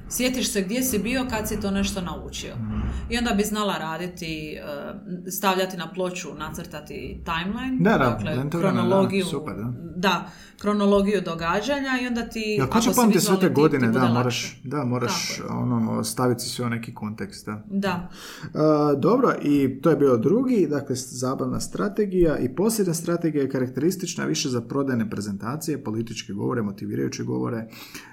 sjetiš 0.10 0.52
se 0.52 0.62
gdje 0.62 0.84
si 0.84 1.00
bio 1.00 1.26
kad 1.30 1.48
si 1.48 1.60
to 1.60 1.72
nešto 1.72 2.02
naučio. 2.02 2.56
Mhm. 2.56 2.80
I 3.10 3.18
onda 3.18 3.34
bi 3.34 3.44
znala 3.44 3.78
raditi, 3.78 4.54
e, 4.54 5.32
stavljati 5.32 5.78
na 5.78 5.92
ploču, 5.94 6.28
nacrtati 6.38 7.24
timeline, 7.26 7.78
Da, 7.80 7.98
da, 7.98 7.98
dakle, 7.98 8.36
lentovremena, 8.36 8.82
da, 8.82 8.88
kronologiju, 8.88 9.26
super, 9.26 9.54
da. 9.56 9.74
da, 9.96 10.30
kronologiju 10.62 11.22
događanja 11.22 12.00
i 12.02 12.08
onda 12.08 12.30
ti... 12.30 12.40
Jel 12.40 12.68
ko 12.68 12.78
ako 12.78 12.82
će 12.82 12.90
si 12.90 12.96
pamtiti 12.96 13.26
sve 13.26 13.40
te 13.40 13.50
godine, 13.50 13.88
ti 13.88 13.88
bude 13.88 14.00
da, 14.00 14.14
moraš, 14.14 14.62
da, 14.64 14.84
moraš 14.84 15.38
Tako 15.38 15.54
ono, 15.54 16.04
staviti 16.04 16.42
sve 16.42 16.66
u 16.66 16.70
neki 16.70 16.94
kontekst, 16.94 17.46
da. 17.46 17.64
Da, 17.66 18.10
Uh, 18.44 19.00
dobro, 19.00 19.34
i 19.42 19.82
to 19.82 19.90
je 19.90 19.96
bio 19.96 20.18
drugi, 20.18 20.68
dakle, 20.70 20.96
zabavna 20.96 21.60
strategija 21.60 22.38
i 22.38 22.56
posljednja 22.56 22.94
strategija 22.94 23.42
je 23.42 23.50
karakteristična 23.50 24.26
više 24.26 24.50
za 24.50 24.62
prodajne 24.62 25.10
prezentacije, 25.10 25.84
političke 25.84 26.34
govore, 26.34 26.62
motivirajuće 26.62 27.24
govore. 27.24 27.68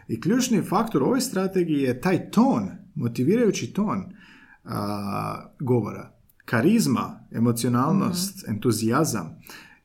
I 0.08 0.20
ključni 0.20 0.62
faktor 0.62 1.02
u 1.02 1.06
ovoj 1.06 1.20
strategiji 1.20 1.79
je 1.82 2.00
taj 2.00 2.30
ton, 2.30 2.70
motivirajući 2.94 3.72
ton 3.72 3.98
uh, 3.98 4.70
govora. 5.60 6.12
Karizma, 6.44 7.20
emocionalnost, 7.30 8.48
entuzijazam, 8.48 9.38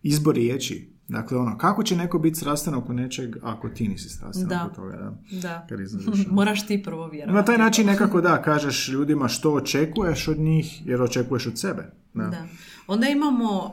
izbor 0.04 0.36
riječi. 0.36 0.96
Dakle, 1.08 1.38
ono, 1.38 1.58
kako 1.58 1.84
će 1.84 1.96
neko 1.96 2.20
biti 2.20 2.36
strastveno 2.36 2.78
oko 2.78 2.94
nečeg 2.94 3.36
ako 3.42 3.70
ti 3.70 3.88
nisi 3.88 4.10
strastven 4.10 4.48
Da. 4.48 4.66
oko 4.66 4.76
toga, 4.76 4.98
da. 4.98 5.40
da. 5.42 5.66
Karizma 5.70 6.00
završava. 6.06 6.36
Moraš 6.36 6.68
ti 6.68 6.84
prvo 6.84 7.08
vjerovati. 7.08 7.36
Na 7.36 7.46
taj 7.46 7.58
način 7.58 7.86
nekako 7.88 8.22
da, 8.22 8.42
kažeš 8.42 8.90
ljudima 8.90 9.28
što 9.28 9.54
očekuješ 9.54 10.28
od 10.28 10.40
njih, 10.40 10.88
jer 10.88 11.02
očekuješ 11.02 11.48
od 11.48 11.60
sebe. 11.60 11.92
Da. 12.16 12.24
Da. 12.24 12.46
Onda 12.88 13.08
imamo 13.08 13.64
uh, 13.64 13.72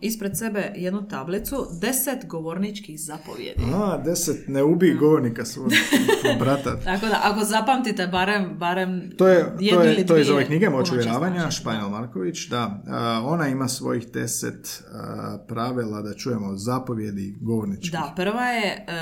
ispred 0.00 0.38
sebe 0.38 0.72
jednu 0.76 1.08
tablicu, 1.08 1.56
deset 1.80 2.26
govorničkih 2.26 3.00
zapovjedi. 3.00 3.62
A, 3.74 4.02
deset, 4.04 4.48
ne 4.48 4.62
ubi 4.62 4.94
govornika 4.94 5.44
svog 5.44 5.70
brata. 6.40 6.80
Tako 6.80 7.06
da, 7.06 7.20
ako 7.24 7.44
zapamtite 7.44 8.06
barem, 8.06 8.56
barem 8.58 9.10
To 9.18 9.28
je, 9.28 9.44
to 9.70 9.82
je, 9.82 9.94
ili 9.94 10.06
to 10.06 10.16
je 10.16 10.22
iz 10.22 10.30
ove 10.30 10.46
knjige 10.46 10.70
Moć 10.70 10.90
uvjeravanja. 10.92 11.50
Španjol 11.50 11.90
Marković, 11.90 12.48
da. 12.48 12.82
A, 12.88 13.22
ona 13.24 13.48
ima 13.48 13.68
svojih 13.68 14.06
deset 14.12 14.82
a, 14.92 15.38
pravila 15.48 16.02
da 16.02 16.14
čujemo 16.14 16.56
zapovjedi 16.56 17.36
govorničkih. 17.40 17.92
Da, 17.92 18.12
prva 18.16 18.44
je 18.44 18.86
uh, 18.88 18.94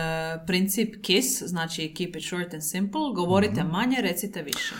princip 0.46 0.94
KISS, 1.02 1.42
znači 1.42 1.94
keep 1.96 2.16
it 2.16 2.24
short 2.24 2.54
and 2.54 2.62
simple, 2.62 3.00
govorite 3.14 3.62
Mhm. 3.62 3.72
manje, 3.72 3.96
recite 4.00 4.42
više. 4.42 4.74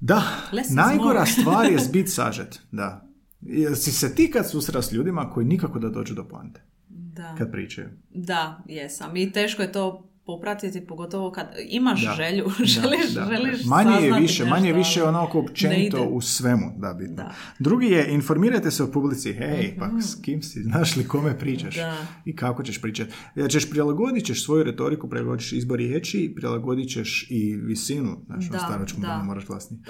Da, 0.00 0.22
najgora 0.70 1.18
more. 1.18 1.30
stvar 1.32 1.66
je 1.66 1.78
zbit 1.78 2.12
sažet. 2.14 2.60
Da. 2.72 3.07
Jel 3.40 3.74
si 3.74 3.92
se 3.92 4.14
ti 4.14 4.30
kad 4.30 4.50
s 4.82 4.92
ljudima 4.92 5.30
koji 5.30 5.46
nikako 5.46 5.78
da 5.78 5.88
dođu 5.88 6.14
do 6.14 6.28
poante 6.28 6.62
Da. 6.88 7.34
kad 7.38 7.52
pričaju? 7.52 7.88
Da, 8.14 8.62
jesam. 8.66 9.16
I 9.16 9.32
teško 9.32 9.62
je 9.62 9.72
to 9.72 10.07
popratiti, 10.28 10.86
pogotovo 10.86 11.30
kad 11.30 11.46
imaš 11.68 12.04
Da. 12.04 12.12
želju, 12.12 12.44
Da, 12.58 12.64
želiš, 12.80 13.14
da, 13.14 13.28
želiš. 13.30 13.64
Manje 13.64 14.06
je 14.06 14.12
više, 14.20 14.42
nešto, 14.42 14.46
manje 14.46 14.68
je 14.68 14.74
više 14.74 15.02
ono 15.02 15.22
ne 15.34 15.40
općenito 15.40 16.04
u 16.04 16.20
svemu, 16.20 16.72
da, 16.76 16.94
bitno. 16.94 17.16
Da. 17.16 17.34
Drugi 17.58 17.86
je, 17.86 18.14
informirajte 18.14 18.70
se 18.70 18.82
o 18.82 18.86
publici, 18.86 19.32
hej, 19.32 19.76
pa 19.78 20.00
s 20.00 20.14
kim 20.22 20.42
si, 20.42 20.62
znaš 20.62 20.96
li 20.96 21.04
kome 21.08 21.38
pričaš 21.38 21.76
Da. 21.76 21.96
i 22.24 22.36
kako 22.36 22.62
ćeš 22.62 22.80
pričati. 22.82 23.12
Ja 23.34 23.48
ćeš 23.48 23.70
prilagodit 23.70 24.24
ćeš 24.24 24.44
svoju 24.44 24.64
retoriku, 24.64 25.08
prilagodit 25.08 25.42
ćeš 25.42 25.52
izbor 25.52 25.78
riječi, 25.78 26.32
prilagodit 26.36 26.88
ćeš 26.90 27.26
i 27.30 27.56
visinu, 27.56 28.16
znaš, 28.26 28.48
Da, 28.48 28.58
staračkom 28.58 29.02
da. 29.02 29.22
moraš 29.24 29.46
glasniji. 29.46 29.80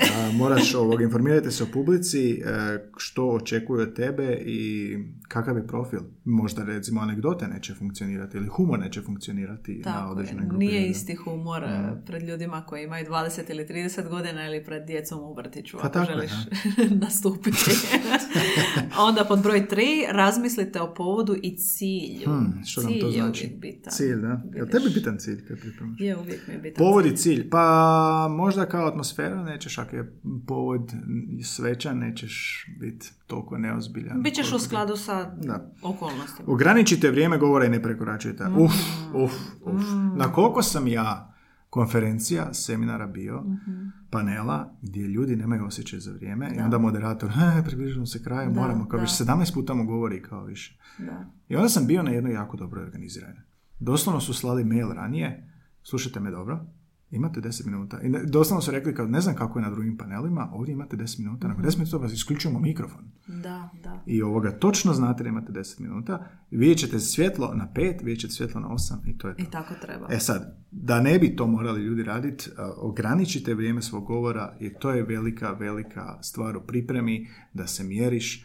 A, 0.00 0.32
moraš 0.32 0.74
ovog, 0.74 1.02
informirajte 1.02 1.50
se 1.50 1.62
o 1.62 1.66
publici, 1.72 2.30
e, 2.32 2.42
što 2.96 3.28
očekuju 3.28 3.82
od 3.82 3.94
tebe 3.96 4.42
i 4.46 4.96
kakav 5.28 5.56
je 5.56 5.66
profil. 5.66 6.00
Možda 6.24 6.64
recimo 6.64 7.00
anegdote 7.00 7.48
neće 7.48 7.74
funkcionirati 7.74 8.36
ili 8.36 8.46
humor 8.48 8.78
neće 8.78 9.02
funkcionirati 9.02 9.82
na 9.84 9.92
Tako 9.92 10.06
je. 10.06 10.12
određenoj 10.12 10.46
grupi. 10.46 10.64
Nije 10.64 10.88
isti 10.88 11.14
humor 11.14 11.64
e, 11.64 11.68
pred 12.06 12.22
ljudima 12.22 12.62
koji 12.62 12.84
imaju 12.84 13.06
20 13.06 13.50
ili 13.50 13.64
30 13.64 14.08
godina 14.08 14.46
ili 14.46 14.64
pred 14.64 14.86
djecom 14.86 15.20
u 15.20 15.34
vrtiću 15.34 15.76
Pa 15.76 15.86
ako 15.86 15.92
tako 15.94 16.12
je, 16.12 16.16
želiš 16.16 16.32
nastupiti. 17.02 17.70
Onda 18.98 19.24
pod 19.24 19.42
broj 19.42 19.66
3 19.66 19.80
razmislite 20.10 20.80
o 20.80 20.94
povodu 20.94 21.36
i 21.42 21.56
cilju. 21.56 22.24
Hmm, 22.26 22.62
što 22.66 22.80
nam 22.80 22.90
cilj 22.90 23.00
to 23.00 23.06
je 23.06 23.12
znači? 23.12 23.44
uvijek 23.44 23.60
bitan. 23.60 23.92
Cilj, 23.92 24.16
da. 24.16 24.42
Jel 24.54 24.66
tebi 24.68 24.90
bitan 24.94 25.16
cilj 25.18 25.46
kad 25.48 25.58
pripremaš? 25.60 26.00
Je 26.00 26.16
uvijek 26.16 26.46
mi 26.48 26.54
je 26.54 26.60
bitan. 26.60 26.78
Povod 26.78 27.06
i 27.06 27.16
cilj. 27.16 27.50
Pa 27.50 27.64
možda 28.30 28.66
kao 28.66 28.86
atmosfera 28.86 29.42
nećeš, 29.44 29.78
ako 29.78 29.96
je 29.96 30.12
povod 30.46 30.92
svečan, 31.44 31.98
nećeš 31.98 32.34
biti 32.80 33.10
toliko 33.26 33.58
neozbiljan. 33.58 34.22
Bićeš 34.22 34.52
u 34.52 34.58
skladu 34.58 34.96
sa 34.96 35.24
Da. 35.36 35.70
okolnostima. 35.82 36.48
Ograničite 36.48 37.10
vrijeme 37.10 37.38
govora 37.38 37.64
i 37.64 37.70
ne 37.70 37.82
prekoračujte. 37.82 38.44
Mm. 38.44 38.58
Uf, 38.58 38.72
uf, 39.14 39.32
uf. 39.64 39.73
Na 40.16 40.32
koliko 40.32 40.62
sam 40.62 40.88
ja 40.88 41.34
konferencija, 41.70 42.54
seminara 42.54 43.06
bio, 43.06 43.40
Mhm. 43.40 43.86
panela, 44.10 44.72
gdje 44.82 45.02
ljudi 45.02 45.36
nemaju 45.36 45.64
osjećaj 45.64 45.98
za 45.98 46.12
vrijeme 46.12 46.50
i 46.56 46.60
onda 46.60 46.78
moderator, 46.78 47.30
he, 47.30 47.62
približimo 47.64 48.06
se 48.06 48.22
kraju, 48.22 48.50
Da, 48.50 48.60
moramo, 48.60 48.88
kao 48.88 48.98
da. 48.98 49.02
više 49.02 49.14
17 49.14 49.54
puta 49.54 49.74
mu 49.74 49.86
govori 49.86 50.22
kao 50.22 50.44
više. 50.44 50.78
Da. 50.98 51.24
I 51.48 51.56
onda 51.56 51.68
sam 51.68 51.86
bio 51.86 52.02
na 52.02 52.10
jednoj 52.10 52.32
jako 52.32 52.56
dobro 52.56 52.82
organiziranoj. 52.82 53.42
Doslovno 53.80 54.20
su 54.20 54.34
slali 54.34 54.64
mail 54.64 54.90
ranije, 54.90 55.50
slušajte 55.82 56.20
me 56.20 56.30
dobro, 56.30 56.66
imate 57.10 57.40
10 57.40 57.66
minuta. 57.66 58.00
I 58.02 58.26
doslovno 58.26 58.60
su 58.60 58.70
rekli 58.70 58.94
kao, 58.94 59.06
ne 59.06 59.20
znam 59.20 59.34
kako 59.34 59.58
je 59.58 59.62
na 59.62 59.70
drugim 59.70 59.96
panelima, 59.96 60.50
ovdje 60.52 60.72
imate 60.72 60.96
10 60.96 61.18
minuta, 61.18 61.48
nakon 61.48 61.64
10 61.64 61.78
minuta 61.78 61.96
vas 61.96 62.12
isključujemo 62.12 62.60
mikrofon. 62.60 63.04
Da, 63.26 63.70
da. 63.82 64.02
I 64.06 64.22
ovoga, 64.22 64.50
točno 64.50 64.92
znate 64.92 65.22
da 65.22 65.28
imate 65.28 65.52
10 65.52 65.80
minuta, 65.80 66.26
vidjet 66.50 66.78
ćete 66.78 67.00
svjetlo 67.00 67.54
na 67.54 67.68
5, 67.74 68.04
vidjet 68.04 68.20
ćete 68.20 68.32
svjetlo 68.32 68.60
na 68.60 68.68
8 68.68 68.94
i 69.06 69.18
to 69.18 69.28
je 69.28 69.36
to. 69.36 69.42
I 69.42 69.46
tako 69.46 69.74
treba. 69.82 70.06
E 70.10 70.18
sad, 70.18 70.58
da 70.70 71.00
ne 71.00 71.18
bi 71.18 71.36
to 71.36 71.46
morali 71.46 71.82
ljudi 71.82 72.02
raditi, 72.02 72.50
ograničite 72.76 73.54
vrijeme 73.54 73.82
svog 73.82 74.04
govora 74.04 74.56
i 74.60 74.74
to 74.74 74.90
je 74.90 75.02
velika, 75.02 75.52
velika 75.52 76.22
stvar 76.22 76.56
u 76.56 76.60
pripremi, 76.60 77.28
da 77.52 77.66
se 77.66 77.84
mjeriš. 77.84 78.36
E, 78.36 78.44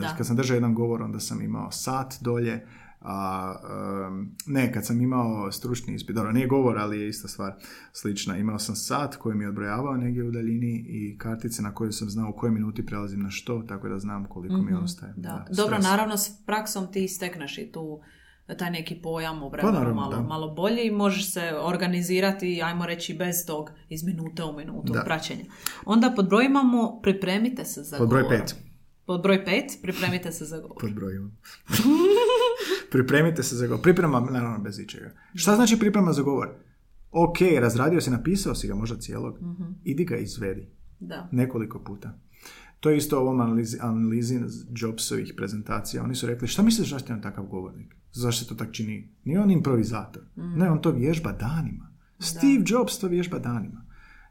Da. 0.00 0.14
Kad 0.16 0.26
sam 0.26 0.36
držao 0.36 0.54
jedan 0.54 0.74
govor, 0.74 1.02
onda 1.02 1.20
sam 1.20 1.42
imao 1.42 1.70
sat 1.70 2.14
dolje 2.20 2.66
A, 3.08 3.54
em, 4.08 4.28
ne, 4.46 4.72
kad 4.72 4.86
sam 4.86 5.00
imao 5.00 5.52
stručni 5.52 5.94
ispit, 5.94 6.16
dobro, 6.16 6.32
nije 6.32 6.46
govor, 6.46 6.78
ali 6.78 7.00
je 7.00 7.08
ista 7.08 7.28
stvar 7.28 7.54
slična. 7.92 8.36
Imao 8.36 8.58
sam 8.58 8.76
sat 8.76 9.16
koji 9.16 9.36
mi 9.36 9.44
je 9.44 9.48
odbrojavao 9.48 9.96
negdje 9.96 10.24
u 10.24 10.30
daljini 10.30 10.84
i 10.88 11.18
kartice 11.18 11.62
na 11.62 11.74
koje 11.74 11.92
sam 11.92 12.10
znao 12.10 12.30
u 12.30 12.36
kojoj 12.36 12.52
minuti 12.52 12.86
prelazim 12.86 13.20
na 13.20 13.30
što, 13.30 13.62
tako 13.62 13.88
da 13.88 13.98
znam 13.98 14.24
koliko 14.24 14.56
mi 14.56 14.74
ostaje. 14.74 15.12
Mhm, 15.12 15.20
Da. 15.20 15.46
Dobro, 15.50 15.78
naravno 15.78 16.16
s 16.16 16.44
praksom 16.46 16.92
ti 16.92 17.08
stekneš 17.08 17.58
i 17.58 17.72
tu 17.72 18.00
taj 18.48 18.70
neki 18.70 18.94
pojam 18.94 19.42
o 19.42 19.48
vremenu 19.48 19.72
Pa 19.72 19.78
naravno, 19.78 20.00
malo, 20.00 20.12
da. 20.12 20.22
malo 20.22 20.54
bolje 20.54 20.86
i 20.86 20.90
možeš 20.90 21.32
se 21.32 21.52
organizirati, 21.56 22.62
ajmo 22.62 22.86
reći, 22.86 23.14
bez 23.14 23.46
tog 23.46 23.70
iz 23.88 24.04
minute 24.04 24.44
u 24.44 24.56
minutu 24.56 24.92
Da. 24.92 25.02
praćenja. 25.04 25.44
Onda 25.86 26.12
pod 26.16 26.28
broj 26.28 26.44
imamo 26.44 27.00
pripremite 27.02 27.64
se 27.64 27.82
za 27.82 27.96
Pod 27.98 28.08
broj 28.08 28.22
govor. 28.22 28.38
pet. 28.38 28.56
Pod 29.06 29.22
broj 29.22 29.44
pet, 29.44 29.64
pripremite 29.82 30.32
se 30.32 30.44
za 30.44 30.58
govor. 30.58 30.76
Pod 30.80 30.94
brojem. 30.94 31.38
Pripremite 32.90 33.42
se 33.42 33.56
za 33.56 33.66
govor. 33.66 33.82
Priprema, 33.82 34.20
naravno, 34.20 34.58
bez 34.58 34.78
ičega. 34.78 35.12
Šta 35.34 35.56
znači 35.56 35.78
priprema 35.78 36.12
za 36.12 36.22
govor? 36.22 36.48
Ok, 37.10 37.36
razradio 37.60 38.00
si, 38.00 38.10
napisao 38.10 38.54
si 38.54 38.68
ga 38.68 38.74
možda 38.74 38.96
cijelog. 38.96 39.38
Idi 39.84 40.04
ga 40.04 40.16
izvedi. 40.16 40.68
Da. 41.00 41.28
Nekoliko 41.32 41.78
puta. 41.78 42.18
To 42.80 42.90
je 42.90 42.96
isto 42.96 43.18
u 43.18 43.22
ovom 43.22 43.40
analizi, 43.40 43.78
analizi 43.80 44.40
Jobsovih 44.76 45.34
prezentacija. 45.36 46.04
Oni 46.04 46.14
su 46.14 46.26
rekli, 46.26 46.48
šta 46.48 46.62
misliš 46.62 46.90
zašto 46.90 47.12
je 47.12 47.16
on 47.16 47.22
takav 47.22 47.44
govornik? 47.44 47.96
Zašto 48.12 48.44
se 48.44 48.48
to 48.48 48.54
tak 48.54 48.72
čini? 48.72 49.14
Nije 49.24 49.40
on 49.40 49.50
improvizator. 49.50 50.22
Ne, 50.36 50.70
on 50.70 50.82
to 50.82 50.90
vježba 50.90 51.32
danima. 51.32 51.92
Steve 52.18 52.64
Jobs 52.66 52.98
to 52.98 53.08
vježba 53.08 53.38
danima. 53.38 53.85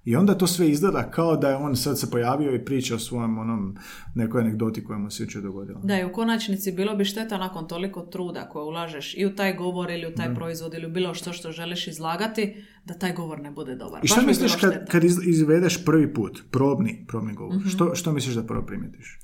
I 0.06 0.16
onda 0.16 0.36
to 0.36 0.48
sve 0.48 0.70
izgleda 0.70 1.12
kao 1.12 1.38
da 1.38 1.50
je 1.50 1.56
on 1.56 1.76
sad 1.76 2.00
se 2.00 2.12
pojavio 2.12 2.56
i 2.56 2.66
priča 2.66 2.96
o 2.96 3.00
svom 3.00 3.38
onom 3.38 3.78
nekoj 4.16 4.42
anegdoti 4.42 4.84
koja 4.84 5.00
mu 5.00 5.10
se 5.10 5.24
jučer 5.24 5.42
dogodila. 5.42 5.80
Da, 5.84 6.00
i 6.00 6.06
u 6.06 6.14
konačnici 6.14 6.72
bilo 6.72 6.96
bi 6.96 7.06
šteta 7.06 7.38
nakon 7.38 7.68
toliko 7.68 8.02
truda 8.02 8.50
koje 8.50 8.64
ulažeš 8.64 9.14
i 9.18 9.26
u 9.26 9.36
taj 9.36 9.54
govor 9.54 9.90
ili 9.90 10.08
u 10.08 10.16
taj 10.16 10.36
proizvod 10.36 10.74
ili 10.74 10.86
u 10.86 10.90
bilo 10.90 11.14
što 11.14 11.34
što 11.34 11.52
želiš 11.52 11.88
izlagati, 11.88 12.56
da 12.86 12.94
taj 12.94 13.14
govor 13.14 13.40
ne 13.40 13.52
bude 13.52 13.76
dobar. 13.76 14.00
I 14.00 14.08
Baš 14.10 14.20
bi 14.20 14.26
misliš 14.28 14.56
kad, 14.56 14.90
kad 14.90 15.04
iz- 15.04 15.28
izvedeš 15.28 15.86
prvi 15.86 16.14
put, 16.14 16.44
probni, 16.52 17.06
probni 17.08 17.34
govor? 17.34 17.56
Što, 17.68 17.96
što 17.96 18.12
misliš 18.12 18.36
da 18.36 18.44
prvo 18.44 18.62
primijetiš? 18.62 19.20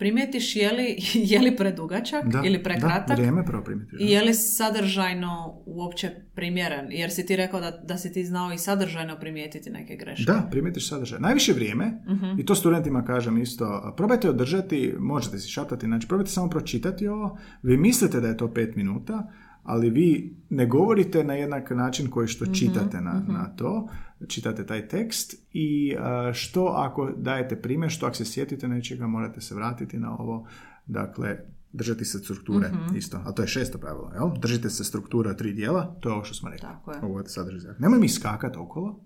Primijetiš 0.00 0.56
je 0.56 0.72
li, 0.72 0.96
je 1.32 1.40
li 1.40 1.56
predugačak 1.56 2.24
Da, 2.24 2.42
ili 2.44 2.58
Da, 2.58 2.62
prekratak 2.62 3.18
vrijeme 3.18 3.44
prvo 3.44 3.64
primijetiš. 3.64 4.00
i 4.00 4.06
je 4.10 4.22
li 4.22 4.34
sadržajno 4.34 5.62
uopće 5.66 6.10
primjeren? 6.34 6.86
Jer 6.90 7.10
si 7.10 7.26
ti 7.26 7.36
rekao 7.36 7.60
da, 7.60 7.70
da 7.70 7.98
si 7.98 8.12
ti 8.12 8.24
znao 8.24 8.52
i 8.52 8.58
sadržajno 8.58 9.16
primijetiti 9.20 9.70
neke 9.70 9.96
greške. 9.96 10.24
Da, 10.32 10.48
primijetiš 10.50 10.88
sadržaj. 10.88 11.20
Najviše 11.20 11.52
vrijeme, 11.52 12.02
i 12.38 12.44
to 12.44 12.54
studentima 12.54 13.04
kažem 13.04 13.38
isto, 13.38 13.94
probajte 13.96 14.30
održati, 14.30 14.94
možete 14.98 15.38
si 15.38 15.48
šaptati, 15.48 15.86
znači 15.86 16.08
probajte 16.08 16.30
samo 16.30 16.50
pročitati 16.50 17.08
ovo, 17.08 17.38
vi 17.62 17.76
mislite 17.76 18.20
da 18.20 18.28
je 18.28 18.36
to 18.36 18.54
pet 18.54 18.76
minuta, 18.76 19.30
ali 19.62 19.90
vi 19.90 20.36
ne 20.50 20.66
govorite 20.66 21.24
na 21.24 21.34
jednak 21.34 21.70
način 21.70 22.10
koji 22.10 22.28
što 22.28 22.46
čitate 22.46 23.00
na, 23.00 23.22
na 23.28 23.56
to, 23.56 23.88
čitate 24.28 24.66
taj 24.66 24.88
tekst 24.88 25.34
i 25.52 25.96
što 26.32 26.64
ako 26.64 27.12
dajete 27.16 27.62
primjer, 27.62 27.90
što 27.90 28.06
ako 28.06 28.14
se 28.14 28.24
sjetite 28.24 28.68
nečega, 28.68 29.06
morate 29.06 29.40
se 29.40 29.54
vratiti 29.54 29.98
na 29.98 30.16
ovo, 30.18 30.48
dakle, 30.86 31.38
držati 31.72 32.04
se 32.04 32.18
strukture 32.18 32.70
isto, 32.96 33.22
a 33.26 33.32
to 33.32 33.42
je 33.42 33.48
šesto 33.48 33.78
pravilo, 33.78 34.10
jel? 34.14 34.30
Držite 34.40 34.70
se 34.70 34.84
strukture 34.84 35.30
od 35.30 35.38
tri 35.38 35.52
dijela, 35.52 35.96
to 36.00 36.08
je 36.08 36.12
ovo 36.12 36.24
što 36.24 36.34
smo 36.34 36.48
rekli. 36.50 36.68
Tako 36.68 36.92
je. 36.92 36.98
Ovo 37.02 37.18
je 37.18 37.28
sadržaj. 37.28 37.74
Nemoj 37.78 37.98
mi 37.98 38.08
skakati 38.08 38.58
okolo, 38.58 39.04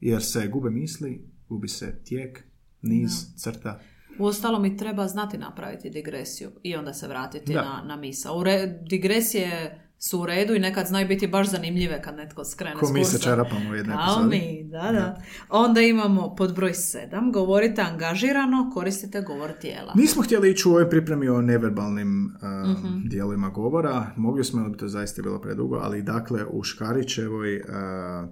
jer 0.00 0.22
se 0.22 0.48
gube 0.48 0.70
misli, 0.70 1.30
gubi 1.48 1.68
se 1.68 2.02
tijek, 2.04 2.44
niz, 2.82 3.10
crta. 3.36 3.80
Uostalom 4.18 4.64
i 4.64 4.76
treba 4.76 5.08
znati 5.08 5.38
napraviti 5.38 5.90
digresiju 5.90 6.50
i 6.62 6.76
onda 6.76 6.92
se 6.92 7.08
vratiti 7.08 7.52
Da. 7.52 7.62
na, 7.62 7.82
na 7.86 7.96
misao. 7.96 8.38
U 8.38 8.44
re- 8.44 8.78
digresije 8.90 9.80
su 9.98 10.20
u 10.20 10.26
redu 10.26 10.54
i 10.54 10.58
nekad 10.58 10.86
znaju 10.86 11.08
biti 11.08 11.26
baš 11.26 11.50
zanimljive 11.50 12.02
kad 12.02 12.16
netko 12.16 12.44
skrene 12.44 12.74
Ko 12.74 12.86
s 12.86 12.90
mi 12.90 13.04
sa 13.04 13.10
kursa. 13.10 13.24
čarapama 13.24 13.70
u 13.70 13.74
jednoj 13.74 13.96
mi, 14.30 14.64
da, 14.64 14.92
da. 14.92 15.22
Onda 15.50 15.80
imamo 15.80 16.34
pod 16.34 16.54
broj 16.54 16.74
sedam, 16.74 17.32
govorite 17.32 17.82
angažirano, 17.82 18.70
koristite 18.74 19.20
govor 19.22 19.50
tijela. 19.52 19.92
Nismo 19.94 20.22
htjeli 20.22 20.50
ići 20.50 20.68
u 20.68 20.72
ovoj 20.72 20.90
pripremi 20.90 21.28
o 21.28 21.40
neverbalnim 21.42 22.26
uh, 22.26 22.70
Mhm. 22.70 22.98
dijelovima 23.04 23.48
govora. 23.50 24.06
Mogli 24.16 24.44
smo, 24.44 24.60
ali 24.60 24.70
bi 24.70 24.78
to 24.78 24.88
zaista 24.88 25.22
bilo 25.22 25.40
predugo, 25.40 25.76
ali 25.76 26.02
dakle 26.02 26.44
u 26.44 26.62
Škarićevoj 26.62 27.56
uh, 27.56 27.64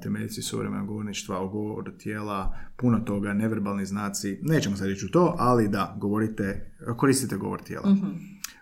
temeljici 0.02 0.42
suvremenog 0.42 0.86
govorništva 0.86 1.38
o 1.38 1.48
govoru 1.48 1.92
tijela, 1.92 2.56
puno 2.76 3.00
toga, 3.00 3.32
neverbalni 3.32 3.86
znaci, 3.86 4.38
nećemo 4.42 4.76
sad 4.76 4.90
ići 4.90 5.06
u 5.06 5.10
to, 5.10 5.36
ali 5.38 5.68
da, 5.68 5.96
govorite, 5.98 6.72
koristite 6.96 7.36
govor 7.36 7.62
tijela. 7.62 7.90
Mhm. 7.90 8.06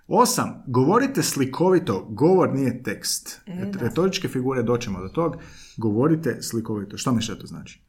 Osam, 0.09 0.63
govorite 0.67 1.23
slikovito, 1.23 2.07
govor 2.11 2.55
nije 2.55 2.83
tekst. 2.83 3.41
E, 3.47 3.65
da. 3.67 3.79
Retoričke 3.79 4.29
figure, 4.29 4.63
doćemo 4.63 5.01
do 5.01 5.09
tog, 5.09 5.37
govorite 5.77 6.43
slikovito. 6.43 6.97
Što 6.97 7.13
mi 7.13 7.23
što 7.23 7.35
to 7.35 7.47
znači? 7.47 7.81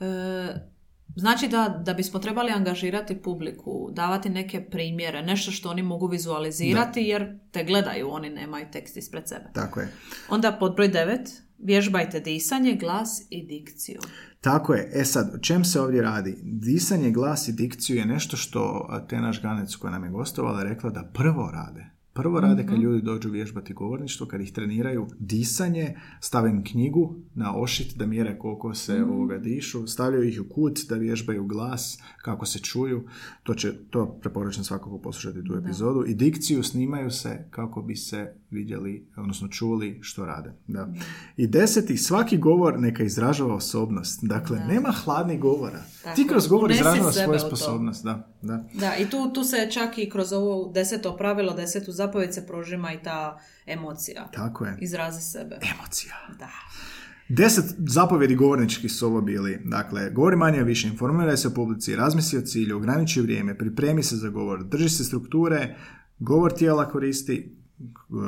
E, 0.00 0.06
znači 1.16 1.48
da, 1.48 1.82
da 1.84 1.94
bismo 1.94 2.20
trebali 2.20 2.52
angažirati 2.52 3.22
publiku, 3.22 3.90
davati 3.92 4.28
neke 4.28 4.60
primjere, 4.70 5.22
nešto 5.22 5.50
što 5.50 5.70
oni 5.70 5.82
mogu 5.82 6.06
vizualizirati 6.06 7.00
jer 7.00 7.38
te 7.50 7.64
gledaju, 7.64 8.10
oni 8.10 8.30
nemaju 8.30 8.66
tekst 8.72 8.96
ispred 8.96 9.28
sebe. 9.28 9.50
Tako 9.54 9.80
je. 9.80 9.88
Onda 10.30 10.56
pod 10.60 10.74
broj 10.74 10.88
devet, 10.88 11.42
vježbajte 11.58 12.20
disanje, 12.20 12.76
glas 12.80 13.26
i 13.30 13.46
dikciju. 13.46 14.00
Tako 14.40 14.74
je. 14.74 14.90
E 14.94 15.04
sad, 15.04 15.34
o 15.34 15.38
čem 15.38 15.64
se 15.64 15.80
ovdje 15.80 16.02
radi? 16.02 16.38
Disanje, 16.42 17.10
glas 17.10 17.48
i 17.48 17.52
dikciju 17.52 17.96
je 17.96 18.06
nešto 18.06 18.36
što 18.36 18.88
Tena 19.08 19.32
Žganec 19.32 19.76
koja 19.76 19.90
nam 19.90 20.04
je 20.04 20.10
gostovala 20.10 20.62
rekla 20.62 20.90
da 20.90 21.10
prvo 21.14 21.50
rade. 21.50 21.95
Prvo 22.16 22.40
rade 22.40 22.66
kad 22.66 22.78
ljudi 22.78 23.02
dođu 23.02 23.30
vježbati 23.30 23.74
govorništvo, 23.74 24.26
kad 24.26 24.40
ih 24.40 24.52
treniraju 24.52 25.06
disanje, 25.18 25.96
stave 26.20 26.50
im 26.50 26.64
knjigu 26.64 27.14
na 27.34 27.56
ošit 27.56 27.96
da 27.96 28.06
mjere 28.06 28.38
koliko 28.38 28.74
se 28.74 29.04
ovoga 29.04 29.38
dišu, 29.38 29.86
stavljaju 29.86 30.28
ih 30.28 30.40
u 30.40 30.54
kut 30.54 30.78
da 30.88 30.94
vježbaju 30.94 31.46
glas, 31.46 31.98
kako 32.22 32.46
se 32.46 32.58
čuju. 32.58 33.04
To 33.42 33.54
će, 33.54 33.72
to 33.90 34.18
preporučam 34.20 34.64
svakako 34.64 34.98
poslušati 34.98 35.44
tu 35.44 35.54
epizodu. 35.54 36.04
I 36.06 36.14
dikciju 36.14 36.62
snimaju 36.62 37.10
se 37.10 37.46
kako 37.50 37.82
bi 37.82 37.96
se 37.96 38.34
vidjeli, 38.50 39.06
odnosno 39.16 39.48
čuli 39.48 39.98
što 40.02 40.26
rade. 40.26 40.52
Da. 40.66 40.92
I 41.36 41.46
deseti, 41.46 41.96
svaki 41.96 42.38
govor 42.38 42.80
neka 42.80 43.04
izražava 43.04 43.54
osobnost. 43.54 44.20
Dakle, 44.22 44.60
nema 44.68 44.90
hladnih 44.90 45.40
govora. 45.40 45.82
Tako 46.04 46.16
Ti 46.16 46.26
kroz 46.28 46.48
govor 46.48 46.72
sebe 46.74 47.12
svoju 47.12 47.38
sposobnost. 47.38 48.04
Da, 48.04 48.28
da. 48.46 48.64
Da, 48.74 48.96
i 48.96 49.10
tu, 49.10 49.32
tu 49.32 49.44
se 49.44 49.68
čak 49.70 49.98
i 49.98 50.10
kroz 50.10 50.32
ovo 50.32 50.72
deseto 50.72 51.16
pravilo, 51.16 51.54
desetu 51.54 51.92
zapovjed 51.92 52.34
se 52.34 52.46
prožima 52.46 52.92
i 52.92 53.02
ta 53.02 53.38
emocija. 53.66 54.30
Tako 54.34 54.64
je. 54.64 54.76
Izrazi 54.80 55.22
sebe. 55.22 55.58
Emocija. 55.76 56.14
Da. 56.38 56.50
Deset 57.28 57.64
zapovjedi 57.78 58.34
govorničkih 58.34 58.92
su 58.92 59.06
ovo 59.06 59.20
bili. 59.20 59.60
Dakle, 59.64 60.10
govori 60.10 60.36
manje 60.36 60.62
više, 60.62 60.88
informiraj 60.88 61.36
se 61.36 61.48
o 61.48 61.50
publici, 61.50 61.96
razmisli 61.96 62.38
o 62.38 62.42
cilju, 62.42 62.76
ograniči 62.76 63.20
vrijeme, 63.20 63.58
pripremi 63.58 64.02
se 64.02 64.16
za 64.16 64.28
govor, 64.28 64.64
drži 64.64 64.88
se 64.88 65.04
strukture, 65.04 65.76
govor 66.18 66.52
tijela 66.52 66.88
koristi, 66.88 67.56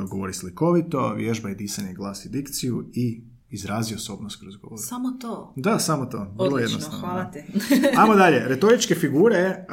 govori 0.09 0.33
slikovito, 0.33 1.13
vježbaj 1.13 1.55
disanje, 1.55 1.93
glas 1.93 2.25
i 2.25 2.29
dikciju 2.29 2.89
i 2.93 3.23
izrazi 3.51 3.95
osobnost 3.95 4.39
kroz 4.41 4.55
govor. 4.57 4.79
Samo 4.81 5.11
to. 5.11 5.53
Da, 5.55 5.79
samo 5.79 6.05
to. 6.05 6.17
Vrlo 6.17 6.33
Odlično, 6.37 6.59
jednostavno. 6.59 6.99
hvala 6.99 7.23
da. 7.23 7.31
ti. 7.31 7.39
Ajmo 7.99 8.15
dalje. 8.15 8.47
Retoričke 8.47 8.95
figure 8.95 9.65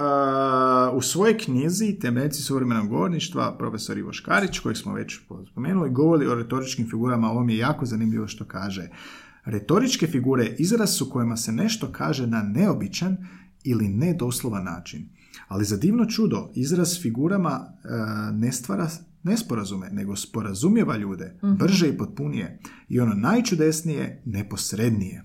uh, 0.90 0.96
u 0.96 1.02
svojoj 1.02 1.38
knjizi 1.38 1.98
Temeljci 2.00 2.42
suvremenog 2.42 2.88
govorništva 2.88 3.58
profesor 3.58 3.98
Ivo 3.98 4.12
Škarić, 4.12 4.58
kojeg 4.58 4.76
smo 4.76 4.94
već 4.94 5.20
spomenuli, 5.52 5.90
govori 5.90 6.26
o 6.26 6.34
retoričkim 6.34 6.90
figurama. 6.90 7.30
Ovo 7.30 7.44
mi 7.44 7.52
je 7.52 7.58
jako 7.58 7.86
zanimljivo 7.86 8.28
što 8.28 8.44
kaže. 8.44 8.88
Retoričke 9.44 10.06
figure 10.06 10.54
izraz 10.58 10.96
su 10.96 11.10
kojima 11.10 11.36
se 11.36 11.52
nešto 11.52 11.92
kaže 11.92 12.26
na 12.26 12.42
neobičan 12.42 13.16
ili 13.64 13.88
nedoslovan 13.88 14.64
način. 14.64 15.08
Ali 15.48 15.64
za 15.64 15.76
divno 15.76 16.06
čudo, 16.06 16.50
izraz 16.54 17.02
figurama 17.02 17.60
uh, 17.60 18.36
ne 18.36 18.52
stvara 18.52 18.88
nesporazume, 19.26 19.88
nego 19.92 20.16
sporazumijeva 20.16 20.96
ljude, 20.96 21.38
brže 21.58 21.88
i 21.88 21.96
potpunije. 21.98 22.58
I 22.88 23.00
ono 23.00 23.14
najčudesnije, 23.14 24.22
neposrednije. 24.24 25.24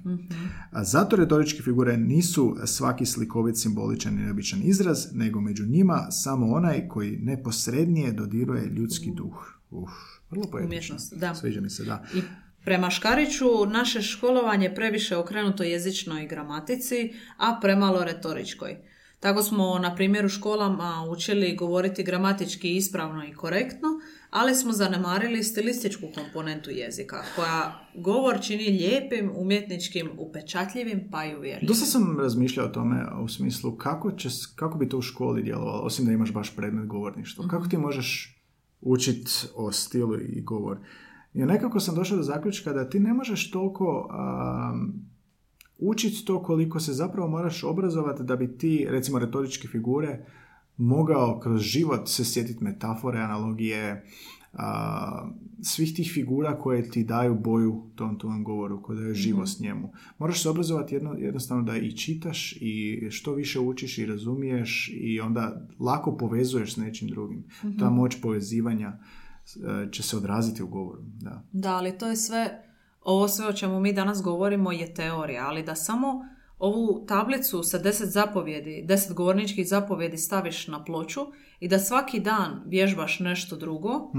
A 0.71 0.83
zato 0.83 1.15
retoričke 1.15 1.63
figure 1.63 1.97
nisu 1.97 2.55
svaki 2.65 3.05
slikovit, 3.05 3.57
simboličan 3.57 4.13
i 4.13 4.23
neobičan 4.23 4.59
izraz, 4.63 5.07
nego 5.13 5.41
među 5.41 5.65
njima 5.65 6.07
samo 6.11 6.47
onaj 6.47 6.87
koji 6.87 7.17
neposrednije 7.17 8.11
dodiruje 8.11 8.65
ljudski 8.65 9.11
duh. 9.15 9.61
Uf, 9.69 9.91
vrlo. 10.29 10.43
Umješnost, 10.65 11.13
da. 11.13 11.35
Sviđa 11.35 11.61
mi 11.61 11.69
se, 11.69 11.83
da. 11.83 12.03
I 12.15 12.21
prema 12.65 12.89
Škariću 12.89 13.45
naše 13.73 14.01
školovanje 14.01 14.65
je 14.65 14.75
previše 14.75 15.17
okrenuto 15.17 15.63
jezičnoj 15.63 16.27
gramatici, 16.27 17.13
a 17.37 17.59
premalo 17.61 18.03
retoričkoj. 18.03 18.77
Tako 19.21 19.43
smo, 19.43 19.79
na 19.79 19.95
primjer, 19.95 20.25
u 20.25 20.29
školama 20.29 21.05
učili 21.09 21.55
govoriti 21.55 22.03
gramatički 22.03 22.75
ispravno 22.75 23.25
i 23.25 23.33
korektno, 23.33 23.87
ali 24.29 24.55
smo 24.55 24.73
zanemarili 24.73 25.43
stilističku 25.43 26.05
komponentu 26.15 26.69
jezika, 26.69 27.23
koja 27.35 27.87
govor 27.95 28.41
čini 28.41 28.63
lijepim, 28.63 29.31
umjetničkim, 29.35 30.09
upečatljivim 30.17 31.07
pa 31.11 31.25
i 31.25 31.35
uvjerljivim. 31.35 31.67
Dosta 31.67 31.85
sam 31.85 32.19
razmišljao 32.19 32.65
o 32.65 32.69
tome 32.69 33.05
u 33.23 33.27
smislu 33.27 33.75
kako, 33.75 34.11
će, 34.11 34.29
kako 34.55 34.77
bi 34.77 34.89
to 34.89 34.97
u 34.97 35.01
školi 35.01 35.43
djelovalo, 35.43 35.81
osim 35.81 36.05
da 36.05 36.11
imaš 36.11 36.33
baš 36.33 36.55
predmet 36.55 36.87
govorništva. 36.87 37.47
Kako 37.47 37.67
ti 37.67 37.77
možeš 37.77 38.37
učit 38.81 39.47
o 39.55 39.71
stilu 39.71 40.19
i 40.19 40.41
govor. 40.41 40.77
I 41.33 41.45
nekako 41.45 41.79
sam 41.79 41.95
došao 41.95 42.17
do 42.17 42.23
zaključka 42.23 42.73
da 42.73 42.89
ti 42.89 42.99
ne 42.99 43.13
možeš 43.13 43.51
toliko 43.51 44.09
um, 44.09 45.10
učiti 45.81 46.25
to 46.25 46.43
koliko 46.43 46.79
se 46.79 46.93
zapravo 46.93 47.27
moraš 47.27 47.63
obrazovati 47.63 48.23
da 48.23 48.35
bi 48.35 48.57
ti, 48.57 48.87
recimo 48.89 49.19
retoričke 49.19 49.67
figure, 49.67 50.25
mogao 50.77 51.39
kroz 51.39 51.61
život 51.61 52.07
se 52.07 52.25
sjetiti 52.25 52.63
metafore, 52.63 53.19
analogije, 53.19 54.05
a, 54.53 55.29
svih 55.61 55.93
tih 55.95 56.11
figura 56.13 56.59
koje 56.59 56.89
ti 56.89 57.03
daju 57.03 57.35
boju 57.35 57.83
tom 57.95 58.19
tom 58.19 58.43
govoru, 58.43 58.81
koje 58.81 58.99
daju 58.99 59.13
živost 59.13 59.59
njemu. 59.59 59.91
Moraš 60.17 60.41
se 60.41 60.49
obrazovati 60.49 60.95
jedno, 60.95 61.13
jednostavno 61.17 61.63
da 61.63 61.77
i 61.77 61.97
čitaš 61.97 62.57
i 62.61 63.07
što 63.11 63.33
više 63.33 63.59
učiš 63.59 63.97
i 63.97 64.05
razumiješ 64.05 64.91
i 64.93 65.19
onda 65.19 65.67
lako 65.79 66.17
povezuješ 66.17 66.73
s 66.73 66.77
nečim 66.77 67.07
drugim. 67.07 67.43
Ta 67.79 67.89
moć 67.89 68.21
povezivanja 68.21 68.93
e, 68.97 69.91
će 69.91 70.03
se 70.03 70.17
odraziti 70.17 70.63
u 70.63 70.67
govoru. 70.67 71.01
Da. 71.03 71.43
Da, 71.51 71.75
ali 71.75 71.97
to 71.97 72.07
je 72.07 72.15
sve, 72.15 72.70
ovo 73.01 73.27
sve 73.27 73.47
o 73.47 73.53
čemu 73.53 73.79
mi 73.79 73.93
danas 73.93 74.21
govorimo 74.21 74.71
je 74.71 74.93
teorija, 74.93 75.47
ali 75.47 75.63
da 75.63 75.75
samo 75.75 76.25
ovu 76.59 77.05
tablicu 77.07 77.63
sa 77.63 77.77
deset 77.77 78.09
zapovjedi, 78.09 78.83
deset 78.85 79.13
govorničkih 79.13 79.67
zapovjedi 79.67 80.17
staviš 80.17 80.67
na 80.67 80.83
ploču 80.83 81.21
i 81.59 81.67
da 81.67 81.79
svaki 81.79 82.19
dan 82.19 82.63
vježbaš 82.65 83.19
nešto 83.19 83.55
drugo 83.55 84.11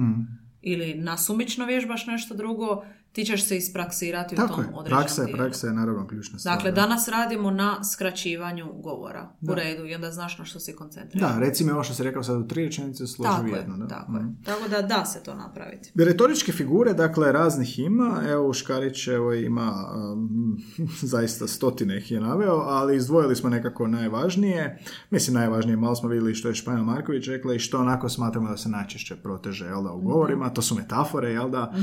ili 0.63 0.95
nasumično 0.95 1.67
vježbaš 1.67 2.07
nešto 2.07 2.35
drugo, 2.35 2.85
ti 3.13 3.25
ćeš 3.25 3.49
se 3.49 3.57
ispraksirati 3.57 4.35
u 4.35 4.37
Tako 4.37 4.55
tom 4.55 4.65
je, 4.65 4.71
određenom 4.75 5.03
praksa 5.03 5.23
je, 5.23 5.33
praksa 5.33 5.67
je 5.67 5.73
naravno 5.73 6.07
ključna 6.09 6.39
stvar. 6.39 6.57
Dakle, 6.57 6.71
da. 6.71 6.81
danas 6.81 7.09
radimo 7.09 7.51
na 7.51 7.85
skraćivanju 7.85 8.73
govora. 8.73 9.29
U 9.41 9.55
redu, 9.55 9.87
i 9.87 9.95
onda 9.95 10.11
znaš 10.11 10.39
na 10.39 10.45
što 10.45 10.61
si 10.61 10.77
koncentriran. 10.77 11.33
Da, 11.33 11.39
reci 11.39 11.65
mi 11.65 11.71
ovo 11.71 11.83
što 11.83 11.95
si 11.95 12.03
rekao 12.03 12.23
sad 12.23 12.41
u 12.41 12.47
tri 12.47 12.65
rečenice 12.65 13.07
složi 13.07 13.31
tako 13.31 13.45
u 13.45 13.49
je, 13.49 13.57
jedno. 13.57 13.77
Da. 13.77 13.87
tako 13.87 14.13
je. 14.13 14.23
Mhm. 14.23 14.33
Tako 14.45 14.69
da 14.69 14.83
da 14.83 15.05
se 15.05 15.23
to 15.23 15.35
napraviti. 15.35 15.93
Retoričke 15.95 16.53
figure, 16.53 16.95
dakle, 16.95 17.33
raznih 17.33 17.79
ima. 17.79 18.23
Evo, 18.29 18.53
Škarić 18.53 19.09
evo, 19.09 19.33
ima 19.33 19.73
um, 20.13 20.59
zaista 21.13 21.47
stotine 21.47 21.99
ih 21.99 22.11
je 22.11 22.21
naveo, 22.21 22.57
ali 22.57 22.97
izdvojili 22.97 23.37
smo 23.37 23.51
nekako 23.51 23.87
najvažnije. 23.87 24.79
Mislim, 25.11 25.35
najvažnije, 25.35 25.77
malo 25.77 25.95
smo 25.95 26.09
vidjeli 26.09 26.35
što 26.35 26.49
je 26.49 26.55
Španjol 26.55 26.85
Marković 26.85 27.29
rekla 27.29 27.55
i 27.55 27.59
što 27.59 27.79
onako 27.79 28.09
smatramo 28.09 28.49
da 28.49 28.57
se 28.57 28.69
najčešće 28.69 29.17
proteže, 29.17 29.65
jel 29.65 29.83
da, 29.83 29.93
u 29.93 30.01
govorima. 30.01 30.51
To 30.51 30.63
su 30.63 30.75
metafore, 30.75 31.31
jel 31.33 31.51
da, 31.51 31.75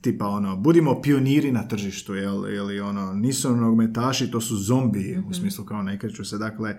tipa 0.00 0.26
ono, 0.26 0.56
budimo 0.68 1.00
pioniri 1.02 1.52
na 1.52 1.68
tržištu, 1.68 2.14
jel, 2.14 2.48
ili 2.48 2.80
ono, 2.80 3.14
nisu 3.14 3.56
nogometaši, 3.56 4.30
to 4.30 4.40
su 4.40 4.56
zombiji, 4.56 5.22
u 5.30 5.34
smislu 5.34 5.64
kao 5.64 5.82
ne 5.82 5.98
kreću 5.98 6.24
se. 6.24 6.38
Dakle, 6.38 6.76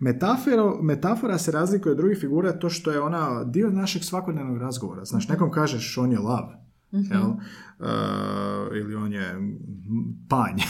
metaforo, 0.00 0.82
metafora 0.82 1.38
se 1.38 1.52
razlikuje 1.52 1.92
od 1.92 1.96
drugih 1.96 2.18
figura 2.18 2.58
to 2.58 2.70
što 2.70 2.90
je 2.90 3.00
ona 3.00 3.44
dio 3.44 3.70
našeg 3.70 4.04
svakodnevnog 4.04 4.58
razgovora. 4.58 5.04
Znaš, 5.04 5.28
nekom 5.28 5.50
kažeš 5.50 5.98
on 5.98 6.12
je 6.12 6.18
lav, 6.18 6.48
jel? 6.90 7.30
Uh, 7.30 8.76
ili 8.76 8.94
on 8.94 9.12
je 9.12 9.34
panj. 10.28 10.60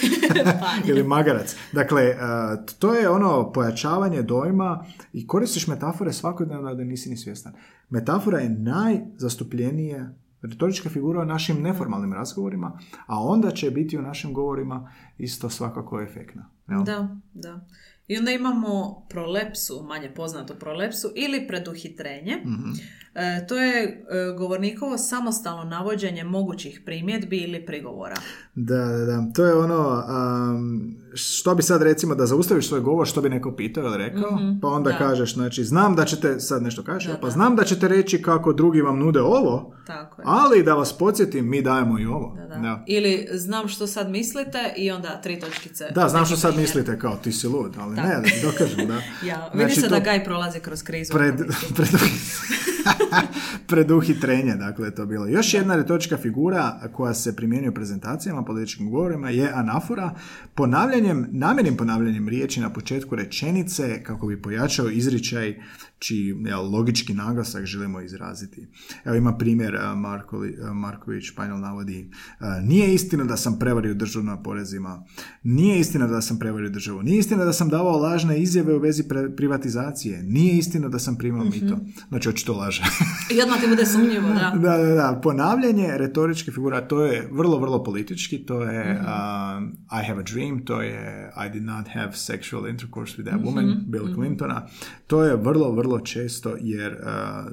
ili 0.90 1.02
magarac. 1.02 1.56
Dakle, 1.72 2.10
uh, 2.10 2.64
to 2.78 2.94
je 2.94 3.08
ono 3.08 3.52
pojačavanje 3.52 4.22
dojma 4.22 4.84
i 5.12 5.26
koristiš 5.26 5.66
metafore 5.66 6.12
svakodnevno 6.12 6.74
da 6.74 6.84
nisi 6.84 7.10
ni 7.10 7.16
svjestan. 7.16 7.52
Metafora 7.90 8.38
je 8.38 8.48
najzastupljenije 8.48 10.14
retorička 10.42 10.88
figura 10.90 11.20
u 11.20 11.24
našim 11.24 11.62
neformalnim 11.62 12.12
razgovorima, 12.12 12.78
a 13.06 13.22
onda 13.22 13.50
će 13.50 13.70
biti 13.70 13.98
u 13.98 14.02
našim 14.02 14.32
govorima 14.32 14.92
isto 15.18 15.50
svakako 15.50 16.00
efektna. 16.00 16.50
jel? 16.68 16.82
Da, 16.84 17.16
da. 17.34 17.66
I 18.08 18.18
onda 18.18 18.30
imamo 18.30 19.06
prolepsu, 19.08 19.84
manje 19.88 20.14
poznatu 20.14 20.54
prolepsu, 20.58 21.08
ili 21.16 21.46
preduhitrenje. 21.48 22.36
Mhm. 22.44 22.70
E, 23.18 23.46
to 23.46 23.56
je 23.56 23.82
e, 23.82 23.96
govornikovo 24.32 24.98
samostalno 24.98 25.64
navođenje 25.64 26.24
mogućih 26.24 26.82
primjedbi 26.84 27.36
ili 27.36 27.66
prigovora. 27.66 28.14
Da, 28.54 28.76
da, 28.76 28.98
da. 28.98 29.24
To 29.34 29.44
je 29.44 29.54
ono, 29.54 30.04
um, 30.50 30.80
što 31.14 31.54
bi 31.54 31.62
sad 31.62 31.82
recimo 31.82 32.14
da 32.14 32.26
zaustaviš 32.26 32.68
svoj 32.68 32.80
govor, 32.80 33.06
što 33.06 33.20
bi 33.20 33.28
neko 33.28 33.52
pitao 33.52 33.84
ili 33.84 33.96
rekao, 33.98 34.30
pa 34.62 34.68
onda 34.68 34.90
da. 34.90 34.98
kažeš, 34.98 35.34
znači, 35.34 35.64
znam 35.64 35.96
da 35.96 36.04
ćete, 36.04 36.40
sad 36.40 36.62
nešto 36.62 36.82
kažeš, 36.82 37.04
Da, 37.06 37.18
pa 37.18 37.26
da. 37.26 37.30
znam 37.30 37.56
da 37.56 37.64
ćete 37.64 37.88
reći 37.88 38.22
kako 38.22 38.52
drugi 38.52 38.80
vam 38.80 38.98
nude 38.98 39.20
ovo, 39.20 39.74
Tako 39.86 40.22
je. 40.22 40.24
ali 40.28 40.62
da 40.62 40.74
vas 40.74 40.92
podsjetim, 40.92 41.48
mi 41.48 41.62
dajemo 41.62 41.98
i 41.98 42.06
ovo. 42.06 42.36
Da, 42.38 42.46
da. 42.46 42.56
Da. 42.56 42.84
Ili 42.86 43.28
znam 43.32 43.68
što 43.68 43.86
sad 43.86 44.10
mislite 44.10 44.58
i 44.76 44.90
onda 44.90 45.20
tri 45.20 45.40
točkice. 45.40 45.84
Da, 45.90 46.08
znam 46.08 46.26
što 46.26 46.36
sad 46.36 46.50
primjer. 46.50 46.68
mislite, 46.68 46.98
kao 46.98 47.16
ti 47.16 47.32
si 47.32 47.46
lud, 47.48 47.72
ali 47.78 47.96
Tako. 47.96 48.08
ne, 48.08 48.14
da 48.14 48.22
dokažem, 48.44 48.86
da. 48.88 48.94
Ja, 49.28 49.50
vidi 49.54 49.64
Znači, 49.64 49.74
se 49.74 49.82
to- 49.82 49.94
da 49.94 50.00
Gaj 50.00 50.24
prolazi 50.24 50.60
kroz 50.60 50.82
krizu. 50.82 51.12
Pred, 51.12 51.34
pred, 51.76 51.88
preduhitrenje, 53.68 54.54
dakle 54.54 54.90
to 54.90 55.06
bilo. 55.06 55.26
Još 55.26 55.54
jedna 55.54 55.76
retorička 55.76 56.16
figura 56.16 56.80
koja 56.92 57.14
se 57.14 57.36
primjenjuje 57.36 57.70
u 57.70 57.74
prezentacijama, 57.74 58.44
političkim 58.44 58.90
govorima 58.90 59.30
je 59.30 59.52
anafora. 59.54 60.14
Ponavljanjem, 60.54 61.26
namjernim 61.30 61.76
ponavljanjem 61.76 62.28
riječi 62.28 62.60
na 62.60 62.72
početku 62.72 63.16
rečenice 63.16 64.02
kako 64.02 64.26
bi 64.26 64.42
pojačao 64.42 64.90
izričaj 64.90 65.56
čiji 65.98 66.34
jel, 66.44 66.70
logički 66.70 67.14
naglasak 67.14 67.66
želimo 67.66 68.00
izraziti. 68.00 68.66
Evo 69.04 69.16
ima 69.16 69.36
primjer 69.36 69.76
a, 69.76 69.94
Markoli, 69.94 70.58
a, 70.62 70.72
Marković 70.72 71.24
Španjol 71.24 71.58
navodi 71.58 72.10
a, 72.38 72.60
nije 72.60 72.94
istina 72.94 73.24
da 73.24 73.36
sam 73.36 73.58
prevario 73.58 73.94
državu 73.94 74.24
na 74.24 74.42
porezima, 74.42 75.04
nije 75.42 75.80
istina 75.80 76.06
da 76.06 76.20
sam 76.20 76.38
prevario 76.38 76.70
državu, 76.70 77.02
nije 77.02 77.18
istina 77.18 77.44
da 77.44 77.52
sam 77.52 77.68
davao 77.68 77.98
lažne 77.98 78.42
izjave 78.42 78.74
u 78.74 78.78
vezi 78.78 79.02
pre- 79.02 79.36
privatizacije, 79.36 80.22
nije 80.22 80.58
istina 80.58 80.88
da 80.88 80.98
sam 80.98 81.16
primao 81.16 81.44
mito. 81.44 81.78
Znači, 82.08 82.28
očito 82.28 82.52
laže. 82.52 82.82
I 83.30 83.42
odmah 83.42 83.60
ti 83.60 83.66
bude 83.68 83.86
sumnjivo, 83.86 84.28
da. 84.28 84.54
da, 84.68 84.76
da, 84.76 84.94
da. 84.94 85.20
Ponavljanje 85.22 85.88
retoričke 85.96 86.50
figura, 86.52 86.88
to 86.88 87.04
je 87.04 87.28
vrlo, 87.32 87.58
vrlo 87.58 87.84
politički, 87.84 88.38
to 88.46 88.62
je 88.62 89.00
um, 89.00 89.72
I 90.00 90.06
have 90.08 90.20
a 90.20 90.22
dream, 90.22 90.64
to 90.64 90.82
je 90.82 91.32
I 91.36 91.48
did 91.52 91.62
not 91.62 91.88
have 91.88 92.12
sexual 92.12 92.70
intercourse 92.70 93.16
with 93.18 93.30
that 93.30 93.40
woman, 93.40 93.84
Bill 93.86 94.14
Clintona. 94.14 94.66
To 95.06 95.24
je 95.24 95.36
vrlo, 95.36 95.72
vrlo 95.72 95.87
često 95.98 96.56
jer 96.60 96.92
uh, 96.92 96.98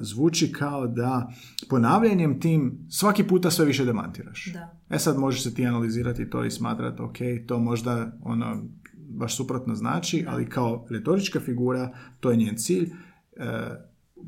zvuči 0.00 0.52
kao 0.52 0.86
da 0.86 1.32
ponavljanjem 1.68 2.40
tim 2.40 2.86
svaki 2.90 3.24
puta 3.24 3.50
sve 3.50 3.64
više 3.64 3.84
demantiraš. 3.84 4.52
Da. 4.52 4.78
E 4.90 4.98
sad 4.98 5.18
možeš 5.18 5.42
se 5.42 5.54
ti 5.54 5.66
analizirati 5.66 6.30
to 6.30 6.44
i 6.44 6.50
smatrati, 6.50 7.02
ok, 7.02 7.16
to 7.46 7.58
možda 7.58 8.18
ono 8.22 8.64
baš 9.08 9.36
suprotno 9.36 9.74
znači, 9.74 10.24
ali 10.28 10.48
kao 10.48 10.86
retorička 10.90 11.40
figura, 11.40 11.92
to 12.20 12.30
je 12.30 12.36
njen 12.36 12.56
cilj, 12.56 12.90
e, 13.36 13.50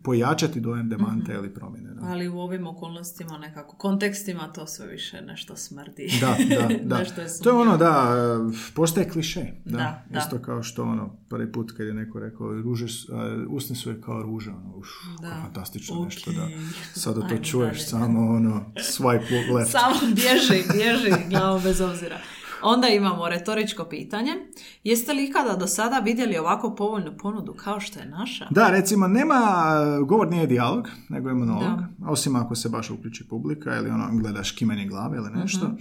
pojačati 0.03 0.61
dojam 0.61 0.89
demanta 0.89 1.33
ili 1.33 1.55
promjene. 1.55 1.91
Da. 1.95 2.07
Ali 2.07 2.29
u 2.29 2.39
ovim 2.39 2.67
okolnostima 2.67 3.39
nekako, 3.39 3.77
kontekstima 3.77 4.53
to 4.53 4.67
sve 4.67 4.87
više 4.87 5.21
nešto 5.23 5.57
smrdi. 5.57 6.09
Da, 6.21 6.37
da, 6.57 6.69
da. 6.95 6.99
Nešto 6.99 7.21
je 7.21 7.27
to 7.43 7.51
je 7.51 7.57
ono, 7.57 7.77
da, 7.77 8.15
postaje 8.75 9.09
kliše. 9.09 9.45
Da, 9.65 9.77
Da, 9.79 10.05
da. 10.11 10.19
Isto 10.19 10.39
kao 10.39 10.63
što 10.63 10.83
ono, 10.85 11.17
prvi 11.29 11.53
put 11.53 11.73
kad 11.73 11.87
je 11.87 11.95
neko 11.95 12.21
rekao, 12.21 12.53
ruže, 12.53 12.87
usni 13.49 13.77
su 13.77 13.91
je 13.91 14.01
kao 14.01 14.23
ruža, 14.23 14.51
ono, 14.51 14.77
uf, 14.77 14.89
fantastično 15.43 15.99
Ok. 15.99 16.05
nešto, 16.05 16.33
da. 16.33 16.49
Sada 17.01 17.21
to 17.21 17.27
Ajmo 17.27 17.45
čuješ 17.45 17.77
dalje. 17.77 17.87
samo, 17.87 18.21
ono, 18.21 18.73
swipe 18.77 19.55
left. 19.55 19.71
Samo 19.71 20.15
bježi, 20.15 20.65
bježi 20.73 21.29
glavom 21.31 21.63
bez 21.63 21.81
obzira. 21.81 22.19
Onda 22.63 22.89
imamo 22.89 23.29
retoričko 23.29 23.85
pitanje. 23.85 24.33
Jeste 24.85 25.13
li 25.13 25.25
ikada 25.25 25.57
do 25.57 25.67
sada 25.67 25.99
vidjeli 25.99 26.39
ovako 26.39 26.75
povoljnu 26.75 27.13
ponudu 27.19 27.53
kao 27.53 27.81
što 27.81 28.01
je 28.01 28.07
naša? 28.07 28.47
Da, 28.51 28.71
recimo, 28.71 29.09
nema, 29.09 29.41
govor 30.07 30.29
nije 30.31 30.47
dijalog, 30.47 30.89
nego 31.09 31.29
je 31.29 31.35
monolog, 31.35 31.79
Da. 31.99 32.11
osim 32.11 32.37
ako 32.37 32.55
se 32.55 32.69
baš 32.69 32.91
uključi 32.91 33.29
publika 33.29 33.77
ili 33.77 33.91
ono, 33.91 34.09
gledaš 34.13 34.51
kimanje 34.51 34.87
glave 34.87 35.17
ili 35.17 35.31
nešto. 35.31 35.67
Mhm. 35.67 35.77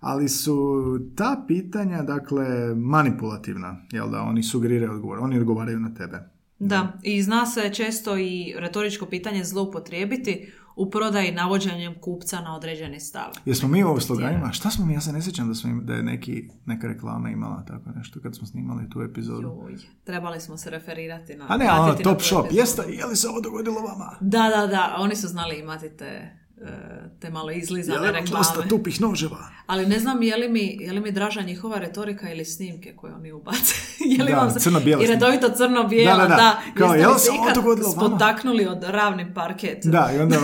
Ali 0.00 0.28
su 0.28 0.74
ta 1.16 1.44
pitanja, 1.48 2.02
dakle, 2.02 2.74
manipulativna, 2.74 3.76
jel 3.92 4.10
da, 4.10 4.22
oni 4.22 4.42
sugeriraju 4.42 4.92
odgovor, 4.92 5.18
oni 5.18 5.38
odgovaraju 5.38 5.80
na 5.80 5.94
tebe. 5.94 6.18
Da, 6.58 6.92
i 7.02 7.22
zna 7.22 7.46
se 7.46 7.70
često 7.74 8.18
i 8.18 8.54
retoričko 8.58 9.06
pitanje 9.06 9.44
zloupotrijebiti 9.44 10.52
u 10.76 10.90
prodaji 10.90 11.32
navođenjem 11.32 11.94
kupca 12.00 12.40
na 12.40 12.56
određeni 12.56 13.00
stav. 13.00 13.30
Jesmo 13.44 13.68
mi 13.68 13.84
u 13.84 14.00
sloganima, 14.00 14.52
šta 14.52 14.70
smo 14.70 14.86
mi, 14.86 14.94
ja 14.94 15.00
se 15.00 15.12
ne 15.12 15.22
sjećam 15.22 15.48
da, 15.48 15.54
smo 15.54 15.70
im, 15.70 15.86
da 15.86 15.94
je 15.94 16.02
neki, 16.02 16.48
neka 16.66 16.86
reklama 16.86 17.30
imala 17.30 17.64
tako 17.64 17.90
nešto 17.90 18.20
kad 18.20 18.36
smo 18.36 18.46
snimali 18.46 18.90
tu 18.90 19.02
epizodu. 19.02 19.42
Joj, 19.42 19.76
trebali 20.04 20.40
smo 20.40 20.56
se 20.56 20.70
referirati 20.70 21.36
na... 21.36 21.46
A 21.48 21.56
ne, 21.56 21.66
ali 21.70 21.80
ono, 21.80 21.92
na 21.92 21.98
Top 21.98 22.22
Shop, 22.22 22.46
jeste, 22.50 22.82
je 22.88 23.06
li 23.06 23.16
se 23.16 23.28
ovo 23.28 23.40
dogodilo 23.40 23.80
vama? 23.80 24.16
Da, 24.20 24.48
da, 24.56 24.66
da, 24.66 24.96
oni 24.98 25.16
su 25.16 25.28
znali 25.28 25.58
imati 25.58 25.96
te, 25.96 26.36
te 27.20 27.30
malo 27.30 27.50
izlizane 27.50 27.98
imam 27.98 28.14
reklame. 28.14 28.38
dosta 28.38 28.62
tupih 28.68 29.00
noževa? 29.00 29.48
Ali 29.66 29.86
ne 29.86 29.98
znam 29.98 30.22
je 30.22 30.36
li, 30.36 30.48
mi, 30.48 30.78
je 30.80 30.92
li 30.92 31.00
mi 31.00 31.12
draža 31.12 31.40
njihova 31.40 31.78
retorika 31.78 32.30
ili 32.30 32.44
snimke 32.44 32.92
koje 32.96 33.14
oni 33.14 33.32
ubace. 33.32 33.74
je 34.18 34.24
li 34.24 34.32
Da, 34.32 34.36
vam 34.38 34.54
crno-bijele 34.58 35.04
I 35.04 35.06
redovito 35.06 35.48
crno-bijela, 35.48 36.22
Da, 36.22 36.28
da, 36.28 36.36
da. 36.36 36.62
Kao, 36.74 36.94
jel 36.94 37.14
se 37.18 37.30
ovo 37.30 37.92
spotaknuli 37.92 38.66
od 38.66 38.82
ravni 38.82 39.34
parket? 39.34 39.78
Da, 39.84 40.10
i 40.16 40.18
onda, 40.18 40.38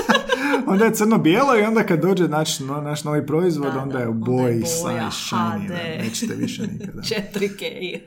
onda 0.72 0.84
je 0.84 0.94
crno-bijelo 0.94 1.58
i 1.58 1.62
onda 1.62 1.82
kad 1.82 2.00
dođe 2.02 2.28
naš, 2.28 2.60
no, 2.60 2.80
naš 2.80 3.04
novi 3.04 3.26
proizvod, 3.26 3.72
Da, 3.72 3.80
onda 3.80 3.92
da, 3.98 4.02
je 4.02 4.08
u 4.08 4.14
boji 4.14 4.62
shiny, 4.62 5.10
HD. 5.60 5.70
ne, 5.70 6.00
nećete 6.04 6.34
više 6.34 6.62
nikada. 6.62 7.02
4K. 7.34 7.98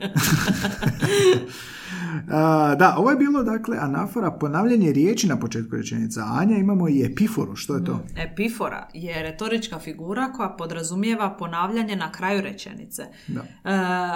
Da, 2.78 2.94
ovo 2.98 3.10
je 3.10 3.16
bilo, 3.16 3.42
dakle, 3.42 3.76
anafora, 3.80 4.30
ponavljanje 4.30 4.92
riječi 4.92 5.26
na 5.26 5.38
početku 5.38 5.76
rečenica. 5.76 6.24
Anja, 6.32 6.56
imamo 6.56 6.88
i 6.88 7.04
epiforu, 7.04 7.56
što 7.56 7.74
je 7.74 7.84
to? 7.84 8.00
Epifora 8.16 8.88
je 8.94 9.22
retorička 9.22 9.78
figura 9.78 10.32
koja 10.32 10.48
podrazumijeva 10.48 11.36
ponavljanje 11.38 11.96
na 11.96 12.12
kraju 12.12 12.40
rečenice. 12.40 13.02
Da. 13.26 13.40
E, 13.40 13.46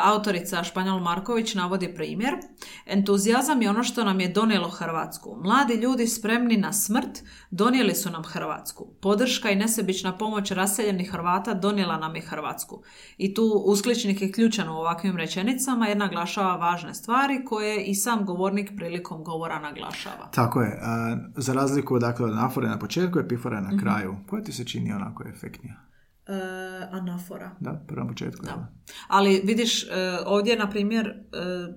autorica 0.05 0.65
Španjol 0.65 1.01
Marković 1.01 1.55
navodi 1.55 1.95
primjer. 1.95 2.35
Entuzijazam 2.87 3.63
je 3.63 3.71
ono 3.71 3.85
što 3.85 4.05
nam 4.05 4.21
je 4.21 4.29
donijelo 4.29 4.69
Hrvatsku. 4.69 5.37
Mladi 5.43 5.75
ljudi 5.75 6.07
spremni 6.07 6.57
na 6.57 6.73
smrt 6.73 7.23
donijeli 7.51 7.95
su 7.95 8.11
nam 8.11 8.25
Hrvatsku. 8.25 8.87
Podrška 9.03 9.51
i 9.51 9.57
nesebična 9.57 10.19
pomoć 10.19 10.51
raseljenih 10.51 11.11
Hrvata 11.11 11.55
donijela 11.55 11.97
nam 11.97 12.17
je 12.17 12.23
Hrvatsku. 12.23 12.83
I 13.19 13.35
tu 13.35 13.63
uskličnik 13.67 14.23
je 14.23 14.33
ključan 14.33 14.69
u 14.69 14.73
ovakvim 14.73 15.17
rečenicama 15.17 15.87
jer 15.87 15.97
naglašava 15.97 16.57
važne 16.57 16.95
stvari 16.95 17.45
koje 17.45 17.80
i 17.81 17.95
sam 17.95 18.25
govornik 18.25 18.71
prilikom 18.77 19.25
govora 19.25 19.59
naglašava. 19.61 20.29
Tako 20.31 20.63
je. 20.63 20.79
a, 20.83 21.17
za 21.37 21.53
razliku 21.53 21.99
dakle, 21.99 22.27
od 22.27 22.33
anafore 22.33 22.69
na 22.69 22.79
početku, 22.79 23.19
epifora 23.19 23.61
na 23.61 23.69
Mhm. 23.69 23.79
kraju. 23.79 24.17
Koja 24.27 24.43
ti 24.43 24.53
se 24.53 24.65
čini 24.65 24.93
onako 24.93 25.25
efektnija? 25.27 25.75
E, 26.27 26.33
anafora. 26.93 27.51
Da, 27.61 27.85
prvo 27.89 28.01
na 28.01 28.09
početku. 28.09 28.47
Da. 28.47 28.73
Ali 29.09 29.43
vidiš, 29.45 29.85
e, 29.85 29.89
ovdje, 30.27 30.57
na 30.57 30.71
primjer, 30.71 31.07
e, 31.07 31.13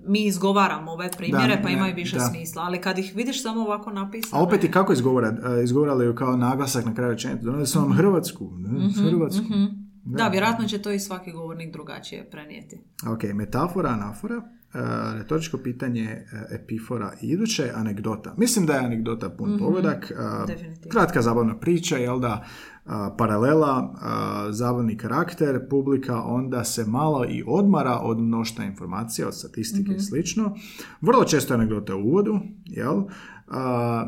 mi 0.08 0.26
izgovaramo 0.26 0.92
ove 0.92 1.10
primjere, 1.18 1.56
Da, 1.56 1.62
pa 1.62 1.68
ne, 1.68 1.74
imaju 1.74 1.96
više 1.96 2.16
da. 2.16 2.22
smisla. 2.24 2.64
Ali 2.64 2.82
kad 2.82 2.98
ih 3.00 3.14
vidiš 3.16 3.44
samo 3.44 3.62
ovako 3.62 3.92
napisane... 3.92 4.42
A 4.42 4.44
opet 4.44 4.64
i 4.64 4.72
kako 4.72 4.94
izgovara? 4.94 5.38
A, 5.44 5.60
Izgovarali 5.60 6.06
ju 6.06 6.16
kao 6.16 6.38
naglasak 6.38 6.86
na 6.86 6.94
kraju 6.94 7.12
rečenice. 7.12 7.44
Donijeli 7.44 7.68
su 7.68 7.80
vam 7.80 7.94
Hrvatsku. 7.94 8.52
Ne, 8.58 8.70
Hrvatsku. 9.04 9.44
Mhm. 9.44 9.66
Da, 10.06 10.28
vjerojatno 10.28 10.66
će 10.66 10.82
to 10.82 10.92
i 10.92 11.00
svaki 11.00 11.32
govornik 11.32 11.74
drugačije 11.74 12.30
prenijeti. 12.30 12.82
Ok, 13.08 13.24
metafora, 13.26 13.90
anafora, 13.90 14.36
e, 14.36 14.42
retoričko 15.14 15.58
pitanje, 15.58 16.04
e, 16.04 16.26
epifora 16.54 17.14
i 17.22 17.28
iduće 17.28 17.72
anegdota. 17.76 18.34
Mislim 18.38 18.66
da 18.66 18.74
je 18.74 18.80
anegdota 18.80 19.30
pun 19.30 19.60
pogodak. 19.60 20.12
e, 20.12 20.16
Mhm. 20.16 20.90
Kratka 20.90 21.22
zabavna 21.22 21.56
priča, 21.56 21.98
jel 21.98 22.20
da, 22.20 22.46
paralela, 23.18 23.94
zabavni 24.52 24.98
karakter, 24.98 25.70
publika 25.70 26.18
onda 26.18 26.64
se 26.64 26.86
malo 26.86 27.26
i 27.26 27.44
odmara 27.48 28.00
od 28.00 28.20
mnošta 28.20 28.64
informacija, 28.64 29.28
od 29.28 29.36
statistike 29.36 29.84
Mhm. 29.84 29.96
i 29.96 30.02
slično. 30.02 30.56
Vrlo 31.02 31.24
često 31.24 31.54
je 31.54 31.56
anegdota 31.56 31.96
u 31.96 32.02
uvodu, 32.02 32.40
jel? 32.66 33.02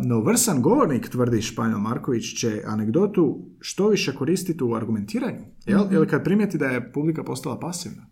No 0.02 0.22
vrsan 0.22 0.62
govornik, 0.62 1.10
tvrdi 1.10 1.42
Španjol 1.42 1.80
Marković, 1.80 2.34
će 2.34 2.62
anegdotu 2.66 3.40
što 3.60 3.88
više 3.88 4.16
koristiti 4.16 4.64
u 4.64 4.76
argumentiranju. 4.76 5.46
Jel? 5.66 5.80
Ili 5.92 6.08
kad 6.08 6.24
primijeti 6.24 6.58
da 6.58 6.66
je 6.66 6.94
publika 6.94 7.24
postala 7.24 7.60
pasivna. 7.60 8.06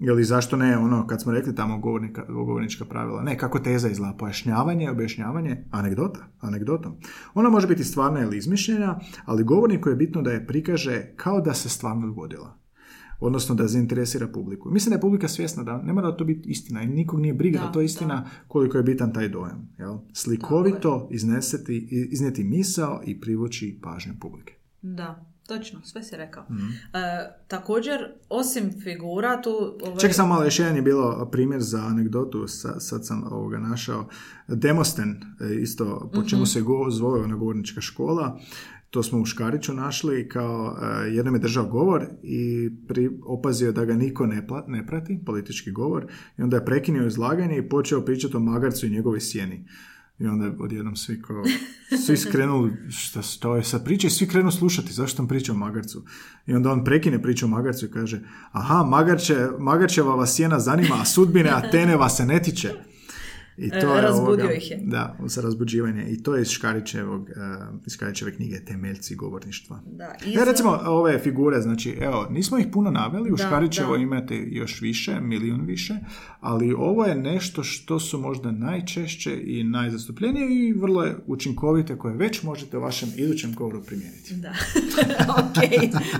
Ili 0.00 0.24
zašto 0.24 0.56
ne, 0.56 0.78
ono, 0.78 1.06
kad 1.06 1.22
smo 1.22 1.32
rekli 1.32 1.54
tamo 1.54 1.78
govornika, 1.78 2.24
govornička 2.24 2.84
pravila, 2.84 3.22
ne, 3.22 3.38
kako 3.38 3.58
teza 3.58 3.88
izgleda, 3.88 4.16
pojašnjavanje, 4.18 4.90
objašnjavanje, 4.90 5.64
anegdota, 5.70 6.28
anegdotom. 6.40 6.96
Ona 7.34 7.50
može 7.50 7.66
biti 7.66 7.84
stvarna 7.84 8.20
ili 8.20 8.38
izmišljena, 8.38 9.00
ali 9.24 9.44
govorniku 9.44 9.88
je 9.88 9.96
bitno 9.96 10.22
da 10.22 10.30
je 10.30 10.46
prikaže 10.46 11.12
kao 11.16 11.40
da 11.40 11.54
se 11.54 11.68
stvarno 11.68 12.06
dogodila. 12.06 12.58
Odnosno 13.20 13.54
da 13.54 13.66
zainteresira 13.66 14.28
publiku. 14.28 14.70
Mislim 14.70 14.90
da 14.90 14.96
je 14.96 15.00
publika 15.00 15.28
svjesna 15.28 15.62
da 15.62 15.82
ne 15.82 15.92
mora 15.92 16.16
to 16.16 16.24
biti 16.24 16.48
istina 16.48 16.82
i 16.82 16.86
nikog 16.86 17.20
nije 17.20 17.34
briga 17.34 17.58
Da, 17.58 17.64
da 17.66 17.72
to 17.72 17.80
je 17.80 17.84
istina 17.84 18.26
koliko 18.48 18.76
je 18.76 18.82
bitan 18.82 19.12
taj 19.12 19.28
dojam. 19.28 19.68
Jel? 19.78 19.98
Slikovito 20.12 21.08
izneseti, 21.10 21.88
iznijeti 22.10 22.44
misao 22.44 23.02
i 23.06 23.20
privući 23.20 23.80
pažnju 23.82 24.12
publike. 24.20 24.54
Da, 24.82 25.26
točno, 25.48 25.80
sve 25.82 26.02
si 26.02 26.16
rekao. 26.16 26.44
Mhm. 26.44 26.66
E, 26.94 26.98
također, 27.48 27.98
osim 28.30 28.70
figura, 28.74 29.42
tu... 29.42 29.50
Ovaj, 29.82 29.98
Ček 29.98 30.14
samo 30.14 30.28
malo, 30.28 30.44
još 30.44 30.58
jedan 30.58 30.76
je 30.76 30.82
bilo 30.82 31.28
primjer 31.32 31.60
za 31.62 31.78
anegdotu, 31.80 32.46
sa- 32.46 32.80
sad 32.80 33.06
sam 33.06 33.24
ovoga 33.24 33.58
našao. 33.60 34.08
Demosten, 34.48 35.10
e, 35.40 35.54
isto 35.54 36.10
po 36.14 36.22
čemu 36.22 36.46
se 36.46 36.60
go, 36.60 36.90
zove 36.90 37.20
ona 37.20 37.36
govornička 37.36 37.80
škola, 37.80 38.40
to 38.90 39.02
smo 39.02 39.20
u 39.20 39.24
Škariću 39.24 39.74
našli, 39.74 40.28
kao 40.28 40.76
e, 41.04 41.08
jednom 41.08 41.34
je 41.34 41.40
držao 41.40 41.66
govor 41.66 42.06
i 42.22 42.70
pri, 42.88 43.10
opazio 43.24 43.72
da 43.72 43.84
ga 43.84 43.94
niko 43.94 44.26
ne, 44.26 44.46
pla- 44.46 44.64
ne 44.66 44.86
prati, 44.86 45.20
politički 45.26 45.70
govor, 45.72 46.06
i 46.38 46.42
onda 46.42 46.56
je 46.56 46.64
prekinuo 46.64 47.06
izlaganje 47.06 47.58
i 47.58 47.68
počeo 47.68 48.00
pričati 48.00 48.36
o 48.36 48.40
magarcu 48.40 48.86
i 48.86 48.90
njegovoj 48.90 49.20
sjeni. 49.20 49.64
I 50.18 50.26
onda 50.26 50.44
je 50.44 50.52
odjednom 50.58 50.96
svi 50.96 51.22
kao, 51.22 51.44
svi 52.06 52.16
skrenuli, 52.16 52.72
šta 52.90 53.20
to 53.40 53.56
je 53.56 53.64
sad 53.64 53.84
priča 53.84 54.06
i 54.06 54.10
svi 54.10 54.28
krenu 54.28 54.50
slušati, 54.50 54.92
zašto 54.92 55.22
on 55.22 55.28
priča 55.28 55.52
o 55.52 55.56
magarcu. 55.56 56.04
I 56.46 56.54
onda 56.54 56.72
on 56.72 56.84
prekine 56.84 57.22
priču 57.22 57.46
o 57.46 57.48
magarcu 57.48 57.86
i 57.86 57.90
kaže, 57.90 58.20
aha, 58.52 58.82
magarče, 58.82 59.48
magarčeva 59.58 60.14
vas 60.14 60.34
sjena 60.34 60.60
zanima, 60.60 60.96
a 61.00 61.04
sudbine 61.04 61.50
Atene 61.50 61.96
vas 61.96 62.16
se 62.16 62.26
ne 62.26 62.42
tiče. 62.42 62.74
I 63.58 63.70
to 63.70 63.76
E, 63.76 63.96
je 63.96 64.02
razbudio 64.02 64.44
ovoga- 64.44 64.52
ih 64.52 64.70
je. 64.70 64.80
Da, 64.82 65.16
za 65.20 65.42
razbuđivanje. 65.42 66.04
I 66.04 66.22
to 66.22 66.34
je 66.34 66.42
iz 66.42 66.48
Škarićevog, 66.48 67.30
e, 67.30 67.32
iz 67.86 67.92
Škarićeve 67.92 68.34
knjige 68.34 68.60
Temeljci 68.60 69.14
govorništva. 69.16 69.80
Da, 69.86 70.04
Ja, 70.26 70.44
recimo, 70.44 70.80
ove 70.84 71.18
figure, 71.18 71.60
znači, 71.60 71.96
evo, 72.00 72.26
nismo 72.30 72.58
ih 72.58 72.66
puno 72.72 72.90
naveli, 72.90 73.32
u 73.32 73.36
Da, 73.36 73.46
Škarićevo 73.46 73.92
da. 73.92 74.02
imate 74.02 74.44
još 74.46 74.80
više, 74.80 75.20
milijun 75.20 75.60
više, 75.62 75.94
ali 76.40 76.72
ovo 76.72 77.04
je 77.04 77.14
nešto 77.14 77.62
što 77.62 78.00
su 78.00 78.18
možda 78.18 78.50
najčešće 78.52 79.40
i 79.42 79.64
najzastupljenije 79.64 80.28
i 80.58 80.72
vrlo 80.72 81.02
je 81.02 81.16
učinkovite 81.26 81.98
koje 81.98 82.14
već 82.16 82.42
možete 82.42 82.78
u 82.78 82.80
vašem 82.80 83.08
idućem 83.16 83.54
govoru 83.54 83.82
primijeniti. 83.82 84.34
Da, 84.34 84.52
ok, 85.32 85.58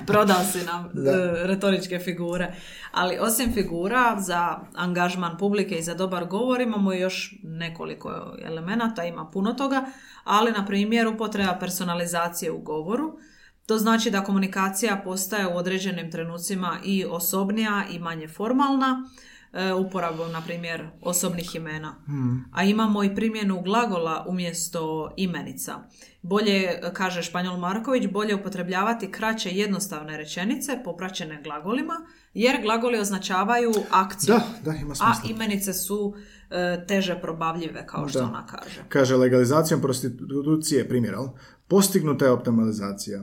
prodao 0.07 0.45
si 0.45 0.59
nam 0.59 0.84
e, 0.84 0.91
retoričke 1.39 1.99
figure. 1.99 2.55
Ali 2.93 3.16
osim 3.18 3.53
figura 3.53 4.20
za 4.20 4.39
angažman 4.74 5.39
publike 5.39 5.74
i 5.74 5.82
za 5.82 5.95
dobar 5.95 6.26
govor 6.26 6.61
imamo 6.61 6.93
još 6.93 7.27
nekoliko 7.42 8.36
elemenata, 8.44 9.04
ima 9.04 9.30
puno 9.30 9.52
toga, 9.52 9.86
ali 10.24 10.52
na 10.52 10.66
primjer 10.66 11.06
upotreba 11.08 11.56
personalizacije 11.60 12.52
u 12.52 12.58
govoru. 12.58 13.18
To 13.66 13.78
znači 13.78 14.10
da 14.10 14.24
komunikacija 14.24 15.00
postaje 15.04 15.46
u 15.46 15.56
određenim 15.56 16.10
trenucima 16.10 16.78
i 16.84 17.04
osobnija 17.04 17.84
i 17.90 17.98
manje 17.98 18.28
formalna, 18.28 19.08
e, 19.52 19.72
uporabom, 19.72 20.32
na 20.32 20.40
primjer, 20.40 20.88
osobnih 21.02 21.54
imena. 21.54 21.94
A 22.52 22.64
imamo 22.64 23.04
i 23.04 23.14
primjenu 23.14 23.62
glagola 23.62 24.24
umjesto 24.28 25.12
imenica. 25.16 25.74
Bolje, 26.22 26.80
kaže 26.92 27.22
Španjol 27.22 27.56
Marković, 27.56 28.06
bolje 28.06 28.34
upotrebljavati 28.34 29.10
kraće 29.10 29.50
jednostavne 29.50 30.16
rečenice 30.16 30.80
popraćene 30.84 31.42
glagolima, 31.42 31.94
jer 32.34 32.62
glagoli 32.62 32.98
označavaju 32.98 33.72
akciju. 33.90 34.34
Da, 34.34 34.70
da, 34.70 34.78
ima 34.78 34.94
A 35.00 35.12
imenice 35.30 35.72
su 35.72 36.14
teže 36.88 37.18
probavljive, 37.22 37.86
kao 37.86 38.09
što 38.09 38.18
Da. 38.18 38.24
ona 38.24 38.46
kaže. 38.46 38.84
Kaže, 38.88 39.16
legalizacijom 39.16 39.80
prostitucije, 39.80 40.88
primjer, 40.88 41.14
postignuta 41.68 42.24
je 42.24 42.30
optimalizacija. 42.30 43.22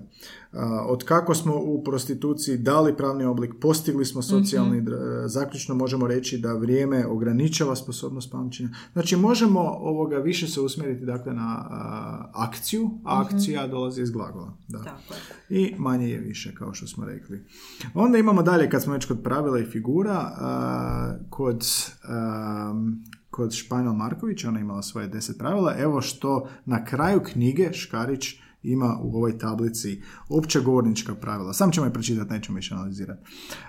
A, 0.53 0.85
Od 0.87 1.03
kako 1.03 1.35
smo 1.35 1.55
u 1.55 1.83
prostituciji 1.83 2.57
dali 2.57 2.97
pravni 2.97 3.25
oblik, 3.25 3.51
postigli 3.61 4.05
smo 4.05 4.21
socijalni, 4.21 4.77
Mhm. 4.77 4.87
dr- 4.87 5.27
zaključno 5.27 5.75
možemo 5.75 6.07
reći 6.07 6.37
da 6.37 6.53
vrijeme 6.53 7.05
ograničava 7.07 7.75
sposobnost 7.75 8.31
pamćenja. 8.31 8.69
Znači, 8.93 9.15
možemo 9.15 9.59
ovoga 9.61 10.17
više 10.17 10.47
se 10.47 10.61
usmjeriti 10.61 11.05
dakle, 11.05 11.33
na 11.33 11.65
a, 11.69 12.31
akciju, 12.35 12.89
a 13.03 13.21
akcija 13.21 13.67
dolazi 13.67 14.01
iz 14.01 14.11
glagola. 14.11 14.53
Da. 14.67 14.77
Mhm. 14.77 14.85
Tako. 14.85 15.13
I 15.49 15.75
manje 15.77 16.09
je 16.09 16.19
više, 16.19 16.55
kao 16.55 16.73
što 16.73 16.87
smo 16.87 17.05
rekli. 17.05 17.45
Onda 17.93 18.17
imamo 18.17 18.43
dalje, 18.43 18.69
kad 18.69 18.83
smo 18.83 18.93
već 18.93 19.05
kod 19.05 19.23
pravila 19.23 19.59
i 19.59 19.65
figura, 19.65 20.31
a, 20.31 21.15
kod, 21.29 21.65
am, 22.03 23.03
kod 23.35 23.53
Španjol 23.53 23.93
Markovića, 23.93 24.49
ona 24.49 24.59
je 24.59 24.63
imala 24.63 24.81
svoje 24.81 25.07
deset 25.07 25.37
pravila. 25.37 25.75
Evo 25.77 26.01
što 26.01 26.47
na 26.65 26.85
kraju 26.85 27.21
knjige 27.23 27.73
Škarić 27.73 28.35
ima 28.63 28.97
u 29.01 29.15
ovoj 29.15 29.37
tablici 29.37 30.01
opće 30.29 30.59
govornička 30.59 31.15
pravila. 31.15 31.53
Sam 31.53 31.71
ćemo 31.71 31.85
je 31.85 31.93
pročitati, 31.93 32.33
nećemo 32.33 32.55
više 32.55 32.73
analizirati. 32.73 33.21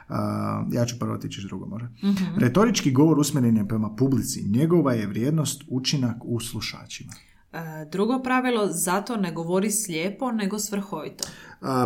A, 0.08 0.64
ja 0.72 0.84
ću 0.84 0.98
prvo 0.98 1.16
tići 1.16 1.46
drugo, 1.46 1.66
može. 1.66 1.88
Retorički 2.36 2.92
govor 2.92 3.18
usmjeren 3.18 3.56
je 3.56 3.68
prema 3.68 3.96
publici. 3.96 4.48
Njegova 4.48 4.92
je 4.92 5.06
vrijednost 5.06 5.62
učinak 5.68 6.16
u 6.24 6.40
slušačima. 6.40 7.12
E, 7.52 7.88
drugo 7.92 8.22
pravilo, 8.22 8.68
zato 8.70 9.16
ne 9.16 9.32
govori 9.32 9.70
slijepo, 9.70 10.32
nego 10.32 10.58
svrhovito. 10.58 11.28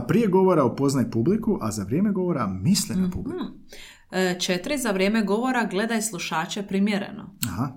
Prije 0.08 0.28
govora 0.28 0.64
upoznaj 0.64 1.10
publiku, 1.10 1.58
a 1.60 1.70
za 1.70 1.84
vrijeme 1.84 2.12
govora 2.12 2.46
misli 2.46 2.96
na 2.96 3.10
publiku. 3.10 3.38
E, 3.38 3.50
četiri, 4.40 4.78
za 4.78 4.90
vrijeme 4.90 5.22
govora 5.22 5.64
gledaj 5.70 6.02
slušače 6.02 6.62
primjereno. 6.62 7.36
Aha. 7.48 7.72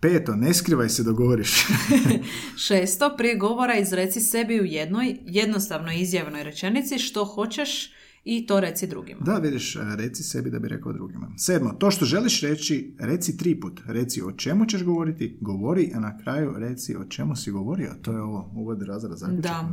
Peto, 0.00 0.36
ne 0.36 0.54
skrivaj 0.54 0.88
se, 0.88 1.02
dogovoriš. 1.02 1.66
Šesto, 2.66 3.14
prije 3.16 3.36
govora 3.36 3.76
izreci 3.76 4.20
sebi 4.20 4.60
u 4.60 4.64
jednoj 4.64 5.18
jednostavnoj 5.26 6.00
izjavnoj 6.00 6.42
rečenici 6.42 6.98
što 6.98 7.24
hoćeš 7.24 7.92
i 8.24 8.46
to 8.46 8.60
reci 8.60 8.86
drugima. 8.86 9.20
Da, 9.20 9.38
vidiš, 9.38 9.76
reci 9.96 10.22
sebi 10.22 10.50
da 10.50 10.58
bi 10.58 10.68
rekao 10.68 10.92
drugima. 10.92 11.32
Sedmo, 11.36 11.70
to 11.70 11.90
što 11.90 12.04
želiš 12.04 12.40
reći, 12.40 12.96
reci 12.98 13.36
tri 13.36 13.60
put. 13.60 13.80
Reci 13.86 14.22
o 14.22 14.32
čemu 14.32 14.66
ćeš 14.66 14.84
govoriti, 14.84 15.38
govori, 15.40 15.92
a 15.94 16.00
na 16.00 16.18
kraju 16.18 16.54
reci 16.56 16.96
o 16.96 17.04
čemu 17.04 17.36
si 17.36 17.50
govorio. 17.50 17.90
To 18.02 18.12
je 18.12 18.22
ovo 18.22 18.52
uvod 18.54 18.82
razred 18.82 19.18
zaključak. 19.18 19.42
Da. 19.42 19.68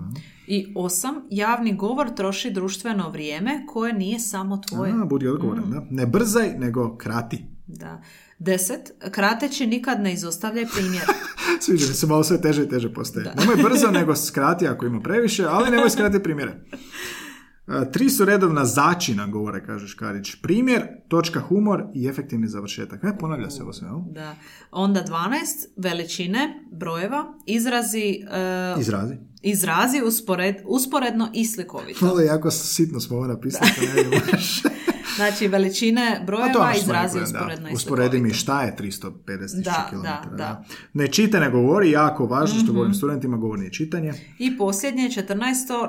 I 0.47 0.73
osam, 0.75 1.15
javni 1.29 1.75
govor 1.75 2.15
troši 2.15 2.51
društveno 2.51 3.09
vrijeme 3.09 3.65
koje 3.67 3.93
nije 3.93 4.19
samo 4.19 4.57
tvoje. 4.57 4.93
A, 5.01 5.05
budi 5.05 5.27
odgovoran, 5.27 5.71
da. 5.71 5.87
Ne 5.89 6.05
brzaj, 6.05 6.57
nego 6.57 6.97
krati. 6.97 7.45
Da. 7.67 8.01
Deset, 8.39 8.91
krateći 9.11 9.67
nikad 9.67 10.01
ne 10.01 10.13
izostavljaj 10.13 10.65
primjer. 10.75 11.03
Sviđa 11.61 11.87
mi 11.87 11.93
se, 11.93 12.07
malo 12.07 12.23
sve 12.23 12.41
teže 12.41 12.63
i 12.63 12.69
teže 12.69 12.93
postaje. 12.93 13.33
Nemoj 13.39 13.55
brzo, 13.69 13.91
nego 13.91 14.15
skrati 14.15 14.67
ako 14.67 14.85
ima 14.85 14.99
previše, 14.99 15.45
ali 15.49 15.71
nemoj 15.71 15.89
skrati 15.89 16.23
primjere. 16.23 16.53
E, 17.67 17.91
Tri 17.91 18.09
su 18.09 18.25
redovna 18.25 18.65
začina, 18.65 19.27
govore, 19.27 19.65
kaže 19.65 19.87
Škarić. 19.87 20.35
Primjer, 20.35 20.87
točka 21.07 21.39
humor 21.39 21.83
i 21.93 22.07
efektivni 22.07 22.47
završetak. 22.47 23.03
E, 23.03 23.17
ponavlja 23.19 23.49
se 23.49 23.63
ovo 23.63 23.73
sve, 23.73 23.87
jel? 23.87 23.99
Da. 24.11 24.35
Onda 24.71 25.03
12, 25.03 25.31
veličine, 25.77 26.63
brojeva, 26.71 27.33
izrazi, 27.45 28.23
e, 28.31 28.75
Izrazi. 28.79 29.15
izrazi 29.41 30.01
uspored, 30.01 30.55
usporedno 30.65 31.29
i 31.33 31.45
slikovito. 31.45 32.05
Malo 32.05 32.19
jako 32.19 32.51
sitno 32.51 32.99
smo 32.99 33.17
ovo 33.17 33.27
napisali, 33.27 33.71
Znači, 35.17 35.47
veličine 35.47 35.97
brojeva, 36.25 36.49
što 36.49 36.73
smo 36.73 36.77
izrazi 36.83 37.19
rekli, 37.19 37.33
da. 37.33 37.39
usporedno 37.39 37.69
Usporedi 37.73 38.19
mi 38.19 38.29
šta 38.31 38.61
je 38.61 38.75
350 38.75 39.11
Da, 39.55 39.87
km. 39.89 39.95
da, 39.97 40.23
da. 40.31 40.63
Ne 40.93 41.07
čita, 41.07 41.39
ne 41.39 41.49
govori, 41.51 41.91
jako 41.91 42.25
važno 42.25 42.55
Mhm. 42.55 42.63
što 42.63 42.73
govorim 42.73 42.93
studentima, 42.93 43.37
govori 43.37 43.63
je 43.63 43.71
čitanje. 43.71 44.13
I 44.39 44.57
posljednje, 44.57 45.09
14. 45.09 45.35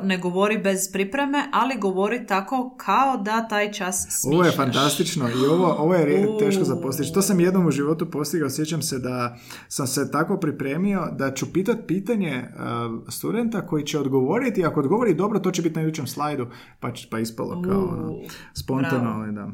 ne 0.03 0.18
govori 0.18 0.59
bez 0.59 0.93
pripreme, 0.93 1.18
ali 1.53 1.76
govori 1.76 2.26
tako 2.26 2.74
kao 2.76 3.16
da 3.18 3.49
taj 3.49 3.72
čas 3.72 3.97
smišljaš. 4.03 4.35
Ovo 4.35 4.45
je 4.45 4.53
fantastično 4.53 5.29
i 5.31 5.47
ovo, 5.47 5.66
ovo 5.68 5.95
je 5.95 6.09
teško 6.41 6.64
za 6.64 6.76
postići. 6.76 7.12
To 7.12 7.22
sam 7.22 7.41
jednom 7.41 7.66
u 7.66 7.72
životu 7.72 8.07
postigao, 8.09 8.51
sjećam 8.51 8.83
se 8.83 8.99
da 8.99 9.37
sam 9.68 9.87
se 9.87 10.11
tako 10.11 10.37
pripremio 10.39 10.79
da 11.12 11.33
ću 11.33 11.53
pitat 11.53 11.76
pitanje 11.87 12.45
uh, 12.49 12.62
studenta 13.09 13.39
koji 13.62 13.85
će 13.85 13.99
odgovoriti, 13.99 14.64
ako 14.64 14.81
odgovori 14.81 15.14
dobro, 15.14 15.39
to 15.39 15.51
će 15.51 15.62
biti 15.62 15.76
na 15.76 15.83
idućem 15.83 16.07
slajdu, 16.07 16.47
pa, 16.81 16.93
će- 16.93 17.09
pa 17.11 17.18
ispalo 17.18 17.62
kao 17.62 17.81
U, 17.81 17.89
ono, 17.89 18.12
spontano. 18.55 19.01
bravo. 19.01 19.18
Ali 19.21 19.33
Da. 19.33 19.51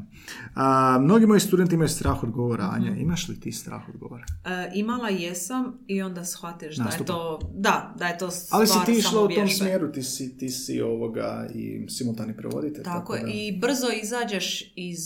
A, 0.55 0.97
mnogi 1.01 1.25
moji 1.25 1.39
studenti 1.39 1.75
imaju 1.75 1.89
strah 1.89 2.23
od 2.23 2.31
govora. 2.31 2.69
Anja, 2.73 2.95
imaš 2.95 3.27
li 3.27 3.39
ti 3.39 3.51
strah 3.51 3.89
od 3.89 3.97
govora? 3.97 4.25
E, 4.45 4.71
imala 4.73 5.09
jesam 5.09 5.77
i 5.87 6.01
onda 6.01 6.25
shvatiš 6.25 6.75
da 6.75 6.89
je 6.99 7.05
to, 7.05 7.39
da, 7.53 7.93
da 7.99 8.07
je 8.07 8.17
to 8.17 8.31
stvar 8.31 8.59
Ali 8.59 8.67
si 8.67 8.77
ti 8.85 8.91
išla 8.91 9.23
u 9.23 9.27
tom 9.27 9.47
smjeru, 9.47 9.91
ti 9.91 10.03
si, 10.03 10.37
ti 10.37 10.49
si 10.49 10.81
ovoga 10.81 11.47
i 11.53 11.89
simultani 11.89 12.37
prevoditelj. 12.37 12.83
Tako 12.83 13.15
je, 13.15 13.21
da. 13.21 13.31
i 13.31 13.57
brzo 13.59 13.87
izađeš 14.03 14.73
iz 14.75 14.99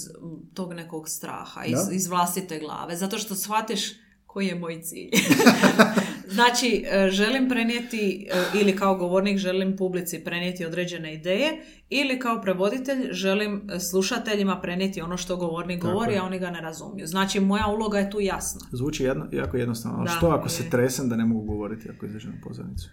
tog 0.54 0.74
nekog 0.74 1.10
straha, 1.10 1.66
iz, 1.66 1.78
iz 1.92 2.08
vlastite 2.08 2.60
glave, 2.60 2.96
zato 2.96 3.18
što 3.18 3.36
shvatiš 3.36 3.82
koji 4.26 4.48
je 4.48 4.56
moj 4.56 4.82
cilj. 4.82 5.10
znači, 6.30 6.86
e, 6.92 7.10
želim 7.10 7.50
prenijeti, 7.50 8.28
e, 8.32 8.60
ili 8.62 8.76
kao 8.76 8.96
govornik 8.96 9.38
želim 9.38 9.78
publici 9.78 10.24
prenijeti 10.24 10.66
određene 10.66 11.14
ideje, 11.14 11.50
ili 11.90 12.20
kao 12.20 12.42
prevoditelj 12.42 13.08
želim 13.12 13.70
e, 13.70 13.80
slušateljima 13.80 14.62
prenijeti 14.62 15.02
ono 15.02 15.18
što 15.18 15.36
govornik 15.36 15.82
Tako 15.82 15.94
govori, 15.94 16.14
je. 16.14 16.20
a 16.20 16.24
oni 16.24 16.40
ga 16.40 16.50
ne 16.50 16.62
razumiju. 16.62 17.08
Znači, 17.08 17.40
moja 17.40 17.68
uloga 17.68 18.00
je 18.00 18.10
tu 18.10 18.20
jasna. 18.20 18.62
Zvuči 18.72 19.04
jedno, 19.04 19.28
jako 19.32 19.58
jednostavno. 19.58 20.04
Da, 20.04 20.10
što 20.10 20.28
ako 20.28 20.46
je. 20.46 20.50
se 20.50 20.70
tresem 20.70 21.10
da 21.10 21.16
ne 21.16 21.26
mogu 21.26 21.42
govoriti 21.42 21.90
ako 21.90 22.06
izađem 22.06 22.32
na 22.32 22.38
pozornicu? 22.48 22.90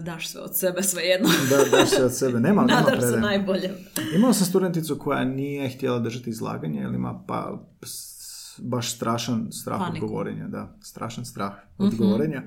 Daš 0.00 0.28
sve 0.28 0.40
od 0.40 0.58
sebe, 0.58 0.82
svejedno. 0.82 1.28
Da, 1.50 1.76
daš 1.76 1.90
se 1.90 2.04
od 2.04 2.16
sebe. 2.16 2.40
Nema, 2.40 2.64
nema 2.64 3.00
se 3.00 3.20
najbolje. 3.20 3.70
Imao 4.14 4.32
sam 4.32 4.46
studenticu 4.46 4.98
koja 4.98 5.24
nije 5.24 5.68
htjela 5.68 5.98
držati 5.98 6.30
izlaganje, 6.30 6.80
jer 6.80 6.94
ima 6.94 7.24
pa 7.26 7.58
baš 8.60 8.96
strašan 8.96 9.52
strah 9.52 9.80
od 9.80 9.86
Paniku. 9.86 10.06
govorenja. 10.06 10.48
Da, 10.48 10.76
strašan 10.80 11.24
strah 11.24 11.52
od 11.78 11.86
Mhm. 11.86 11.96
govorenja. 11.98 12.42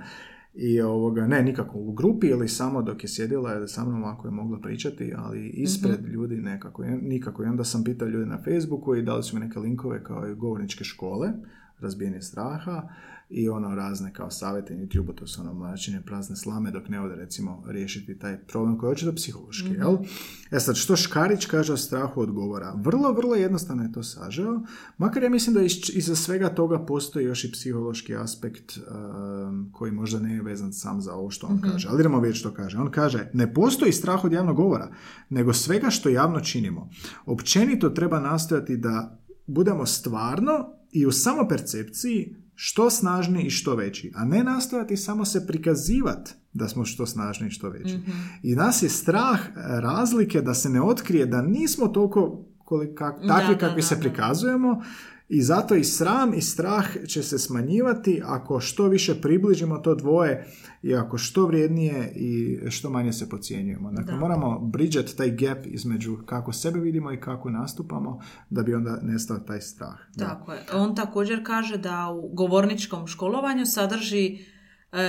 I 0.56 0.82
ovoga, 0.82 1.28
ne 1.28 1.44
nikako 1.44 1.78
u 1.78 1.94
grupi 1.94 2.28
ili 2.28 2.48
samo 2.50 2.82
dok 2.82 3.04
je 3.04 3.10
sjedila 3.10 3.52
je 3.52 3.68
sa 3.68 3.86
mnom 3.86 4.04
ako 4.04 4.28
je 4.28 4.32
mogla 4.32 4.60
pričati, 4.60 5.14
ali 5.18 5.48
ispred 5.48 6.02
Mhm. 6.02 6.12
ljudi 6.12 6.36
nekako, 6.36 6.84
nikako. 6.84 7.44
I 7.44 7.48
onda 7.48 7.64
sam 7.64 7.84
pitao 7.84 8.08
ljude 8.08 8.26
na 8.26 8.38
Facebooku 8.40 8.96
i 8.96 9.02
dali 9.02 9.24
su 9.24 9.36
mi 9.36 9.46
neke 9.46 9.60
linkove 9.60 10.04
kao 10.04 10.28
i 10.28 10.36
govorničke 10.36 10.84
škole, 10.84 11.30
razbijanje 11.80 12.22
straha 12.22 12.90
i 13.34 13.50
ono 13.50 13.76
razne 13.76 14.14
kao 14.14 14.32
savjete 14.32 14.76
na 14.76 14.84
YouTube, 14.84 15.16
to 15.16 15.28
su 15.28 15.42
ono 15.42 15.54
mlačenje 15.54 16.02
prazne 16.06 16.36
slame 16.36 16.72
dok 16.72 16.90
ne 16.90 17.02
ode 17.02 17.16
recimo 17.16 17.64
riješiti 17.68 18.20
taj 18.20 18.38
problem 18.38 18.78
koji 18.78 18.88
je 18.88 18.92
očito 18.92 19.16
psihološki, 19.16 19.70
jel? 19.74 19.98
E 20.52 20.60
sad, 20.60 20.76
što 20.76 20.96
Škarić 20.96 21.46
kaže 21.46 21.74
o 21.74 21.78
strahu 21.78 22.22
od 22.22 22.32
govora? 22.32 22.74
Vrlo, 22.78 23.12
vrlo 23.14 23.36
jednostavno 23.36 23.84
je 23.84 23.92
to 23.92 24.04
sažeo, 24.04 24.62
makar 24.98 25.24
ja 25.24 25.30
mislim 25.30 25.54
da 25.54 25.62
iš- 25.62 25.96
iza 25.98 26.16
svega 26.16 26.50
toga 26.50 26.86
postoji 26.86 27.26
još 27.26 27.44
i 27.44 27.52
psihološki 27.52 28.16
aspekt 28.16 28.78
um, 28.78 29.70
koji 29.72 29.92
možda 29.92 30.20
ne 30.20 30.34
je 30.34 30.42
vezan 30.42 30.74
sam 30.74 31.02
za 31.02 31.14
ovo 31.14 31.30
što 31.30 31.48
on 31.48 31.62
kaže. 31.62 31.88
Ali 31.92 32.00
idemo 32.00 32.20
vidjeti 32.20 32.40
što 32.40 32.54
kaže. 32.54 32.78
On 32.78 32.92
kaže, 32.92 33.30
ne 33.34 33.54
postoji 33.54 33.92
strah 33.92 34.26
od 34.26 34.32
javnog 34.32 34.56
govora, 34.56 34.92
nego 35.30 35.54
svega 35.54 35.90
što 35.90 36.10
javno 36.10 36.40
činimo. 36.40 36.90
Općenito 37.26 37.90
treba 37.90 38.20
nastojati 38.20 38.78
da 38.78 39.20
budemo 39.48 39.86
stvarno 39.86 40.70
i 40.92 41.06
u 41.06 41.12
samopercepciji 41.12 42.36
što 42.56 42.90
snažniji 42.90 43.46
i 43.46 43.50
što 43.50 43.76
veći, 43.76 44.12
a 44.16 44.26
ne 44.26 44.44
nastojati 44.44 44.98
samo 44.98 45.26
se 45.26 45.48
prikazivati 45.48 46.32
da 46.54 46.68
smo 46.68 46.86
što 46.86 47.06
snažniji 47.06 47.48
i 47.48 47.52
što 47.52 47.70
veći. 47.70 48.00
I 48.44 48.56
nas 48.56 48.84
je 48.84 48.90
strah 48.90 49.40
e, 49.40 49.52
razlike 49.82 50.42
da 50.42 50.54
se 50.54 50.70
ne 50.70 50.82
otkrije 50.82 51.26
da 51.26 51.42
nismo 51.42 51.88
toliko 51.88 52.46
kolika, 52.66 53.12
takvi 53.12 53.28
Da, 53.28 53.54
da, 53.54 53.58
kakvi 53.58 53.82
da, 53.82 53.88
se 53.88 53.96
da. 53.96 54.02
prikazujemo 54.02 54.82
i 55.30 55.42
zato 55.42 55.76
i 55.76 55.84
sram 55.84 56.34
i 56.34 56.42
strah 56.42 56.86
će 57.08 57.24
se 57.24 57.40
smanjivati 57.40 58.22
ako 58.26 58.60
što 58.60 58.88
više 58.88 59.22
približimo 59.22 59.78
to 59.78 59.96
dvoje 59.96 60.46
i 60.84 60.96
ako 60.96 61.18
što 61.18 61.46
vrijednije 61.46 62.14
i 62.16 62.60
što 62.70 62.90
manje 62.90 63.14
se 63.14 63.30
podcjenjujemo. 63.30 63.92
Dakle, 63.92 64.14
Da. 64.14 64.20
moramo 64.20 64.60
bridget 64.60 65.16
taj 65.18 65.32
gap 65.32 65.66
između 65.66 66.18
kako 66.26 66.54
sebe 66.54 66.80
vidimo 66.80 67.12
i 67.12 67.20
kako 67.20 67.50
nastupamo 67.50 68.20
da 68.50 68.64
bi 68.64 68.74
onda 68.74 69.00
nestao 69.02 69.38
taj 69.38 69.62
strah. 69.62 69.96
Da. 70.16 70.26
Tako 70.26 70.54
je. 70.54 70.60
On 70.74 70.96
također 70.96 71.46
kaže 71.46 71.78
da 71.78 72.10
u 72.10 72.34
govorničkom 72.34 73.08
školovanju 73.08 73.66
sadrži 73.66 74.53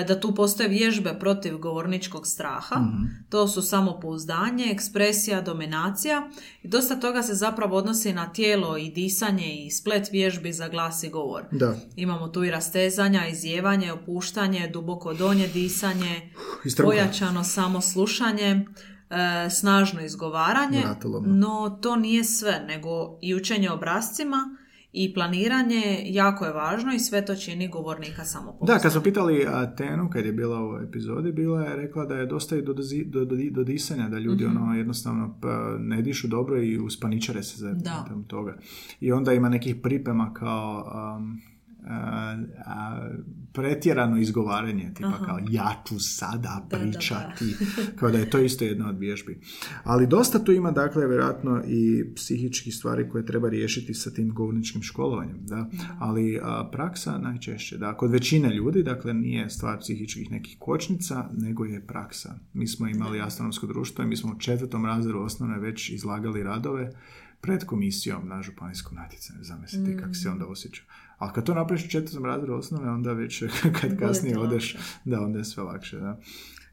da 0.09 0.20
tu 0.20 0.35
postoje 0.35 0.68
vježbe 0.68 1.16
protiv 1.20 1.59
govorničkog 1.59 2.26
straha. 2.26 2.76
Mhm. 2.80 3.03
To 3.28 3.49
su 3.49 3.62
samopouzdanje, 3.62 4.64
ekspresija, 4.70 5.41
dominacija. 5.41 6.30
I 6.62 6.68
dosta 6.68 7.01
toga 7.01 7.22
se 7.22 7.35
zapravo 7.35 7.76
odnosi 7.76 8.12
na 8.12 8.32
tijelo 8.32 8.76
i 8.76 8.91
disanje 8.91 9.64
i 9.66 9.70
splet 9.70 10.09
vježbi 10.12 10.53
za 10.53 10.68
glas 10.68 11.03
i 11.03 11.09
govor. 11.09 11.43
Da, 11.51 11.76
Imamo 11.97 12.28
tu 12.28 12.45
i 12.45 12.51
rastezanja, 12.51 13.26
izjevanje, 13.26 13.93
opuštanje, 13.93 14.68
duboko 14.68 15.14
donje 15.14 15.49
disanje, 15.49 16.30
pojačano 16.85 17.45
samoslušanje, 17.45 18.64
e, 19.11 19.51
snažno 19.51 20.05
izgovaranje, 20.05 20.80
Vratolomno. 20.80 21.35
no 21.35 21.78
to 21.82 21.97
nije 21.97 22.24
sve, 22.24 22.64
nego 22.68 23.18
i 23.22 23.35
učenje 23.35 23.70
obrazcima 23.70 24.57
i 24.95 25.14
planiranje 25.14 25.82
jako 26.05 26.45
je 26.45 26.53
važno 26.53 26.92
i 26.92 26.99
sve 26.99 27.24
to 27.24 27.34
čini 27.36 27.68
govornika 27.68 28.24
samopouzdanja. 28.24 28.76
Da, 28.76 28.82
kad 28.82 28.92
smo 28.92 29.01
pitali 29.03 29.47
a, 29.47 29.66
Tenu, 29.68 30.11
kad 30.11 30.24
je 30.24 30.32
bila 30.32 30.61
u 30.61 30.78
epizodi, 30.78 31.32
bila 31.32 31.62
je 31.62 31.76
rekla 31.76 32.05
da 32.05 32.14
je 32.14 32.26
dosta 32.26 32.57
i 32.57 32.62
do, 32.62 32.74
do, 32.74 32.82
do, 33.24 33.36
do 33.51 33.64
disanja, 33.64 34.09
da 34.09 34.18
ljudi 34.18 34.45
Mhm. 34.47 34.57
ono 34.57 34.74
jednostavno 34.74 35.38
pa, 35.40 35.49
ne 35.78 36.03
dišu 36.03 36.28
dobro 36.28 36.62
i 36.62 36.78
uspaničare 36.78 37.42
se 37.42 37.59
za 37.59 37.72
Da. 37.72 38.05
toga. 38.26 38.57
I 39.01 39.12
onda 39.12 39.32
ima 39.32 39.49
nekih 39.49 39.76
priprema 39.76 40.34
kao 40.34 40.92
um, 41.16 41.40
a, 41.87 42.37
a, 42.66 43.09
pretjerano 43.53 44.20
izgovaranje, 44.20 44.91
tipa 44.95 45.09
Aha. 45.09 45.24
kao 45.24 45.39
ja 45.51 45.82
ću 45.89 45.99
sada 45.99 46.35
Da, 46.45 46.66
da, 46.68 46.85
da. 46.85 46.91
pričati, 46.91 47.55
kao 47.99 48.11
da 48.11 48.18
je 48.18 48.30
to 48.30 48.39
isto 48.39 48.64
jedna 48.64 48.89
od 48.89 48.99
vježbi. 48.99 49.41
Ali 49.85 50.07
dosta 50.07 50.45
tu 50.45 50.53
ima, 50.53 50.70
dakle, 50.70 51.07
vjerojatno 51.07 51.62
i 51.66 52.05
psihičkih 52.14 52.74
stvari 52.74 53.09
koje 53.09 53.26
treba 53.26 53.49
riješiti 53.49 53.95
sa 53.95 54.11
tim 54.11 54.35
govorničkim 54.35 54.82
školovanjem, 54.82 55.39
da. 55.41 55.70
Ali 55.99 56.41
a, 56.43 56.68
praksa 56.72 57.18
najčešće, 57.18 57.78
da, 57.78 57.97
kod 57.97 58.11
većine 58.11 58.55
ljudi, 58.55 58.82
dakle, 58.82 59.14
nije 59.14 59.51
stvar 59.51 59.78
psihičkih 59.78 60.30
nekih 60.30 60.57
kočnica, 60.59 61.28
nego 61.32 61.64
je 61.64 61.87
praksa. 61.87 62.39
Mi 62.53 62.66
smo 62.66 62.89
imali 62.89 63.20
astronomsko 63.20 63.66
društvo 63.66 64.05
i 64.05 64.07
mi 64.07 64.16
smo 64.16 64.32
u 64.32 64.39
četvrtom 64.39 64.87
razredu 64.87 65.18
osnovne 65.18 65.59
već 65.59 65.91
izlagali 65.91 66.43
radove 66.43 66.93
pred 67.41 67.64
komisijom 67.64 68.28
na 68.28 68.43
županijskom 68.43 68.95
natjecanju. 68.97 69.45
Zamislite 69.45 69.97
kako 69.97 70.14
se 70.14 70.30
onda 70.30 70.47
osjeća. 70.47 70.82
Ali 71.19 71.33
kad 71.35 71.45
to 71.45 71.55
napraviš 71.55 71.85
u 71.85 71.91
četvrtom 71.91 72.25
razredu 72.25 72.55
osnove, 72.55 72.91
onda 72.91 73.12
već 73.12 73.43
kad 73.81 73.99
kasnije 73.99 74.39
odeš, 74.39 74.77
da, 75.05 75.20
onda 75.20 75.39
je 75.39 75.45
sve 75.45 75.62
lakše, 75.62 75.99
da. 75.99 76.20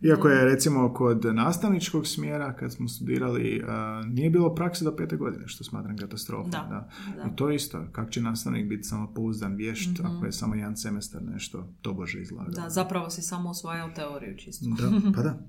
Iako 0.02 0.30
je 0.30 0.46
recimo 0.46 0.94
kod 0.94 1.26
nastavničkog 1.26 2.08
smjera 2.08 2.54
kad 2.54 2.74
smo 2.74 2.88
studirali 2.88 3.64
a, 3.68 4.04
nije 4.08 4.30
bilo 4.30 4.56
prakse 4.56 4.86
do 4.86 4.96
pete 4.96 5.18
godine 5.18 5.48
što 5.48 5.64
smatram 5.64 5.98
katastrofom. 5.98 6.52
Da, 6.52 6.58
Da. 6.58 6.90
da. 7.16 7.22
Mhm. 7.22 7.30
I 7.34 7.36
to 7.36 7.50
je 7.50 7.56
isto. 7.56 7.86
Kako 7.92 8.12
će 8.12 8.22
nastavnik 8.22 8.68
biti 8.70 8.84
samo 8.84 9.14
pouzdan 9.14 9.56
vješt 9.56 10.00
ako 10.04 10.26
je 10.26 10.32
samo 10.32 10.56
jedan 10.56 10.78
semestar 10.78 11.22
nešto 11.24 11.68
tobože 11.82 12.22
izlagao. 12.22 12.52
Da, 12.52 12.70
zapravo 12.70 13.10
si 13.10 13.22
samo 13.22 13.50
usvajao 13.50 13.90
teoriju 13.96 14.38
čisto. 14.38 14.66
Da, 14.66 14.92
pa 15.16 15.22
da. 15.22 15.40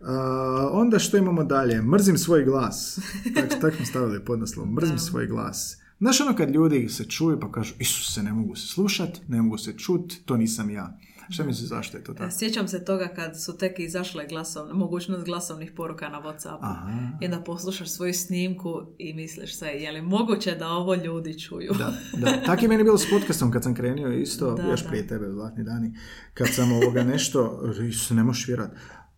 A, 0.00 0.68
onda 0.72 0.98
što 0.98 1.16
imamo 1.16 1.44
dalje? 1.44 1.82
Mrzim 1.82 2.18
svoj 2.18 2.44
glas. 2.44 2.98
Tak, 3.34 3.60
tak 3.60 3.74
smo 3.74 3.84
stavili 3.84 4.24
podnaslov. 4.24 4.66
Mrzim 4.66 4.98
svoj 4.98 5.26
glas. 5.26 5.82
Znaš 5.98 6.20
ono 6.20 6.36
kad 6.36 6.50
ljudi 6.50 6.88
se 6.88 7.04
čuju 7.04 7.40
pa 7.40 7.52
kažu 7.52 7.74
Isuse, 7.78 8.22
ne 8.22 8.32
mogu 8.32 8.56
se 8.56 8.66
slušat, 8.66 9.20
ne 9.28 9.42
mogu 9.42 9.58
se 9.58 9.72
čut, 9.78 10.14
to 10.24 10.36
nisam 10.36 10.70
ja. 10.70 10.98
Šta 11.28 11.44
misliš 11.44 11.68
zašto 11.68 11.96
je 11.96 12.04
to 12.04 12.14
tako? 12.14 12.30
Sjećam 12.38 12.68
se 12.68 12.84
toga 12.84 13.08
kad 13.08 13.42
su 13.42 13.56
tek 13.58 13.78
izašle 13.78 14.26
glasovne, 14.28 14.74
mogućnost 14.74 15.24
glasovnih 15.24 15.72
poruka 15.76 16.08
na 16.08 16.22
Whatsappu. 16.22 16.58
Aha. 16.60 16.90
I 17.20 17.24
onda 17.24 17.40
poslušaš 17.40 17.88
svoju 17.88 18.14
snimku 18.14 18.82
i 18.98 19.14
misliš 19.14 19.58
se, 19.58 19.66
je 19.66 19.92
li 19.92 20.02
moguće 20.02 20.54
da 20.54 20.68
ovo 20.68 20.94
ljudi 20.94 21.40
čuju? 21.40 21.72
Da, 21.78 21.92
da. 22.24 22.42
Tako 22.46 22.64
je 22.64 22.68
meni 22.68 22.84
bilo 22.84 22.98
s 22.98 23.10
podcastom 23.10 23.50
kad 23.50 23.62
sam 23.62 23.74
krenio 23.74 24.12
isto, 24.12 24.54
Da, 24.54 24.62
još 24.62 24.82
da. 24.82 24.88
prije 24.88 25.06
tebe, 25.06 25.30
zlatni 25.32 25.64
dani, 25.64 25.94
kad 26.34 26.48
sam 26.52 26.72
ovoga 26.72 27.04
nešto, 27.04 27.62
ne 28.10 28.22
možeš 28.22 28.48
vjerat. 28.48 28.70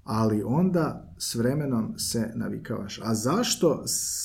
Ali 0.08 0.42
onda 0.42 1.14
s 1.18 1.34
vremenom 1.34 1.98
se 1.98 2.32
navikavaš. 2.34 3.00
A 3.04 3.14
zašto, 3.14 3.82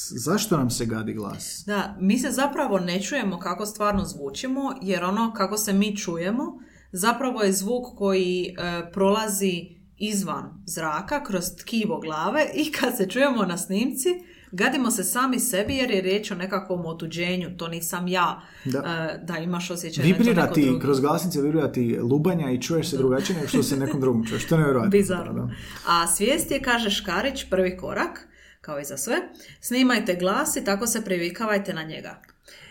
zašto 0.10 0.58
nam 0.58 0.70
se 0.70 0.86
gadi 0.86 1.14
glas? 1.14 1.64
Da, 1.66 1.98
mi 2.00 2.20
se 2.20 2.32
zapravo 2.32 2.80
ne 2.80 3.02
čujemo 3.02 3.40
kako 3.40 3.66
stvarno 3.66 4.06
zvučimo, 4.06 4.76
jer 4.82 5.04
ono 5.04 5.34
kako 5.34 5.58
se 5.58 5.74
mi 5.74 5.98
čujemo, 5.98 6.60
zapravo 6.92 7.42
je 7.42 7.54
zvuk 7.54 7.86
koji 7.98 8.46
e, 8.46 8.92
prolazi 8.94 9.84
izvan 9.98 10.64
zraka, 10.66 11.24
kroz 11.24 11.44
tkivo 11.62 12.00
glave 12.00 12.46
i 12.56 12.72
kad 12.72 12.98
se 12.98 13.10
čujemo 13.10 13.46
na 13.46 13.58
snimci, 13.58 14.10
gadimo 14.54 14.92
se 14.92 15.04
sami 15.04 15.40
sebi 15.40 15.76
jer 15.76 15.92
je 15.92 16.02
riječ 16.02 16.32
o 16.32 16.36
nekakvom 16.36 16.86
otuđenju, 16.86 17.58
to 17.58 17.68
nisam 17.68 18.08
ja, 18.08 18.42
Da. 18.66 18.80
e, 18.80 19.26
da 19.26 19.38
imaš 19.38 19.72
osjećaj 19.72 20.02
da 20.04 20.08
je 20.08 20.14
to 20.14 20.18
Vibrira 20.18 20.42
neko 20.44 20.54
drugi. 20.60 20.80
kroz 20.80 21.00
glasnice 21.00 21.42
vibrira 21.42 21.72
ti 21.72 21.98
lubanja 22.02 22.52
i 22.52 22.62
čuješ 22.62 22.90
se 22.90 22.98
drugačije 22.98 23.36
nego 23.36 23.48
što 23.48 23.64
se 23.64 23.78
nekom 23.78 24.02
drugom 24.02 24.26
čuješ. 24.26 24.48
To 24.48 24.56
je 24.56 24.60
nevjerojatno. 24.60 24.90
Bizarno. 24.92 25.52
A 25.88 26.08
svijest 26.08 26.52
je, 26.52 26.62
kaže 26.62 26.90
Škarić, 26.90 27.46
prvi 27.50 27.78
korak, 27.78 28.28
kao 28.62 28.80
i 28.80 28.86
za 28.86 28.98
sve. 28.98 29.16
Snimajte 29.62 30.16
glas 30.16 30.56
i 30.56 30.64
tako 30.64 30.88
se 30.88 31.06
privikavajte 31.06 31.74
na 31.74 31.84
njega. 31.84 32.22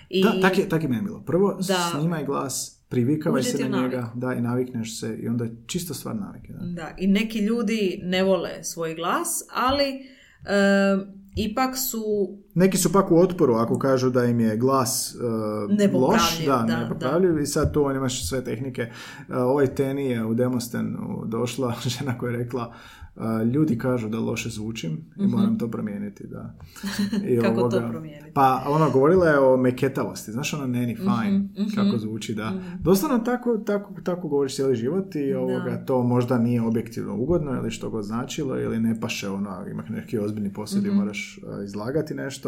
I 0.09 0.22
Da, 0.22 0.40
tak 0.40 0.59
je, 0.59 0.68
tak 0.68 0.82
je 0.82 0.88
meni 0.88 1.02
bilo. 1.02 1.20
Prvo 1.20 1.59
Da. 1.68 1.90
snimaj 1.90 2.24
glas, 2.24 2.78
privikavaj 2.88 3.42
se 3.42 3.68
na 3.68 3.82
njega, 3.82 4.12
da, 4.14 4.34
i 4.34 4.40
navikneš 4.40 5.00
se 5.00 5.16
i 5.16 5.28
onda 5.28 5.44
je 5.44 5.56
čisto 5.66 5.94
stvar 5.94 6.16
navike. 6.16 6.52
Da. 6.52 6.66
Da, 6.66 6.94
i 6.98 7.06
neki 7.06 7.38
ljudi 7.38 8.00
ne 8.04 8.22
vole 8.22 8.64
svoj 8.64 8.94
glas, 8.94 9.28
ali 9.54 9.84
e, 9.84 10.96
ipak 11.36 11.76
su 11.76 12.38
Neki 12.54 12.78
su 12.78 12.92
pak 12.92 13.10
u 13.10 13.18
otporu 13.18 13.54
ako 13.54 13.78
kažu 13.78 14.10
da 14.10 14.24
im 14.24 14.40
je 14.40 14.56
glas 14.56 15.16
uh, 15.16 16.00
loš, 16.00 16.46
da, 16.46 16.64
da, 16.66 16.76
nepopravljiv 16.78 17.38
i 17.38 17.46
sad 17.46 17.72
tu 17.72 17.84
on 17.84 17.96
imaš 17.96 18.28
sve 18.28 18.44
tehnike. 18.44 18.82
Uh, 19.28 19.36
ovoj 19.36 19.66
Teni 19.66 20.04
je 20.04 20.24
u 20.24 20.34
Demostenu 20.34 20.92
došla 21.26 21.74
žena 21.98 22.18
koja 22.18 22.30
je 22.30 22.38
rekla 22.38 22.72
uh, 23.16 23.22
ljudi 23.44 23.78
kažu 23.78 24.08
da 24.08 24.18
loše 24.20 24.48
zvučim 24.48 24.90
i 25.16 25.26
moram 25.26 25.58
to 25.58 25.68
promijeniti, 25.68 26.26
da. 26.26 26.54
I 27.28 27.32
Mhm. 27.32 27.42
Kako 27.42 27.60
to 27.62 27.88
promijeniti? 27.88 28.32
Pa 28.34 28.64
ono, 28.66 28.90
govorila 28.90 29.26
je 29.28 29.38
o 29.40 29.56
meketavosti, 29.56 30.32
znaš 30.32 30.54
ono 30.54 30.66
neni, 30.66 30.92
Mhm, 30.94 31.02
fine, 31.02 31.48
kako 31.74 31.98
zvuči, 31.98 32.34
da. 32.34 32.52
Doslovno 32.80 33.18
tako, 33.18 33.58
tako, 33.58 33.94
tako 34.00 34.28
govoriš 34.28 34.54
cijeli 34.54 34.76
život 34.76 35.14
i 35.14 35.34
ovoga, 35.34 35.84
to 35.86 36.02
možda 36.02 36.38
nije 36.38 36.62
objektivno 36.62 37.16
ugodno 37.16 37.52
ili 37.52 37.70
što 37.70 37.90
god 37.90 38.04
značilo 38.04 38.60
ili 38.60 38.80
ne 38.80 39.00
paše 39.00 39.28
ono, 39.28 39.66
ima 39.70 39.84
neki 39.90 40.18
ozbiljni 40.18 40.52
posao 40.52 40.80
Mhm. 40.82 40.96
moraš 40.96 41.38
uh, 41.38 41.64
izlagati 41.64 42.14
nešto 42.14 42.41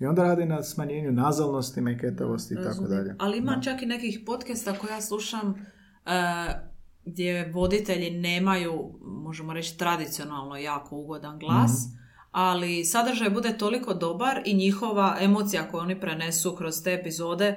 i 0.00 0.06
onda 0.06 0.22
radi 0.22 0.44
na 0.44 0.62
smanjenju 0.62 1.12
nazalnosti, 1.12 1.80
meketavosti 1.80 2.54
i 2.54 2.62
tako 2.64 2.84
dalje. 2.88 3.16
Ali 3.18 3.38
ima 3.38 3.60
čak 3.64 3.82
i 3.82 3.86
nekih 3.86 4.20
podcasta 4.26 4.72
koje 4.72 4.90
ja 4.92 5.00
slušam 5.00 5.54
e, 6.06 6.10
gdje 7.04 7.50
voditelji 7.52 8.10
nemaju, 8.10 8.98
možemo 9.02 9.52
reći, 9.52 9.78
tradicionalno 9.78 10.56
jako 10.56 10.96
ugodan 10.96 11.38
glas, 11.38 11.72
Mhm. 11.88 11.98
ali 12.30 12.84
sadržaj 12.84 13.30
bude 13.30 13.58
toliko 13.58 13.94
dobar 13.94 14.42
i 14.44 14.54
njihova 14.54 15.16
emocija 15.20 15.68
koju 15.70 15.80
oni 15.80 16.00
prenesu 16.00 16.56
kroz 16.56 16.82
te 16.84 16.92
epizode 16.92 17.56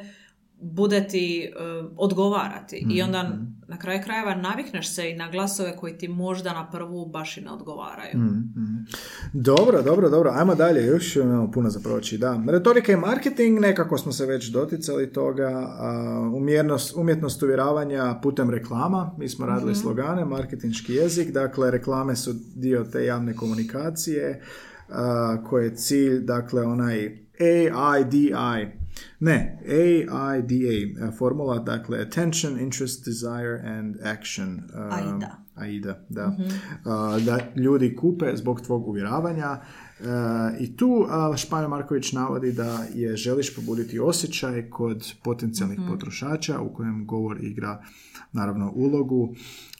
bude 0.61 1.07
ti 1.07 1.43
e, 1.43 1.49
odgovarati. 1.97 2.77
I 2.77 2.85
Mhm, 2.85 3.09
onda 3.09 3.37
na 3.67 3.79
kraju 3.79 3.99
krajeva 4.03 4.35
navikneš 4.35 4.95
se 4.95 5.11
i 5.11 5.15
na 5.15 5.31
glasove 5.31 5.77
koji 5.77 5.97
ti 5.97 6.07
možda 6.07 6.53
na 6.53 6.69
prvu 6.71 7.05
baš 7.05 7.37
i 7.37 7.41
ne 7.41 7.51
odgovaraju. 7.51 8.17
Mhm. 8.17 8.75
Dobro, 9.33 9.81
dobro, 9.81 10.09
dobro. 10.09 10.31
Ajmo 10.35 10.55
dalje, 10.55 10.85
još 10.85 11.15
imamo 11.15 11.51
puno 11.51 11.69
za 11.69 11.79
proći. 11.79 12.17
Da. 12.17 12.43
Retorika 12.47 12.91
i 12.91 12.95
marketing, 12.97 13.59
nekako 13.59 13.97
smo 13.97 14.11
se 14.11 14.25
već 14.25 14.47
doticali 14.47 15.13
toga. 15.13 15.77
Umjernost, 16.35 16.95
umjetnost 16.95 17.43
uvjeravanja 17.43 18.19
putem 18.23 18.49
reklama. 18.49 19.11
Mi 19.17 19.29
smo 19.29 19.45
radili 19.45 19.75
slogane, 19.75 20.25
marketinški 20.25 20.93
jezik. 20.93 21.31
Dakle, 21.31 21.71
reklame 21.71 22.15
su 22.15 22.33
dio 22.55 22.83
te 22.83 23.05
javne 23.05 23.35
komunikacije 23.35 24.41
a, 24.89 25.37
koje 25.43 25.65
je 25.65 25.75
cilj, 25.75 26.19
dakle, 26.19 26.61
onaj 26.63 27.17
AIDI. 27.75 28.33
Ne, 29.19 29.59
AIDA, 30.11 31.11
formula, 31.17 31.59
dakle, 31.59 32.01
attention, 32.01 32.59
interest, 32.59 33.05
desire 33.05 33.61
and 33.65 33.95
action. 34.03 34.63
A, 34.73 34.89
AIDA. 34.95 35.37
AIDA, 35.55 36.05
da. 36.09 36.37
A, 36.85 37.19
da 37.25 37.39
ljudi 37.55 37.95
kupe 37.95 38.35
zbog 38.35 38.61
tvog 38.61 38.87
uvjeravanja. 38.87 39.59
I 40.59 40.77
tu 40.77 41.07
Španjo 41.37 41.69
Marković 41.69 42.11
navodi 42.11 42.51
da 42.51 42.85
je 42.93 43.15
želiš 43.15 43.55
pobuditi 43.55 43.99
osjećaj 43.99 44.69
kod 44.69 45.13
potencijalnih 45.23 45.79
potrošača 45.89 46.61
u 46.61 46.73
kojem 46.73 47.05
govor 47.05 47.37
igra 47.41 47.83
naravno 48.31 48.71
ulogu. 48.75 49.35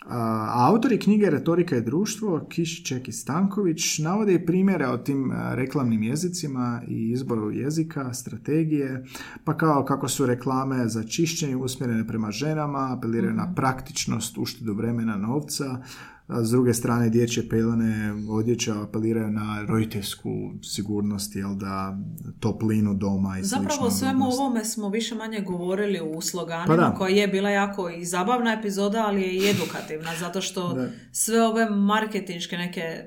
A 0.10 0.68
autori 0.70 1.00
knjige 1.00 1.30
Retorika 1.30 1.78
i 1.78 1.82
društvo, 1.82 2.46
Kišiček 2.50 3.08
i 3.08 3.12
Stanković, 3.12 4.00
navode 4.00 4.34
i 4.34 4.46
primjere 4.46 4.88
o 4.88 4.98
tim 4.98 5.32
a, 5.32 5.56
reklamnim 5.56 6.04
jezicima 6.04 6.82
i 6.88 7.12
izboru 7.12 7.52
jezika, 7.52 8.14
strategije, 8.14 9.06
pa 9.44 9.58
kao 9.58 9.86
kako 9.86 10.08
su 10.08 10.26
reklame 10.26 10.88
za 10.88 11.04
čišćenje 11.04 11.56
usmjerene 11.56 12.08
prema 12.08 12.32
ženama, 12.32 12.94
apeliraju 12.98 13.34
na 13.34 13.54
praktičnost, 13.56 14.38
uštedu 14.38 14.74
vremena, 14.74 15.18
novca, 15.18 15.82
a 16.28 16.44
s 16.44 16.50
druge 16.50 16.74
strane 16.74 17.10
dječje 17.10 17.50
pelene 17.50 18.14
odjeća 18.30 18.82
apeliraju 18.82 19.32
na 19.32 19.66
roditeljsku 19.68 20.30
sigurnost, 20.64 21.36
jel 21.36 21.56
da, 21.56 21.98
toplinu 22.40 22.94
doma 22.94 23.40
i 23.40 23.44
Zapravo 23.44 23.70
slično. 23.70 23.88
o 23.88 23.92
svemu 23.92 24.26
ovome 24.26 24.66
smo 24.66 24.90
više 24.90 25.16
manje 25.16 25.40
govorili 25.42 26.02
u 26.02 26.22
sloganima, 26.22 26.66
Pa 26.68 26.76
da. 26.76 26.94
koja 26.94 27.16
je 27.16 27.28
bila 27.28 27.50
jako 27.50 27.90
i 27.90 28.06
zabavna 28.06 28.54
epizoda, 28.54 29.04
ali 29.08 29.22
je 29.22 29.34
i 29.36 29.50
edukativna, 29.50 30.10
zato 30.20 30.42
što 30.42 30.74
Da. 30.74 30.90
sve 31.12 31.42
ove 31.44 31.70
marketinške 31.70 32.58
neke 32.58 32.82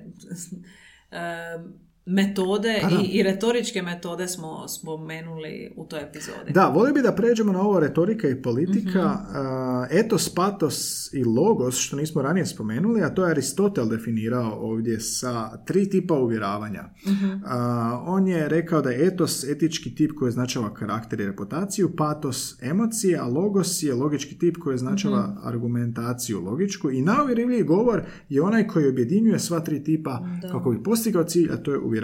metode 2.10 2.78
Pa 2.82 2.88
da. 2.88 2.96
i, 2.96 3.08
i 3.08 3.22
retoričke 3.22 3.82
metode 3.82 4.28
smo 4.28 4.68
spomenuli 4.68 5.72
u 5.76 5.84
toj 5.84 6.00
epizodi. 6.00 6.52
Da, 6.52 6.66
volio 6.66 6.94
bi 6.94 7.02
da 7.02 7.12
pređemo 7.12 7.52
na 7.52 7.60
ovo 7.60 7.80
retorika 7.80 8.28
i 8.28 8.42
politika, 8.42 8.80
Mhm. 9.00 9.36
a, 9.36 9.86
etos, 9.90 10.28
patos 10.30 10.80
i 11.12 11.24
logos, 11.26 11.76
što 11.76 11.96
nismo 11.96 12.22
ranije 12.22 12.46
spomenuli, 12.46 13.02
a 13.02 13.08
to 13.08 13.24
je 13.24 13.30
Aristotel 13.30 13.88
definirao 13.88 14.52
ovdje 14.52 15.00
sa 15.00 15.30
tri 15.58 15.90
tipa 15.90 16.14
uvjeravanja. 16.14 16.82
Mhm. 17.06 17.30
A, 17.46 17.56
on 18.06 18.28
je 18.28 18.48
rekao 18.48 18.82
da 18.82 18.90
je 18.90 19.06
etos 19.06 19.44
etički 19.44 19.94
tip 19.94 20.10
koji 20.12 20.28
označava 20.28 20.74
karakter 20.74 21.20
i 21.20 21.26
reputaciju, 21.26 21.90
patos 21.90 22.62
emocije, 22.62 23.18
a 23.18 23.26
logos 23.26 23.50
je 23.82 23.94
logički 23.94 24.38
tip 24.38 24.56
koji 24.56 24.74
označava 24.74 25.20
Mhm. 25.28 25.38
argumentaciju 25.44 26.40
logičku 26.40 26.90
i 26.90 27.02
najuvjerljiviji 27.02 27.62
govor 27.62 28.02
je 28.28 28.42
onaj 28.42 28.66
koji 28.66 28.88
objedinjuje 28.88 29.38
sva 29.38 29.60
tri 29.60 29.84
tipa 29.84 30.18
kako 30.52 30.70
bi 30.70 30.82
postigao 30.82 31.24
cilj, 31.24 31.50
a 31.52 31.56
to 31.56 31.72
je 31.72 31.78
uvjeravanje. 31.78 31.99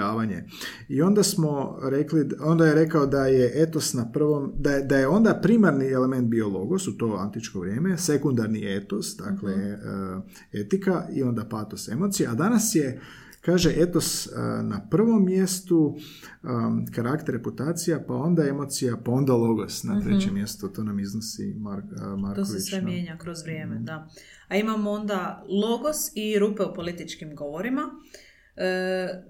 I 0.89 1.03
onda 1.03 1.23
smo 1.23 1.79
rekli, 1.83 2.29
onda 2.41 2.67
je 2.67 2.75
rekao 2.75 3.07
da 3.07 3.27
je 3.27 3.53
etos 3.55 3.95
na 3.95 4.13
prvom, 4.13 4.53
da 4.59 4.71
je, 4.71 4.83
da 4.83 4.97
je 4.97 5.09
onda 5.09 5.39
primarni 5.43 5.91
element 5.91 6.29
bio 6.29 6.49
logos 6.49 6.89
u 6.89 6.97
to 6.99 7.17
antičko 7.21 7.61
vrijeme, 7.61 7.99
sekundarni 7.99 8.77
etos, 8.77 9.17
dakle 9.17 9.53
e, 9.53 9.79
etika 10.53 11.07
i 11.15 11.23
onda 11.23 11.45
patos 11.45 11.89
emocije, 11.89 12.29
a 12.29 12.35
danas 12.35 12.75
je 12.75 13.01
Kaže 13.41 13.75
etos 13.77 14.27
e, 14.27 14.31
na 14.63 14.89
prvom 14.91 15.25
mjestu, 15.25 15.97
um, 16.43 16.87
karakter, 16.95 17.35
reputacija, 17.35 18.05
pa 18.09 18.15
onda 18.15 18.49
emocija, 18.49 18.97
pa 19.05 19.11
onda 19.13 19.35
logos 19.35 19.85
na 19.85 20.01
trećem 20.01 20.35
mjestu. 20.35 20.69
To 20.69 20.85
nam 20.85 21.01
iznosi 21.01 21.55
Mark, 21.59 21.85
uh, 21.85 21.99
To 21.99 22.17
Marković. 22.17 22.49
se 22.49 22.61
sve 22.61 22.81
mijenja 22.81 23.19
kroz 23.19 23.43
vrijeme, 23.43 23.75
Mhm. 23.75 23.85
da. 23.85 24.09
A 24.49 24.57
imamo 24.57 24.91
onda 24.91 25.45
logos 25.49 25.97
i 26.15 26.39
rupe 26.39 26.63
u 26.63 26.75
političkim 26.75 27.35
govorima. 27.37 27.83
E, 28.59 28.69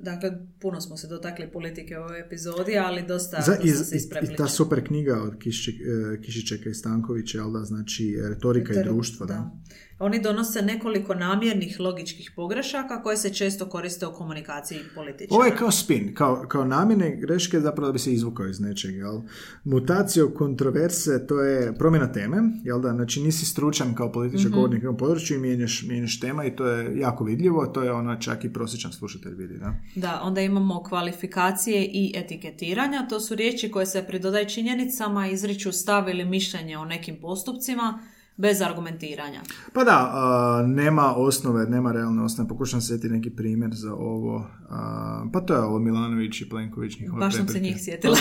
dakle, 0.01 0.31
puno 0.61 0.81
smo 0.81 0.97
se 0.97 1.07
dotakli 1.07 1.47
politike 1.49 1.99
u 1.99 2.03
ovoj 2.03 2.21
epizodi, 2.21 2.79
ali 2.79 3.03
dosta, 3.03 3.37
Za, 3.37 3.53
dosta 3.53 3.65
i, 3.65 3.71
se 3.71 3.95
i- 3.95 3.99
isprepliče. 3.99 4.33
i 4.33 4.37
ta 4.37 4.49
super 4.49 4.87
knjiga 4.87 5.23
od 5.23 5.39
Kišiček, 5.39 5.75
e, 5.81 6.23
Kišičeka 6.23 6.71
i 6.71 6.75
Stankovića, 6.75 7.39
jel 7.39 7.53
da, 7.53 7.59
znači 7.61 8.17
retorika 8.23 8.73
i 8.73 8.77
Ter- 8.77 8.85
društvo, 8.85 9.27
da. 9.27 9.51
Oni 9.99 10.21
donose 10.21 10.63
nekoliko 10.63 11.15
namjernih 11.15 11.81
logičkih 11.81 12.33
pogrešaka 12.37 13.03
koje 13.03 13.17
se 13.17 13.35
često 13.35 13.67
koriste 13.67 14.07
u 14.07 14.13
komunikaciji 14.13 14.79
političara. 14.95 15.35
Ovo 15.35 15.45
je 15.45 15.57
kao 15.57 15.71
spin, 15.71 16.15
kao, 16.15 16.45
kao 16.49 16.65
namjene 16.65 17.17
greške 17.17 17.61
zapravo 17.61 17.87
da 17.87 17.93
bi 17.93 17.99
se 17.99 18.13
izvukao 18.13 18.47
iz 18.47 18.61
nečeg, 18.61 18.97
jel? 18.97 19.21
Mutacio 19.65 20.29
kontroverse, 20.29 21.27
to 21.27 21.41
je 21.41 21.75
promjena 21.79 22.13
teme, 22.13 22.37
jel 22.65 22.81
da? 22.81 22.93
Znači 22.93 23.21
nisi 23.21 23.47
stručan 23.47 23.95
kao 23.95 24.13
političar 24.13 24.51
govornik 24.51 24.83
u 24.83 24.87
ovom 24.87 24.99
području 24.99 25.37
i 25.37 25.41
mijenjaš, 25.41 25.83
mijenjaš 25.89 26.21
tema 26.21 26.45
i 26.45 26.57
to 26.57 26.67
je 26.67 26.99
jako 26.99 27.25
vidljivo, 27.25 27.67
to 27.67 27.83
je 27.83 27.93
ono 27.93 28.17
čak 28.17 28.45
i 28.45 28.53
prosječan 28.53 28.93
slušatelj 28.93 29.35
vidi, 29.35 29.59
da? 29.59 29.75
Da, 29.95 30.21
onda 30.23 30.41
imamo 30.41 30.83
kvalifikacije 30.83 31.85
i 31.85 32.13
etiketiranja. 32.17 33.07
To 33.09 33.21
su 33.21 33.35
riječi 33.35 33.71
koje 33.71 33.87
se 33.87 34.05
pridodaju 34.09 34.49
činjenicama, 34.49 35.29
izriču 35.29 35.73
stav 35.73 36.09
ili 36.09 36.25
mišljenje 36.25 36.79
o 36.79 36.85
nekim 36.85 37.17
postupcima 37.21 37.99
bez 38.37 38.63
argumentiranja. 38.63 39.41
Pa 39.73 39.85
da, 39.85 40.11
a, 40.13 40.65
nema 40.67 41.15
osnove, 41.17 41.67
nema 41.67 41.93
realne 41.93 42.23
osnove. 42.23 42.49
Pokušam 42.49 42.81
se 42.81 42.89
sjetiti 42.89 43.09
neki 43.09 43.31
primjer 43.31 43.71
za 43.75 43.95
ovo. 43.95 44.47
A, 44.69 45.25
pa 45.33 45.41
to 45.41 45.55
je 45.55 45.61
ovo 45.61 45.79
Milanović 45.79 46.41
i 46.41 46.49
Plenković 46.49 46.99
njihove 47.01 47.21
Baš 47.21 47.37
sam 47.37 47.49
se 47.49 47.61
njih 47.61 47.77
sjetila. 47.81 48.17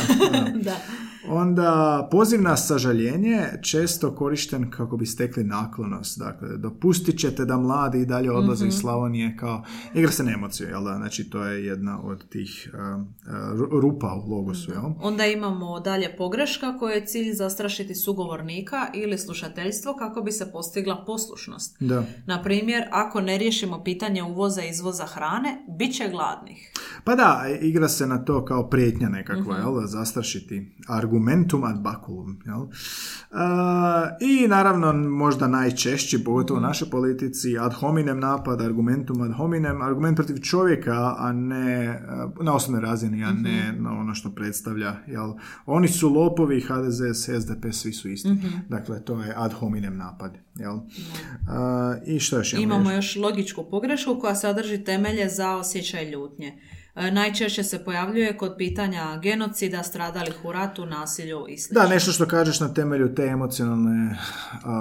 Da. 0.64 0.76
Onda 1.30 2.08
poziv 2.12 2.42
na 2.42 2.58
sažaljenje 2.58 3.40
često 3.62 4.16
korišten 4.16 4.72
kako 4.72 4.98
bi 4.98 5.06
stekli 5.06 5.44
naklonost. 5.44 6.20
Dakle, 6.20 6.58
dopustit 6.58 7.20
ćete 7.20 7.46
da 7.46 7.58
mladi 7.58 8.02
i 8.02 8.06
dalje 8.06 8.32
odlaze 8.32 8.68
iz 8.68 8.74
Slavonije 8.74 9.38
kao 9.38 9.64
igra 9.94 10.12
se 10.12 10.24
na 10.24 10.32
emociju, 10.32 10.68
jel 10.68 10.84
da? 10.84 10.96
Znači, 10.96 11.30
to 11.30 11.44
je 11.44 11.66
jedna 11.66 12.02
od 12.04 12.30
tih 12.30 12.70
a, 12.74 13.04
ru- 13.28 13.80
rupa 13.82 14.14
u 14.14 14.30
logosu, 14.30 14.72
jel? 14.72 14.84
Onda 15.02 15.26
imamo 15.26 15.80
dalje 15.80 16.16
pogreška 16.18 16.78
koja 16.78 16.96
je 16.96 17.06
cilj 17.06 17.34
zastrašiti 17.34 17.96
sugovornika 17.96 18.88
ili 18.94 19.18
slušateljstvo 19.18 19.96
kako 19.96 20.22
bi 20.22 20.32
se 20.32 20.52
postigla 20.52 21.04
poslušnost. 21.06 21.78
Da. 21.80 22.04
Na 22.26 22.44
primjer, 22.44 22.84
ako 22.92 23.22
ne 23.22 23.38
riješimo 23.38 23.84
pitanje 23.84 24.24
uvoza 24.24 24.62
i 24.64 24.70
izvoza 24.70 25.06
hrane, 25.06 25.66
bit 25.78 25.96
će 25.96 26.10
gladnih. 26.10 26.72
Pa 27.04 27.16
da, 27.16 27.44
igra 27.62 27.90
se 27.90 28.08
na 28.08 28.26
to 28.26 28.46
kao 28.46 28.70
prijetnja 28.70 29.10
nekakva, 29.10 29.58
jel, 29.58 29.82
da 29.82 29.88
zastrašiti 29.88 30.76
argumentum 31.16 31.64
ad 31.64 31.80
baculum, 31.80 32.40
jel. 32.46 32.68
A, 33.32 34.18
I 34.22 34.48
naravno, 34.48 34.94
možda 34.94 35.48
najčešći, 35.48 36.24
pogotovo 36.24 36.60
u 36.60 36.62
našoj 36.62 36.90
politici, 36.90 37.58
ad 37.60 37.74
hominem 37.74 38.20
napad, 38.20 38.62
argumentum 38.62 39.22
ad 39.22 39.34
hominem, 39.34 39.82
argument 39.82 40.16
protiv 40.16 40.38
čovjeka, 40.38 41.16
a 41.18 41.32
ne 41.34 41.88
a, 42.08 42.30
na 42.42 42.56
osobnoj 42.56 42.82
razini, 42.82 43.24
a 43.24 43.32
ne 43.32 43.76
na 43.80 43.92
ono 43.92 44.16
što 44.16 44.32
predstavlja, 44.32 44.96
jel. 45.08 45.34
Oni 45.66 45.88
su 45.88 46.10
lopovi, 46.10 46.62
HDZ, 46.62 47.02
SDP, 47.40 47.66
svi 47.72 47.94
su 47.94 48.10
isti. 48.10 48.30
Dakle, 48.70 49.04
to 49.04 49.22
je 49.22 49.34
ad 49.36 49.54
hominem 49.54 49.98
napad, 49.98 50.38
jel. 50.56 50.80
A, 51.50 51.96
I 52.06 52.20
što 52.20 52.38
još 52.38 52.54
imamo? 52.54 52.64
Imamo 52.64 52.92
još? 52.92 53.16
još 53.16 53.24
logičku 53.24 53.66
pogrešku 53.72 54.20
koja 54.20 54.36
sadrži 54.36 54.84
temelje 54.84 55.30
za 55.30 55.56
osjećaj 55.56 56.12
ljutnje. 56.12 56.62
E, 56.96 57.12
Najčešće 57.12 57.64
se 57.64 57.84
pojavljuje 57.84 58.38
kod 58.38 58.56
pitanja 58.58 59.20
genocida, 59.22 59.84
stradalih 59.84 60.46
u 60.46 60.52
ratu, 60.52 60.86
nasilju 60.86 61.46
i 61.50 61.58
sl. 61.58 61.74
Da, 61.74 61.88
nešto 61.88 62.12
što 62.12 62.26
kažeš 62.26 62.60
na 62.60 62.74
temelju 62.74 63.16
te 63.16 63.24
emocionalne, 63.24 64.18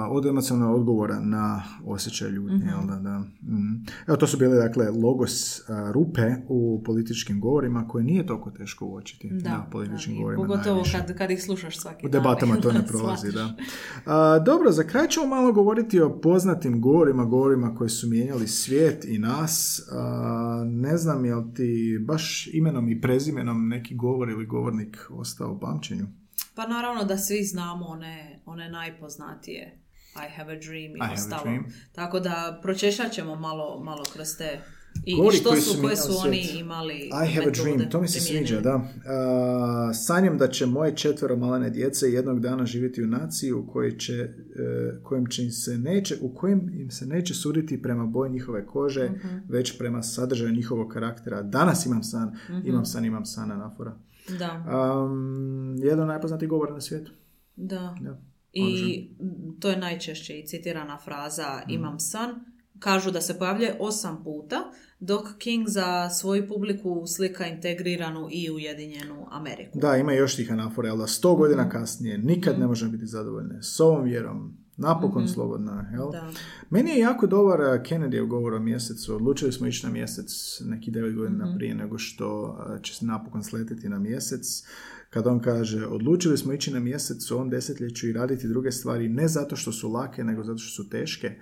od 0.09 0.25
emocionalnog 0.25 0.75
odgovora 0.79 1.19
na 1.19 1.63
osjećaj 1.85 2.29
ljutnje, 2.29 2.55
Mhm. 2.57 2.67
jel 2.67 2.87
da, 2.87 2.95
da. 2.95 3.19
Mm. 3.19 3.85
Evo, 4.07 4.17
to 4.17 4.27
su 4.27 4.37
bile, 4.37 4.55
dakle, 4.57 4.89
logos 4.89 5.61
a, 5.69 5.91
rupe 5.93 6.35
u 6.47 6.81
političkim 6.85 7.39
govorima 7.39 7.87
koje 7.87 8.03
nije 8.03 8.25
toliko 8.27 8.51
teško 8.51 8.85
uočiti 8.85 9.29
Da, 9.31 9.49
na 9.49 9.65
političkim 9.71 10.13
da, 10.15 10.19
govorima 10.21 10.43
Pogotovo 10.43 10.83
kad, 10.91 11.17
kad 11.17 11.31
ih 11.31 11.43
slušaš 11.43 11.77
svaki 11.79 12.05
U 12.05 12.09
debatama 12.09 12.55
to 12.55 12.71
ne 12.71 12.87
prolazi, 12.91 13.31
da. 13.31 13.53
A, 14.05 14.39
dobro, 14.39 14.71
za 14.71 14.83
kraj 14.83 15.07
ćemo 15.07 15.27
malo 15.27 15.53
govoriti 15.53 16.01
o 16.01 16.19
poznatim 16.21 16.81
govorima, 16.81 17.25
govorima 17.25 17.75
koji 17.75 17.89
su 17.89 18.07
mijenjali 18.09 18.47
svijet 18.47 19.05
i 19.05 19.19
nas. 19.19 19.81
A, 19.91 20.63
ne 20.65 20.97
znam 20.97 21.25
jel 21.25 21.43
ti 21.55 21.99
baš 22.05 22.47
imenom 22.53 22.89
i 22.89 23.01
prezimenom 23.01 23.67
neki 23.67 23.95
govor 23.95 24.29
ili 24.29 24.45
govornik 24.45 24.97
ostao 25.09 25.51
u 25.51 25.59
pamćenju. 25.59 26.05
Pa 26.55 26.67
naravno 26.67 27.03
da 27.03 27.17
svi 27.17 27.43
znamo 27.43 27.85
one, 27.85 28.41
one 28.45 28.69
najpoznatije. 28.69 29.81
I 30.15 30.37
have 30.37 30.53
a 30.53 30.59
dream 30.59 30.95
i 30.95 31.13
ostalo. 31.13 31.63
Tako 31.91 32.19
da 32.19 32.59
pročešat 32.61 33.11
ćemo 33.11 33.35
malo, 33.35 33.83
malo 33.83 34.03
kroz 34.13 34.27
te 34.37 34.61
i 35.03 35.15
Govori 35.15 35.37
što 35.37 35.55
su, 35.55 35.81
koje 35.81 35.95
su 35.95 36.11
oni 36.17 36.49
imali 36.55 36.95
I 36.97 37.33
have 37.33 37.47
a 37.47 37.51
dream, 37.53 37.89
to 37.89 38.01
mi 38.01 38.07
se 38.07 38.19
sviđa, 38.19 38.61
da. 38.61 38.81
A, 39.07 39.93
sanjam 39.95 40.37
da 40.37 40.47
će 40.47 40.65
moje 40.65 40.95
četvero 40.95 41.35
malene 41.37 41.69
djece 41.69 42.05
jednog 42.07 42.39
dana 42.39 42.65
živjeti 42.65 43.03
u 43.03 43.07
naciji 43.07 43.51
u 43.51 43.67
kojoj 43.67 43.97
će, 43.97 44.13
e, 44.13 44.29
kojem 45.03 45.25
će 45.25 45.43
im 45.43 45.51
se 45.51 45.77
neće, 45.77 46.17
u 46.21 46.29
kojem 46.29 46.69
im 46.71 46.91
se 46.91 47.05
neće 47.05 47.33
suditi 47.33 47.81
prema 47.81 48.05
boji 48.05 48.31
njihove 48.31 48.65
kože, 48.65 49.09
Mhm. 49.09 49.27
već 49.49 49.77
prema 49.77 50.03
sadržaju 50.03 50.51
njihovog 50.51 50.89
karaktera. 50.89 51.41
Danas 51.41 51.85
imam 51.85 52.03
san, 52.03 52.35
Mhm. 52.49 52.67
imam 52.67 52.85
san, 52.85 53.05
imam 53.05 53.25
san, 53.25 53.51
anafora. 53.51 53.97
Da, 54.29 54.65
Um, 55.03 55.75
jedan 55.77 55.99
od 55.99 56.07
najpoznatijih 56.07 56.49
govora 56.49 56.73
na 56.73 56.81
svijetu. 56.81 57.11
da. 57.55 57.95
Da. 58.01 58.19
I 58.53 59.07
to 59.59 59.69
je 59.69 59.77
najčešće 59.77 60.33
i 60.33 60.47
citirana 60.47 60.97
fraza 60.97 61.61
Mhm. 61.61 61.71
imam 61.71 61.99
san. 61.99 62.29
Kažu 62.79 63.11
da 63.11 63.21
se 63.21 63.39
pojavljuje 63.39 63.77
osam 63.79 64.23
puta, 64.23 64.71
dok 64.99 65.27
King 65.37 65.67
za 65.67 66.09
svoju 66.09 66.47
publiku 66.47 67.03
slika 67.07 67.45
integriranu 67.45 68.27
i 68.31 68.51
ujedinjenu 68.51 69.27
Ameriku. 69.31 69.79
Da, 69.79 69.97
ima 69.97 70.13
još 70.13 70.35
tih 70.35 70.51
anafora, 70.51 70.87
jel 70.87 70.97
da 70.97 71.07
sto 71.07 71.35
godina 71.35 71.69
kasnije 71.69 72.17
nikad 72.17 72.59
ne 72.59 72.67
možemo 72.67 72.91
biti 72.91 73.05
zadovoljni. 73.05 73.55
S 73.61 73.79
ovom 73.79 74.03
vjerom, 74.03 74.57
napokon 74.77 75.27
slobodna, 75.27 75.89
jel? 75.93 76.11
Da. 76.11 76.31
Meni 76.69 76.91
je 76.91 76.99
jako 76.99 77.27
dobar 77.27 77.59
uh, 77.61 77.67
Kennedyjev 77.67 78.25
govor 78.25 78.53
o 78.53 78.59
mjesecu. 78.59 79.15
Odlučili 79.15 79.51
smo 79.51 79.67
ići 79.67 79.85
na 79.85 79.91
mjesec 79.91 80.61
neki 80.65 80.91
devet 80.91 81.15
godina 81.15 81.55
prije 81.57 81.75
nego 81.75 81.97
što 81.97 82.43
uh, 82.43 82.81
će 82.81 82.95
se 82.95 83.05
napokon 83.05 83.43
sletiti 83.43 83.89
na 83.89 83.99
mjesec. 83.99 84.63
Kad 85.09 85.27
on 85.27 85.39
kaže, 85.39 85.85
odlučili 85.85 86.37
smo 86.37 86.53
ići 86.53 86.73
na 86.73 86.79
mjesec 86.79 87.31
u 87.31 87.35
ovom 87.35 87.49
desetljeću 87.49 88.07
i 88.07 88.13
raditi 88.13 88.47
druge 88.47 88.71
stvari 88.71 89.09
ne 89.09 89.27
zato 89.27 89.55
što 89.55 89.71
su 89.71 89.91
lake, 89.91 90.23
nego 90.23 90.43
zato 90.43 90.57
što 90.57 90.83
su 90.83 90.89
teške. 90.89 91.39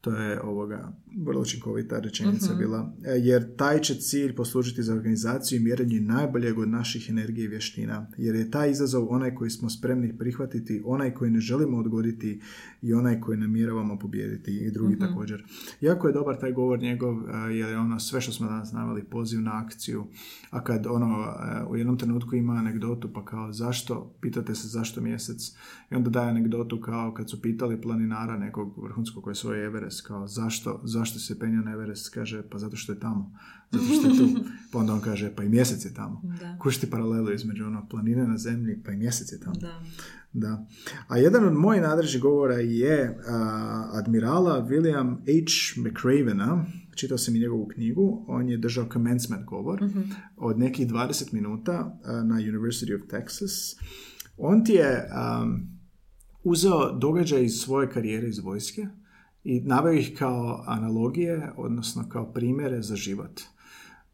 To 0.00 0.10
je 0.10 0.40
ovoga 0.40 0.92
vrlo 1.16 1.40
učinkovita 1.40 1.98
rečenica 1.98 2.54
bila. 2.54 2.92
E, 3.04 3.10
Jer 3.10 3.56
taj 3.56 3.80
će 3.80 3.94
cilj 3.94 4.34
poslužiti 4.34 4.82
za 4.82 4.94
organizaciju 4.94 5.60
i 5.60 5.64
mjerenje 5.64 6.00
najboljeg 6.00 6.58
od 6.58 6.68
naših 6.68 7.10
energije 7.10 7.44
i 7.44 7.48
vještina. 7.48 8.06
Jer 8.18 8.34
je 8.34 8.50
taj 8.50 8.70
izazov 8.70 9.06
onaj 9.10 9.34
koji 9.34 9.50
smo 9.50 9.70
spremni 9.70 10.18
prihvatiti, 10.18 10.82
onaj 10.84 11.14
koji 11.14 11.30
ne 11.30 11.40
želimo 11.40 11.78
odgoditi 11.78 12.40
i 12.82 12.94
onaj 12.94 13.20
koji 13.20 13.38
namjeravamo 13.38 13.98
pobijediti 13.98 14.50
i 14.56 14.70
drugi 14.70 14.98
također. 14.98 15.44
Jako 15.80 16.06
je 16.06 16.12
dobar 16.12 16.40
taj 16.40 16.52
govor 16.52 16.82
njegov, 16.82 17.14
e, 17.14 17.54
jer 17.54 17.68
je 17.68 17.78
ono 17.78 18.00
sve 18.00 18.20
što 18.20 18.32
smo 18.32 18.46
danas 18.46 18.72
naveli, 18.72 19.04
poziv 19.04 19.40
na 19.40 19.64
akciju. 19.64 20.04
A 20.50 20.64
kad 20.64 20.86
ono 20.86 21.24
e, 21.24 21.64
u 21.64 21.76
jednom 21.76 21.98
trenutku 21.98 22.36
ima 22.36 22.52
anegdotu 22.52 23.12
pa 23.12 23.24
kao 23.24 23.52
zašto, 23.52 24.14
pitate 24.20 24.54
se 24.54 24.68
zašto 24.68 25.00
mjesec 25.00 25.52
i 25.90 25.94
onda 25.94 26.10
daje 26.10 26.30
anegdotu 26.30 26.80
kao 26.80 27.14
kad 27.14 27.30
su 27.30 27.42
pitali 27.42 27.80
planinara 27.80 28.38
nekog 28.38 28.82
vrhunskog 28.82 29.24
koji 29.24 29.32
je 29.32 29.36
svoj 29.36 29.66
Everest 29.66 29.87
kao 30.00 30.26
zašto, 30.28 30.80
zašto 30.84 31.18
se 31.18 31.38
penio 31.38 31.62
na 31.62 31.72
Everest 31.72 32.08
kaže 32.14 32.42
pa 32.50 32.58
zato 32.58 32.76
što 32.76 32.92
je 32.92 33.00
tamo, 33.00 33.32
zato 33.70 33.84
što 33.84 34.08
je 34.08 34.18
tu 34.18 34.40
pa 34.72 34.78
onda 34.78 34.92
on 34.92 35.00
kaže 35.00 35.32
pa 35.36 35.42
i 35.44 35.48
mjesec 35.48 35.84
je 35.84 35.94
tamo 35.94 36.22
Da. 36.40 36.56
kušti 36.60 36.90
paralelu 36.90 37.32
između 37.32 37.66
ono 37.66 37.86
planine 37.88 38.26
na 38.26 38.38
zemlji 38.38 38.82
pa 38.84 38.92
i 38.92 38.96
mjesec 38.96 39.32
je 39.32 39.40
tamo 39.40 39.56
Da. 39.60 39.80
da. 40.32 40.66
A 41.08 41.18
jedan 41.18 41.44
od 41.44 41.52
mojih 41.54 41.82
nadrežnih 41.82 42.22
govora 42.22 42.54
je 42.54 43.18
a, 43.28 43.90
admirala 43.92 44.66
William 44.68 45.16
H. 45.16 45.80
McRavena, 45.80 46.66
čitao 46.94 47.18
sam 47.18 47.36
i 47.36 47.40
njegovu 47.40 47.66
knjigu, 47.74 48.24
on 48.28 48.48
je 48.48 48.58
držao 48.58 48.88
commencement 48.92 49.44
govor 49.44 49.80
od 50.36 50.58
nekih 50.58 50.88
20 50.88 51.32
minuta 51.34 51.98
a, 52.04 52.22
na 52.22 52.34
University 52.34 52.94
of 52.96 53.02
Texas. 53.10 53.76
On 54.36 54.64
ti 54.64 54.72
je 54.72 55.08
um, 55.42 55.78
uzeo 56.44 56.92
događaj 56.98 57.44
iz 57.44 57.52
svoje 57.52 57.90
karijere 57.90 58.28
iz 58.28 58.38
vojske 58.38 58.86
i 59.48 59.60
naveo 59.60 59.92
ih 59.92 60.14
kao 60.18 60.64
analogije, 60.66 61.52
odnosno 61.56 62.08
kao 62.08 62.32
primjere 62.32 62.82
za 62.82 62.96
život. 62.96 63.40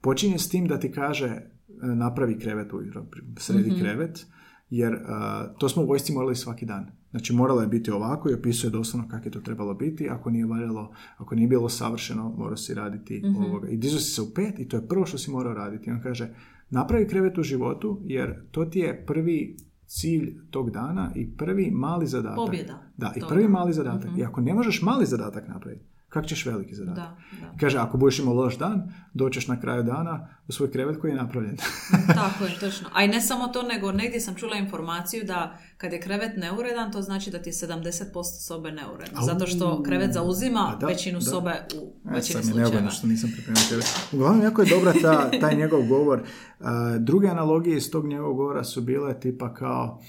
Počinje 0.00 0.38
s 0.38 0.48
tim 0.48 0.66
da 0.66 0.80
ti 0.80 0.92
kaže 0.92 1.26
e, 1.26 1.42
napravi 1.80 2.38
krevet 2.38 2.72
ujutro, 2.72 3.06
sredi 3.38 3.74
krevet, 3.80 4.26
jer 4.70 4.94
a, 5.06 5.46
to 5.58 5.68
smo 5.68 5.82
u 5.82 5.86
vojsci 5.86 6.12
morali 6.12 6.36
svaki 6.36 6.66
dan. 6.66 6.86
Znači 7.10 7.32
moralo 7.32 7.60
je 7.60 7.66
biti 7.66 7.90
ovako 7.90 8.30
i 8.30 8.34
opisuje 8.34 8.70
doslovno 8.70 9.08
kako 9.08 9.24
je 9.24 9.32
to 9.32 9.40
trebalo 9.40 9.74
biti. 9.74 10.08
Ako 10.08 10.30
nije 10.30 10.46
valjalo, 10.46 10.92
ako 11.16 11.34
nije 11.34 11.48
bilo 11.48 11.68
savršeno, 11.68 12.34
morao 12.38 12.56
si 12.56 12.74
raditi 12.74 13.22
ovoga. 13.48 13.68
I 13.68 13.76
dizu 13.76 13.98
si 13.98 14.10
se 14.10 14.22
u 14.22 14.34
pet 14.34 14.58
i 14.58 14.68
to 14.68 14.76
je 14.76 14.88
prvo 14.88 15.06
što 15.06 15.18
si 15.18 15.30
morao 15.30 15.54
raditi. 15.54 15.90
On 15.90 16.00
kaže, 16.02 16.34
napravi 16.70 17.08
krevet 17.08 17.38
u 17.38 17.42
životu 17.42 18.00
jer 18.04 18.50
to 18.50 18.64
ti 18.64 18.78
je 18.78 19.06
prvi 19.06 19.56
cilj 19.94 20.36
tog 20.50 20.70
dana 20.70 21.12
i 21.14 21.36
prvi 21.36 21.70
mali 21.70 22.06
zadatak. 22.06 22.36
Pobjeda 22.36 22.74
Da, 22.96 23.12
i 23.16 23.20
prvi 23.28 23.42
dana. 23.42 23.52
mali 23.52 23.72
zadatak. 23.72 24.10
I 24.18 24.24
ako 24.24 24.40
ne 24.40 24.54
možeš 24.54 24.82
mali 24.82 25.06
zadatak 25.06 25.48
napraviti, 25.48 25.84
Kak 26.14 26.26
ćeš 26.26 26.46
veliki 26.46 26.74
zadatak? 26.74 26.96
Da, 26.96 27.16
da. 27.40 27.56
Kaže, 27.60 27.78
ako 27.78 27.96
budeš 27.98 28.18
imao 28.18 28.34
loš 28.34 28.58
dan, 28.58 28.92
doćeš 29.14 29.48
na 29.48 29.60
kraju 29.60 29.82
dana 29.82 30.28
u 30.48 30.52
svoj 30.52 30.70
krevet 30.70 31.00
koji 31.00 31.10
je 31.10 31.16
napravljen. 31.16 31.56
Tako 32.20 32.44
je, 32.44 32.58
točno. 32.60 32.88
A 32.92 33.04
i 33.04 33.08
ne 33.08 33.20
samo 33.20 33.46
to, 33.48 33.62
nego 33.62 33.92
negdje 33.92 34.20
sam 34.20 34.34
čula 34.34 34.56
informaciju 34.56 35.24
da 35.24 35.58
kad 35.76 35.92
je 35.92 36.00
krevet 36.00 36.30
neuredan, 36.36 36.92
to 36.92 37.02
znači 37.02 37.30
da 37.30 37.42
ti 37.42 37.48
je 37.48 37.52
70% 37.52 38.02
sobe 38.46 38.70
neuredno. 38.72 39.20
Au, 39.20 39.26
Zato 39.26 39.46
što 39.46 39.82
krevet 39.82 40.12
zauzima 40.12 40.76
da, 40.80 40.86
većinu 40.86 41.18
da. 41.18 41.24
sobe 41.24 41.66
u 41.76 41.92
E, 42.10 42.14
većini 42.14 42.42
neugodno 42.44 42.64
slučajeva. 42.64 42.90
što 42.90 43.06
nisam 43.06 43.30
pripremio 43.34 43.62
tebe. 43.68 43.82
Uglavnom, 44.12 44.42
jako 44.42 44.62
je 44.62 44.68
dobra 44.68 44.92
ta, 45.02 45.30
taj 45.40 45.56
njegov 45.56 45.82
govor. 45.82 46.22
A, 46.60 46.96
druge 47.00 47.28
analogije 47.28 47.76
iz 47.76 47.90
tog 47.90 48.06
njegovog 48.06 48.36
govora 48.36 48.64
su 48.64 48.80
bile 48.80 49.20
tipa 49.20 49.54
kao 49.54 50.00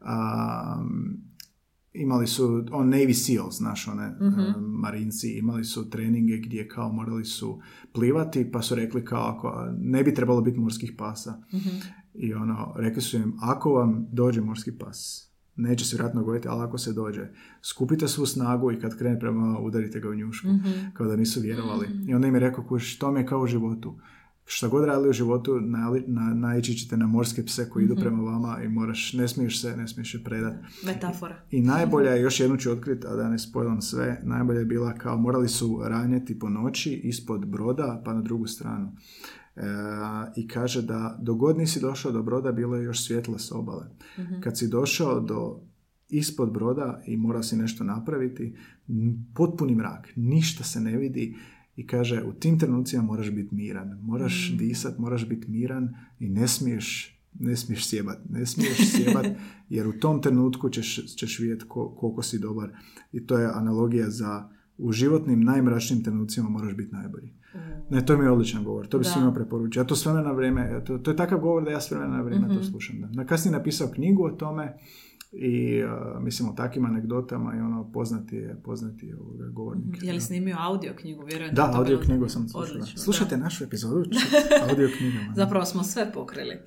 um, 0.00 1.33
imali 1.94 2.26
su 2.26 2.44
on 2.72 2.88
Navy 2.88 3.12
Seals, 3.14 3.56
znaš, 3.56 3.88
one 3.88 4.16
Mhm. 4.20 4.40
uh, 4.40 4.46
marinci, 4.58 5.28
imali 5.30 5.64
su 5.64 5.90
treninge 5.90 6.36
gdje 6.38 6.68
kao 6.68 6.92
morali 6.92 7.24
su 7.24 7.60
plivati, 7.92 8.50
pa 8.52 8.62
su 8.62 8.74
rekli 8.74 9.04
kao 9.04 9.22
ako 9.22 9.52
ne 9.72 10.02
bi 10.04 10.14
trebalo 10.14 10.40
biti 10.40 10.58
morskih 10.58 10.92
pasa. 10.98 11.42
Mhm. 11.54 11.68
I 12.14 12.34
ono, 12.34 12.74
rekli 12.76 13.02
su 13.02 13.16
im, 13.16 13.34
ako 13.40 13.72
vam 13.72 14.06
dođe 14.12 14.40
morski 14.40 14.72
pas, 14.72 15.30
neće 15.56 15.84
se 15.84 15.96
vjerojatno 15.96 16.20
dogoditi, 16.20 16.48
ali 16.48 16.62
ako 16.62 16.78
se 16.78 16.92
dođe, 16.92 17.28
skupite 17.62 18.08
svu 18.08 18.26
snagu 18.26 18.72
i 18.72 18.80
kad 18.80 18.98
krene 18.98 19.18
prema 19.20 19.58
udarite 19.58 20.00
ga 20.00 20.08
u 20.08 20.14
njušku, 20.14 20.48
Mhm. 20.48 20.70
kao 20.92 21.06
da 21.06 21.16
nisu 21.16 21.40
vjerovali. 21.40 21.88
I 22.06 22.14
onda 22.14 22.26
im 22.28 22.34
je 22.34 22.40
rekao, 22.40 22.64
kuš, 22.64 22.98
to 22.98 23.12
mi 23.12 23.20
je 23.20 23.26
kao 23.26 23.40
u 23.40 23.46
životu. 23.46 23.94
Šta 24.46 24.68
god 24.68 24.84
radili 24.84 25.08
u 25.08 25.12
životu, 25.12 25.60
nali- 25.60 26.04
na, 26.06 26.34
naići 26.34 26.74
ćete 26.74 26.96
na 26.96 27.06
morske 27.06 27.44
pse 27.44 27.70
koji 27.70 27.84
idu 27.84 27.96
prema 27.96 28.22
vama 28.22 28.62
i 28.62 28.68
moraš, 28.68 29.12
ne 29.12 29.28
smiješ 29.28 29.60
se, 29.60 29.76
ne 29.76 29.88
smiješ 29.88 30.12
se 30.12 30.24
predat. 30.24 30.54
Metafora. 30.86 31.36
I 31.50 31.60
najbolja 31.62 32.10
je, 32.10 32.22
još 32.22 32.40
jednu 32.40 32.56
ću 32.56 32.70
otkriti, 32.72 33.06
a 33.06 33.14
da 33.16 33.28
ne 33.28 33.38
spojlam 33.38 33.80
sve, 33.80 34.20
najbolja 34.24 34.58
je 34.58 34.64
bila 34.64 34.94
kao 34.94 35.16
morali 35.18 35.48
su 35.48 35.80
ranjeti 35.84 36.38
po 36.38 36.48
noći 36.48 36.92
ispod 36.94 37.46
broda 37.46 38.02
pa 38.04 38.14
na 38.14 38.20
drugu 38.22 38.46
stranu. 38.46 38.92
E, 39.56 39.62
I 40.36 40.48
kaže 40.48 40.82
da 40.82 41.18
dogod 41.22 41.58
nisi 41.58 41.80
došao 41.80 42.12
do 42.12 42.22
broda 42.22 42.52
bilo 42.52 42.76
je 42.76 42.84
još 42.84 43.06
svjetlo 43.06 43.38
s 43.38 43.52
obale. 43.52 43.86
Kad 44.40 44.58
si 44.58 44.68
došao 44.68 45.20
do 45.20 45.60
ispod 46.08 46.52
broda 46.52 47.02
i 47.06 47.16
morao 47.16 47.42
si 47.42 47.56
nešto 47.56 47.84
napraviti, 47.84 48.56
potpuni 49.34 49.74
mrak, 49.74 50.08
ništa 50.16 50.64
se 50.64 50.80
ne 50.80 50.96
vidi 50.96 51.36
i 51.76 51.86
kaže 51.86 52.22
u 52.22 52.32
tim 52.32 52.58
trenucima 52.58 53.02
moraš 53.02 53.30
biti 53.30 53.54
miran, 53.54 53.98
moraš 54.02 54.52
disat, 54.52 54.98
moraš 54.98 55.28
biti 55.28 55.50
miran 55.50 55.88
i 56.20 56.28
ne 56.28 56.48
smiješ 56.48 57.10
ne 57.36 57.56
smiješ 57.56 57.88
sjebat, 57.88 58.18
ne 58.30 58.46
smiješ 58.46 58.78
sjebat 58.92 59.26
jer 59.68 59.86
u 59.88 59.92
tom 59.92 60.22
trenutku 60.22 60.68
ćeš, 60.68 61.16
ćeš 61.16 61.38
vidjeti 61.38 61.64
ko- 61.68 61.88
koliko 61.90 62.22
si 62.22 62.38
dobar 62.38 62.70
i 63.12 63.26
to 63.26 63.38
je 63.38 63.50
analogija 63.54 64.10
za 64.10 64.48
u 64.78 64.92
životnim 64.92 65.40
najmračnijim 65.40 66.04
trenucima 66.04 66.48
moraš 66.48 66.76
biti 66.76 66.92
najbolji. 66.92 67.32
Ne, 67.90 68.06
to 68.06 68.18
mi 68.18 68.24
je 68.24 68.30
odličan 68.30 68.64
govor, 68.64 68.86
to 68.86 68.98
bi 68.98 69.04
Da. 69.04 69.10
svima 69.10 69.32
preporučio. 69.32 69.80
Ja 69.80 69.86
to 69.86 69.96
s 69.96 70.06
vremena 70.06 70.24
na 70.24 70.32
vrijeme, 70.32 70.82
to, 70.86 70.98
to 70.98 71.10
je 71.10 71.16
takav 71.16 71.40
govor 71.40 71.64
da 71.64 71.70
ja 71.70 71.80
s 71.80 71.90
vremena 71.90 72.16
na 72.16 72.22
vrijeme 72.22 72.46
Mhm. 72.46 72.56
to 72.56 72.62
slušam. 72.62 73.00
Da. 73.00 73.06
Na 73.08 73.24
kasnije 73.24 73.52
napisao 73.52 73.88
knjigu 73.88 74.24
o 74.24 74.30
tome 74.30 74.76
i 75.36 75.82
uh, 75.84 75.90
mislim 76.22 76.48
o 76.48 76.52
takvim 76.52 76.84
anegdotama 76.84 77.54
i 77.56 77.60
ono 77.60 77.92
poznati 77.92 78.36
je, 78.36 78.56
poznati 78.64 79.06
je 79.06 79.16
ovoga 79.16 79.46
govornik. 79.46 80.02
Je 80.02 80.12
li 80.12 80.20
snimio 80.20 80.56
audio 80.60 80.92
knjigu? 80.96 81.24
Vjerujem 81.24 81.54
Da, 81.54 81.70
audio 81.74 81.98
knjigu 81.98 82.28
sam. 82.28 82.46
Odlično, 82.54 82.98
Slušajte 82.98 83.36
našu 83.36 83.64
epizodu, 83.64 84.04
audio 84.70 84.88
knjigama. 84.98 85.32
Zapravo 85.36 85.64
smo 85.64 85.82
sve 85.82 86.12
pokrili. 86.12 86.54
E, 86.54 86.60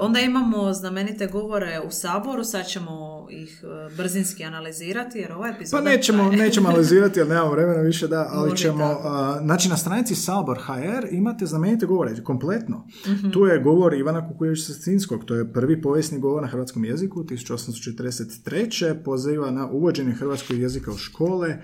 onda 0.00 0.20
imamo 0.20 0.72
znamenite 0.72 1.26
govore 1.26 1.80
u 1.86 1.90
Saboru, 1.90 2.44
sad 2.44 2.66
ćemo 2.66 3.26
ih 3.30 3.64
e, 3.64 3.96
brzinski 3.96 4.44
analizirati 4.44 5.18
jer 5.18 5.32
ova 5.32 5.42
Pa 5.42 5.54
epizoda... 5.56 5.82
nećemo, 5.82 6.22
traje- 6.22 6.36
nećemo 6.36 6.68
analizirati 6.68 7.18
jer 7.18 7.28
nemamo 7.28 7.50
vremena 7.50 7.80
više, 7.80 8.08
da, 8.08 8.28
ali 8.30 8.50
Može 8.50 8.62
ćemo, 8.62 8.84
a, 8.84 9.38
znači 9.42 9.68
na 9.68 9.76
stranici 9.76 10.14
Sabor 10.14 10.58
HR 10.58 11.06
imate 11.10 11.46
znamenite 11.46 11.86
govore, 11.86 12.22
kompletno. 12.22 12.86
Mhm. 13.06 13.30
Tu 13.30 13.46
je 13.46 13.60
govor 13.60 13.94
Ivana 13.94 14.28
Kukuljevića 14.28 14.62
Sacinskog, 14.64 15.24
to 15.24 15.34
je 15.34 15.52
prvi 15.52 15.82
povijesni 15.82 16.18
govor 16.20 16.42
na 16.42 16.48
hrvatskom 16.48 16.84
jeziku, 16.84 17.24
1843. 17.96 19.02
poziva 19.04 19.50
na 19.50 19.70
uvođenje 19.70 20.12
hrvatskog 20.12 20.58
jezika 20.58 20.90
u 20.92 20.96
škole, 20.96 21.56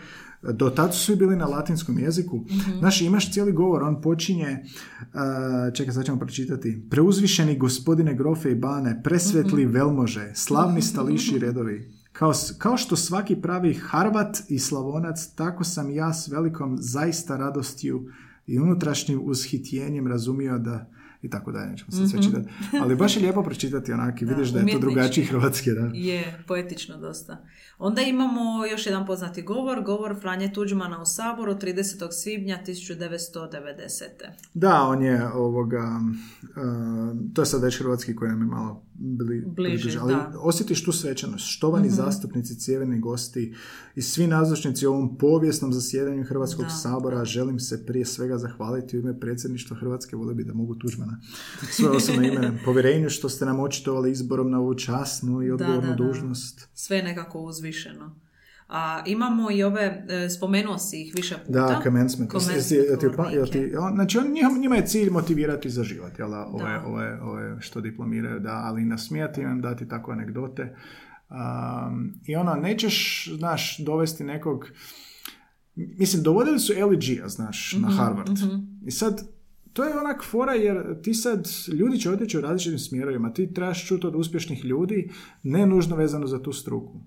do 0.43 0.71
tad 0.71 0.95
su 0.95 1.01
svi 1.01 1.17
bili 1.17 1.37
na 1.37 1.47
latinskom 1.47 1.99
jeziku. 1.99 2.37
Mhm. 2.37 2.79
Znaš, 2.79 3.01
imaš 3.01 3.33
cijeli 3.33 3.53
govor, 3.53 3.83
on 3.83 4.03
počinje, 4.03 4.65
a, 5.13 5.71
čekaj, 5.75 5.95
sad 5.95 6.05
ćemo 6.05 6.19
pročitati, 6.19 6.83
preuzvišeni 6.91 7.59
gospodine 7.59 8.15
grofe 8.15 8.51
i 8.51 8.55
bane, 8.55 9.01
presvetli 9.05 9.65
Mhm. 9.65 9.73
velmože, 9.75 10.33
slavni 10.35 10.83
stališi 10.93 11.39
redovi, 11.39 11.93
kao, 12.13 12.33
kao 12.59 12.77
što 12.77 12.97
svaki 12.97 13.37
pravi 13.37 13.75
Harvat 13.75 14.39
i 14.49 14.59
Slavonac, 14.59 15.27
tako 15.35 15.65
sam 15.65 15.91
ja 15.91 16.15
s 16.15 16.29
velikom 16.29 16.77
zaista 16.81 17.37
radostju 17.37 18.09
i 18.47 18.59
unutrašnjim 18.59 19.21
ushitjenjem 19.25 20.07
razumio 20.07 20.59
da 20.59 20.91
i 21.23 21.31
tako 21.31 21.53
dalje, 21.53 21.71
nećemo 21.71 21.91
sad 21.91 22.11
sve 22.11 22.23
čitati. 22.23 22.49
Ali 22.83 22.97
baš 22.97 23.17
je 23.17 23.23
lijepo 23.23 23.43
pročitati 23.43 23.93
onak 23.93 24.23
i 24.23 24.25
vidiš 24.25 24.49
da 24.49 24.61
je 24.61 24.73
to 24.73 24.79
drugačiji 24.79 25.25
hrvatski, 25.25 25.71
da. 25.71 25.91
Je, 25.95 26.43
poetično 26.47 26.97
dosta. 26.97 27.45
Onda 27.83 28.03
imamo 28.03 28.67
još 28.67 28.87
jedan 28.87 29.07
poznati 29.07 29.43
govor, 29.43 29.83
govor 29.85 30.21
Franje 30.21 30.53
Tuđmana 30.53 31.03
u 31.03 31.05
Saboru 31.07 31.55
30. 31.55 32.13
svibnja 32.13 32.59
1990. 32.67 34.05
Da, 34.55 34.83
on 34.83 35.03
je 35.03 35.29
ovoga, 35.33 36.01
uh, 36.43 37.33
to 37.35 37.43
je 37.43 37.47
sad 37.47 37.63
već 37.63 37.79
hrvatski 37.79 38.17
koji 38.17 38.31
nam 38.31 38.41
je 38.41 38.47
malo 38.47 38.83
bili 39.01 39.45
Bliži, 39.47 39.77
približe, 39.77 39.99
ali 40.03 40.15
da. 40.15 40.33
osjetiš 40.39 40.85
tu 40.85 40.93
svečanost. 40.93 41.45
Štovani 41.47 41.91
zastupnici, 41.91 42.59
cijeveni 42.59 43.01
gosti 43.01 43.55
i 43.95 44.03
svi 44.03 44.27
nazočnici 44.27 44.87
u 44.87 44.91
ovom 44.91 45.19
povijesnom 45.19 45.73
zasjedanju 45.73 46.25
Hrvatskog 46.25 46.65
Da, 46.65 46.71
sabora, 46.71 47.25
želim 47.25 47.61
se 47.61 47.87
prije 47.87 48.05
svega 48.05 48.39
zahvaliti 48.39 48.97
u 48.97 49.01
ime 49.01 49.21
predsjedništva 49.21 49.77
Hrvatske, 49.77 50.17
volio 50.17 50.35
bi 50.35 50.45
da 50.45 50.55
mogu 50.55 50.75
Tuđmana 50.75 51.21
svoje 51.71 51.97
osobno 51.97 52.23
ime, 52.23 52.59
povjerenju 52.65 53.11
što 53.11 53.29
ste 53.29 53.45
nam 53.45 53.61
očitovali 53.61 54.11
izborom 54.11 54.51
na 54.51 54.61
ovu 54.61 54.75
časnu 54.75 55.43
i 55.43 55.51
odgovornu 55.51 55.91
da, 55.91 55.97
da. 55.97 56.05
dužnost. 56.05 56.69
Sve 56.75 57.03
nekako 57.03 57.41
uzvišeno. 57.71 58.21
A 58.69 59.03
imamo 59.07 59.51
i 59.51 59.63
ove, 59.63 60.05
e, 60.09 60.29
spomenuo 60.31 60.79
si 60.79 61.03
ih 61.03 61.13
više 61.17 61.35
puta. 61.47 61.67
Da, 61.67 61.81
commencement. 61.83 62.31
Pa- 63.17 63.31
znači, 63.95 64.19
on, 64.19 64.33
njima, 64.33 64.51
njima 64.61 64.77
je 64.77 64.87
cilj 64.87 65.11
motivirati 65.11 65.71
za 65.71 65.83
život, 65.83 66.19
jel? 66.19 66.35
Ove, 66.35 66.79
ove, 66.87 67.21
ove 67.23 67.61
što 67.61 67.81
diplomiraju, 67.81 68.41
da, 68.41 68.53
ali 68.65 68.85
nasmijati 68.85 69.41
im, 69.41 69.61
dati 69.61 69.89
takve 69.89 70.13
anegdote. 70.13 70.77
Um, 71.31 72.15
I 72.27 72.37
ono, 72.37 72.55
nećeš, 72.55 73.29
znaš, 73.39 73.79
dovesti 73.79 74.25
nekog... 74.25 74.67
Mislim, 75.75 76.23
dovodili 76.23 76.59
su 76.59 76.73
LG-a, 76.73 77.29
znaš, 77.29 77.73
Mhm, 77.73 77.83
na 77.83 77.91
Harvard. 77.97 78.39
I 78.87 78.91
sad, 78.91 79.23
to 79.73 79.85
je 79.85 79.99
onak 79.99 80.25
fora 80.25 80.53
jer 80.53 81.01
ti 81.03 81.15
sad, 81.15 81.49
ljudi 81.73 81.99
će 81.99 82.11
otići 82.11 82.39
u 82.39 82.41
različitim 82.41 82.79
smjerovima, 82.79 83.33
ti 83.33 83.55
trebaš 83.55 83.87
čuti 83.87 84.07
od 84.07 84.15
uspješnih 84.15 84.65
ljudi, 84.65 85.11
ne 85.43 85.67
nužno 85.67 85.97
vezano 85.97 86.27
za 86.27 86.43
tu 86.43 86.53
struku. 86.53 87.01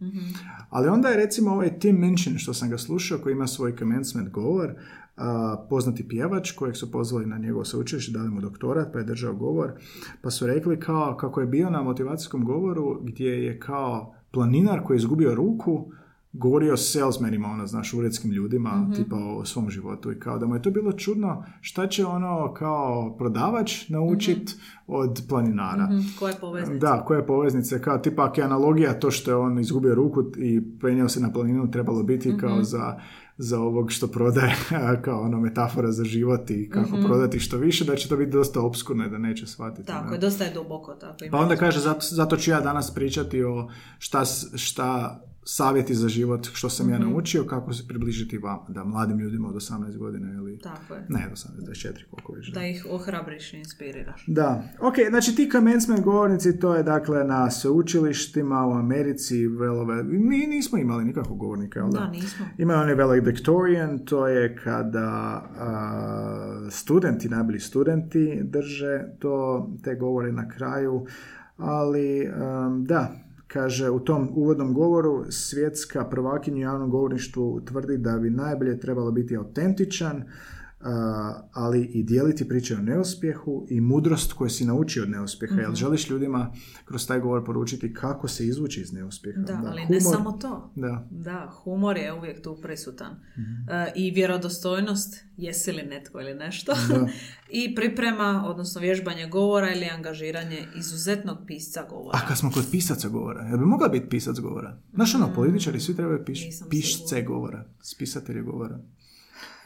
Ali 0.69 0.87
onda 0.87 1.09
je 1.09 1.17
recimo 1.17 1.51
ovaj 1.51 1.79
Tim 1.79 2.01
Minchin, 2.01 2.37
što 2.37 2.53
sam 2.53 2.69
ga 2.69 2.77
slušao, 2.77 3.19
koji 3.19 3.33
ima 3.33 3.47
svoj 3.47 3.75
commencement 3.77 4.29
govor, 4.29 4.73
a, 5.17 5.65
poznati 5.69 6.07
pjevač 6.07 6.51
kojeg 6.51 6.75
su 6.75 6.91
pozvali 6.91 7.25
na 7.25 7.37
njegovo 7.37 7.65
sveučilište, 7.65 8.11
dali 8.11 8.29
mu 8.29 8.41
doktorat, 8.41 8.93
pa 8.93 8.99
je 8.99 9.05
držao 9.05 9.33
govor, 9.33 9.71
pa 10.21 10.31
su 10.31 10.47
rekli 10.47 10.79
kao 10.79 11.17
kako 11.17 11.41
je 11.41 11.47
bio 11.47 11.69
na 11.69 11.81
motivacijskom 11.81 12.45
govoru 12.45 12.99
gdje 13.03 13.45
je 13.45 13.59
kao 13.59 14.15
planinar 14.31 14.83
koji 14.83 14.95
je 14.95 14.99
izgubio 14.99 15.35
ruku, 15.35 15.91
govorio 16.33 16.73
o 16.73 16.77
salesmanima, 16.77 17.47
ono, 17.47 17.67
znaš, 17.67 17.93
uredskim 17.93 18.31
ljudima, 18.31 18.91
tipa 18.95 19.15
o 19.15 19.45
svom 19.45 19.69
životu 19.69 20.11
i 20.11 20.19
kao 20.19 20.39
da 20.39 20.45
mu 20.45 20.55
je 20.55 20.61
to 20.61 20.71
bilo 20.71 20.91
čudno 20.91 21.45
šta 21.61 21.87
će 21.87 22.05
ono 22.05 22.53
kao 22.53 23.15
prodavač 23.17 23.89
naučit 23.89 24.55
od 24.87 25.21
planinara. 25.29 25.85
Mhm, 25.85 25.99
Koje 26.19 26.33
poveznice? 26.41 26.79
Da, 26.79 27.03
koje 27.05 27.25
poveznice, 27.25 27.81
kao 27.81 27.97
tipa 27.97 28.25
ako 28.25 28.41
je 28.41 28.45
analogija 28.45 28.99
to 28.99 29.11
što 29.11 29.31
je 29.31 29.37
on 29.37 29.59
izgubio 29.59 29.95
ruku 29.95 30.23
i 30.37 30.61
penjao 30.81 31.09
se 31.09 31.19
na 31.19 31.33
planinu 31.33 31.71
trebalo 31.71 32.03
biti 32.03 32.37
kao 32.37 32.63
za, 32.63 32.99
za 33.37 33.59
ovog 33.59 33.91
što 33.91 34.07
prodaje, 34.07 34.55
kao 35.05 35.21
ono 35.21 35.39
metafora 35.39 35.91
za 35.91 36.03
život 36.03 36.49
i 36.49 36.69
kako 36.69 36.97
prodati 37.05 37.39
što 37.39 37.57
više, 37.57 37.85
da 37.85 37.95
će 37.95 38.09
to 38.09 38.17
biti 38.17 38.31
dosta 38.31 38.61
obskurno 38.61 39.05
i 39.05 39.09
da 39.09 39.17
neće 39.17 39.47
shvatiti. 39.47 39.87
Tako 39.87 40.09
ne. 40.09 40.15
je, 40.15 40.19
dosta 40.19 40.43
je 40.43 40.53
duboko 40.53 40.93
tako. 40.93 41.17
Pa 41.31 41.37
onda 41.37 41.55
kaže, 41.55 41.79
zato, 41.79 41.99
zato 42.01 42.37
ću 42.37 42.51
ja 42.51 42.61
danas 42.61 42.93
pričati 42.93 43.43
o 43.43 43.69
šta, 43.99 44.25
šta 44.55 45.19
savjeti 45.45 45.95
za 45.95 46.07
život 46.07 46.49
što 46.53 46.69
sam 46.69 46.89
ja 46.89 46.99
naučio, 46.99 47.45
kako 47.45 47.73
se 47.73 47.87
približiti 47.87 48.37
vama, 48.37 48.65
da 48.67 48.83
mladim 48.83 49.19
ljudima 49.19 49.47
od 49.47 49.55
18 49.55 49.97
godina 49.97 50.33
ili... 50.33 50.59
Tako 50.59 50.93
je. 50.93 51.05
Ne, 51.09 51.27
od 51.31 51.37
18, 51.37 51.47
24, 51.69 52.05
koliko 52.09 52.33
već. 52.33 52.47
da. 52.47 52.59
Da 52.59 52.67
ih 52.67 52.85
ohrabriš 52.89 53.53
i 53.53 53.57
inspiriraš. 53.57 54.25
Da, 54.27 54.63
ok, 54.79 54.95
znači 55.09 55.35
ti 55.35 55.49
commencement 55.51 56.03
govornici, 56.03 56.59
to 56.59 56.75
je 56.75 56.83
dakle 56.83 57.23
na 57.23 57.51
sveučilištima 57.51 58.67
u 58.67 58.71
Americi, 58.71 59.47
velove, 59.47 60.03
mi 60.03 60.37
nismo 60.37 60.77
imali 60.77 61.05
nikakvog 61.05 61.37
govornika, 61.37 61.79
jel 61.79 61.89
da? 61.89 61.99
Da, 61.99 62.07
nismo. 62.09 62.45
Ima 62.57 62.73
onaj 62.73 62.95
valedictorian, 62.95 64.05
to 64.05 64.27
je 64.27 64.55
kada 64.55 65.09
a, 65.59 66.67
studenti, 66.71 67.29
najbolji 67.29 67.59
studenti 67.59 68.39
drže 68.43 69.03
to, 69.19 69.69
te 69.83 69.95
govore 69.95 70.31
na 70.31 70.49
kraju, 70.49 71.05
ali 71.57 72.27
um, 72.27 72.85
da, 72.85 73.22
kaže 73.53 73.89
u 73.89 73.99
tom 73.99 74.29
uvodnom 74.35 74.73
govoru 74.73 75.25
svjetska 75.29 76.05
prvakinja 76.05 76.57
u 76.57 76.61
javnom 76.61 76.89
govorništvu 76.89 77.61
tvrdi 77.65 77.97
da 77.97 78.17
bi 78.17 78.29
najbolje 78.29 78.79
trebalo 78.79 79.11
biti 79.11 79.37
autentičan, 79.37 80.23
ali 81.53 81.85
i 81.93 82.03
dijeliti 82.03 82.47
priče 82.47 82.75
o 82.75 82.81
neuspjehu 82.81 83.67
i 83.69 83.81
mudrost 83.81 84.33
koju 84.33 84.49
si 84.49 84.65
naučio 84.65 85.03
od 85.03 85.09
neuspjeha. 85.09 85.55
Jel 85.55 85.71
mhm. 85.71 85.75
želiš 85.75 86.09
ljudima 86.09 86.53
kroz 86.85 87.07
taj 87.07 87.19
govor 87.19 87.45
poručiti 87.45 87.93
kako 87.93 88.27
se 88.27 88.47
izvući 88.47 88.81
iz 88.81 88.93
neuspjeha? 88.93 89.41
Da, 89.41 89.61
ali 89.65 89.85
ne 89.89 90.01
samo 90.01 90.31
to. 90.31 90.71
Da. 90.75 91.07
da, 91.11 91.51
humor 91.63 91.97
je 91.97 92.13
uvijek 92.13 92.43
tu 92.43 92.57
prisutan. 92.61 93.11
Mhm. 93.11 93.69
E, 93.69 93.91
I 93.95 94.11
vjerodostojnost, 94.11 95.23
jesi 95.37 95.71
li 95.71 95.83
netko 95.83 96.21
ili 96.21 96.33
nešto. 96.33 96.73
I 97.61 97.75
priprema, 97.75 98.43
odnosno 98.47 98.81
vježbanje 98.81 99.27
govora 99.27 99.73
ili 99.73 99.85
angažiranje 99.85 100.67
izuzetnog 100.75 101.37
pisca 101.47 101.85
govora. 101.89 102.19
A 102.23 102.27
kad 102.27 102.37
smo 102.37 102.51
kod 102.51 102.65
pisaca 102.71 103.09
govora, 103.09 103.47
jel 103.47 103.57
bi 103.57 103.65
mogla 103.65 103.87
biti 103.87 104.09
pisac 104.09 104.39
govora? 104.39 104.77
Znaš 104.93 105.15
ono, 105.15 105.27
mm, 105.27 105.33
političari 105.35 105.79
svi 105.79 105.95
trebaju 105.95 106.25
piš, 106.25 106.47
pišce 106.69 107.21
govora, 107.21 107.65
spisatelji 107.81 108.41
govora 108.41 108.79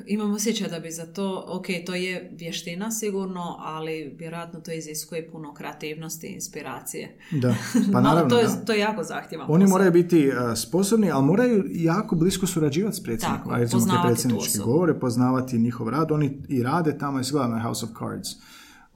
imam 0.06 0.32
osjećaj 0.32 0.70
da 0.70 0.80
bi 0.80 0.92
za 0.92 1.06
to, 1.06 1.46
ok, 1.48 1.66
to 1.86 1.96
je 1.96 2.32
vještina 2.34 2.92
sigurno, 2.92 3.56
ali 3.60 4.16
vjerojatno 4.18 4.60
to 4.60 4.72
iziskuje 4.72 5.30
puno 5.32 5.54
kreativnosti 5.54 6.28
i 6.28 6.34
inspiracije. 6.34 7.18
Da, 7.32 7.56
pa 7.94 8.02
naravno. 8.02 8.30
to, 8.30 8.40
je, 8.40 8.48
to 8.66 8.74
je 8.74 8.80
jako 8.80 9.04
zahtjevan 9.04 9.48
Oni 9.50 9.68
moraju 9.68 9.92
biti 9.92 10.28
uh, 10.28 10.58
sposobni, 10.58 11.12
ali 11.12 11.26
moraju 11.26 11.66
jako 11.70 12.16
blisko 12.16 12.48
surađivati 12.48 12.96
s 12.96 13.04
predsjednikom. 13.04 13.52
Tako, 13.52 13.72
poznavati 13.72 14.08
predsjednički 14.08 14.58
govore, 14.58 15.00
poznavati 15.00 15.58
njihov 15.58 15.90
rad. 15.90 16.12
Oni 16.12 16.42
i 16.50 16.64
rade 16.64 16.98
tamo, 16.98 17.20
je 17.20 17.26
na 17.34 17.62
House 17.62 17.86
of 17.86 17.92
Cards 18.00 18.30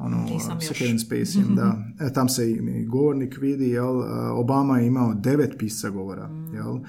ono, 0.01 0.39
sa 0.39 0.73
Kevin 0.73 0.97
Spacey, 0.97 1.55
da. 1.55 1.77
E, 1.99 2.13
tam 2.13 2.29
se 2.29 2.51
i 2.51 2.85
govornik 2.85 3.37
vidi, 3.41 3.69
jel, 3.69 4.01
Obama 4.39 4.79
je 4.79 4.87
imao 4.87 5.13
devet 5.13 5.55
pisa 5.57 5.89
govora, 5.89 6.27
mm. 6.27 6.53
jel, 6.53 6.79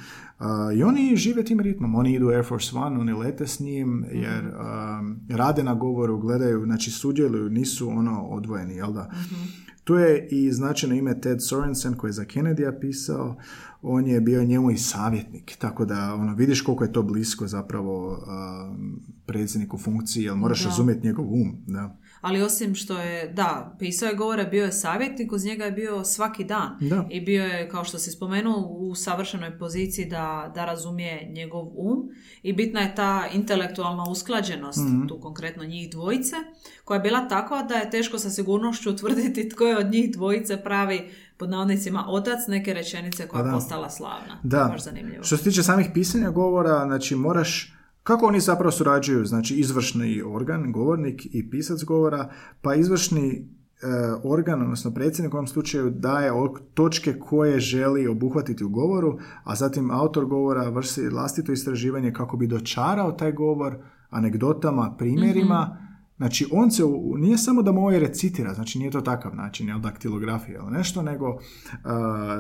I 0.77 0.83
oni 0.83 1.17
žive 1.17 1.45
tim 1.45 1.61
ritmom, 1.61 1.95
oni 1.95 2.15
idu 2.15 2.29
Air 2.29 2.45
Force 2.45 2.77
One, 2.77 3.01
oni 3.01 3.13
lete 3.13 3.47
s 3.47 3.61
njim, 3.61 4.05
jer 4.13 4.45
um, 4.45 5.21
rade 5.29 5.63
na 5.63 5.75
govoru, 5.75 6.19
gledaju, 6.19 6.65
znači 6.65 6.91
sudjeluju, 6.91 7.51
nisu 7.51 7.89
ono 7.89 8.23
odvojeni, 8.23 8.75
jel 8.75 8.93
da? 8.93 9.11
mm 9.13 9.63
Tu 9.85 9.95
je 9.95 10.29
i 10.31 10.53
značajno 10.53 10.95
ime 10.95 11.21
Ted 11.21 11.39
Sorensen 11.43 11.95
koji 11.95 12.09
je 12.09 12.13
za 12.13 12.25
Kennedy 12.25 12.81
pisao, 12.81 13.37
on 13.83 14.07
je 14.07 14.21
bio 14.21 14.45
njemu 14.45 14.71
i 14.71 14.79
savjetnik, 14.79 15.57
tako 15.59 15.85
da 15.85 16.15
ono, 16.15 16.35
vidiš 16.35 16.63
koliko 16.63 16.85
je 16.85 16.93
to 16.93 17.03
blisko 17.03 17.47
zapravo 17.47 18.11
um, 18.11 19.01
predsjedniku 19.27 19.79
funkciji, 19.79 20.25
jer 20.25 20.35
moraš 20.35 20.65
razumjeti 20.65 21.07
njegov 21.07 21.25
um. 21.25 21.57
Da 21.67 21.99
ali 22.23 22.43
osim 22.43 22.75
što 22.75 22.99
je, 22.99 23.29
da, 23.29 23.77
pisao 23.79 24.09
je 24.09 24.15
govore, 24.15 24.45
bio 24.45 24.65
je 24.65 24.73
savjetnik, 24.73 25.33
uz 25.33 25.45
njega 25.45 25.65
je 25.65 25.73
bio 25.73 26.05
svaki 26.05 26.45
dan. 26.45 26.77
Da. 26.81 27.07
I 27.11 27.21
bio 27.21 27.45
je, 27.45 27.69
kao 27.69 27.85
što 27.85 27.99
si 27.99 28.11
spomenuo, 28.11 28.67
u 28.69 28.95
savršenoj 28.95 29.59
poziciji 29.59 30.07
da, 30.07 30.53
da 30.55 30.65
razumije 30.65 31.31
njegov 31.33 31.65
um. 31.75 32.09
I 32.43 32.53
bitna 32.53 32.81
je 32.81 32.95
ta 32.95 33.29
intelektualna 33.33 34.05
usklađenost, 34.11 34.79
mm 34.79 35.03
tu 35.09 35.21
konkretno 35.21 35.65
njih 35.65 35.91
dvojice, 35.91 36.37
koja 36.85 36.97
je 36.97 37.03
bila 37.03 37.29
takva 37.29 37.63
da 37.63 37.75
je 37.75 37.91
teško 37.91 38.19
sa 38.19 38.31
sigurnošću 38.31 38.91
utvrditi 38.91 39.49
tko 39.49 39.67
je 39.67 39.79
od 39.79 39.91
njih 39.91 40.13
dvojice 40.13 40.63
pravi 40.63 41.11
pod 41.37 41.51
navodnicima 41.51 42.05
otac 42.09 42.39
neke 42.49 42.75
rečenice 42.75 43.29
koja 43.29 43.45
je 43.45 43.53
postala 43.53 43.91
slavna. 43.91 44.41
Da. 44.43 44.69
Baš 44.73 44.85
zanimljivo. 44.85 45.25
Što 45.25 45.37
se 45.37 45.45
tiče 45.45 45.63
samih 45.63 45.87
pisanja 45.95 46.31
govora, 46.31 46.85
znači 46.87 47.15
moraš 47.15 47.75
kako 48.03 48.27
oni 48.27 48.41
zapravo 48.41 48.71
surađuju? 48.71 49.25
Znači 49.25 49.55
izvršni 49.55 50.23
organ, 50.23 50.73
govornik 50.73 51.27
i 51.27 51.51
pisac 51.51 51.85
govora, 51.85 52.31
pa 52.63 52.75
izvršni 52.75 53.29
e, 53.31 53.87
organ, 54.25 54.63
odnosno 54.63 54.95
predsjednik 54.95 55.35
u 55.35 55.37
ovom 55.37 55.47
slučaju 55.47 55.91
daje 55.91 56.33
točke 56.75 57.19
koje 57.19 57.61
želi 57.61 58.09
obuhvatiti 58.09 58.65
u 58.65 58.69
govoru, 58.69 59.19
a 59.45 59.55
zatim 59.55 59.91
autor 59.91 60.27
govora 60.27 60.69
vrši 60.69 61.09
vlastito 61.09 61.53
istraživanje 61.53 62.13
kako 62.13 62.37
bi 62.37 62.47
dočarao 62.47 63.13
taj 63.13 63.33
govor 63.33 63.77
anegdotama, 64.11 64.95
primjerima, 64.99 65.71
mhm. 65.75 65.82
Znači, 66.23 66.47
on 66.51 66.71
se, 66.71 66.83
nije 67.19 67.39
samo 67.39 67.63
da 67.63 67.73
mu 67.73 67.81
ovaj 67.81 67.99
recitira, 67.99 68.55
znači 68.55 68.79
nije 68.79 68.91
to 68.91 69.01
takav 69.01 69.35
način, 69.37 69.69
jel, 69.69 69.79
daktilografija 69.79 70.61
ili 70.63 70.71
nešto, 70.71 71.03
nego 71.03 71.29
uh, 71.31 71.41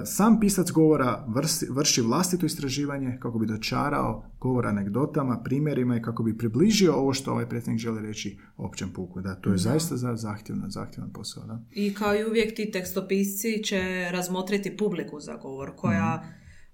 sam 0.04 0.40
pisac 0.40 0.70
govora 0.70 1.24
vrši, 1.28 1.66
vrši 1.70 2.00
vlastito 2.00 2.46
istraživanje 2.46 3.18
kako 3.20 3.38
bi 3.38 3.46
dočarao 3.46 4.24
govor 4.40 4.66
anegdotama, 4.66 5.40
primjerima 5.44 5.96
i 5.96 6.02
kako 6.02 6.22
bi 6.22 6.38
približio 6.38 6.94
ovo 6.94 7.12
što 7.12 7.30
ovaj 7.32 7.48
predsjednik 7.48 7.80
želi 7.80 8.02
reći 8.02 8.38
općem 8.56 8.90
puku. 8.92 9.20
Da, 9.20 9.34
to 9.34 9.50
je 9.50 9.58
zaista 9.58 9.96
za 9.96 10.16
zahtjevno, 10.16 10.70
zahtjevan 10.70 11.12
posao. 11.12 11.44
Da. 11.46 11.60
I 11.70 11.94
kao 11.94 12.16
i 12.16 12.24
uvijek 12.24 12.56
ti 12.56 12.70
tekstopisci 12.70 13.64
će 13.64 14.08
razmotriti 14.10 14.76
publiku 14.76 15.20
za 15.20 15.36
govor 15.36 15.72
koja. 15.76 16.22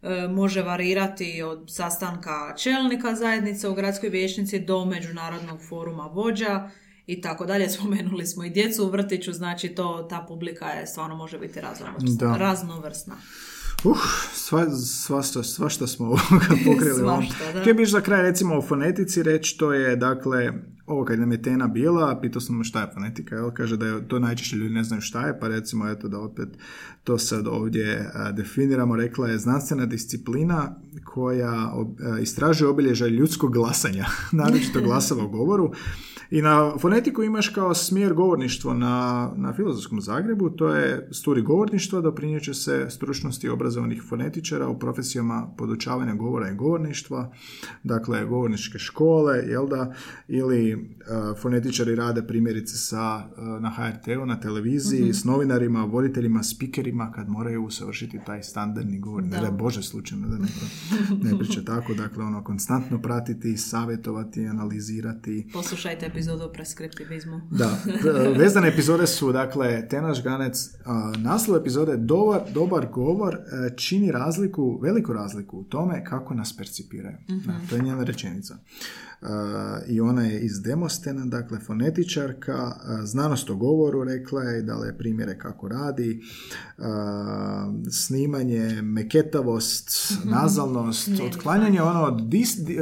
E, 0.03 0.29
može 0.29 0.63
varirati 0.63 1.43
od 1.43 1.65
sastanka 1.69 2.55
čelnika 2.57 3.15
zajednice 3.15 3.69
u 3.69 3.75
gradskoj 3.75 4.09
vijećnici 4.09 4.59
do 4.61 4.85
međunarodnog 4.85 5.59
foruma 5.69 6.07
vođa 6.07 6.71
i 7.09 7.21
tako 7.21 7.47
dalje. 7.47 7.69
Spomenuli 7.77 8.27
smo 8.27 8.45
i 8.45 8.51
djecu 8.51 8.85
u 8.85 8.91
vrtiću, 8.91 9.33
znači 9.33 9.69
to, 9.69 10.07
ta 10.11 10.25
publika 10.29 10.67
je 10.67 10.87
stvarno 10.87 11.17
može 11.17 11.39
biti 11.39 11.61
raznovrsna. 11.61 12.37
raznovrsna. 12.37 13.15
Uh, 13.85 13.97
sva, 14.35 14.71
svašta, 14.71 15.43
svašta 15.43 15.87
smo 15.87 16.17
pokrili. 16.67 16.99
svašta. 16.99 17.61
Htio 17.61 17.75
biš 17.75 17.91
za 17.91 18.01
kraj 18.01 18.23
recimo 18.23 18.55
o 18.57 18.63
fonetici 18.63 19.23
reći, 19.23 19.59
to 19.59 19.73
je 19.73 19.97
dakle, 19.97 20.53
ovo 20.87 21.05
kad 21.05 21.21
nam 21.21 21.33
je 21.33 21.43
Tena 21.43 21.67
bila, 21.67 22.21
pitao 22.21 22.41
sam 22.41 22.65
šta 22.65 22.81
je 22.81 22.91
fonetika, 22.95 23.35
jel? 23.35 23.51
kaže 23.51 23.77
da 23.77 23.87
je 23.87 24.09
to 24.09 24.19
najčešće 24.19 24.57
ljudi 24.57 24.75
ne 24.75 24.85
znaju 24.85 25.01
šta 25.01 25.27
je, 25.27 25.41
pa 25.41 25.49
recimo 25.49 25.89
eto 25.89 26.09
da 26.09 26.19
opet 26.19 26.49
to 27.09 27.19
sad 27.19 27.47
ovdje 27.47 28.11
definiramo, 28.33 28.97
rekla 28.97 29.29
je 29.29 29.39
znanstvena 29.39 29.87
disciplina 29.87 30.77
koja 31.05 31.73
istražuje 32.23 32.69
obilježaj 32.69 33.09
ljudskog 33.09 33.53
glasanja, 33.53 34.07
naročito 34.33 34.81
glasava 34.81 35.25
u 35.25 35.29
govoru, 35.29 35.73
i 36.31 36.43
na 36.43 36.79
fonetiku 36.79 37.23
imaš 37.23 37.49
kao 37.49 37.75
smjer 37.75 38.15
govorništvo 38.15 38.75
na, 38.75 39.31
na 39.37 39.53
Filozofskom 39.53 40.01
Zagrebu, 40.01 40.51
to 40.51 40.69
je 40.69 41.09
sturi 41.13 41.43
govorništvo, 41.43 42.01
doprinjeće 42.01 42.55
se 42.55 42.87
stručnosti 42.91 43.49
obrazovanih 43.49 44.03
fonetičara 44.09 44.69
u 44.69 44.79
profesijama 44.79 45.55
podučavanja 45.59 46.15
govora 46.15 46.51
i 46.51 46.55
govorništva, 46.55 47.33
dakle 47.85 48.25
govorničke 48.25 48.79
škole, 48.79 49.37
jel 49.37 49.69
da, 49.69 49.95
ili 50.29 50.75
uh, 50.75 51.41
fonetičari 51.43 51.95
rade 51.95 52.27
primjerice 52.27 52.77
sa, 52.77 53.17
uh, 53.17 53.63
na 53.63 53.71
HRT-u, 53.71 54.27
na 54.27 54.41
televiziji, 54.41 55.05
mm 55.05 55.09
s 55.19 55.25
novinarima, 55.25 55.85
voditeljima, 55.85 56.43
spikerima, 56.43 56.98
kad 57.13 57.29
moraju 57.29 57.65
usavršiti 57.65 58.21
taj 58.27 58.43
standardni 58.43 58.99
govor. 58.99 59.23
Da. 59.23 59.41
Ne 59.41 59.51
Bože 59.51 59.83
slučajno 59.83 60.29
da 60.29 60.39
ne, 60.39 60.49
ne 61.31 61.39
priča 61.39 61.65
tako, 61.65 61.95
dakle 61.95 62.25
ono, 62.25 62.45
konstantno 62.45 63.03
pratiti, 63.03 63.57
savjetovati, 63.57 64.47
analizirati. 64.47 65.51
Poslušajte 65.53 66.07
epizodu 66.07 66.45
o 66.45 66.53
preskriptivizmu. 66.53 67.41
Da, 67.51 67.79
vezane 68.39 68.69
epizode 68.69 69.07
su, 69.07 69.33
dakle, 69.33 69.89
Tenaš 69.89 70.23
Ganec, 70.23 70.69
naslov 71.17 71.61
epizode 71.61 71.97
dobar, 71.97 72.41
dobar 72.55 72.89
govor 72.93 73.35
e, 73.35 73.77
čini 73.77 74.13
razliku, 74.13 74.81
veliku 74.83 75.13
razliku 75.13 75.59
u 75.59 75.65
tome 75.65 76.05
kako 76.05 76.35
nas 76.35 76.57
percipiraju. 76.57 77.17
mm 77.31 77.69
to 77.71 77.77
je 77.77 77.83
njena 77.83 78.05
rečenica. 78.05 78.59
I 79.89 80.01
ona 80.01 80.25
je 80.25 80.41
iz 80.41 80.63
Demostena, 80.63 81.27
dakle, 81.27 81.59
fonetičarka, 81.59 82.73
znanost 83.05 83.51
o 83.51 83.57
govoru, 83.57 84.05
rekla 84.05 84.43
je, 84.43 84.63
dala 84.63 84.87
je 84.87 84.99
primjere 84.99 85.39
kako 85.39 85.69
radi, 85.69 86.23
snimanje, 87.91 88.83
meketavost, 88.83 90.19
mhm. 90.21 90.31
nazalnost, 90.31 91.11
otklanjanje 91.27 91.83
ono, 91.83 92.03
od 92.03 92.23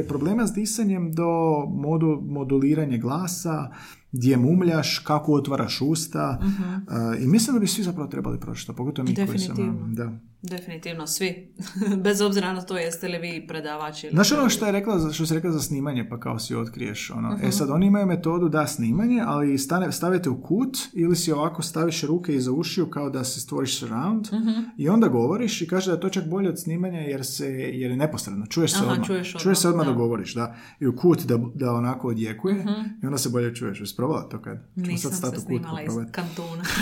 problema 0.08 0.46
s 0.46 0.52
disanjem 0.52 1.12
do 1.12 1.26
modu, 1.68 2.22
moduliranje 2.22 2.98
glasa, 2.98 3.70
gdje 4.12 4.36
mumljaš, 4.36 4.98
kako 4.98 5.32
otvaraš 5.32 5.80
usta 5.80 6.38
uh 6.40 6.46
i 7.20 7.26
mislim 7.26 7.54
da 7.54 7.60
bi 7.60 7.66
svi 7.66 7.82
zapravo 7.82 8.08
trebali 8.08 8.40
proći 8.40 8.66
to, 8.66 8.72
pogotovo 8.72 9.08
mi 9.08 9.26
koji 9.26 9.38
sam... 9.38 9.94
Da. 9.94 10.18
Definitivno, 10.48 11.06
svi. 11.06 11.48
Bez 12.04 12.20
obzira 12.20 12.52
na 12.52 12.62
to 12.62 12.76
jeste 12.76 13.08
li 13.08 13.18
vi 13.18 13.46
predavači. 13.46 14.08
Znaš 14.10 14.32
ono 14.32 14.48
što 14.48 14.66
je 14.66 14.72
rekla, 14.72 15.12
što 15.12 15.26
se 15.26 15.34
rekla 15.34 15.50
za 15.50 15.60
snimanje, 15.60 16.08
pa 16.08 16.20
kao 16.20 16.38
si 16.38 16.54
otkriješ. 16.54 17.10
Ono. 17.10 17.38
E 17.42 17.52
sad, 17.52 17.70
oni 17.70 17.86
imaju 17.86 18.06
metodu 18.06 18.48
da 18.48 18.66
snimanje, 18.66 19.22
ali 19.26 19.58
stane, 19.58 19.92
stavite 19.92 20.30
u 20.30 20.42
kut 20.42 20.78
ili 20.92 21.16
si 21.16 21.32
ovako 21.32 21.62
staviš 21.62 22.02
ruke 22.02 22.34
iza 22.34 22.52
ušiju 22.52 22.90
kao 22.90 23.10
da 23.10 23.24
se 23.24 23.40
stvoriš 23.40 23.78
surround 23.78 24.26
i 24.76 24.88
onda 24.88 25.08
govoriš 25.08 25.62
i 25.62 25.68
kaže 25.68 25.90
da 25.90 25.94
je 25.94 26.00
to 26.00 26.08
čak 26.08 26.28
bolje 26.28 26.48
od 26.48 26.60
snimanja 26.60 27.00
jer, 27.00 27.24
se, 27.24 27.46
jer 27.48 27.90
je 27.90 27.96
neposredno. 27.96 28.46
Čuješ 28.46 28.72
se 28.72 28.78
Aha, 28.82 28.92
odmah. 28.92 29.06
Čuješ, 29.06 29.28
odmah, 29.28 29.42
čuješ 29.42 29.58
se 29.58 29.68
odmah 29.68 29.86
da. 29.86 29.92
govoriš. 29.92 30.34
Da. 30.34 30.56
I 30.80 30.86
u 30.86 30.96
kut 30.96 31.22
da, 31.22 31.38
da 31.54 31.72
onako 31.72 32.08
odjekuje 32.08 32.64
i 33.02 33.06
onda 33.06 33.18
se 33.18 33.28
bolje 33.28 33.54
čuješ. 33.54 33.80
Jesi 33.80 33.96
probala 33.96 34.28
to 34.28 34.42
kad? 34.42 34.58
Nisam 34.74 35.12
sad 35.12 35.34
se 35.34 35.40
snimala 35.40 35.82
iz 35.82 35.92
kantuna. 36.12 36.62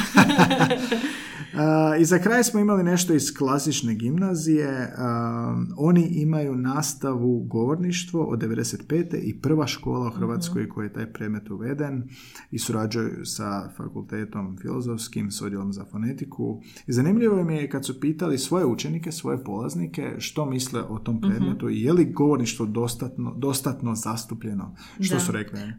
I 2.01 2.05
za 2.05 2.19
kraj 2.19 2.45
smo 2.45 2.61
imali 2.61 2.83
nešto 2.83 3.15
iz 3.15 3.35
klasične 3.55 3.95
gimnazije, 3.95 4.69
um, 4.89 5.69
oni 5.79 6.03
imaju 6.05 6.55
nastavu 6.55 7.41
govorništvo 7.41 8.23
od 8.23 8.39
95. 8.39 8.89
i 9.19 9.41
prva 9.41 9.67
škola 9.67 10.07
u 10.09 10.11
Hrvatskoj 10.11 10.63
Mhm. 10.63 10.71
koji 10.71 10.87
je 10.87 10.93
taj 10.93 11.13
predmet 11.13 11.51
uveden 11.51 12.09
i 12.51 12.59
surađuju 12.59 13.25
sa 13.25 13.71
fakultetom 13.71 14.59
filozofskim, 14.59 15.31
s 15.31 15.43
odjelom 15.43 15.73
za 15.73 15.85
fonetiku. 15.85 16.63
I 16.87 16.93
zanimljivo 16.93 17.39
im 17.39 17.51
je 17.51 17.71
kad 17.71 17.87
su 17.87 18.01
pitali 18.01 18.39
svoje 18.39 18.67
učenike, 18.67 19.13
svoje 19.13 19.45
polaznike, 19.45 20.15
što 20.19 20.45
misle 20.47 20.83
o 20.83 20.99
tom 20.99 21.17
Mhm. 21.17 21.29
predmetu 21.29 21.71
i 21.71 21.81
je 21.81 21.93
li 21.93 22.05
govorništvo 22.07 22.67
dostatno, 22.67 23.35
dostatno 23.35 23.95
zastupljeno. 23.95 24.75
Što 25.01 25.15
Da. 25.15 25.21
su 25.21 25.33
rekli? 25.33 25.59
E, 25.61 25.71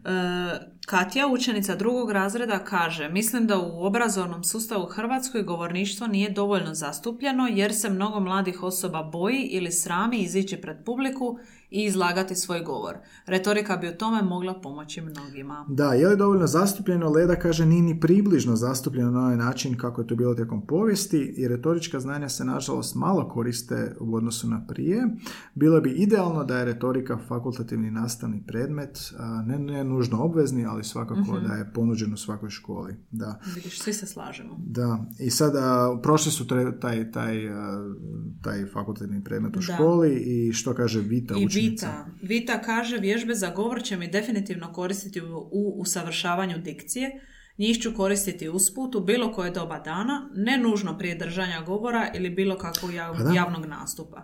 Katja, 0.86 1.26
učenica 1.28 1.76
drugog 1.76 2.10
razreda, 2.10 2.58
kaže 2.60 3.08
Mislim 3.10 3.46
da 3.46 3.58
u 3.58 3.84
obrazovnom 3.84 4.44
sustavu 4.44 4.82
u 4.82 4.88
Hrvatskoj 4.88 5.42
govorništvo 5.42 6.06
nije 6.06 6.30
dovoljno 6.30 6.74
zastupljeno 6.74 7.46
jer 7.46 7.65
se 7.74 7.90
mnogo 7.90 8.20
mladih 8.20 8.62
osoba 8.62 9.02
boji 9.02 9.42
ili 9.42 9.72
srami 9.72 10.18
izići 10.18 10.60
pred 10.60 10.84
publiku 10.84 11.38
i 11.70 11.84
izlagati 11.84 12.34
svoj 12.34 12.62
govor. 12.62 12.96
Retorika 13.26 13.76
bi 13.76 13.88
u 13.88 13.96
tome 13.98 14.22
mogla 14.22 14.60
pomoći 14.60 15.00
mnogima. 15.00 15.66
Da, 15.68 15.92
je 15.92 16.08
li 16.08 16.16
dovoljno 16.16 16.46
zastupljeno? 16.46 17.10
Leda 17.10 17.36
kaže 17.36 17.66
nije 17.66 17.82
ni 17.82 18.00
približno 18.00 18.56
zastupljeno 18.56 19.10
na 19.10 19.20
ovaj 19.20 19.36
način 19.36 19.76
kako 19.76 20.00
je 20.00 20.06
to 20.06 20.16
bilo 20.16 20.34
tijekom 20.34 20.66
povijesti 20.66 21.34
i 21.36 21.48
retorička 21.48 22.00
znanja 22.00 22.28
se 22.28 22.44
nažalost 22.44 22.94
malo 22.94 23.28
koriste 23.28 23.96
u 24.00 24.14
odnosu 24.14 24.48
na 24.48 24.66
prije. 24.66 25.08
Bilo 25.54 25.80
bi 25.80 25.90
idealno 25.90 26.44
da 26.44 26.58
je 26.58 26.64
retorika 26.64 27.18
fakultativni 27.28 27.90
nastavni 27.90 28.44
predmet, 28.46 28.98
ne, 29.46 29.58
ne 29.58 29.84
nužno 29.84 30.22
obvezni, 30.22 30.66
ali 30.66 30.84
svakako 30.84 31.40
da 31.48 31.54
je 31.54 31.72
ponuđen 31.74 32.12
u 32.12 32.16
svakoj 32.16 32.50
školi. 32.50 32.96
Da. 33.10 33.40
Vidiš, 33.54 33.80
svi 33.80 33.92
se 33.92 34.06
slažemo. 34.06 34.56
Da, 34.58 35.04
i 35.18 35.30
sada 35.30 35.98
prošli 36.02 36.32
su 36.32 36.46
taj, 36.80 37.10
taj, 37.10 37.48
a, 37.48 37.94
taj 38.42 38.66
fakultativni 38.66 39.24
predmet 39.24 39.56
u 39.56 39.60
Da. 39.60 39.62
školi 39.62 40.14
i 40.14 40.52
što 40.52 40.74
kaže 40.74 41.00
Vita 41.00 41.34
I 41.38 41.48
učenica? 41.60 41.86
Vita. 41.86 42.06
Vita 42.22 42.62
kaže 42.62 42.98
vježbe 42.98 43.34
za 43.34 43.50
govor 43.50 43.82
će 43.82 43.96
mi 43.96 44.08
definitivno 44.08 44.72
koristiti 44.72 45.20
u, 45.20 45.48
u 45.52 45.74
usavršavanju 45.78 46.58
dikcije. 46.58 47.20
Njih 47.58 47.78
ću 47.78 47.94
koristiti 47.96 48.48
usput 48.48 48.94
u 48.94 49.00
bilo 49.00 49.32
koje 49.32 49.50
doba 49.50 49.78
dana, 49.78 50.30
ne 50.34 50.58
nužno 50.58 50.98
prije 50.98 51.14
držanja 51.14 51.62
govora 51.66 52.10
ili 52.14 52.30
bilo 52.30 52.58
kakvog 52.58 52.90
jav- 52.90 53.24
Pa 53.24 53.34
javnog 53.34 53.66
nastupa. 53.66 54.22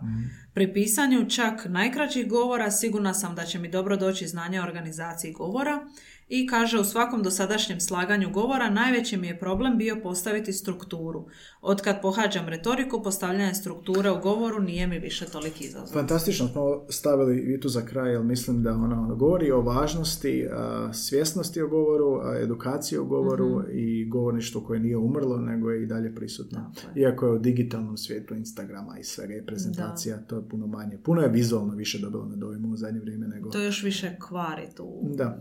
Pri 0.55 0.73
pisanju 0.73 1.31
čak 1.31 1.65
najkraćih 1.69 2.29
govora 2.29 2.71
sigurna 2.71 3.15
sam 3.15 3.35
da 3.35 3.45
će 3.45 3.59
mi 3.59 3.71
dobro 3.71 3.97
doći 3.97 4.27
znanje 4.27 4.61
o 4.61 4.65
organizaciji 4.65 5.33
govora 5.33 5.87
i 6.35 6.47
kaže 6.47 6.79
u 6.79 6.85
svakom 6.85 7.23
dosadašnjem 7.23 7.81
slaganju 7.81 8.31
govora 8.31 8.71
najveći 8.71 9.17
mi 9.17 9.27
je 9.27 9.39
problem 9.39 9.79
bio 9.79 9.97
postaviti 10.03 10.53
strukturu. 10.53 11.27
Otkad 11.61 12.03
pohađam 12.03 12.49
retoriku, 12.49 13.03
postavljanje 13.03 13.55
strukture 13.55 14.11
u 14.11 14.21
govoru 14.21 14.61
nije 14.61 14.87
mi 14.87 14.99
više 14.99 15.25
toliki 15.25 15.65
izazov. 15.65 15.93
Fantastično 15.93 16.49
smo 16.49 16.63
stavili 16.89 17.41
Vitu 17.41 17.69
za 17.69 17.83
kraj, 17.87 18.13
jer 18.13 18.23
mislim 18.23 18.63
da 18.63 18.73
ona 18.73 19.15
govori 19.15 19.51
o 19.51 19.61
važnosti 19.61 20.49
a, 20.53 20.93
svjesnosti 20.93 21.63
o 21.63 21.69
govoru, 21.69 22.21
a, 22.23 22.39
edukaciji 22.39 22.99
o 22.99 23.05
govoru 23.05 23.59
Mhm. 23.59 23.71
i 23.73 24.05
govorništvu 24.09 24.61
koje 24.61 24.81
nije 24.81 24.97
umrlo, 24.97 25.37
nego 25.37 25.71
je 25.71 25.83
i 25.83 25.87
dalje 25.87 26.15
prisutno. 26.15 26.73
Tako 26.75 26.99
je. 26.99 27.03
Iako 27.03 27.27
je 27.27 27.33
u 27.33 27.39
digitalnom 27.39 27.97
svijetu 27.97 28.35
Instagrama 28.35 28.99
i 28.99 29.05
svega 29.05 29.35
i 29.35 29.47
prezentacija, 29.47 30.19
to 30.27 30.37
je 30.37 30.49
puno 30.49 30.67
manje. 30.67 30.99
Puno 31.05 31.21
je 31.21 31.29
vizualno 31.29 31.75
više 31.75 31.99
dobilo 31.99 32.27
na 32.27 32.37
dojmu 32.37 32.69
u 32.69 32.77
zadnje 32.77 33.01
vrijeme 33.01 33.29
nego... 33.29 33.51
To 33.51 33.59
još 33.63 33.83
više 33.83 34.17
kvari 34.29 34.69
tu, 34.77 35.01
Da. 35.15 35.39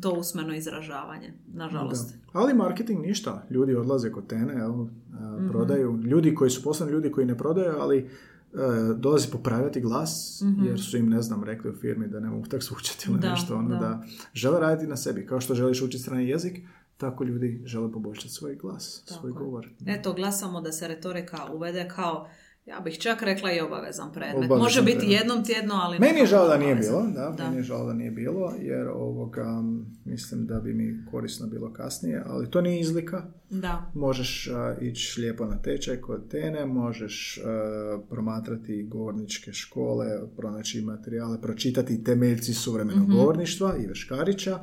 To 0.00 0.10
usmeno 0.10 0.54
izražavanje, 0.54 1.32
nažalost. 1.46 2.14
Da. 2.24 2.40
Ali 2.40 2.54
marketing 2.54 3.00
ništa. 3.00 3.46
Ljudi 3.50 3.74
odlaze 3.74 4.12
kod 4.12 4.26
tene, 4.26 4.54
jel, 4.54 4.72
a, 4.72 5.36
Mhm. 5.36 5.48
prodaju. 5.48 5.96
Ljudi 5.96 6.34
koji 6.34 6.50
su 6.50 6.62
poslani, 6.62 6.92
ljudi 6.92 7.10
koji 7.10 7.26
ne 7.26 7.38
prodaju, 7.38 7.74
ali 7.78 7.98
e, 7.98 8.56
dolazi 8.96 9.30
popravljati 9.30 9.80
glas 9.80 10.42
jer 10.64 10.80
su 10.80 10.96
im, 10.96 11.08
ne 11.08 11.22
znam, 11.22 11.44
rekli 11.44 11.70
u 11.70 11.74
firmi 11.74 12.08
da 12.08 12.20
ne 12.20 12.28
mogu 12.28 12.46
tak 12.46 12.62
zvučati 12.62 13.06
ili. 13.10 13.18
Da, 13.18 13.30
nešto. 13.30 13.56
Ono, 13.56 13.68
da. 13.68 13.78
da. 13.78 14.02
žele 14.32 14.60
raditi 14.60 14.86
na 14.86 14.96
sebi. 14.96 15.26
Kao 15.26 15.40
što 15.40 15.54
želiš 15.54 15.82
učiti 15.82 16.02
strani 16.02 16.28
jezik, 16.28 16.58
tako 16.96 17.24
ljudi 17.24 17.62
žele 17.64 17.92
poboljšati 17.92 18.28
svoj 18.28 18.54
glas, 18.54 19.02
svoj 19.06 19.16
Tako 19.16 19.28
je. 19.28 19.32
govor. 19.44 19.68
Eto, 19.86 20.12
glasamo 20.12 20.60
da 20.60 20.72
se 20.72 20.88
retorika 20.88 21.38
uvede 21.54 21.88
kao, 21.88 22.28
ja 22.66 22.80
bih 22.80 22.98
čak 22.98 23.22
rekla 23.22 23.52
i 23.52 23.60
obavezan 23.60 24.12
predmet. 24.12 24.36
Obavezan 24.36 24.58
Može 24.58 24.82
biti 24.82 24.98
predmet. 24.98 25.20
jednom 25.20 25.44
tjedno, 25.44 25.74
ali... 25.74 25.98
Meni 25.98 26.18
je 26.18 26.26
žao 26.26 26.48
da 26.48 26.56
nije 26.56 26.74
bilo, 26.74 27.02
da, 27.14 27.34
Da. 27.38 27.44
meni 27.44 27.56
je 27.56 27.62
žao 27.62 27.86
da 27.86 27.92
nije 27.92 28.10
bilo, 28.10 28.54
jer 28.60 28.88
ovoga, 28.88 29.62
mislim 30.04 30.46
da 30.46 30.60
bi 30.60 30.74
mi 30.74 31.06
korisno 31.10 31.46
bilo 31.46 31.72
kasnije, 31.72 32.22
ali 32.26 32.50
to 32.50 32.60
nije 32.60 32.80
izlika. 32.80 33.22
Da. 33.50 33.90
Možeš 33.94 34.48
a, 34.54 34.76
ići 34.80 35.20
lijepo 35.20 35.46
na 35.46 35.62
tečaj 35.62 35.96
kod 35.96 36.28
Tene, 36.30 36.66
možeš 36.66 37.40
a, 37.44 37.98
promatrati 38.10 38.82
govorničke 38.82 39.52
škole, 39.52 40.06
pronaći 40.36 40.80
materijale, 40.80 41.40
pročitati 41.40 42.04
temeljci 42.04 42.54
suvremenog 42.54 43.10
govorništva 43.10 43.76
i 43.76 43.86
Veškarića, 43.86 44.58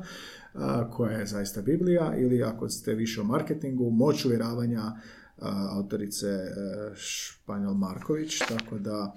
a, 0.54 0.90
koja 0.90 1.18
je 1.18 1.26
zaista 1.26 1.62
Biblija, 1.62 2.14
ili 2.16 2.42
ako 2.42 2.68
ste 2.68 2.94
više 2.94 3.20
o 3.20 3.24
marketingu, 3.24 3.90
moć 3.90 4.24
uvjeravanja 4.24 4.82
autorice 5.70 6.26
e, 6.26 6.50
Španjol 6.96 7.74
Marković, 7.74 8.38
tako 8.38 8.78
da 8.78 9.14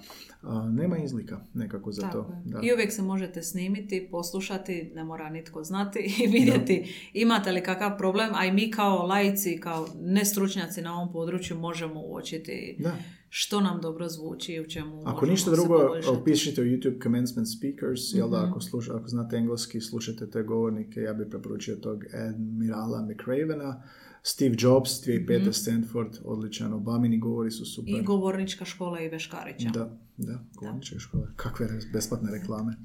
nema 0.70 0.98
izlika 0.98 1.40
nekako 1.54 1.92
za 1.92 2.02
Tako 2.02 2.12
to. 2.14 2.36
Da. 2.44 2.60
I 2.62 2.72
uvijek 2.72 2.92
se 2.92 3.02
možete 3.02 3.42
snimiti, 3.42 4.08
poslušati, 4.10 4.92
ne 4.94 5.04
mora 5.04 5.30
nitko 5.30 5.62
znati 5.62 5.98
i 6.18 6.28
vidjeti 6.28 6.84
imate 7.12 7.52
li 7.52 7.62
kakav 7.62 7.98
problem, 7.98 8.30
a 8.32 8.44
i 8.44 8.52
mi 8.52 8.70
kao 8.70 9.02
laici, 9.02 9.60
kao 9.60 9.88
nestručnjaci 9.96 10.82
na 10.82 10.94
ovom 10.94 11.12
području 11.12 11.56
možemo 11.56 12.00
uočiti 12.02 12.76
Da. 12.78 12.92
što 13.28 13.60
nam 13.60 13.80
dobro 13.80 14.08
zvuči 14.08 14.52
i 14.52 14.60
u 14.60 14.66
čemu 14.66 15.02
Ako 15.06 15.26
ništa 15.26 15.50
drugo, 15.50 15.78
poboljšati. 15.78 16.24
pišite 16.24 16.62
u 16.62 16.66
YouTube 16.66 17.02
Commencement 17.02 17.48
Speakers, 17.50 18.00
jel 18.12 18.26
Mhm. 18.26 18.32
da, 18.32 18.40
ako, 18.40 18.58
ako 18.92 19.08
znate 19.08 19.36
engleski, 19.36 19.80
slušajte 19.80 20.30
te 20.30 20.42
govornike, 20.42 21.00
ja 21.00 21.12
bih 21.14 21.26
preporučio 21.30 21.76
tog 21.76 22.04
Admirala 22.14 23.02
McRavena, 23.02 23.82
Steve 24.26 24.56
Jobs, 24.58 24.90
2005. 24.90 25.52
Stanford, 25.52 26.18
odličan, 26.24 26.72
Obamini 26.72 27.18
govori 27.18 27.50
su 27.50 27.64
super. 27.64 27.94
I 27.94 28.02
govornička 28.02 28.64
škola 28.64 29.00
i 29.00 29.08
Veškarića. 29.08 29.68
Da, 29.68 29.98
da, 30.16 30.38
govorničke 30.54 30.98
škole. 30.98 31.26
Kakve 31.36 31.68
besplatne 31.92 32.30
reklame. 32.30 32.76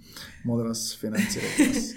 Molim 0.44 0.68
vas, 0.68 0.98
financirajte 1.00 1.68
nas. 1.74 1.94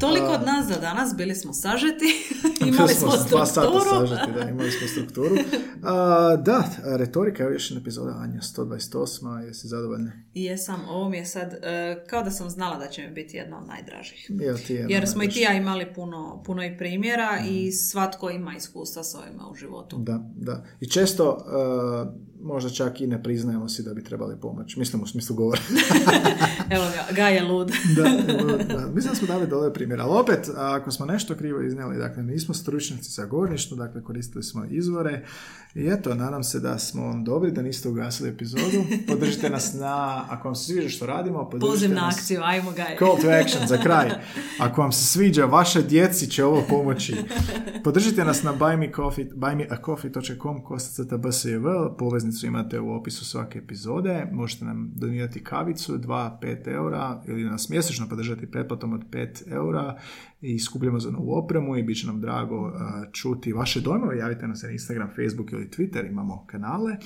Toliko 0.00 0.26
od 0.26 0.46
nas 0.46 0.66
za 0.66 0.80
danas, 0.80 1.16
bili 1.16 1.34
smo 1.34 1.52
sažeti, 1.52 2.04
imali 2.68 2.94
smo 2.94 3.08
dva 3.28 3.46
sata 3.46 3.68
strukturu. 3.68 4.06
sažeti, 4.06 4.32
da, 4.32 4.48
imali 4.48 4.70
smo 4.70 4.88
strukturu. 4.88 5.36
A, 5.82 6.36
da, 6.36 6.64
retorika, 6.84 7.42
evo 7.42 7.52
još 7.52 7.70
jedna 7.70 7.80
epizoda, 7.80 8.16
Anja, 8.18 8.40
128. 8.40 9.38
Jesi 9.38 9.68
zadovoljna? 9.68 10.12
I 10.34 10.44
Jesam, 10.44 10.80
ovo 10.88 11.08
mi 11.08 11.16
je 11.16 11.26
sad, 11.26 11.52
e, 11.52 12.04
kao 12.10 12.22
da 12.22 12.30
sam 12.30 12.50
znala 12.50 12.78
da 12.78 12.88
će 12.88 13.02
mi 13.02 13.14
biti 13.14 13.36
jedna 13.36 13.58
od 13.58 13.66
najdražih. 13.66 14.30
Jel 14.40 14.56
ti 14.66 14.74
je 14.74 14.86
Jer 14.88 15.08
smo 15.08 15.22
i 15.22 15.26
najdraže? 15.26 15.34
ti 15.34 15.40
ja 15.40 15.52
imali 15.52 15.94
puno, 15.94 16.42
puno 16.46 16.64
i 16.64 16.78
primjera 16.78 17.38
i 17.48 17.72
svatko 17.72 18.30
ima 18.30 18.56
iskustva 18.56 19.04
s 19.04 19.14
ovima 19.14 19.48
u 19.50 19.54
životu. 19.54 19.98
Da, 19.98 20.30
da. 20.36 20.64
I 20.80 20.90
često 20.90 21.30
uh, 21.30 22.14
možda 22.46 22.70
čak 22.70 23.00
i 23.00 23.06
ne 23.06 23.22
priznajemo 23.22 23.68
si 23.68 23.82
da 23.82 23.94
bi 23.94 24.04
trebali 24.04 24.36
pomoć. 24.40 24.76
Mislim 24.76 25.02
u 25.02 25.06
smislu 25.06 25.36
govora. 25.36 25.60
Evo 26.74 26.84
ga, 26.84 27.14
ga 27.14 27.28
je 27.28 27.42
lud. 27.42 27.72
da, 27.96 28.02
da. 28.74 28.86
Mislim 28.86 29.12
da 29.12 29.18
smo 29.18 29.26
dali 29.26 29.46
dobre 29.46 29.72
primjere. 29.72 30.02
Ali 30.02 30.18
opet, 30.20 30.48
ako 30.56 30.90
smo 30.90 31.06
nešto 31.06 31.34
krivo 31.34 31.62
iznijeli, 31.62 31.98
dakle, 31.98 32.22
nismo 32.22 32.54
stručnjaci 32.54 33.10
za 33.10 33.24
govorništvo, 33.24 33.76
dakle, 33.76 34.02
koristili 34.04 34.44
smo 34.44 34.64
izvore. 34.70 35.24
I 35.74 35.88
eto, 35.88 36.14
nadam 36.14 36.44
se 36.44 36.60
da 36.60 36.78
smo 36.78 37.06
vam 37.06 37.24
dobri, 37.24 37.50
da 37.50 37.62
niste 37.62 37.88
ugasili 37.88 38.30
epizodu. 38.30 38.84
Podržite 39.08 39.50
nas 39.50 39.74
na, 39.74 40.24
ako 40.28 40.48
vam 40.48 40.54
se 40.54 40.64
sviđa 40.64 40.88
što 40.88 41.06
radimo, 41.06 41.50
podržite 41.50 41.88
na 41.88 42.00
nas. 42.00 42.16
akciju, 42.16 42.40
ajmo 42.44 42.70
ga. 42.70 42.84
Call 42.98 43.16
to 43.22 43.28
action 43.28 43.66
za 43.66 43.78
kraj. 43.82 44.10
Ako 44.58 44.80
vam 44.80 44.92
se 44.92 45.04
sviđa, 45.04 45.44
vaše 45.44 45.82
djeci 45.82 46.30
će 46.30 46.44
ovo 46.44 46.62
pomoći. 46.68 47.16
Podržite 47.84 48.24
nas 48.24 48.42
na 48.42 48.54
buymeacoffee, 48.54 49.34
buymeacoffee.com 49.34 50.64
kosacrta 50.64 51.16
Poveznicu 52.36 52.46
imate 52.46 52.80
u 52.80 52.94
opisu 52.94 53.24
svake 53.24 53.58
epizode. 53.58 54.26
Možete 54.32 54.64
nam 54.64 54.92
donirati 54.94 55.44
kavicu, 55.44 55.98
2-5 55.98 56.68
eura 56.68 57.22
ili 57.26 57.44
nas 57.44 57.68
mjesečno 57.68 58.08
podržati 58.08 58.50
pretplatom 58.50 58.92
od 58.92 59.04
5 59.10 59.52
eura 59.52 59.98
i 60.40 60.58
skupljamo 60.58 61.00
za 61.00 61.10
novu 61.10 61.32
opremu 61.32 61.76
i 61.76 61.82
bit 61.82 62.00
će 62.00 62.06
nam 62.06 62.20
drago 62.20 62.72
čuti 63.12 63.52
vaše 63.52 63.80
dojmove. 63.80 64.18
Javite 64.18 64.46
nam 64.46 64.56
se 64.56 64.66
na 64.66 64.72
Instagram, 64.72 65.08
Facebook 65.08 65.52
ili 65.52 65.68
Twitter, 65.70 66.10
imamo 66.10 66.46
kanale 66.46 66.96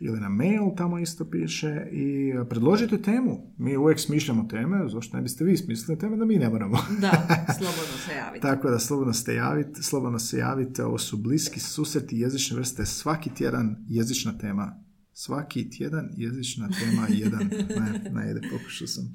ili 0.00 0.20
na 0.20 0.28
mail, 0.28 0.62
tamo 0.76 0.98
isto 0.98 1.30
piše 1.30 1.86
i 1.92 2.32
a, 2.38 2.44
predložite 2.44 3.02
temu. 3.02 3.54
Mi 3.58 3.76
uvijek 3.76 4.00
smišljamo 4.00 4.44
teme, 4.50 4.88
zašto 4.88 5.16
ne 5.16 5.22
biste 5.22 5.44
vi 5.44 5.56
smislili 5.56 5.98
teme 5.98 6.16
da 6.16 6.24
mi 6.24 6.36
ne 6.36 6.48
moramo. 6.48 6.76
Da, 7.00 7.10
slobodno 7.58 7.96
se 8.06 8.12
javite. 8.16 8.40
Tako 8.40 8.70
da 8.70 8.78
slobodno, 8.78 9.12
ste 9.12 9.34
javite, 9.34 9.82
slobodno 9.82 10.18
se 10.18 10.38
javite, 10.38 10.84
ovo 10.84 10.98
su 10.98 11.16
bliski 11.16 11.60
susreti 11.60 12.18
jezične 12.18 12.56
vrste, 12.56 12.86
svaki 12.86 13.30
tjedan 13.34 13.76
jezična 13.88 14.38
tema. 14.38 14.82
Svaki 15.12 15.70
tjedan 15.70 16.08
jezična 16.16 16.68
tema 16.68 17.06
jedan. 17.22 17.50
Ne, 17.68 18.10
ne 18.12 18.30
ide, 18.30 18.40
pokušao 18.52 18.86
sam. 18.86 19.14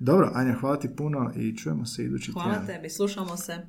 Dobro, 0.00 0.30
Anja, 0.34 0.54
hvala 0.60 0.78
ti 0.78 0.88
puno 0.96 1.32
i 1.36 1.56
čujemo 1.56 1.86
se 1.86 2.04
idući 2.04 2.32
Hvala 2.32 2.48
tjedan. 2.54 2.66
tebi, 2.66 2.90
slušamo 2.90 3.36
se. 3.36 3.66